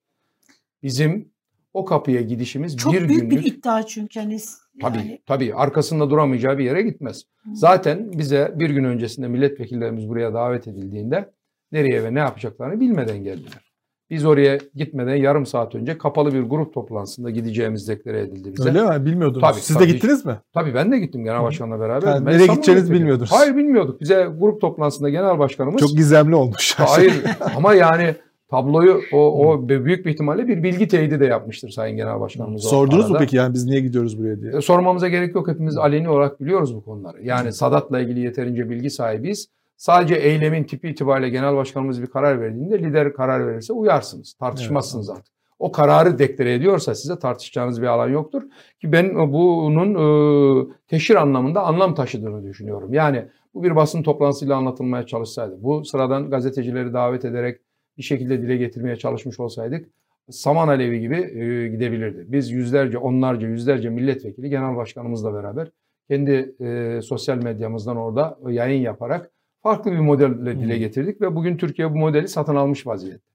Bizim 0.82 1.28
o 1.74 1.84
kapıya 1.84 2.20
gidişimiz 2.20 2.76
Çok 2.76 2.92
bir 2.92 3.08
büyük 3.08 3.30
günlük 3.30 3.44
bir 3.44 3.52
iddia 3.52 3.82
çünkü 3.86 4.20
hani 4.20 4.38
Tabii 4.80 4.98
yani- 4.98 5.22
tabii 5.26 5.54
arkasında 5.54 6.10
duramayacağı 6.10 6.58
bir 6.58 6.64
yere 6.64 6.82
gitmez. 6.82 7.22
Hı. 7.42 7.50
Zaten 7.54 8.12
bize 8.12 8.54
bir 8.56 8.70
gün 8.70 8.84
öncesinde 8.84 9.28
milletvekillerimiz 9.28 10.08
buraya 10.08 10.34
davet 10.34 10.68
edildiğinde 10.68 11.30
nereye 11.72 12.04
ve 12.04 12.14
ne 12.14 12.18
yapacaklarını 12.18 12.80
bilmeden 12.80 13.24
geldiler. 13.24 13.69
Biz 14.10 14.24
oraya 14.24 14.58
gitmeden 14.74 15.14
yarım 15.16 15.46
saat 15.46 15.74
önce 15.74 15.98
kapalı 15.98 16.34
bir 16.34 16.42
grup 16.42 16.74
toplantısında 16.74 17.30
gideceğimiz 17.30 17.88
deklare 17.88 18.20
edildi 18.20 18.52
bize. 18.52 18.68
Öyle 18.68 18.82
mi? 18.82 19.06
Bilmiyordunuz. 19.06 19.40
Tabii, 19.40 19.60
Siz 19.60 19.76
tabii. 19.76 19.88
de 19.88 19.92
gittiniz 19.92 20.26
mi? 20.26 20.38
Tabii 20.54 20.74
ben 20.74 20.92
de 20.92 20.98
gittim 20.98 21.24
genel 21.24 21.42
başkanla 21.42 21.80
beraber. 21.80 22.08
Yani 22.08 22.26
Ben 22.26 22.34
nereye 22.34 22.48
bekledim. 22.48 22.94
bilmiyordunuz. 22.94 23.32
Hayır 23.32 23.56
bilmiyorduk. 23.56 24.00
Bize 24.00 24.28
grup 24.38 24.60
toplantısında 24.60 25.10
genel 25.10 25.38
başkanımız 25.38 25.80
Çok 25.80 25.90
gizemli 25.90 26.34
olmuş. 26.34 26.74
Hayır 26.78 27.14
ama 27.56 27.74
yani 27.74 28.14
tabloyu 28.50 29.00
o, 29.12 29.48
o 29.48 29.68
büyük 29.68 30.06
bir 30.06 30.10
ihtimalle 30.10 30.48
bir 30.48 30.62
bilgi 30.62 30.88
teyidi 30.88 31.20
de 31.20 31.26
yapmıştır 31.26 31.68
Sayın 31.68 31.96
Genel 31.96 32.20
Başkanımız. 32.20 32.62
Sordunuz 32.62 33.10
mu 33.10 33.16
peki 33.18 33.36
yani 33.36 33.54
biz 33.54 33.64
niye 33.64 33.80
gidiyoruz 33.80 34.18
buraya 34.18 34.40
diye? 34.40 34.52
E, 34.56 34.60
Sormamıza 34.60 35.08
gerek 35.08 35.34
yok. 35.34 35.48
Hepimiz 35.48 35.76
aleni 35.76 36.08
olarak 36.08 36.40
biliyoruz 36.40 36.74
bu 36.74 36.84
konuları. 36.84 37.22
Yani 37.22 37.52
Sadat'la 37.52 38.00
ilgili 38.00 38.20
yeterince 38.20 38.70
bilgi 38.70 38.90
sahibiyiz. 38.90 39.48
Sadece 39.80 40.14
eylemin 40.14 40.64
tipi 40.64 40.88
itibariyle 40.88 41.28
genel 41.28 41.56
başkanımız 41.56 42.02
bir 42.02 42.06
karar 42.06 42.40
verdiğinde 42.40 42.78
lider 42.78 43.12
karar 43.12 43.46
verirse 43.46 43.72
uyarsınız. 43.72 44.34
Tartışmazsınız 44.34 45.10
artık. 45.10 45.34
O 45.58 45.72
kararı 45.72 46.18
deklare 46.18 46.54
ediyorsa 46.54 46.94
size 46.94 47.18
tartışacağınız 47.18 47.82
bir 47.82 47.86
alan 47.86 48.08
yoktur. 48.08 48.42
Ki 48.80 48.92
ben 48.92 49.14
bunun 49.32 49.94
e, 49.94 50.66
teşhir 50.88 51.14
anlamında 51.14 51.62
anlam 51.62 51.94
taşıdığını 51.94 52.44
düşünüyorum. 52.44 52.92
Yani 52.92 53.24
bu 53.54 53.62
bir 53.62 53.76
basın 53.76 54.02
toplantısıyla 54.02 54.56
anlatılmaya 54.56 55.06
çalışsaydı, 55.06 55.62
bu 55.62 55.84
sıradan 55.84 56.30
gazetecileri 56.30 56.92
davet 56.92 57.24
ederek 57.24 57.60
bir 57.98 58.02
şekilde 58.02 58.42
dile 58.42 58.56
getirmeye 58.56 58.96
çalışmış 58.96 59.40
olsaydık 59.40 59.88
saman 60.30 60.68
alevi 60.68 61.00
gibi 61.00 61.16
e, 61.16 61.68
gidebilirdi. 61.68 62.24
Biz 62.28 62.50
yüzlerce, 62.50 62.98
onlarca, 62.98 63.48
yüzlerce 63.48 63.90
milletvekili 63.90 64.50
genel 64.50 64.76
başkanımızla 64.76 65.34
beraber 65.34 65.70
kendi 66.08 66.54
e, 66.60 67.00
sosyal 67.02 67.36
medyamızdan 67.36 67.96
orada 67.96 68.38
yayın 68.48 68.82
yaparak 68.82 69.30
farklı 69.62 69.92
bir 69.92 69.98
modelle 69.98 70.60
dile 70.60 70.78
getirdik 70.78 71.20
ve 71.20 71.34
bugün 71.34 71.56
Türkiye 71.56 71.90
bu 71.90 71.96
modeli 71.96 72.28
satın 72.28 72.56
almış 72.56 72.86
vaziyette. 72.86 73.30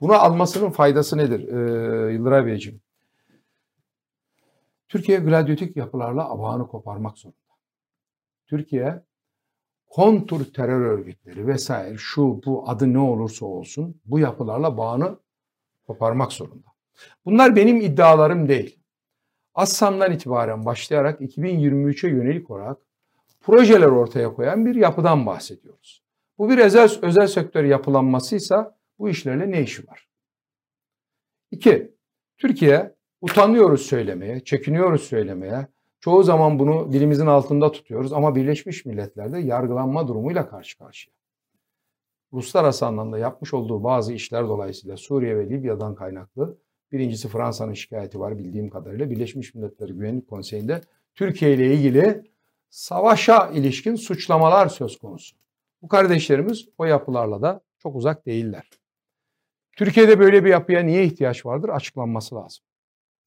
Bunu 0.00 0.12
almasının 0.12 0.70
faydası 0.70 1.18
nedir 1.18 1.48
e, 1.48 2.12
Yıldıray 2.12 2.46
Beyciğim? 2.46 2.80
Türkiye 4.88 5.18
gladyotik 5.18 5.76
yapılarla 5.76 6.30
abağını 6.30 6.68
koparmak 6.68 7.18
zorunda. 7.18 7.38
Türkiye 8.46 9.02
kontur 9.86 10.44
terör 10.44 10.80
örgütleri 10.80 11.46
vesaire 11.46 11.96
şu 11.98 12.40
bu 12.46 12.68
adı 12.68 12.92
ne 12.92 12.98
olursa 12.98 13.46
olsun 13.46 14.00
bu 14.04 14.18
yapılarla 14.18 14.76
bağını 14.76 15.18
koparmak 15.86 16.32
zorunda. 16.32 16.68
Bunlar 17.24 17.56
benim 17.56 17.80
iddialarım 17.80 18.48
değil. 18.48 18.78
Assam'dan 19.54 20.12
itibaren 20.12 20.64
başlayarak 20.64 21.20
2023'e 21.20 22.10
yönelik 22.10 22.50
olarak 22.50 22.78
projeler 23.46 23.86
ortaya 23.86 24.34
koyan 24.34 24.66
bir 24.66 24.74
yapıdan 24.74 25.26
bahsediyoruz. 25.26 26.02
Bu 26.38 26.50
bir 26.50 26.58
özel, 26.58 26.90
özel 27.02 27.26
sektör 27.26 27.64
yapılanmasıysa 27.64 28.78
bu 28.98 29.08
işlerle 29.08 29.50
ne 29.50 29.62
işi 29.62 29.86
var? 29.88 30.08
İki, 31.50 31.94
Türkiye 32.38 32.94
utanıyoruz 33.20 33.82
söylemeye, 33.82 34.40
çekiniyoruz 34.40 35.02
söylemeye. 35.02 35.66
Çoğu 36.00 36.22
zaman 36.22 36.58
bunu 36.58 36.92
dilimizin 36.92 37.26
altında 37.26 37.72
tutuyoruz 37.72 38.12
ama 38.12 38.34
Birleşmiş 38.34 38.84
Milletler'de 38.84 39.38
yargılanma 39.38 40.08
durumuyla 40.08 40.48
karşı 40.48 40.78
karşıya. 40.78 41.14
Uluslararası 42.30 42.86
anlamda 42.86 43.18
yapmış 43.18 43.54
olduğu 43.54 43.84
bazı 43.84 44.12
işler 44.12 44.48
dolayısıyla 44.48 44.96
Suriye 44.96 45.36
ve 45.36 45.50
Libya'dan 45.50 45.94
kaynaklı 45.94 46.58
birincisi 46.92 47.28
Fransa'nın 47.28 47.72
şikayeti 47.72 48.20
var 48.20 48.38
bildiğim 48.38 48.70
kadarıyla 48.70 49.10
Birleşmiş 49.10 49.54
Milletler 49.54 49.88
Güvenlik 49.88 50.28
Konseyi'nde 50.28 50.80
Türkiye 51.14 51.54
ile 51.54 51.74
ilgili 51.74 52.33
savaşa 52.74 53.50
ilişkin 53.50 53.96
suçlamalar 53.96 54.68
söz 54.68 54.98
konusu. 54.98 55.36
Bu 55.82 55.88
kardeşlerimiz 55.88 56.68
o 56.78 56.84
yapılarla 56.84 57.42
da 57.42 57.60
çok 57.78 57.96
uzak 57.96 58.26
değiller. 58.26 58.70
Türkiye'de 59.76 60.18
böyle 60.18 60.44
bir 60.44 60.50
yapıya 60.50 60.82
niye 60.82 61.04
ihtiyaç 61.04 61.46
vardır? 61.46 61.68
Açıklanması 61.68 62.34
lazım. 62.34 62.64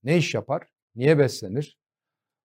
Ne 0.03 0.17
iş 0.17 0.33
yapar? 0.33 0.63
Niye 0.95 1.19
beslenir? 1.19 1.77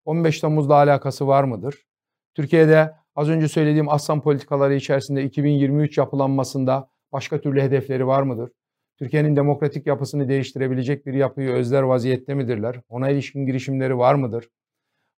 15 0.05 0.41
Temmuz'la 0.41 0.75
alakası 0.75 1.27
var 1.27 1.45
mıdır? 1.45 1.87
Türkiye'de 2.35 2.95
az 3.15 3.29
önce 3.29 3.49
söylediğim 3.49 3.89
aslan 3.89 4.21
politikaları 4.21 4.75
içerisinde 4.75 5.25
2023 5.25 5.99
yapılanmasında 5.99 6.89
başka 7.13 7.41
türlü 7.41 7.63
hedefleri 7.63 8.07
var 8.07 8.23
mıdır? 8.23 8.51
Türkiye'nin 8.99 9.37
demokratik 9.37 9.87
yapısını 9.87 10.29
değiştirebilecek 10.29 11.07
bir 11.07 11.15
yapıyı 11.15 11.51
özler 11.51 11.83
vaziyette 11.83 12.35
midirler? 12.35 12.81
Ona 12.89 13.11
ilişkin 13.11 13.47
girişimleri 13.47 13.99
var 13.99 14.15
mıdır? 14.15 14.49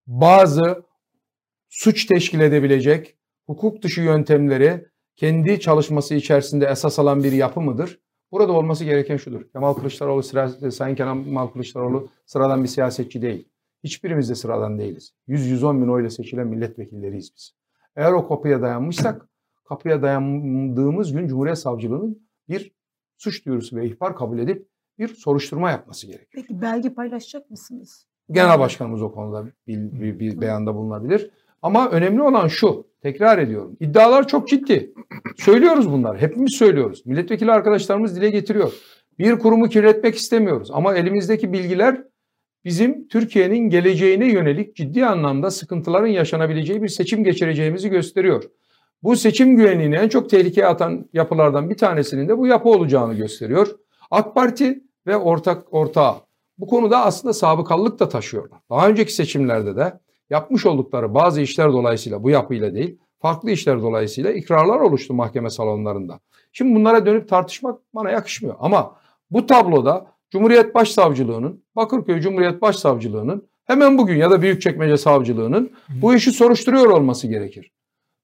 Bazı 0.07 0.85
suç 1.75 2.05
teşkil 2.07 2.41
edebilecek 2.41 3.17
hukuk 3.47 3.83
dışı 3.83 4.01
yöntemleri 4.01 4.87
kendi 5.17 5.61
çalışması 5.61 6.15
içerisinde 6.15 6.67
esas 6.67 6.99
alan 6.99 7.25
bir 7.25 7.33
yapı 7.33 7.61
mıdır? 7.61 8.01
Burada 8.33 8.53
olması 8.53 8.85
gereken 8.85 9.17
şudur. 9.17 9.43
Kemal 9.53 9.75
Kılıçdaroğlu, 9.75 10.23
sıra- 10.23 10.71
Sayın 10.71 10.95
Kemal 10.97 11.47
Kılıçdaroğlu 11.47 12.09
sıradan 12.27 12.63
bir 12.63 12.69
siyasetçi 12.69 13.23
değil. 13.23 13.49
Hiçbirimiz 13.85 14.31
de 14.31 14.35
sıradan 14.35 14.79
değiliz. 14.79 15.15
100-110 15.29 15.83
bin 15.83 15.89
oyla 15.89 16.11
seçilen 16.11 16.47
milletvekilleriyiz 16.47 17.33
biz. 17.37 17.53
Eğer 17.97 18.13
o 18.13 18.29
kapıya 18.29 18.63
dayanmışsak, 18.63 19.29
kapıya 19.65 20.03
dayandığımız 20.03 21.13
gün 21.13 21.29
Cumhuriyet 21.29 21.59
Savcılığı'nın 21.59 22.29
bir 22.49 22.73
suç 23.19 23.47
duyurusu 23.47 23.77
ve 23.77 23.87
ihbar 23.87 24.17
kabul 24.17 24.39
edip 24.39 24.69
bir 24.99 25.09
soruşturma 25.09 25.71
yapması 25.71 26.07
gerekiyor. 26.07 26.31
Peki 26.35 26.63
belge 26.63 26.95
paylaşacak 26.95 27.51
mısınız? 27.51 28.07
Genel 28.31 28.59
Başkanımız 28.59 29.03
o 29.03 29.13
konuda 29.13 29.45
bir, 29.67 29.93
bir, 29.93 30.19
bir 30.19 30.41
beyanda 30.41 30.75
bulunabilir. 30.75 31.31
Ama 31.65 31.89
önemli 31.91 32.23
olan 32.23 32.49
şu, 32.49 32.87
tekrar 33.03 33.39
ediyorum. 33.39 33.77
İddialar 33.81 34.29
çok 34.29 34.49
ciddi. 34.49 34.95
Söylüyoruz 35.37 35.93
bunlar, 35.93 36.21
hepimiz 36.21 36.55
söylüyoruz. 36.55 37.07
Milletvekili 37.07 37.53
arkadaşlarımız 37.53 38.17
dile 38.17 38.31
getiriyor. 38.31 38.73
Bir 39.19 39.39
kurumu 39.39 39.69
kirletmek 39.69 40.15
istemiyoruz 40.15 40.71
ama 40.73 40.95
elimizdeki 40.95 41.53
bilgiler 41.53 42.03
bizim 42.65 43.09
Türkiye'nin 43.09 43.71
geleceğine 43.71 44.33
yönelik 44.33 44.77
ciddi 44.77 45.07
anlamda 45.07 45.51
sıkıntıların 45.51 46.07
yaşanabileceği 46.07 46.83
bir 46.83 46.89
seçim 46.89 47.25
geçireceğimizi 47.25 47.89
gösteriyor. 47.89 48.45
Bu 49.03 49.17
seçim 49.17 49.57
güvenliğini 49.57 49.97
en 49.97 50.09
çok 50.09 50.31
tehlikeye 50.31 50.67
atan 50.67 51.09
yapılardan 51.13 51.71
bir 51.71 51.77
tanesinin 51.77 52.29
de 52.29 52.39
bu 52.39 52.47
yapı 52.47 52.69
olacağını 52.69 53.15
gösteriyor. 53.15 53.69
AK 54.11 54.35
Parti 54.35 54.85
ve 55.07 55.17
ortak 55.17 55.75
ortağı 55.75 56.15
bu 56.59 56.67
konuda 56.67 57.05
aslında 57.05 57.35
sabıkalılık 57.35 57.99
da 57.99 58.09
taşıyorlar. 58.09 58.59
Daha 58.71 58.89
önceki 58.89 59.13
seçimlerde 59.13 59.77
de 59.77 60.04
yapmış 60.35 60.67
oldukları 60.67 61.15
bazı 61.15 61.41
işler 61.41 61.73
dolayısıyla 61.73 62.23
bu 62.23 62.31
yapıyla 62.31 62.75
değil, 62.75 62.99
farklı 63.19 63.51
işler 63.51 63.83
dolayısıyla 63.83 64.33
ikrarlar 64.33 64.81
oluştu 64.81 65.15
mahkeme 65.15 65.51
salonlarında. 65.51 66.21
Şimdi 66.53 66.75
bunlara 66.75 67.07
dönüp 67.07 67.29
tartışmak 67.29 67.81
bana 67.95 68.11
yakışmıyor. 68.11 68.57
Ama 68.59 68.97
bu 69.31 69.47
tabloda 69.47 70.07
Cumhuriyet 70.31 70.75
Başsavcılığı'nın, 70.75 71.65
Bakırköy 71.77 72.21
Cumhuriyet 72.21 72.63
Başsavcılığı'nın 72.63 73.49
hemen 73.65 73.99
bugün 73.99 74.17
ya 74.17 74.31
da 74.31 74.43
Büyükçekmece 74.43 74.97
Savcılığı'nın 74.97 75.73
bu 75.89 76.15
işi 76.15 76.33
soruşturuyor 76.33 76.87
olması 76.87 77.27
gerekir. 77.29 77.73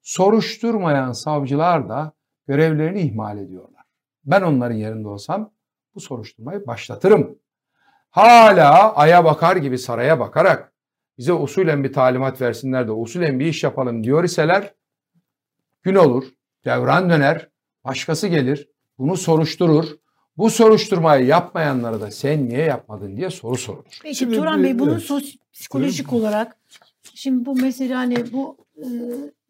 Soruşturmayan 0.02 1.12
savcılar 1.12 1.88
da 1.88 2.12
görevlerini 2.46 3.00
ihmal 3.00 3.38
ediyorlar. 3.38 3.84
Ben 4.24 4.42
onların 4.42 4.76
yerinde 4.76 5.08
olsam 5.08 5.50
bu 5.94 6.00
soruşturmayı 6.00 6.66
başlatırım. 6.66 7.38
Hala 8.10 8.94
aya 8.94 9.24
bakar 9.24 9.56
gibi 9.56 9.78
saraya 9.78 10.20
bakarak 10.20 10.72
bize 11.20 11.32
usulen 11.32 11.84
bir 11.84 11.92
talimat 11.92 12.40
versinler 12.40 12.88
de 12.88 12.92
usulen 12.92 13.40
bir 13.40 13.46
iş 13.46 13.64
yapalım 13.64 14.04
diyor 14.04 14.24
iseler 14.24 14.74
gün 15.82 15.94
olur, 15.94 16.24
devran 16.64 17.10
döner, 17.10 17.48
başkası 17.84 18.28
gelir, 18.28 18.68
bunu 18.98 19.16
soruşturur. 19.16 19.84
Bu 20.36 20.50
soruşturmayı 20.50 21.26
yapmayanlara 21.26 22.00
da 22.00 22.10
sen 22.10 22.48
niye 22.48 22.64
yapmadın 22.64 23.16
diye 23.16 23.30
soru 23.30 23.56
sorulur. 23.56 23.98
Peki 24.02 24.14
Şimdi 24.14 24.36
Turan 24.36 24.62
Bey 24.62 24.78
bunun 24.78 24.98
sos- 24.98 25.36
psikolojik 25.52 26.12
olarak 26.12 26.56
şimdi 27.14 27.46
bu 27.46 27.54
mesela 27.54 27.98
hani 27.98 28.32
bu 28.32 28.56
e, 28.78 28.86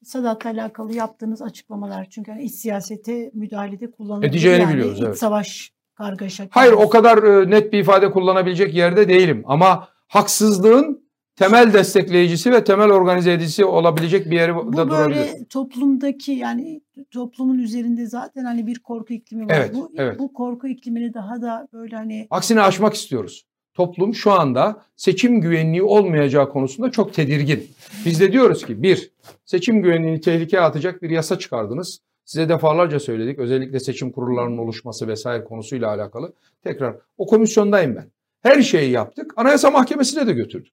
Sadat'la 0.04 0.50
alakalı 0.50 0.94
yaptığınız 0.94 1.42
açıklamalar 1.42 2.06
çünkü 2.10 2.30
hani 2.32 2.42
iç 2.42 2.54
siyasete 2.54 3.30
müdahalede 3.34 3.90
kullanılıyor. 3.90 4.30
Edeceğini 4.30 4.62
yani 4.62 4.74
biliyoruz, 4.74 4.98
iç 4.98 5.04
evet. 5.06 5.18
savaş 5.18 5.72
kargaşa. 5.94 6.46
Hayır 6.50 6.72
o 6.72 6.88
kadar 6.88 7.22
e, 7.22 7.50
net 7.50 7.72
bir 7.72 7.78
ifade 7.78 8.10
kullanabilecek 8.10 8.74
yerde 8.74 9.08
değilim 9.08 9.42
ama 9.46 9.88
haksızlığın 10.06 10.99
temel 11.40 11.72
destekleyicisi 11.72 12.52
ve 12.52 12.64
temel 12.64 12.90
organize 12.90 13.32
edicisi 13.32 13.64
olabilecek 13.64 14.30
bir 14.30 14.36
yere 14.36 14.56
Bu 14.56 14.76
da 14.76 14.88
durabilir. 14.88 15.18
böyle 15.18 15.44
toplumdaki 15.44 16.32
yani 16.32 16.80
toplumun 17.10 17.58
üzerinde 17.58 18.06
zaten 18.06 18.44
hani 18.44 18.66
bir 18.66 18.78
korku 18.78 19.12
iklimi 19.12 19.46
var. 19.46 19.54
Evet, 19.56 19.74
bu, 19.74 19.92
evet. 19.96 20.18
bu 20.18 20.32
korku 20.32 20.68
iklimini 20.68 21.14
daha 21.14 21.42
da 21.42 21.68
böyle 21.72 21.96
hani 21.96 22.26
Aksine 22.30 22.60
aşmak 22.60 22.94
istiyoruz. 22.94 23.46
Toplum 23.74 24.14
şu 24.14 24.32
anda 24.32 24.82
seçim 24.96 25.40
güvenliği 25.40 25.82
olmayacağı 25.82 26.48
konusunda 26.48 26.90
çok 26.90 27.14
tedirgin. 27.14 27.68
Biz 28.06 28.20
de 28.20 28.32
diyoruz 28.32 28.66
ki 28.66 28.82
bir, 28.82 29.10
seçim 29.44 29.82
güvenliğini 29.82 30.20
tehlikeye 30.20 30.62
atacak 30.62 31.02
bir 31.02 31.10
yasa 31.10 31.38
çıkardınız. 31.38 32.00
Size 32.24 32.48
defalarca 32.48 33.00
söyledik. 33.00 33.38
Özellikle 33.38 33.80
seçim 33.80 34.12
kurullarının 34.12 34.58
oluşması 34.58 35.08
vesaire 35.08 35.44
konusuyla 35.44 35.88
alakalı. 35.88 36.32
Tekrar 36.64 36.96
o 37.18 37.26
komisyondayım 37.26 37.96
ben. 37.96 38.06
Her 38.42 38.62
şeyi 38.62 38.90
yaptık. 38.90 39.32
Anayasa 39.36 39.70
Mahkemesi'ne 39.70 40.26
de 40.26 40.32
götürdük. 40.32 40.72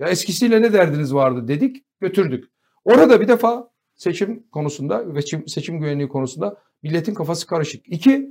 Ya 0.00 0.08
eskisiyle 0.08 0.62
ne 0.62 0.72
derdiniz 0.72 1.14
vardı 1.14 1.48
dedik, 1.48 1.84
götürdük. 2.00 2.44
Orada 2.84 3.20
bir 3.20 3.28
defa 3.28 3.70
seçim 3.94 4.46
konusunda 4.52 5.14
ve 5.14 5.22
seçim, 5.46 5.80
güvenliği 5.80 6.08
konusunda 6.08 6.56
milletin 6.82 7.14
kafası 7.14 7.46
karışık. 7.46 7.88
İki, 7.88 8.30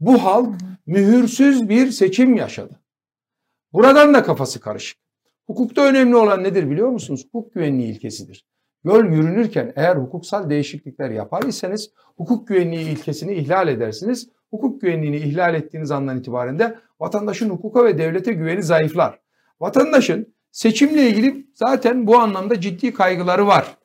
bu 0.00 0.24
halk 0.24 0.54
mühürsüz 0.86 1.68
bir 1.68 1.90
seçim 1.90 2.36
yaşadı. 2.36 2.80
Buradan 3.72 4.14
da 4.14 4.22
kafası 4.22 4.60
karışık. 4.60 4.98
Hukukta 5.46 5.82
önemli 5.82 6.16
olan 6.16 6.44
nedir 6.44 6.70
biliyor 6.70 6.88
musunuz? 6.88 7.26
Hukuk 7.32 7.54
güvenliği 7.54 7.92
ilkesidir. 7.92 8.46
Yol 8.84 9.04
yürünürken 9.04 9.72
eğer 9.76 9.96
hukuksal 9.96 10.50
değişiklikler 10.50 11.10
yapar 11.10 11.42
iseniz 11.42 11.90
hukuk 12.16 12.48
güvenliği 12.48 12.88
ilkesini 12.88 13.34
ihlal 13.34 13.68
edersiniz. 13.68 14.28
Hukuk 14.50 14.80
güvenliğini 14.80 15.16
ihlal 15.16 15.54
ettiğiniz 15.54 15.90
andan 15.90 16.18
itibaren 16.18 16.58
de 16.58 16.78
vatandaşın 17.00 17.50
hukuka 17.50 17.84
ve 17.84 17.98
devlete 17.98 18.32
güveni 18.32 18.62
zayıflar. 18.62 19.20
Vatandaşın 19.60 20.35
seçimle 20.56 21.08
ilgili 21.08 21.46
zaten 21.54 22.06
bu 22.06 22.18
anlamda 22.18 22.60
ciddi 22.60 22.94
kaygıları 22.94 23.46
var. 23.46 23.76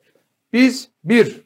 Biz 0.54 0.90
bir, 1.04 1.42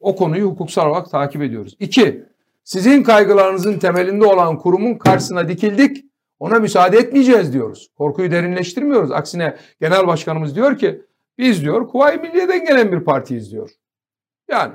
o 0.00 0.16
konuyu 0.16 0.46
hukuksal 0.46 0.90
olarak 0.90 1.10
takip 1.10 1.42
ediyoruz. 1.42 1.76
İki, 1.80 2.24
sizin 2.64 3.02
kaygılarınızın 3.02 3.78
temelinde 3.78 4.26
olan 4.26 4.58
kurumun 4.58 4.94
karşısına 4.94 5.48
dikildik. 5.48 6.04
Ona 6.38 6.58
müsaade 6.58 6.98
etmeyeceğiz 6.98 7.52
diyoruz. 7.52 7.88
Korkuyu 7.98 8.30
derinleştirmiyoruz. 8.30 9.10
Aksine 9.10 9.56
genel 9.80 10.06
başkanımız 10.06 10.56
diyor 10.56 10.78
ki 10.78 11.02
biz 11.38 11.62
diyor 11.62 11.88
Kuvayi 11.88 12.18
Milliye'den 12.18 12.64
gelen 12.64 12.92
bir 12.92 13.00
partiyiz 13.00 13.52
diyor. 13.52 13.70
Yani 14.50 14.72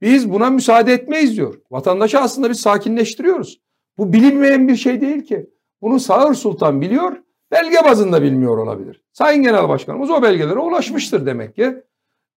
biz 0.00 0.32
buna 0.32 0.50
müsaade 0.50 0.92
etmeyiz 0.92 1.36
diyor. 1.36 1.60
Vatandaşı 1.70 2.18
aslında 2.20 2.50
biz 2.50 2.60
sakinleştiriyoruz. 2.60 3.60
Bu 3.98 4.12
bilinmeyen 4.12 4.68
bir 4.68 4.76
şey 4.76 5.00
değil 5.00 5.24
ki. 5.24 5.50
Bunu 5.82 6.00
Sağır 6.00 6.34
Sultan 6.34 6.80
biliyor, 6.80 7.16
belge 7.50 7.84
bazında 7.84 8.22
bilmiyor 8.22 8.58
olabilir. 8.58 9.02
Sayın 9.12 9.42
Genel 9.42 9.68
Başkanımız 9.68 10.10
o 10.10 10.22
belgelere 10.22 10.58
ulaşmıştır 10.58 11.26
demek 11.26 11.54
ki. 11.56 11.82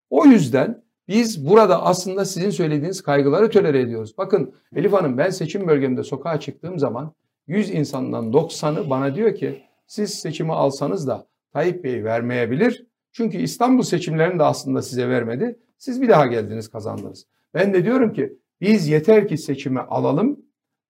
O 0.10 0.26
yüzden 0.26 0.84
biz 1.08 1.50
burada 1.50 1.84
aslında 1.84 2.26
sizin 2.26 2.50
söylediğiniz 2.50 3.02
kaygıları 3.02 3.50
tolere 3.50 3.80
ediyoruz. 3.80 4.18
Bakın 4.18 4.54
Elif 4.76 4.94
Hanım 4.94 5.18
ben 5.18 5.30
seçim 5.30 5.68
bölgemde 5.68 6.04
sokağa 6.04 6.40
çıktığım 6.40 6.80
zaman 6.80 7.14
100 7.48 7.70
insandan 7.70 8.26
90'ı 8.26 8.90
bana 8.90 9.16
diyor 9.16 9.36
ki 9.36 9.64
siz 9.88 10.14
seçimi 10.14 10.54
alsanız 10.54 11.08
da 11.08 11.28
Tayyip 11.54 11.84
Bey 11.84 12.04
vermeyebilir. 12.04 12.88
Çünkü 13.12 13.38
İstanbul 13.38 13.84
seçimlerini 13.84 14.40
de 14.40 14.44
aslında 14.44 14.82
size 14.82 15.10
vermedi. 15.10 15.60
Siz 15.78 16.02
bir 16.02 16.10
daha 16.10 16.28
geldiniz 16.28 16.68
kazandınız. 16.68 17.26
Ben 17.54 17.74
de 17.74 17.86
diyorum 17.86 18.14
ki 18.14 18.38
biz 18.62 18.88
yeter 18.88 19.28
ki 19.28 19.38
seçimi 19.38 19.80
alalım. 19.80 20.40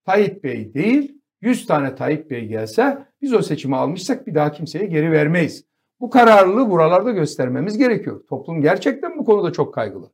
Tayyip 0.06 0.44
Bey 0.44 0.74
değil 0.74 1.22
100 1.42 1.66
tane 1.66 1.96
Tayyip 1.96 2.30
Bey 2.30 2.48
gelse 2.48 3.06
biz 3.24 3.34
o 3.34 3.42
seçimi 3.42 3.76
almışsak 3.76 4.28
bir 4.28 4.36
daha 4.36 4.52
kimseye 4.52 4.86
geri 4.86 5.12
vermeyiz. 5.12 5.66
Bu 6.00 6.10
kararlılığı 6.10 6.70
buralarda 6.70 7.12
göstermemiz 7.12 7.78
gerekiyor. 7.78 8.22
Toplum 8.30 8.62
gerçekten 8.62 9.18
bu 9.18 9.26
konuda 9.26 9.52
çok 9.52 9.74
kaygılı. 9.74 10.12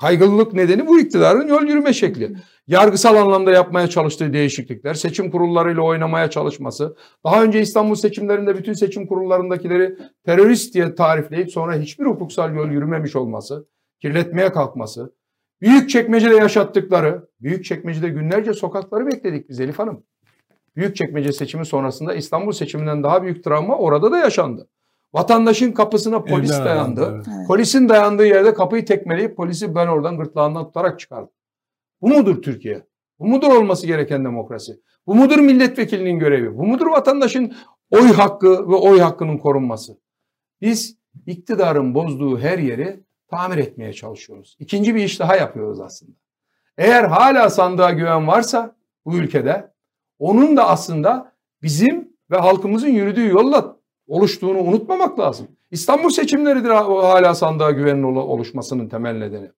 Kaygılılık 0.00 0.52
nedeni 0.52 0.86
bu 0.86 1.00
iktidarın 1.00 1.48
yol 1.48 1.62
yürüme 1.62 1.92
şekli. 1.92 2.36
Yargısal 2.66 3.16
anlamda 3.16 3.50
yapmaya 3.50 3.86
çalıştığı 3.86 4.32
değişiklikler, 4.32 4.94
seçim 4.94 5.30
kurullarıyla 5.30 5.82
oynamaya 5.82 6.30
çalışması, 6.30 6.96
daha 7.24 7.42
önce 7.42 7.60
İstanbul 7.60 7.94
seçimlerinde 7.94 8.58
bütün 8.58 8.72
seçim 8.72 9.06
kurullarındakileri 9.06 9.96
terörist 10.24 10.74
diye 10.74 10.94
tarifleyip 10.94 11.50
sonra 11.50 11.74
hiçbir 11.74 12.04
hukuksal 12.04 12.54
yol 12.54 12.70
yürümemiş 12.70 13.16
olması, 13.16 13.66
kirletmeye 14.00 14.52
kalkması, 14.52 15.12
büyük 15.60 15.90
çekmecede 15.90 16.34
yaşattıkları, 16.34 17.28
büyük 17.40 17.64
çekmecede 17.64 18.08
günlerce 18.08 18.54
sokakları 18.54 19.06
bekledik 19.06 19.48
biz 19.48 19.60
Elif 19.60 19.78
Hanım. 19.78 20.04
Büyük 20.76 20.96
çekmece 20.96 21.32
seçimi 21.32 21.66
sonrasında 21.66 22.14
İstanbul 22.14 22.52
seçiminden 22.52 23.02
daha 23.02 23.22
büyük 23.22 23.44
travma 23.44 23.76
orada 23.78 24.12
da 24.12 24.18
yaşandı. 24.18 24.68
Vatandaşın 25.12 25.72
kapısına 25.72 26.24
polis 26.24 26.50
Evler 26.50 26.64
dayandı. 26.64 27.08
evet. 27.14 27.46
Polisin 27.48 27.88
dayandığı 27.88 28.26
yerde 28.26 28.54
kapıyı 28.54 28.84
tekmeleyip 28.84 29.36
polisi 29.36 29.74
ben 29.74 29.86
oradan 29.86 30.18
gırtlağından 30.18 30.64
tutarak 30.64 31.00
çıkardım. 31.00 31.30
Bu 32.00 32.08
mudur 32.08 32.42
Türkiye? 32.42 32.86
Bu 33.18 33.26
mudur 33.26 33.50
olması 33.50 33.86
gereken 33.86 34.24
demokrasi? 34.24 34.80
Bu 35.06 35.14
mudur 35.14 35.38
milletvekilinin 35.38 36.18
görevi? 36.18 36.58
Bu 36.58 36.66
mudur 36.66 36.86
vatandaşın 36.86 37.54
oy 37.90 38.12
hakkı 38.12 38.68
ve 38.70 38.74
oy 38.74 39.00
hakkının 39.00 39.38
korunması? 39.38 39.98
Biz 40.60 40.96
iktidarın 41.26 41.94
bozduğu 41.94 42.38
her 42.38 42.58
yeri 42.58 43.00
tamir 43.28 43.58
etmeye 43.58 43.92
çalışıyoruz. 43.92 44.56
İkinci 44.58 44.94
bir 44.94 45.04
iş 45.04 45.20
daha 45.20 45.36
yapıyoruz 45.36 45.80
aslında. 45.80 46.12
Eğer 46.78 47.04
hala 47.04 47.50
sandığa 47.50 47.90
güven 47.90 48.26
varsa 48.26 48.76
bu 49.04 49.16
ülkede 49.16 49.72
onun 50.22 50.56
da 50.56 50.68
aslında 50.68 51.32
bizim 51.62 52.08
ve 52.30 52.36
halkımızın 52.36 52.88
yürüdüğü 52.88 53.28
yolla 53.28 53.76
oluştuğunu 54.06 54.58
unutmamak 54.58 55.18
lazım. 55.18 55.46
İstanbul 55.70 56.10
seçimleridir 56.10 56.68
hala 56.70 57.34
sandığa 57.34 57.70
güvenin 57.70 58.02
ol- 58.02 58.16
oluşmasının 58.28 58.88
temel 58.88 59.18
nedeni. 59.18 59.50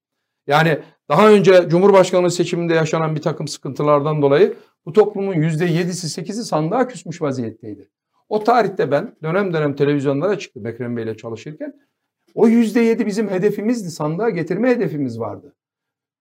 Yani 0.47 0.79
daha 1.09 1.31
önce 1.31 1.69
Cumhurbaşkanlığı 1.69 2.31
seçiminde 2.31 2.75
yaşanan 2.75 3.17
bir 3.17 3.23
takım 3.23 3.49
sıkıntılardan 3.49 4.23
dolayı 4.23 4.55
bu 4.87 4.93
toplumun 4.93 5.35
%7'si 5.35 6.21
8'i 6.21 6.45
sandığa 6.45 6.89
küsmüş 6.89 7.23
vaziyetteydi. 7.23 7.91
O 8.29 8.45
tarihte 8.45 8.91
ben 8.91 9.17
dönem 9.23 9.53
dönem 9.53 9.77
televizyonlara 9.77 10.39
çıktım 10.39 10.67
Ekrem 10.67 10.97
Bey 10.97 11.05
ile 11.05 11.17
çalışırken. 11.17 11.73
O 12.35 12.49
%7 12.49 13.07
bizim 13.07 13.29
hedefimizdi. 13.29 13.91
Sandığa 13.91 14.31
getirme 14.31 14.71
hedefimiz 14.71 15.21
vardı. 15.21 15.55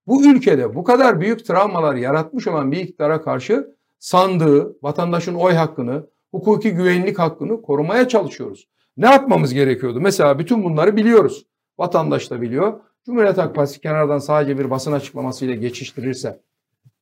Bu 0.07 0.25
ülkede 0.25 0.75
bu 0.75 0.83
kadar 0.83 1.21
büyük 1.21 1.45
travmalar 1.45 1.95
yaratmış 1.95 2.47
olan 2.47 2.71
bir 2.71 2.77
iktidara 2.77 3.21
karşı 3.21 3.75
sandığı, 4.03 4.77
vatandaşın 4.81 5.35
oy 5.35 5.53
hakkını, 5.53 6.07
hukuki 6.31 6.71
güvenlik 6.71 7.19
hakkını 7.19 7.61
korumaya 7.61 8.07
çalışıyoruz. 8.07 8.67
Ne 8.97 9.05
yapmamız 9.05 9.53
gerekiyordu? 9.53 10.01
Mesela 10.01 10.39
bütün 10.39 10.63
bunları 10.63 10.95
biliyoruz. 10.95 11.45
Vatandaş 11.77 12.31
da 12.31 12.41
biliyor. 12.41 12.79
Cumhuriyet 13.05 13.37
Halk 13.37 13.55
Partisi 13.55 13.81
kenardan 13.81 14.17
sadece 14.17 14.59
bir 14.59 14.69
basın 14.69 14.91
açıklamasıyla 14.91 15.55
geçiştirirse 15.55 16.41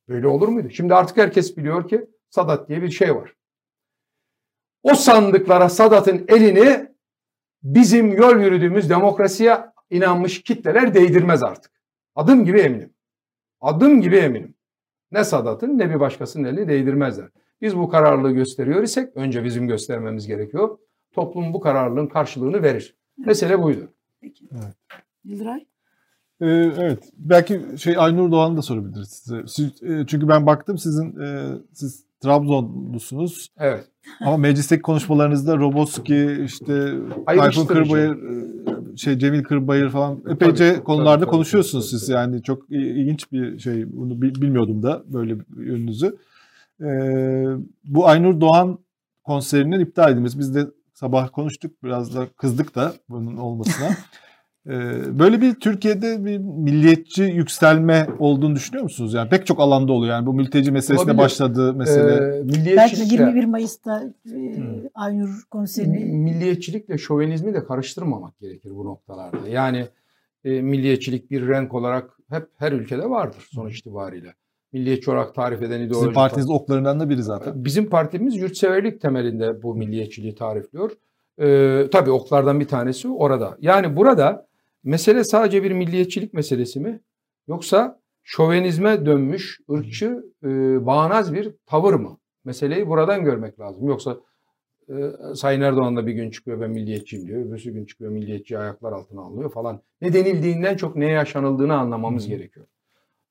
böyle 0.08 0.26
olur 0.26 0.48
muydu? 0.48 0.70
Şimdi 0.70 0.94
artık 0.94 1.16
herkes 1.16 1.56
biliyor 1.56 1.88
ki 1.88 2.06
Sadat 2.30 2.68
diye 2.68 2.82
bir 2.82 2.90
şey 2.90 3.14
var. 3.14 3.34
O 4.82 4.94
sandıklara 4.94 5.68
Sadat'ın 5.68 6.24
elini 6.28 6.88
bizim 7.62 8.12
yol 8.12 8.36
yürüdüğümüz 8.36 8.90
demokrasiye 8.90 9.58
inanmış 9.90 10.42
kitleler 10.42 10.94
değdirmez 10.94 11.42
artık. 11.42 11.72
Adım 12.14 12.44
gibi 12.44 12.60
eminim. 12.60 12.94
Adım 13.60 14.00
gibi 14.00 14.16
eminim. 14.16 14.54
Ne 15.12 15.24
Sadat'ın 15.24 15.78
ne 15.78 15.90
bir 15.90 16.00
başkasının 16.00 16.44
elini 16.44 16.68
değdirmezler. 16.68 17.28
Biz 17.60 17.76
bu 17.76 17.88
kararlılığı 17.88 18.32
gösteriyor 18.32 18.82
isek 18.82 19.16
önce 19.16 19.44
bizim 19.44 19.68
göstermemiz 19.68 20.26
gerekiyor. 20.26 20.78
Toplum 21.12 21.52
bu 21.52 21.60
kararlılığın 21.60 22.06
karşılığını 22.06 22.62
verir. 22.62 22.96
Mesele 23.18 23.62
buydu. 23.62 23.88
Peki. 24.20 24.48
Evet. 24.52 24.74
Yıldıray? 25.24 25.66
Ee, 26.40 26.46
evet. 26.78 27.10
Belki 27.16 27.60
şey 27.76 27.94
Aynur 27.98 28.32
Doğan'ı 28.32 28.56
da 28.56 28.62
sorabiliriz 28.62 29.08
size. 29.08 29.42
Siz, 29.46 29.82
e, 29.82 30.06
çünkü 30.06 30.28
ben 30.28 30.46
baktım 30.46 30.78
sizin 30.78 31.20
e, 31.20 31.48
siz 31.72 32.04
Trabzonlusunuz 32.20 33.52
Evet. 33.58 33.84
ama 34.20 34.36
meclisteki 34.36 34.82
konuşmalarınızda 34.82 35.56
Roboski 35.56 36.42
işte 36.44 36.92
Tayfun. 37.26 37.66
Kırbayır 37.66 38.10
e, 38.10 38.71
şey 38.96 39.18
Cemil 39.18 39.42
Kırbayır 39.42 39.90
falan 39.90 40.22
epeyce 40.28 40.72
tabii, 40.74 40.84
konularda 40.84 41.24
tabii, 41.24 41.30
konuşuyorsunuz 41.30 41.90
tabii, 41.90 42.00
siz 42.00 42.08
tabii. 42.08 42.16
yani 42.16 42.42
çok 42.42 42.70
ilginç 42.70 43.32
bir 43.32 43.58
şey 43.58 43.92
bunu 43.92 44.22
bil- 44.22 44.42
bilmiyordum 44.42 44.82
da 44.82 45.02
böyle 45.06 45.36
yönünüzü. 45.56 46.16
Ee, 46.80 47.46
bu 47.84 48.08
Aynur 48.08 48.40
Doğan 48.40 48.78
konserinin 49.24 49.80
iptal 49.80 50.12
edilmesi 50.12 50.38
biz 50.38 50.54
de 50.54 50.66
sabah 50.94 51.28
konuştuk 51.32 51.82
biraz 51.84 52.14
da 52.14 52.28
kızdık 52.36 52.74
da 52.74 52.92
bunun 53.08 53.36
olmasına. 53.36 53.88
Ee, 54.66 55.18
Böyle 55.18 55.40
bir 55.40 55.54
Türkiye'de 55.54 56.24
bir 56.24 56.38
milliyetçi 56.38 57.22
yükselme 57.22 58.06
olduğunu 58.18 58.54
düşünüyor 58.54 58.82
musunuz? 58.82 59.14
Yani 59.14 59.28
pek 59.28 59.46
çok 59.46 59.60
alanda 59.60 59.92
oluyor. 59.92 60.12
Yani 60.12 60.26
bu 60.26 60.34
mülteci 60.34 60.72
meselesine 60.72 61.04
Olabilir. 61.04 61.24
başladığı 61.24 61.74
mesele. 61.74 62.14
Ee, 62.14 62.20
Belki 62.20 62.58
milliyetçilikle, 62.58 63.14
21 63.14 63.44
Mayıs'ta 63.44 64.02
e, 64.26 64.36
Aynur 64.94 65.42
konserini 65.50 66.04
milliyetçilikle 66.04 66.98
şovenizmi 66.98 67.54
de 67.54 67.64
karıştırmamak 67.64 68.40
gerekir 68.40 68.70
bu 68.70 68.84
noktalarda. 68.84 69.48
Yani 69.48 69.86
e, 70.44 70.62
milliyetçilik 70.62 71.30
bir 71.30 71.48
renk 71.48 71.74
olarak 71.74 72.10
hep 72.30 72.48
her 72.56 72.72
ülkede 72.72 73.10
vardır 73.10 73.48
sonuç 73.50 73.78
itibariyle. 73.78 74.34
Milliyetçi 74.72 75.10
olarak 75.10 75.34
tarif 75.34 75.62
eden 75.62 75.80
ideoloji. 75.80 75.98
Sizin 75.98 76.14
partiniz 76.14 76.50
oklarından 76.50 77.00
da 77.00 77.10
biri 77.10 77.22
zaten. 77.22 77.64
Bizim 77.64 77.90
partimiz 77.90 78.36
yurtseverlik 78.36 79.00
temelinde 79.00 79.62
bu 79.62 79.74
milliyetçiliği 79.74 80.34
tarifliyor. 80.34 80.90
Ee, 81.40 81.86
tabii 81.92 82.10
oklardan 82.10 82.60
bir 82.60 82.68
tanesi 82.68 83.08
orada. 83.08 83.56
Yani 83.60 83.96
burada 83.96 84.46
mesele 84.84 85.24
sadece 85.24 85.62
bir 85.62 85.72
milliyetçilik 85.72 86.34
meselesi 86.34 86.80
mi? 86.80 87.00
Yoksa 87.48 88.00
şovenizme 88.22 89.06
dönmüş, 89.06 89.60
ırkçı, 89.70 90.24
e, 90.44 90.48
bağnaz 90.86 91.34
bir 91.34 91.54
tavır 91.66 91.94
mı? 91.94 92.18
Meseleyi 92.44 92.88
buradan 92.88 93.24
görmek 93.24 93.60
lazım. 93.60 93.88
Yoksa 93.88 94.16
e, 94.88 94.94
Sayın 95.34 95.60
Erdoğan 95.60 95.96
da 95.96 96.06
bir 96.06 96.12
gün 96.12 96.30
çıkıyor 96.30 96.60
ben 96.60 96.70
milliyetçiyim 96.70 97.26
diyor. 97.26 97.46
Öbürsü 97.46 97.72
gün 97.72 97.84
çıkıyor 97.84 98.10
milliyetçi 98.10 98.58
ayaklar 98.58 98.92
altına 98.92 99.20
alıyor 99.20 99.52
falan. 99.52 99.82
Ne 100.00 100.12
denildiğinden 100.12 100.76
çok 100.76 100.96
neye 100.96 101.12
yaşanıldığını 101.12 101.74
anlamamız 101.74 102.28
gerekiyor. 102.28 102.66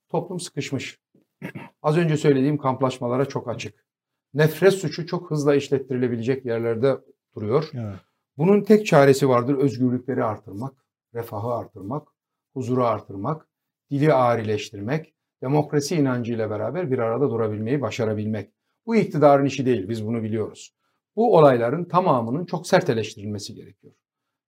Toplum 0.10 0.40
sıkışmış. 0.40 1.00
Az 1.84 1.98
önce 1.98 2.18
söylediğim 2.18 2.58
kamplaşmalara 2.58 3.26
çok 3.26 3.50
açık. 3.50 3.86
Nefret 4.34 4.74
suçu 4.74 5.08
çok 5.08 5.32
hızla 5.32 5.56
işlettirilebilecek 5.56 6.46
yerlerde 6.46 6.98
duruyor. 7.36 7.70
Evet. 7.74 7.96
Bunun 8.38 8.62
tek 8.62 8.86
çaresi 8.86 9.30
vardır 9.30 9.58
özgürlükleri 9.58 10.24
artırmak, 10.24 10.74
refahı 11.14 11.54
artırmak, 11.54 12.08
huzuru 12.54 12.86
artırmak, 12.86 13.48
dili 13.92 14.14
ağrileştirmek, 14.14 15.14
demokrasi 15.42 15.96
inancıyla 15.96 16.50
beraber 16.50 16.92
bir 16.92 17.00
arada 17.00 17.30
durabilmeyi 17.30 17.82
başarabilmek. 17.82 18.52
Bu 18.86 18.96
iktidarın 18.96 19.46
işi 19.46 19.66
değil, 19.66 19.90
biz 19.90 20.08
bunu 20.08 20.24
biliyoruz. 20.24 20.76
Bu 21.16 21.38
olayların 21.38 21.86
tamamının 21.86 22.46
çok 22.46 22.68
sert 22.68 22.90
eleştirilmesi 22.90 23.54
gerekiyor. 23.56 23.94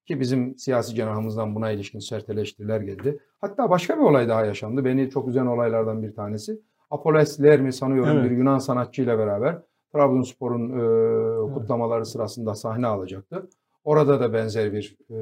Ki 0.05 0.19
bizim 0.19 0.57
siyasi 0.57 0.95
cenahımızdan 0.95 1.55
buna 1.55 1.71
ilişkin 1.71 1.99
sert 1.99 2.29
eleştiriler 2.29 2.81
geldi. 2.81 3.19
Hatta 3.41 3.69
başka 3.69 3.97
bir 3.97 4.01
olay 4.01 4.27
daha 4.29 4.45
yaşandı. 4.45 4.85
Beni 4.85 5.09
çok 5.09 5.27
üzen 5.27 5.45
olaylardan 5.45 6.03
bir 6.03 6.15
tanesi. 6.15 6.61
Apollos 6.89 7.39
Lermi 7.39 7.73
sanıyorum 7.73 8.17
Evet. 8.17 8.31
bir 8.31 8.37
Yunan 8.37 8.57
sanatçıyla 8.57 9.17
beraber 9.17 9.61
Trabzonspor'un 9.93 10.69
e, 10.69 11.53
kutlamaları 11.53 12.05
sırasında 12.05 12.55
sahne 12.55 12.87
alacaktı. 12.87 13.49
Orada 13.83 14.19
da 14.19 14.33
benzer 14.33 14.73
bir 14.73 14.97
e, 15.09 15.15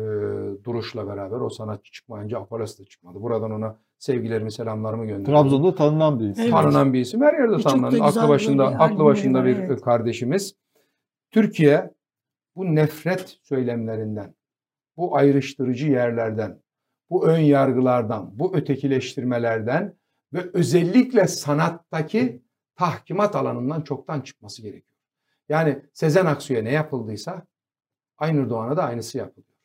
duruşla 0.64 1.08
beraber 1.08 1.40
o 1.40 1.50
sanatçı 1.50 1.92
çıkmayınca 1.92 2.40
Apollos 2.40 2.80
da 2.80 2.86
çıkmadı. 2.86 3.22
Buradan 3.22 3.52
ona 3.52 3.78
sevgilerimi, 3.98 4.52
selamlarımı 4.52 5.06
gönderiyorum. 5.06 5.50
Trabzon'da 5.50 5.76
tanınan 5.76 6.20
bir 6.20 6.30
isim. 6.30 6.44
Evet. 6.44 6.54
Tanınan 6.54 6.94
bir 6.94 7.00
isim. 7.00 7.22
Her 7.22 7.34
yerde 7.34 7.54
da 7.54 7.58
tanınan. 7.58 8.00
Aklı 8.00 8.30
başında, 8.30 8.66
böyle 8.66 8.78
aklı 8.78 9.06
başında 9.06 9.46
bir 9.46 9.58
var, 9.58 9.64
evet. 9.64 9.82
kardeşimiz. 9.82 10.56
Türkiye 11.32 11.92
bu 12.56 12.76
nefret 12.76 13.38
söylemlerinden, 13.44 14.36
bu 14.98 15.18
ayrıştırıcı 15.18 15.88
yerlerden, 15.88 16.62
bu 17.10 17.28
ön 17.28 17.40
yargılardan, 17.40 18.40
bu 18.40 18.56
ötekileştirmelerden 18.56 19.96
ve 20.34 20.40
özellikle 20.54 21.28
sanattaki 21.28 22.42
tahkimat 22.76 23.36
alanından 23.36 23.82
çoktan 23.82 24.22
çıkması 24.22 24.62
gerekiyor. 24.62 24.98
Yani 25.50 25.82
Sezen 25.94 26.26
Aksu'ya 26.26 26.64
ne 26.64 26.72
yapıldıysa 26.72 27.46
Aynur 28.22 28.50
Doğan'a 28.50 28.78
da 28.78 28.84
aynısı 28.84 29.18
yapılıyor. 29.18 29.58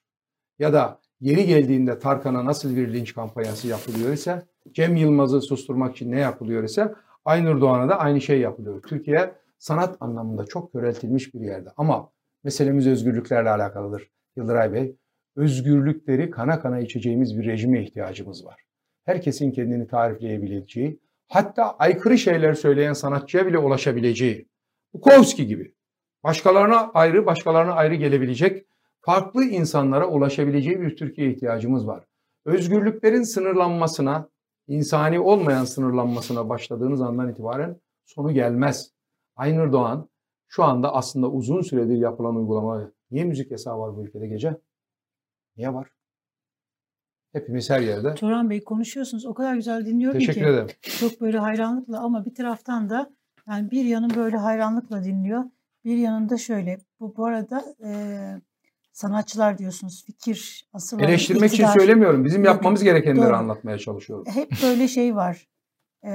Ya 0.58 0.72
da 0.72 1.00
yeri 1.20 1.46
geldiğinde 1.46 1.98
Tarkan'a 1.98 2.44
nasıl 2.44 2.76
bir 2.76 2.94
linç 2.94 3.14
kampanyası 3.14 3.68
yapılıyor 3.68 4.12
ise 4.12 4.46
Cem 4.72 4.96
Yılmaz'ı 4.96 5.40
susturmak 5.40 5.96
için 5.96 6.12
ne 6.12 6.20
yapılıyor 6.20 6.64
ise 6.64 6.94
Aynur 7.24 7.60
Doğan'a 7.60 7.88
da 7.88 7.98
aynı 7.98 8.20
şey 8.20 8.40
yapılıyor. 8.40 8.82
Türkiye 8.82 9.34
sanat 9.58 9.96
anlamında 10.00 10.44
çok 10.44 10.72
köreltilmiş 10.72 11.34
bir 11.34 11.40
yerde 11.40 11.68
ama 11.76 12.12
meselemiz 12.44 12.86
özgürlüklerle 12.86 13.50
alakalıdır. 13.50 14.10
Yıldıray 14.36 14.72
Bey, 14.72 14.96
özgürlükleri 15.36 16.30
kana 16.30 16.60
kana 16.60 16.80
içeceğimiz 16.80 17.38
bir 17.38 17.46
rejime 17.46 17.82
ihtiyacımız 17.82 18.46
var. 18.46 18.64
Herkesin 19.04 19.52
kendini 19.52 19.86
tarifleyebileceği, 19.86 21.00
hatta 21.28 21.76
aykırı 21.76 22.18
şeyler 22.18 22.54
söyleyen 22.54 22.92
sanatçıya 22.92 23.46
bile 23.46 23.58
ulaşabileceği, 23.58 24.48
Bukowski 24.94 25.46
gibi 25.46 25.75
başkalarına 26.24 26.90
ayrı, 26.94 27.26
başkalarına 27.26 27.72
ayrı 27.72 27.94
gelebilecek, 27.94 28.66
farklı 29.00 29.44
insanlara 29.44 30.08
ulaşabileceği 30.08 30.80
bir 30.80 30.96
Türkiye 30.96 31.30
ihtiyacımız 31.32 31.86
var. 31.86 32.04
Özgürlüklerin 32.44 33.22
sınırlanmasına, 33.22 34.28
insani 34.68 35.20
olmayan 35.20 35.64
sınırlanmasına 35.64 36.48
başladığınız 36.48 37.00
andan 37.00 37.30
itibaren 37.30 37.80
sonu 38.04 38.32
gelmez. 38.32 38.92
Aynur 39.36 39.72
Doğan 39.72 40.08
şu 40.48 40.64
anda 40.64 40.94
aslında 40.94 41.30
uzun 41.30 41.62
süredir 41.62 41.96
yapılan 41.96 42.36
uygulama. 42.36 42.90
Niye 43.10 43.24
müzik 43.24 43.50
yasağı 43.50 43.78
var 43.78 43.96
bu 43.96 44.04
ülkede 44.04 44.26
gece? 44.26 44.56
Niye 45.56 45.74
var? 45.74 45.88
Hepimiz 47.32 47.70
her 47.70 47.80
yerde. 47.80 48.14
Turan 48.14 48.50
Bey 48.50 48.64
konuşuyorsunuz. 48.64 49.26
O 49.26 49.34
kadar 49.34 49.54
güzel 49.54 49.86
dinliyorum 49.86 50.18
Teşekkür 50.18 50.40
ki. 50.40 50.46
ederim. 50.46 50.66
Çok 50.82 51.20
böyle 51.20 51.38
hayranlıkla 51.38 52.00
ama 52.00 52.24
bir 52.24 52.34
taraftan 52.34 52.90
da 52.90 53.10
yani 53.48 53.70
bir 53.70 53.84
yanım 53.84 54.10
böyle 54.16 54.36
hayranlıkla 54.36 55.04
dinliyor. 55.04 55.44
Bir 55.86 55.96
yanında 55.96 56.36
şöyle. 56.38 56.78
Bu, 57.00 57.16
bu 57.16 57.26
arada 57.26 57.64
e, 57.84 57.90
sanatçılar 58.92 59.58
diyorsunuz. 59.58 60.04
Fikir 60.06 60.68
asıl 60.72 61.00
Eleştirmek 61.00 61.52
için 61.52 61.64
iktidar. 61.64 61.80
söylemiyorum. 61.80 62.24
Bizim 62.24 62.44
yapmamız 62.44 62.82
gerekenleri 62.82 63.26
doğru. 63.26 63.36
anlatmaya 63.36 63.78
çalışıyorum. 63.78 64.24
Hep 64.34 64.50
böyle 64.62 64.88
şey 64.88 65.16
var. 65.16 65.48
E, 66.04 66.10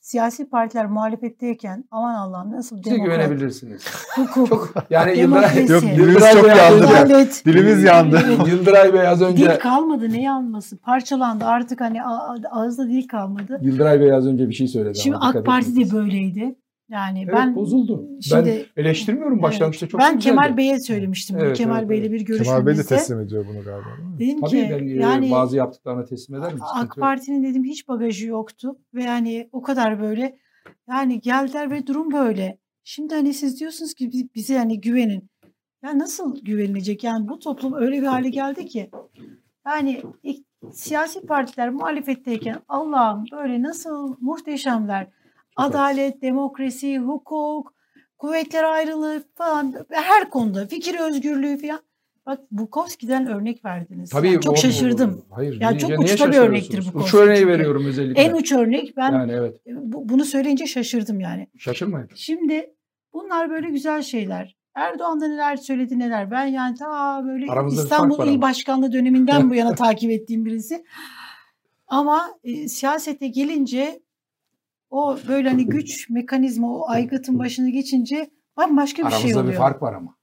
siyasi 0.00 0.50
partiler 0.50 0.86
muhalefetteyken 0.86 1.84
aman 1.90 2.14
Allah'ım 2.14 2.52
nasıl 2.52 2.84
demokrat, 2.84 3.06
güvenebilirsiniz. 3.06 3.84
hukuk, 4.16 4.48
Çok 4.48 4.74
yani 4.90 5.18
Yıldıray, 5.18 5.66
Yok, 5.66 5.82
dilimiz 5.82 6.32
çok 6.32 6.48
yandı. 6.48 6.86
adalet. 6.86 7.42
Dilimiz 7.46 7.82
yandı. 7.82 8.20
Yıldıray 8.48 8.92
Bey 8.94 9.08
az 9.08 9.22
önce 9.22 9.50
Dil 9.50 9.58
kalmadı 9.60 10.08
ne 10.10 10.22
yanması? 10.22 10.78
Parçalandı 10.78 11.44
artık 11.44 11.80
hani 11.80 12.02
ağızda 12.50 12.88
dil 12.88 13.08
kalmadı. 13.08 13.58
Yıldıray 13.62 14.00
Bey 14.00 14.12
az 14.12 14.26
önce 14.26 14.48
bir 14.48 14.54
şey 14.54 14.68
söyledi. 14.68 14.98
Şimdi 14.98 15.16
AK 15.16 15.46
Parti 15.46 15.76
de 15.76 15.90
böyleydi. 15.96 16.54
Yani 16.90 17.22
Evet, 17.24 17.34
ben 17.36 17.56
bozuldu. 17.56 18.08
Şimdi, 18.20 18.66
ben 18.76 18.82
eleştirmiyorum 18.82 19.42
başlangıçta 19.42 19.86
Evet, 19.86 19.90
çok 19.90 20.00
Ben 20.00 20.14
güzeldi. 20.16 20.34
Kemal 20.36 20.56
Bey'e 20.56 20.80
söylemiştim. 20.80 21.36
Evet, 21.40 21.56
Kemal 21.56 21.78
evet, 21.78 21.90
Bey'le 21.90 22.00
evet. 22.00 22.12
bir 22.12 22.26
Kemal 22.26 22.38
Bey 22.38 22.44
de 22.44 22.44
görüşmemizde. 22.44 22.82
teslim 22.82 23.20
ediyor 23.20 23.46
bunu 23.48 23.64
galiba. 23.64 23.86
değil 24.18 24.34
mi? 24.34 24.40
Dedim 24.40 24.40
Tabii 24.40 24.50
ki 24.50 24.68
ben 24.70 24.86
e, 24.86 25.02
yani 25.02 25.30
bazı 25.30 25.56
yaptıklarını 25.56 26.06
teslim 26.06 26.36
ederim. 26.42 26.58
sıkıntı 26.58 26.84
AK. 26.84 26.96
Parti'nin 26.96 27.44
dedim 27.44 27.64
hiç 27.64 27.88
bagajı 27.88 28.26
yoktu 28.26 28.78
ve 28.94 29.02
yani 29.02 29.48
o 29.52 29.62
kadar 29.62 30.00
böyle 30.02 30.38
yani 30.88 31.20
geldiler 31.20 31.70
ve 31.70 31.86
durum 31.86 32.12
böyle. 32.12 32.58
Şimdi 32.84 33.14
hani 33.14 33.34
siz 33.34 33.60
diyorsunuz 33.60 33.94
ki 33.94 34.12
bi- 34.12 34.28
bize 34.34 34.58
hani 34.58 34.80
güvenin. 34.80 35.30
Ya 35.82 35.98
nasıl 35.98 36.44
güvenilecek? 36.44 37.04
Yani 37.04 37.28
bu 37.28 37.38
toplum 37.38 37.74
öyle 37.74 38.02
bir 38.02 38.06
hale 38.06 38.28
geldi 38.28 38.66
ki 38.66 38.90
yani 39.66 40.02
siyasi 40.72 41.26
partiler 41.26 41.70
muhalefetteyken 41.70 42.56
Allah'ım 42.68 43.24
böyle 43.32 43.62
nasıl 43.62 44.16
muhteşemler. 44.20 45.06
Adalet, 45.62 46.22
demokrasi, 46.22 46.98
hukuk, 46.98 47.74
kuvvetler 48.18 48.64
ayrılığı 48.64 49.24
falan 49.34 49.74
her 49.90 50.30
konuda 50.30 50.66
fikir 50.66 50.98
özgürlüğü 51.00 51.58
falan. 51.58 51.80
Bak 52.26 52.40
Bukowski'den 52.50 53.26
örnek 53.26 53.64
verdiniz. 53.64 54.10
Tabii 54.10 54.26
Yani 54.32 54.40
çok 54.40 54.52
o- 54.52 54.56
şaşırdım. 54.56 55.24
Hayır. 55.30 55.60
Ya 55.60 55.68
niye- 55.70 55.80
çok 55.80 55.98
uçta 55.98 56.32
bir 56.32 56.36
örnektir 56.36 56.84
bu 56.94 56.98
Uç 56.98 57.14
örneği 57.14 57.36
çünkü. 57.36 57.48
veriyorum 57.48 57.86
özellikle. 57.86 58.22
En 58.22 58.34
uç 58.34 58.52
örnek 58.52 58.96
ben 58.96 59.12
Yani 59.12 59.32
evet. 59.32 59.60
bu- 59.66 60.08
bunu 60.08 60.24
söyleyince 60.24 60.66
şaşırdım 60.66 61.20
yani. 61.20 61.46
Şaşırmayın. 61.58 62.08
Şimdi 62.14 62.74
bunlar 63.12 63.50
böyle 63.50 63.70
güzel 63.70 64.02
şeyler. 64.02 64.56
Erdoğan 64.74 65.20
da 65.20 65.28
neler 65.28 65.56
söyledi 65.56 65.98
neler. 65.98 66.30
Ben 66.30 66.46
yani 66.46 66.74
ta 66.76 67.22
böyle 67.26 67.46
Aramızda 67.46 67.82
İstanbul 67.82 68.26
İl. 68.26 68.40
Başkanlığı 68.40 68.92
döneminden 68.92 69.50
bu 69.50 69.54
yana 69.60 69.74
takip 69.74 70.10
ettiğim 70.10 70.44
birisi. 70.44 70.84
Ama 71.86 72.30
e, 72.44 72.68
siyasete 72.68 73.28
gelince 73.28 74.00
o 74.90 75.18
böyle 75.28 75.48
hani 75.48 75.66
güç 75.66 76.10
mekanizma 76.10 76.76
o 76.76 76.88
aygıtın 76.88 77.38
başına 77.38 77.70
geçince 77.70 78.30
bambaşka 78.56 79.02
bir 79.06 79.10
şey 79.10 79.18
Aramızda 79.18 79.40
oluyor. 79.40 79.52
bir 79.52 79.58
fark 79.58 79.82
var 79.82 79.94
ama. 79.94 80.18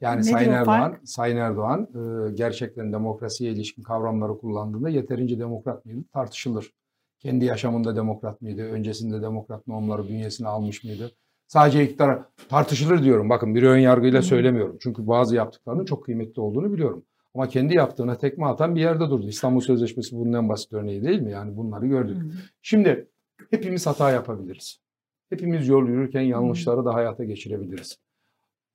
Yani 0.00 0.20
Nedir 0.20 0.30
Sayın 0.30 0.52
Erdoğan, 0.52 0.80
fark? 0.80 1.08
Sayın 1.08 1.36
Erdoğan 1.36 1.88
e, 1.94 2.32
gerçekten 2.32 2.92
demokrasiye 2.92 3.52
ilişkin 3.52 3.82
kavramları 3.82 4.38
kullandığında 4.38 4.88
yeterince 4.88 5.38
demokrat 5.38 5.84
mıydı 5.86 6.04
tartışılır. 6.12 6.72
Kendi 7.18 7.44
yaşamında 7.44 7.96
demokrat 7.96 8.42
mıydı? 8.42 8.62
Öncesinde 8.62 9.22
demokrat 9.22 9.66
normları 9.66 10.08
bünyesine 10.08 10.48
almış 10.48 10.84
mıydı? 10.84 11.12
Sadece 11.46 11.84
iktidar 11.84 12.22
tartışılır 12.48 13.02
diyorum. 13.04 13.30
Bakın 13.30 13.54
bir 13.54 13.62
ön 13.62 13.78
yargıyla 13.78 14.22
söylemiyorum. 14.22 14.76
Çünkü 14.80 15.06
bazı 15.06 15.36
yaptıklarının 15.36 15.84
çok 15.84 16.04
kıymetli 16.04 16.42
olduğunu 16.42 16.72
biliyorum. 16.72 17.04
Ama 17.34 17.48
kendi 17.48 17.74
yaptığına 17.74 18.18
tekme 18.18 18.46
atan 18.46 18.74
bir 18.74 18.80
yerde 18.80 19.10
durdu. 19.10 19.28
İstanbul 19.28 19.60
Sözleşmesi 19.60 20.16
bunun 20.16 20.32
en 20.32 20.48
basit 20.48 20.72
örneği 20.72 21.02
değil 21.04 21.20
mi? 21.20 21.30
Yani 21.32 21.56
bunları 21.56 21.86
gördük. 21.86 22.16
Şimdi 22.62 23.08
hepimiz 23.52 23.86
hata 23.86 24.10
yapabiliriz. 24.10 24.82
Hepimiz 25.30 25.68
yol 25.68 25.88
yürürken 25.88 26.20
yanlışları 26.20 26.84
da 26.84 26.94
hayata 26.94 27.24
geçirebiliriz. 27.24 27.98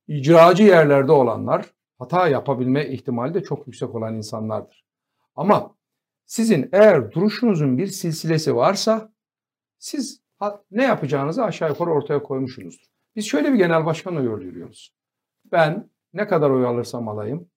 İcracı 0.07 0.63
yerlerde 0.63 1.11
olanlar 1.11 1.65
hata 1.99 2.27
yapabilme 2.27 2.87
ihtimali 2.87 3.33
de 3.33 3.43
çok 3.43 3.67
yüksek 3.67 3.95
olan 3.95 4.15
insanlardır. 4.15 4.85
Ama 5.35 5.75
sizin 6.25 6.69
eğer 6.71 7.11
duruşunuzun 7.11 7.77
bir 7.77 7.87
silsilesi 7.87 8.55
varsa 8.55 9.13
siz 9.77 10.21
ne 10.71 10.83
yapacağınızı 10.83 11.43
aşağı 11.43 11.69
yukarı 11.69 11.89
ortaya 11.89 12.23
koymuşsunuzdur. 12.23 12.85
Biz 13.15 13.25
şöyle 13.25 13.53
bir 13.53 13.57
genel 13.57 13.85
başkanla 13.85 14.21
yol 14.21 14.41
yürüyoruz. 14.41 14.93
Ben 15.51 15.89
ne 16.13 16.27
kadar 16.27 16.49
oy 16.49 16.65
alırsam 16.65 17.07
alayım 17.07 17.49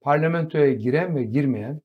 parlamentoya 0.00 0.72
giren 0.72 1.16
ve 1.16 1.24
girmeyen 1.24 1.80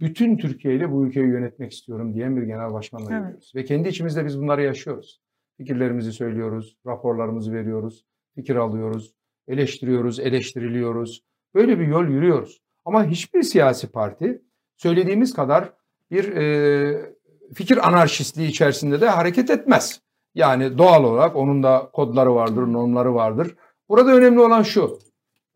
bütün 0.00 0.36
Türkiye 0.36 0.74
ile 0.74 0.92
bu 0.92 1.06
ülkeyi 1.06 1.26
yönetmek 1.26 1.72
istiyorum 1.72 2.14
diyen 2.14 2.36
bir 2.36 2.42
genel 2.42 2.72
başkanla 2.72 3.06
Evet. 3.10 3.20
yürüyoruz. 3.20 3.52
Ve 3.54 3.64
kendi 3.64 3.88
içimizde 3.88 4.24
biz 4.26 4.40
bunları 4.40 4.62
yaşıyoruz. 4.62 5.20
Fikirlerimizi 5.56 6.12
söylüyoruz, 6.12 6.76
raporlarımızı 6.86 7.52
veriyoruz, 7.52 8.04
fikir 8.34 8.56
alıyoruz, 8.56 9.14
eleştiriyoruz, 9.48 10.20
eleştiriliyoruz. 10.20 11.24
Böyle 11.54 11.78
bir 11.78 11.86
yol 11.86 12.04
yürüyoruz. 12.04 12.62
Ama 12.84 13.04
hiçbir 13.04 13.42
siyasi 13.42 13.92
parti 13.92 14.42
söylediğimiz 14.76 15.34
kadar 15.34 15.72
bir 16.10 16.36
e, 16.36 17.14
fikir 17.54 17.88
anarşistliği 17.88 18.48
içerisinde 18.48 19.00
de 19.00 19.08
hareket 19.08 19.50
etmez. 19.50 20.00
Yani 20.34 20.78
doğal 20.78 21.04
olarak 21.04 21.36
onun 21.36 21.62
da 21.62 21.90
kodları 21.92 22.34
vardır, 22.34 22.62
normları 22.62 23.14
vardır. 23.14 23.56
Burada 23.88 24.14
önemli 24.14 24.40
olan 24.40 24.62
şu. 24.62 24.98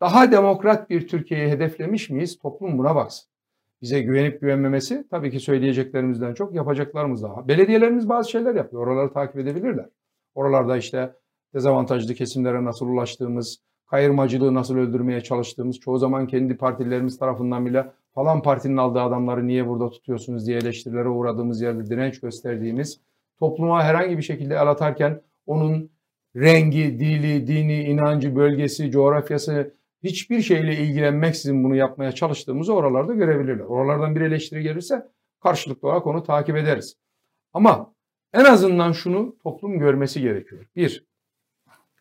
Daha 0.01 0.31
demokrat 0.31 0.89
bir 0.89 1.07
Türkiye'yi 1.07 1.51
hedeflemiş 1.51 2.09
miyiz? 2.09 2.39
Toplum 2.39 2.77
buna 2.77 2.95
baksın. 2.95 3.30
Bize 3.81 4.01
güvenip 4.01 4.41
güvenmemesi 4.41 5.07
tabii 5.09 5.31
ki 5.31 5.39
söyleyeceklerimizden 5.39 6.33
çok 6.33 6.55
yapacaklarımız 6.55 7.23
daha. 7.23 7.47
Belediyelerimiz 7.47 8.09
bazı 8.09 8.31
şeyler 8.31 8.55
yapıyor. 8.55 8.87
Oraları 8.87 9.13
takip 9.13 9.37
edebilirler. 9.39 9.89
Oralarda 10.35 10.77
işte 10.77 11.15
dezavantajlı 11.53 12.13
kesimlere 12.13 12.63
nasıl 12.63 12.87
ulaştığımız, 12.87 13.57
kayırmacılığı 13.87 14.53
nasıl 14.53 14.77
öldürmeye 14.77 15.21
çalıştığımız, 15.21 15.79
çoğu 15.79 15.97
zaman 15.97 16.27
kendi 16.27 16.57
partilerimiz 16.57 17.19
tarafından 17.19 17.65
bile 17.65 17.91
falan 18.15 18.41
partinin 18.41 18.77
aldığı 18.77 19.01
adamları 19.01 19.47
niye 19.47 19.67
burada 19.67 19.89
tutuyorsunuz 19.89 20.47
diye 20.47 20.57
eleştirilere 20.57 21.09
uğradığımız 21.09 21.61
yerde 21.61 21.85
direnç 21.85 22.19
gösterdiğimiz, 22.19 23.01
topluma 23.39 23.83
herhangi 23.83 24.17
bir 24.17 24.23
şekilde 24.23 24.53
el 24.53 24.67
atarken 24.67 25.21
onun 25.45 25.91
rengi, 26.35 26.99
dili, 26.99 27.47
dini, 27.47 27.83
inancı, 27.83 28.35
bölgesi, 28.35 28.91
coğrafyası 28.91 29.73
hiçbir 30.03 30.41
şeyle 30.41 30.77
ilgilenmeksizin 30.77 31.63
bunu 31.63 31.75
yapmaya 31.75 32.11
çalıştığımızı 32.11 32.73
oralarda 32.73 33.13
görebilirler. 33.13 33.63
Oralardan 33.63 34.15
bir 34.15 34.21
eleştiri 34.21 34.63
gelirse 34.63 35.07
karşılıklı 35.39 35.87
olarak 35.87 36.07
onu 36.07 36.23
takip 36.23 36.57
ederiz. 36.57 36.97
Ama 37.53 37.95
en 38.33 38.45
azından 38.45 38.91
şunu 38.91 39.37
toplum 39.43 39.79
görmesi 39.79 40.21
gerekiyor. 40.21 40.65
Bir, 40.75 41.05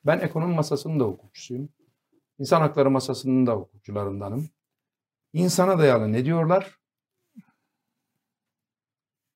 ben 0.06 0.18
ekonomi 0.18 0.54
masasının 0.54 1.00
da 1.00 1.04
hukukçusuyum. 1.04 1.68
İnsan 2.38 2.60
hakları 2.60 2.90
masasının 2.90 3.46
da 3.46 3.52
hukukçularındanım. 3.52 4.48
İnsana 5.32 5.78
dayalı 5.78 6.12
ne 6.12 6.24
diyorlar? 6.24 6.78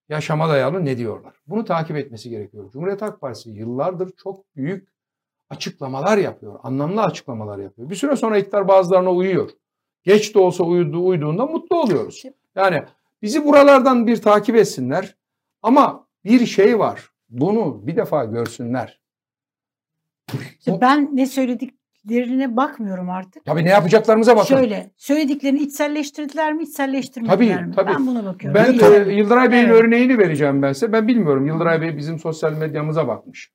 Yaşama 0.09 0.49
dayalı 0.49 0.85
ne 0.85 0.99
diyorlar? 0.99 1.35
Bunu 1.47 1.65
takip 1.65 1.97
etmesi 1.97 2.31
gerekiyor. 2.31 2.71
Cumhuriyet 2.71 3.03
Halk 3.03 3.21
Partisi 3.21 3.51
yıllardır 3.51 4.17
çok 4.17 4.57
büyük 4.57 4.94
açıklamalar 5.51 6.19
yapıyor. 6.19 6.61
Anlamlı 6.63 7.03
açıklamalar 7.03 7.59
yapıyor. 7.59 7.91
Bir 7.91 7.95
süre 7.95 8.17
sonra 8.17 8.39
iktidar 8.39 8.69
bazılarına 8.69 9.13
uyuyor. 9.13 9.51
Geç 10.03 10.35
de 10.35 10.39
olsa 10.39 10.65
uyuduğu, 10.65 11.07
uyduğunda 11.07 11.47
mutlu 11.47 11.81
oluyoruz. 11.81 12.23
Yani 12.57 12.83
bizi 13.23 13.45
buralardan 13.45 14.07
bir 14.07 14.17
takip 14.17 14.57
etsinler. 14.57 15.17
Ama 15.63 16.07
bir 16.25 16.47
şey 16.47 16.79
var. 16.79 17.11
Bunu 17.29 17.87
bir 17.87 17.97
defa 17.97 18.25
görsünler. 18.25 19.01
Ben 20.81 21.11
ne 21.13 21.27
söylediklerine 21.27 22.57
bakmıyorum 22.57 23.11
artık. 23.11 23.45
Tabii 23.45 23.65
ne 23.65 23.71
yapacaklarımıza 23.71 24.37
bakın. 24.37 24.57
Şöyle 24.57 24.91
söylediklerini 24.97 25.61
içselleştirdiler 25.61 26.53
mi 26.53 26.63
içselleştirmediler 26.63 27.37
Tabii, 27.37 27.67
mi? 27.67 27.75
tabii. 27.77 27.91
Ben 27.95 28.07
buna 28.07 28.25
bakıyorum. 28.25 28.63
Ben 28.65 28.79
e, 29.09 29.13
Yıldıray 29.13 29.53
Bey'in 29.53 29.67
Evet. 29.67 29.83
örneğini 29.83 30.19
vereceğim 30.19 30.63
ben 30.63 30.73
size. 30.73 30.93
Ben 30.93 31.09
bilmiyorum. 31.09 31.47
Yıldıray 31.47 31.81
Bey 31.81 31.97
bizim 31.97 32.19
sosyal 32.19 32.53
medyamıza 32.53 33.09
bakmış. 33.09 33.53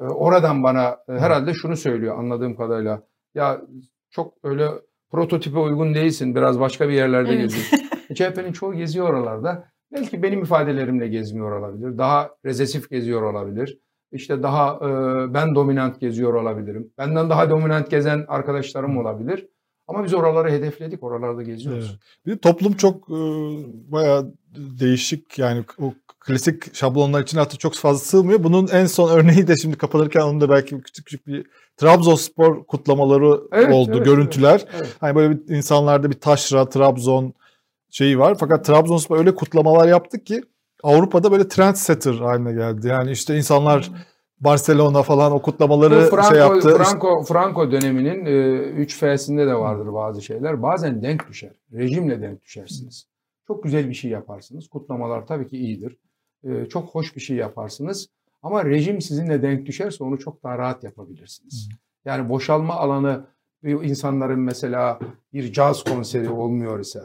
E, 0.00 0.04
oradan 0.04 0.62
bana 0.62 0.96
e, 1.08 1.12
herhalde 1.12 1.54
şunu 1.54 1.76
söylüyor 1.76 2.18
anladığım 2.18 2.56
kadarıyla. 2.56 3.02
Ya 3.34 3.60
çok 4.10 4.34
öyle 4.42 4.68
prototipe 5.10 5.58
uygun 5.58 5.94
değilsin. 5.94 6.34
Biraz 6.34 6.60
başka 6.60 6.88
bir 6.88 6.94
yerlerde 6.94 7.30
Evet. 7.30 7.40
geziyorsun. 7.42 7.78
CHP'nin 8.14 8.52
çoğu 8.52 8.74
geziyor 8.74 9.08
oralarda. 9.08 9.68
Belki 9.92 10.22
benim 10.22 10.42
ifadelerimle 10.42 11.08
gezmiyor 11.08 11.60
olabilir. 11.60 11.98
Daha 11.98 12.30
rezesif 12.44 12.90
geziyor 12.90 13.22
olabilir. 13.22 13.78
İşte 14.12 14.42
daha 14.42 14.74
e, 14.76 14.88
ben 15.34 15.54
dominant 15.54 16.00
geziyor 16.00 16.34
olabilirim. 16.34 16.92
Benden 16.98 17.30
daha 17.30 17.50
dominant 17.50 17.90
gezen 17.90 18.24
arkadaşlarım 18.28 18.96
olabilir. 18.98 19.48
Ama 19.88 20.04
biz 20.04 20.14
oraları 20.14 20.50
hedefledik. 20.50 21.02
Oralarda 21.02 21.42
geziyoruz. 21.42 21.86
Evet. 21.90 22.00
Bir 22.26 22.32
de 22.32 22.38
toplum 22.38 22.72
çok 22.72 23.08
e, 23.10 23.14
bayağı 23.92 24.32
değişik 24.56 25.38
yani 25.38 25.64
o 25.78 25.94
klasik 26.20 26.74
şablonlar 26.74 27.22
için 27.22 27.38
artık 27.38 27.60
çok 27.60 27.74
fazla 27.74 27.98
sığmıyor. 27.98 28.44
Bunun 28.44 28.66
en 28.68 28.86
son 28.86 29.10
örneği 29.10 29.46
de 29.46 29.56
şimdi 29.56 29.78
kapanırken 29.78 30.20
onun 30.20 30.40
da 30.40 30.48
belki 30.50 30.80
küçük 30.82 31.06
küçük 31.06 31.26
bir 31.26 31.46
Trabzonspor 31.76 32.64
kutlamaları 32.66 33.40
Evet, 33.52 33.74
oldu, 33.74 33.90
evet, 33.94 34.04
görüntüler. 34.04 34.64
evet, 34.64 34.74
evet. 34.76 34.96
Hani 35.00 35.14
böyle 35.16 35.34
bir 35.48 35.54
insanlarda 35.54 36.10
bir 36.10 36.20
taşra, 36.20 36.68
Trabzon 36.68 37.34
şeyi 37.90 38.18
var. 38.18 38.36
Fakat 38.40 38.64
Trabzonspor 38.64 39.18
öyle 39.18 39.34
kutlamalar 39.34 39.88
yaptı 39.88 40.24
ki 40.24 40.42
Avrupa'da 40.82 41.32
böyle 41.32 41.48
trendsetter 41.48 42.14
haline 42.14 42.52
geldi. 42.52 42.88
Yani 42.88 43.10
işte 43.10 43.36
insanlar 43.36 43.90
Barcelona 44.40 45.02
falan 45.02 45.32
o 45.32 45.42
kutlamaları 45.42 46.06
Bu 46.06 46.16
Franco, 46.16 46.28
şey 46.28 46.38
yaptı. 46.38 46.76
Franco, 46.76 47.22
Franco 47.22 47.72
döneminin 47.72 48.24
3 48.76 48.98
F'sinde 48.98 49.46
de 49.46 49.54
vardır 49.54 49.92
bazı 49.92 50.22
şeyler. 50.22 50.62
Bazen 50.62 51.02
denk 51.02 51.28
düşer. 51.28 51.52
Rejimle 51.72 52.22
denk 52.22 52.42
düşersiniz. 52.42 53.06
Çok 53.46 53.62
güzel 53.62 53.88
bir 53.88 53.94
şey 53.94 54.10
yaparsınız. 54.10 54.68
Kutlamalar 54.68 55.26
tabii 55.26 55.48
ki 55.48 55.56
iyidir. 55.56 55.96
E, 56.44 56.66
çok 56.66 56.88
hoş 56.88 57.16
bir 57.16 57.20
şey 57.20 57.36
yaparsınız. 57.36 58.08
Ama 58.42 58.64
rejim 58.64 59.00
sizinle 59.00 59.42
denk 59.42 59.66
düşerse 59.66 60.04
onu 60.04 60.18
çok 60.18 60.42
daha 60.42 60.58
rahat 60.58 60.84
yapabilirsiniz. 60.84 61.68
Yani 62.04 62.28
boşalma 62.28 62.74
alanı 62.74 63.26
insanların 63.62 64.40
mesela 64.40 64.98
bir 65.32 65.52
caz 65.52 65.84
konseri 65.84 66.30
olmuyor 66.30 66.80
ise 66.80 67.02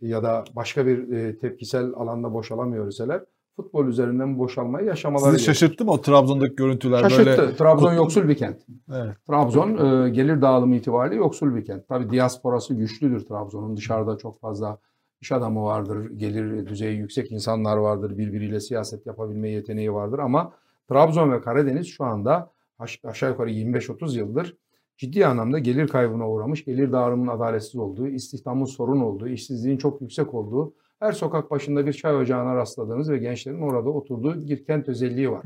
ya 0.00 0.22
da 0.22 0.44
başka 0.52 0.86
bir 0.86 1.12
e, 1.12 1.38
tepkisel 1.38 1.84
alanda 1.84 2.32
boşalamıyor 2.32 2.88
iseler 2.88 3.24
futbol 3.56 3.86
üzerinden 3.86 4.38
boşalmayı 4.38 4.86
yaşamaları 4.86 5.32
Sizi 5.32 5.44
şaşırttı 5.44 5.84
mı 5.84 5.90
o 5.90 6.00
Trabzon'daki 6.00 6.56
görüntüler 6.56 7.00
Şaşırttı. 7.02 7.26
böyle? 7.42 7.56
Trabzon 7.56 7.92
yoksul 7.94 8.28
bir 8.28 8.34
kent. 8.36 8.56
Evet. 8.94 9.16
Trabzon 9.26 9.70
e, 10.04 10.10
gelir 10.10 10.42
dağılımı 10.42 10.76
itibariyle 10.76 11.16
yoksul 11.16 11.54
bir 11.54 11.64
kent. 11.64 11.88
Tabii 11.88 12.10
diasporası 12.10 12.74
güçlüdür 12.74 13.20
Trabzon'un. 13.20 13.76
Dışarıda 13.76 14.18
çok 14.18 14.40
fazla 14.40 14.78
iş 15.20 15.32
adamı 15.32 15.62
vardır, 15.64 16.10
gelir 16.10 16.66
düzeyi 16.66 16.98
yüksek 16.98 17.32
insanlar 17.32 17.76
vardır, 17.76 18.18
birbiriyle 18.18 18.60
siyaset 18.60 19.06
yapabilme 19.06 19.50
yeteneği 19.50 19.92
vardır 19.92 20.18
ama 20.18 20.52
Trabzon 20.88 21.32
ve 21.32 21.40
Karadeniz 21.40 21.86
şu 21.86 22.04
anda 22.04 22.50
aş- 22.78 23.00
aşağı 23.04 23.30
yukarı 23.30 23.50
25-30 23.50 24.16
yıldır 24.18 24.56
ciddi 24.96 25.26
anlamda 25.26 25.58
gelir 25.58 25.88
kaybına 25.88 26.30
uğramış, 26.30 26.64
gelir 26.64 26.92
dağılımının 26.92 27.30
adaletsiz 27.30 27.76
olduğu, 27.76 28.06
istihdamın 28.06 28.64
sorun 28.64 29.00
olduğu, 29.00 29.28
işsizliğin 29.28 29.76
çok 29.76 30.00
yüksek 30.00 30.34
olduğu, 30.34 30.74
her 31.00 31.12
sokak 31.12 31.50
başında 31.50 31.86
bir 31.86 31.92
çay 31.92 32.16
ocağına 32.16 32.56
rastladığınız 32.56 33.10
ve 33.10 33.18
gençlerin 33.18 33.60
orada 33.62 33.90
oturduğu 33.90 34.48
bir 34.48 34.64
kent 34.64 34.88
özelliği 34.88 35.30
var. 35.30 35.42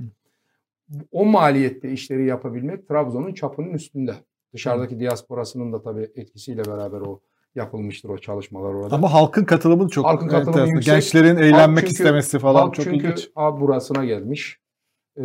O 1.13 1.25
maliyette 1.25 1.91
işleri 1.93 2.27
yapabilmek 2.27 2.89
Trabzon'un 2.89 3.35
çapının 3.35 3.71
üstünde. 3.75 4.15
Dışarıdaki 4.55 5.01
diasporasının 5.01 5.73
da 5.73 5.83
tabii 5.83 6.09
etkisiyle 6.17 6.65
beraber 6.65 7.01
o 7.01 7.21
yapılmıştır 7.55 8.09
o 8.09 8.19
çalışmalar 8.19 8.75
orada. 8.75 8.95
Ama 8.95 9.13
halkın 9.15 9.45
katılımı 9.45 9.89
çok 9.89 10.05
Halkın 10.05 10.29
katılımı 10.29 10.51
enteresan. 10.51 10.75
yüksek. 10.75 10.95
Gençlerin 10.95 11.35
Halk 11.37 11.45
eğlenmek 11.45 11.79
çünkü- 11.79 11.93
istemesi 11.93 12.39
falan 12.39 12.61
Halk 12.63 12.75
çok 12.75 12.85
çünkü 12.85 12.97
ilginç. 13.07 13.31
abi 13.37 13.61
burasına 13.61 14.05
gelmiş. 14.05 14.61
Ee, 15.17 15.23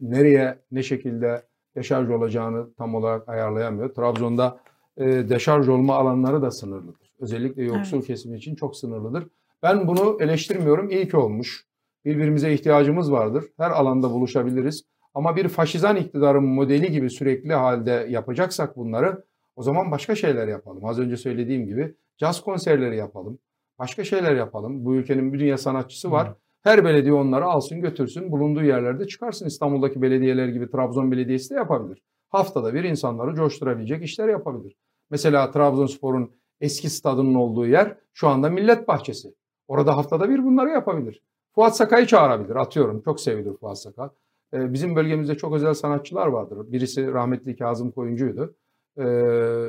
nereye 0.00 0.58
ne 0.72 0.82
şekilde 0.82 1.42
deşarj 1.76 2.10
olacağını 2.10 2.74
tam 2.74 2.94
olarak 2.94 3.28
ayarlayamıyor. 3.28 3.94
Trabzon'da 3.94 4.60
e, 4.96 5.04
deşarj 5.06 5.68
olma 5.68 5.94
alanları 5.96 6.42
da 6.42 6.50
sınırlıdır. 6.50 7.05
Özellikle 7.18 7.64
yoksul 7.64 8.02
kesim 8.02 8.34
için 8.34 8.54
çok 8.54 8.76
sınırlıdır. 8.76 9.28
Ben 9.62 9.88
bunu 9.88 10.16
eleştirmiyorum. 10.20 10.90
İyi 10.90 11.08
ki 11.08 11.16
olmuş. 11.16 11.66
Birbirimize 12.04 12.52
ihtiyacımız 12.52 13.12
vardır. 13.12 13.44
Her 13.56 13.70
alanda 13.70 14.10
buluşabiliriz. 14.10 14.82
Ama 15.14 15.36
bir 15.36 15.48
faşizan 15.48 15.96
iktidarın 15.96 16.44
modeli 16.44 16.90
gibi 16.90 17.10
sürekli 17.10 17.52
halde 17.52 18.06
yapacaksak 18.10 18.76
bunları 18.76 19.24
o 19.56 19.62
zaman 19.62 19.90
başka 19.90 20.14
şeyler 20.14 20.48
yapalım. 20.48 20.84
Az 20.84 20.98
önce 20.98 21.16
söylediğim 21.16 21.66
gibi 21.66 21.94
caz 22.18 22.40
konserleri 22.40 22.96
yapalım. 22.96 23.38
Başka 23.78 24.04
şeyler 24.04 24.36
yapalım. 24.36 24.84
Bu 24.84 24.94
ülkenin 24.94 25.32
bir 25.32 25.38
dünya 25.38 25.58
sanatçısı 25.58 26.10
var. 26.10 26.34
Her 26.62 26.84
belediye 26.84 27.12
onları 27.12 27.44
alsın 27.44 27.80
götürsün 27.80 28.32
bulunduğu 28.32 28.62
yerlerde 28.62 29.06
çıkarsın. 29.06 29.46
İstanbul'daki 29.46 30.02
belediyeler 30.02 30.48
gibi 30.48 30.70
Trabzon 30.70 31.12
Belediyesi 31.12 31.50
de 31.50 31.54
yapabilir. 31.54 32.02
Haftada 32.28 32.74
bir 32.74 32.84
insanları 32.84 33.34
coşturabilecek 33.34 34.04
işler 34.04 34.28
yapabilir. 34.28 34.76
Mesela 35.10 35.50
Trabzonspor'un 35.50 36.30
eski 36.60 36.90
stadının 36.90 37.34
olduğu 37.34 37.66
yer 37.66 37.96
şu 38.14 38.28
anda 38.28 38.50
Millet 38.50 38.88
Bahçesi. 38.88 39.34
Orada 39.68 39.96
haftada 39.96 40.28
bir 40.28 40.44
bunları 40.44 40.70
yapabilir. 40.70 41.22
Fuat 41.54 41.76
Sakay'ı 41.76 42.06
çağırabilir. 42.06 42.56
Atıyorum. 42.56 43.02
Çok 43.02 43.20
sevilir 43.20 43.56
Fuat 43.56 43.78
Sakay. 43.78 44.08
Ee, 44.54 44.72
bizim 44.72 44.96
bölgemizde 44.96 45.34
çok 45.36 45.54
özel 45.54 45.74
sanatçılar 45.74 46.26
vardır. 46.26 46.72
Birisi 46.72 47.12
rahmetli 47.12 47.56
Kazım 47.56 47.90
Koyuncu'ydu. 47.90 48.54
Ee, 48.98 49.02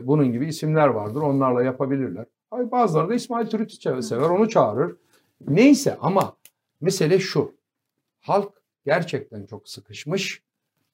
bunun 0.07 0.31
gibi 0.31 0.47
isimler 0.47 0.88
vardır. 0.88 1.22
Onlarla 1.22 1.64
yapabilirler. 1.64 2.26
Ay, 2.51 2.72
Bazıları 2.72 3.09
da 3.09 3.15
İsmail 3.15 3.47
Türüt'ü 3.47 4.03
sever. 4.03 4.30
Onu 4.30 4.49
çağırır. 4.49 4.95
Neyse 5.47 5.97
ama 6.01 6.34
mesele 6.81 7.19
şu. 7.19 7.51
Halk 8.22 8.51
gerçekten 8.85 9.45
çok 9.45 9.69
sıkışmış. 9.69 10.43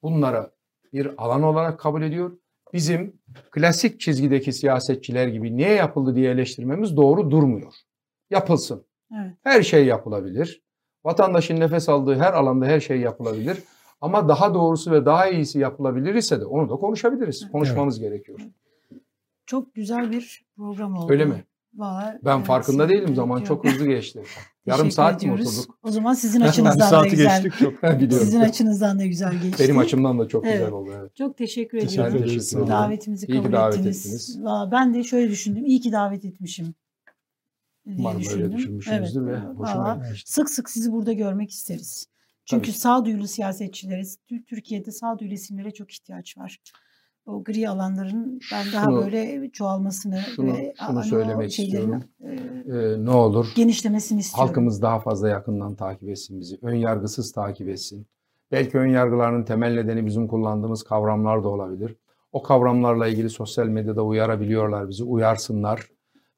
Bunları 0.04 0.50
bir 0.94 1.12
alan 1.18 1.44
olarak 1.44 1.80
kabul 1.80 2.02
ediyor. 2.02 2.32
Bizim 2.74 3.20
klasik 3.52 4.00
çizgideki 4.00 4.54
siyasetçiler 4.54 5.28
gibi 5.28 5.58
niye 5.58 5.70
yapıldı 5.70 6.16
diye 6.16 6.32
eleştirmemiz 6.32 6.98
doğru 6.98 7.32
durmuyor. 7.32 7.74
Yapılsın. 8.30 8.86
Evet. 9.16 9.34
Her 9.44 9.62
şey 9.62 9.86
yapılabilir. 9.86 10.62
Vatandaşın 11.06 11.60
nefes 11.60 11.90
aldığı 11.90 12.16
her 12.16 12.34
alanda 12.34 12.66
her 12.66 12.80
şey 12.80 13.00
yapılabilir. 13.00 13.64
Ama 14.02 14.30
daha 14.30 14.54
doğrusu 14.54 14.92
ve 14.92 15.06
daha 15.06 15.28
iyisi 15.28 15.60
yapılabilir 15.60 16.16
ise 16.16 16.40
de 16.40 16.46
onu 16.46 16.70
da 16.70 16.76
konuşabiliriz. 16.76 17.52
Konuşmamız 17.52 18.00
gerekiyor. 18.00 18.40
Çok 19.46 19.74
güzel 19.74 20.12
bir 20.12 20.46
program 20.58 20.98
oldu. 20.98 21.12
Öyle 21.12 21.26
mi? 21.26 21.44
Vallahi, 21.74 22.18
Ben 22.26 22.38
evet, 22.38 22.46
farkında 22.48 22.90
değilim. 22.90 23.04
evet, 23.08 23.16
Zaman 23.16 23.38
yok. 23.38 23.48
çok 23.48 23.66
hızlı 23.68 23.86
geçti. 23.88 24.24
Yarım 24.66 24.92
saat 24.92 25.22
mi 25.22 25.26
ediyoruz. 25.32 25.60
oturduk? 25.60 25.78
O 25.84 25.92
zaman 25.92 26.14
sizin 26.14 26.42
açınızdan 26.50 26.80
da 26.80 26.84
saati 26.88 27.10
güzel. 27.10 27.44
geçtik 27.44 27.60
çok. 27.60 27.84
Biliyorum. 27.84 28.26
Sizin 28.26 28.40
açınızdan 28.40 29.00
da 29.00 29.06
güzel 29.06 29.34
geçti. 29.42 29.64
Benim 29.64 29.78
açımdan 29.78 30.20
da 30.20 30.28
çok 30.28 30.46
Evet. 30.46 30.54
güzel 30.60 30.72
oldu. 30.72 30.92
Evet. 31.00 31.16
Çok 31.16 31.38
teşekkür 31.38 31.78
ediyorum. 31.78 32.14
Teşekkür 32.24 32.58
ederim. 32.58 32.68
Davetimizi 32.68 33.26
İyi 33.26 33.28
ki 33.28 33.38
kabul 33.38 33.52
davet 33.52 33.78
ettiniz. 33.78 34.06
ettiniz. 34.06 34.44
Valla 34.44 34.72
Ben 34.72 34.94
de 34.94 35.04
şöyle 35.04 35.30
düşündüm. 35.32 35.66
İyi 35.66 35.80
ki 35.82 35.92
davet 35.92 36.26
etmişim. 36.26 36.74
diye 37.86 37.96
Umarım 38.00 38.18
öyle 38.18 38.26
düşündüm. 38.30 38.58
düşünmüşsünüzdür 38.58 39.26
ve 39.28 39.40
hoşuma 39.40 39.84
valla 39.84 39.96
gitmiştir. 39.96 40.32
Sık 40.32 40.50
sık 40.50 40.70
sizi 40.70 40.92
burada 40.92 41.14
görmek 41.14 41.52
isteriz. 41.52 42.08
Çünkü 42.46 42.72
Tabii. 42.72 42.80
sağduyulu 42.80 43.28
siyasetçileriz. 43.28 44.18
Tü- 44.32 44.46
Türkiye'de 44.46 44.92
sağduyulu 44.92 45.34
isimlere 45.34 45.72
çok 45.72 45.92
ihtiyaç 45.92 46.38
var. 46.38 46.60
O 47.26 47.44
gri 47.44 47.70
alanların 47.70 48.40
ben 48.54 48.66
daha 48.74 48.86
Şunu- 48.86 49.02
böyle 49.02 49.50
çoğalmasını 49.50 50.20
şunu- 50.36 50.54
ve 50.54 50.74
şunu 50.88 51.04
söylemek 51.04 51.60
istiyorum. 51.60 52.04
e, 52.22 52.32
Ee, 52.34 53.06
ne 53.06 53.10
olur 53.12 53.52
genişlemesini 53.56 54.20
istiyorum. 54.20 54.48
halkımız 54.48 54.82
daha 54.82 55.00
fazla 55.00 55.30
yakından 55.30 55.76
takip 55.76 56.10
etsin 56.10 56.40
bizi. 56.40 56.58
Ön 56.62 56.76
yargısız 56.76 57.32
takip 57.32 57.70
etsin. 57.70 58.08
Belki 58.52 58.78
ön 58.78 58.88
yargılarının 58.88 59.44
temel 59.44 59.74
nedeni 59.74 60.06
bizim 60.06 60.28
kullandığımız 60.28 60.84
kavramlar 60.84 61.44
da 61.44 61.48
olabilir. 61.50 61.96
O 62.32 62.44
kavramlarla 62.44 63.08
ilgili 63.08 63.30
sosyal 63.30 63.68
medyada 63.68 64.04
uyarabiliyorlar 64.06 64.90
bizi. 64.90 65.04
Uyarsınlar. 65.04 65.88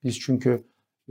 Biz 0.04 0.20
çünkü 0.20 0.64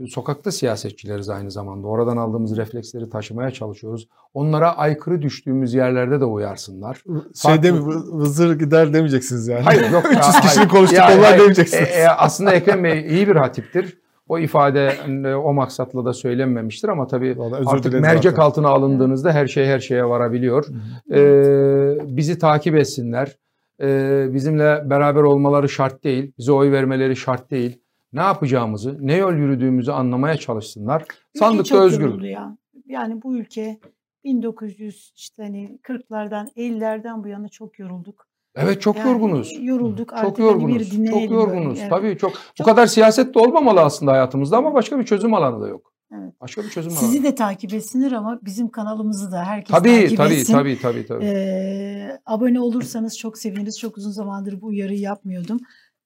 sokakta 0.07 0.51
siyasetçileriz 0.51 1.29
aynı 1.29 1.51
zamanda. 1.51 1.87
Oradan 1.87 2.17
aldığımız 2.17 2.57
refleksleri 2.57 3.09
taşımaya 3.09 3.51
çalışıyoruz. 3.51 4.07
Onlara 4.33 4.77
aykırı 4.77 5.21
düştüğümüz 5.21 5.73
yerlerde 5.73 6.19
de 6.19 6.25
uyarsınlar. 6.25 7.03
Şeyde 7.41 7.71
Farklı- 7.71 7.89
vı- 7.89 8.19
vızır 8.19 8.59
gider 8.59 8.93
demeyeceksiniz 8.93 9.47
yani. 9.47 9.61
Hayır 9.61 9.89
yok. 9.91 10.03
300 10.05 10.17
ya, 10.25 10.33
hayır. 10.57 10.69
konuştuk 10.69 10.97
Ya, 10.97 11.17
onlar 11.17 11.33
demeyeceksiniz. 11.39 11.89
E, 11.89 12.01
e, 12.01 12.07
aslında 12.07 12.51
Ekrem 12.53 12.83
Bey 12.83 13.07
iyi 13.09 13.27
bir 13.27 13.35
hatiptir. 13.35 13.97
O 14.27 14.39
ifade 14.39 14.87
e, 15.25 15.35
o 15.35 15.53
maksatla 15.53 16.05
da 16.05 16.13
söylenmemiştir 16.13 16.89
ama 16.89 17.07
tabii 17.07 17.37
Vallahi 17.37 17.63
artık 17.67 17.93
mercek 18.01 18.31
zaten. 18.31 18.41
altına 18.43 18.67
alındığınızda 18.69 19.31
her 19.31 19.47
şey 19.47 19.65
her 19.65 19.79
şeye 19.79 20.05
varabiliyor. 20.05 20.65
Ee, 21.11 21.97
bizi 22.17 22.39
takip 22.39 22.75
etsinler. 22.75 23.35
Ee, 23.81 24.27
bizimle 24.33 24.89
beraber 24.89 25.21
olmaları 25.21 25.69
şart 25.69 26.03
değil. 26.03 26.31
Bize 26.37 26.51
oy 26.51 26.71
vermeleri 26.71 27.15
şart 27.15 27.51
değil. 27.51 27.81
Ne 28.15 28.21
yapacağımızı, 28.21 28.97
ne 29.01 29.15
yol 29.15 29.33
yürüdüğümüzü 29.33 29.91
anlamaya 29.91 30.37
çalışsınlar. 30.37 31.01
Ülke 31.01 31.13
Sandıkta 31.39 31.63
çok 31.75 31.81
özgür. 31.81 32.21
ya. 32.21 32.57
Yani 32.85 33.21
bu 33.23 33.37
ülke 33.37 33.79
1900 34.23 35.13
işte 35.15 35.43
hani 35.43 35.79
40'lardan 35.83 36.47
50'lerden 36.57 37.23
bu 37.23 37.27
yana 37.27 37.47
çok 37.49 37.79
yorulduk. 37.79 38.27
Evet 38.55 38.81
çok 38.81 38.97
Yani 38.97 39.09
yorgunuz. 39.09 39.53
Yorulduk 39.61 40.13
artık 40.13 40.25
Çok 40.37 40.39
hani 40.39 40.45
yorgunuz. 40.47 40.79
bir 40.79 40.91
dinleyelim 40.91 41.29
Çok 41.29 41.31
yorgunuz. 41.31 41.79
Evet. 41.79 41.89
Tabii 41.89 42.17
çok. 42.17 42.31
Bu 42.31 42.35
Çok- 42.55 42.67
kadar 42.67 42.87
siyaset 42.87 43.35
de 43.35 43.39
olmamalı 43.39 43.81
aslında 43.81 44.11
hayatımızda 44.11 44.57
ama 44.57 44.73
başka 44.73 44.99
bir 44.99 45.05
çözüm 45.05 45.33
alanı 45.33 45.61
da 45.61 45.67
yok. 45.67 45.91
Evet. 46.13 46.33
Başka 46.41 46.63
bir 46.63 46.69
çözüm 46.69 46.91
Sizi 46.91 47.17
alanı. 47.17 47.23
de 47.31 47.35
takip 47.35 47.73
etsinler 47.73 48.11
ama 48.11 48.39
bizim 48.41 48.69
kanalımızı 48.69 49.31
da 49.31 49.43
herkes 49.45 49.75
Tabii 49.77 49.89
takip 50.01 50.17
tabii, 50.17 50.33
etsin. 50.33 50.53
tabii 50.53 50.79
tabii 50.81 51.05
tabii. 51.05 51.25
Ee, 51.25 52.19
abone 52.25 52.59
olursanız 52.59 53.17
çok 53.17 53.37
seviniriz. 53.37 53.79
Çok 53.79 53.97
uzun 53.97 54.11
zamandır 54.11 54.61
bu 54.61 54.65
uyarıyı 54.67 54.99
yapmıyordum. 54.99 55.59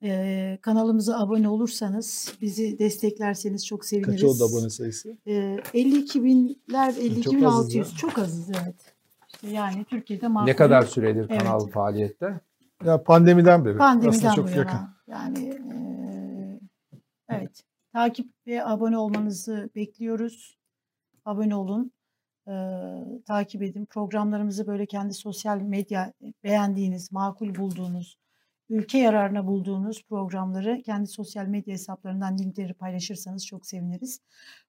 Ee, 0.04 0.58
kanalımıza 0.62 1.20
abone 1.20 1.50
olursanız, 1.50 2.34
bizi 2.42 2.80
desteklerseniz 2.80 3.66
çok 3.66 3.86
seviniriz. 3.86 4.12
Kaç 4.12 4.24
oldu 4.24 4.44
abone 4.52 4.70
sayısı? 4.70 5.18
Ee, 5.28 5.58
52 5.74 6.24
binler, 6.24 6.94
52 7.00 7.22
Çok 7.22 7.34
bin 7.34 7.44
azız 7.44 7.66
600. 7.66 7.76
ya. 7.92 7.98
Çok 7.98 8.20
azız 8.20 8.50
evet. 8.50 8.76
İşte 9.28 9.48
yani 9.50 9.86
Türkiye'de 9.86 10.28
makul. 10.28 10.46
Ne 10.48 10.56
kadar 10.56 10.82
süredir 10.82 11.28
Evet. 11.30 11.40
kanal 11.42 11.68
faaliyette? 11.68 12.40
Ya 12.86 13.04
pandemiden 13.04 13.66
beri. 13.66 13.74
Aslında 13.74 13.86
Pandemiden 13.86 14.34
çok 14.34 14.48
bu 14.48 14.58
yakın. 14.58 14.80
Yani 15.08 15.40
eee, 15.40 16.60
evet. 17.30 17.64
Takip 17.94 18.28
ve 18.48 18.66
abone 18.66 18.98
olmanızı 18.98 19.70
bekliyoruz. 19.76 20.58
Abone 21.26 21.56
olun. 21.56 21.92
Eee, 22.48 23.04
takip 23.28 23.62
edin. 23.64 23.86
Programlarımızı 23.86 24.68
böyle 24.68 24.86
kendi 24.86 25.14
sosyal 25.14 25.62
medya 25.62 26.14
beğendiğiniz, 26.44 27.12
makul 27.12 27.56
bulduğunuz, 27.56 28.18
ülke 28.70 28.98
yararına 28.98 29.48
bulduğunuz 29.48 30.04
programları 30.04 30.82
kendi 30.82 31.08
sosyal 31.08 31.46
medya 31.46 31.74
hesaplarından 31.74 32.38
linkleri 32.38 32.74
paylaşırsanız 32.74 33.46
çok 33.46 33.66
seviniriz. 33.66 34.22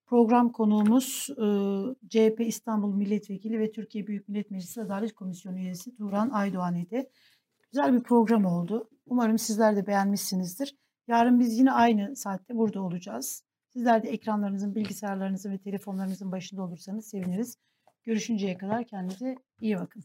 Program 0.06 0.52
konuğumuz 0.52 1.28
eee, 1.39 1.94
CHP 2.09 2.40
İstanbul 2.40 2.94
Milletvekili 2.94 3.59
ve 3.59 3.72
Türkiye 3.72 4.06
Büyük 4.06 4.28
Millet 4.28 4.51
Meclisi 4.51 4.82
Adalet 4.82 5.14
Komisyonu 5.14 5.59
üyesi 5.59 5.97
Turan 5.97 6.31
Aydoğan 6.31 6.74
idi. 6.74 7.09
Güzel 7.72 7.93
bir 7.93 8.02
program 8.02 8.44
oldu. 8.44 8.89
Umarım 9.06 9.39
sizler 9.39 9.77
de 9.77 9.86
beğenmişsinizdir. 9.86 10.77
Yarın 11.09 11.40
biz 11.40 11.59
yine 11.59 11.72
aynı 11.72 12.16
saatte 12.16 12.56
burada 12.56 12.82
olacağız. 12.82 13.44
Sizler 13.68 14.02
de 14.02 14.09
ekranlarınızın, 14.09 14.74
bilgisayarlarınızın 14.74 15.52
ve 15.52 15.59
telefonlarınızın 15.59 16.32
başında 16.32 16.62
olursanız 16.62 17.06
seviniriz. 17.06 17.56
Görüşünceye 18.05 18.59
kadar 18.59 18.85
kendinize 18.85 19.36
iyi 19.60 19.77
bakın. 19.78 20.05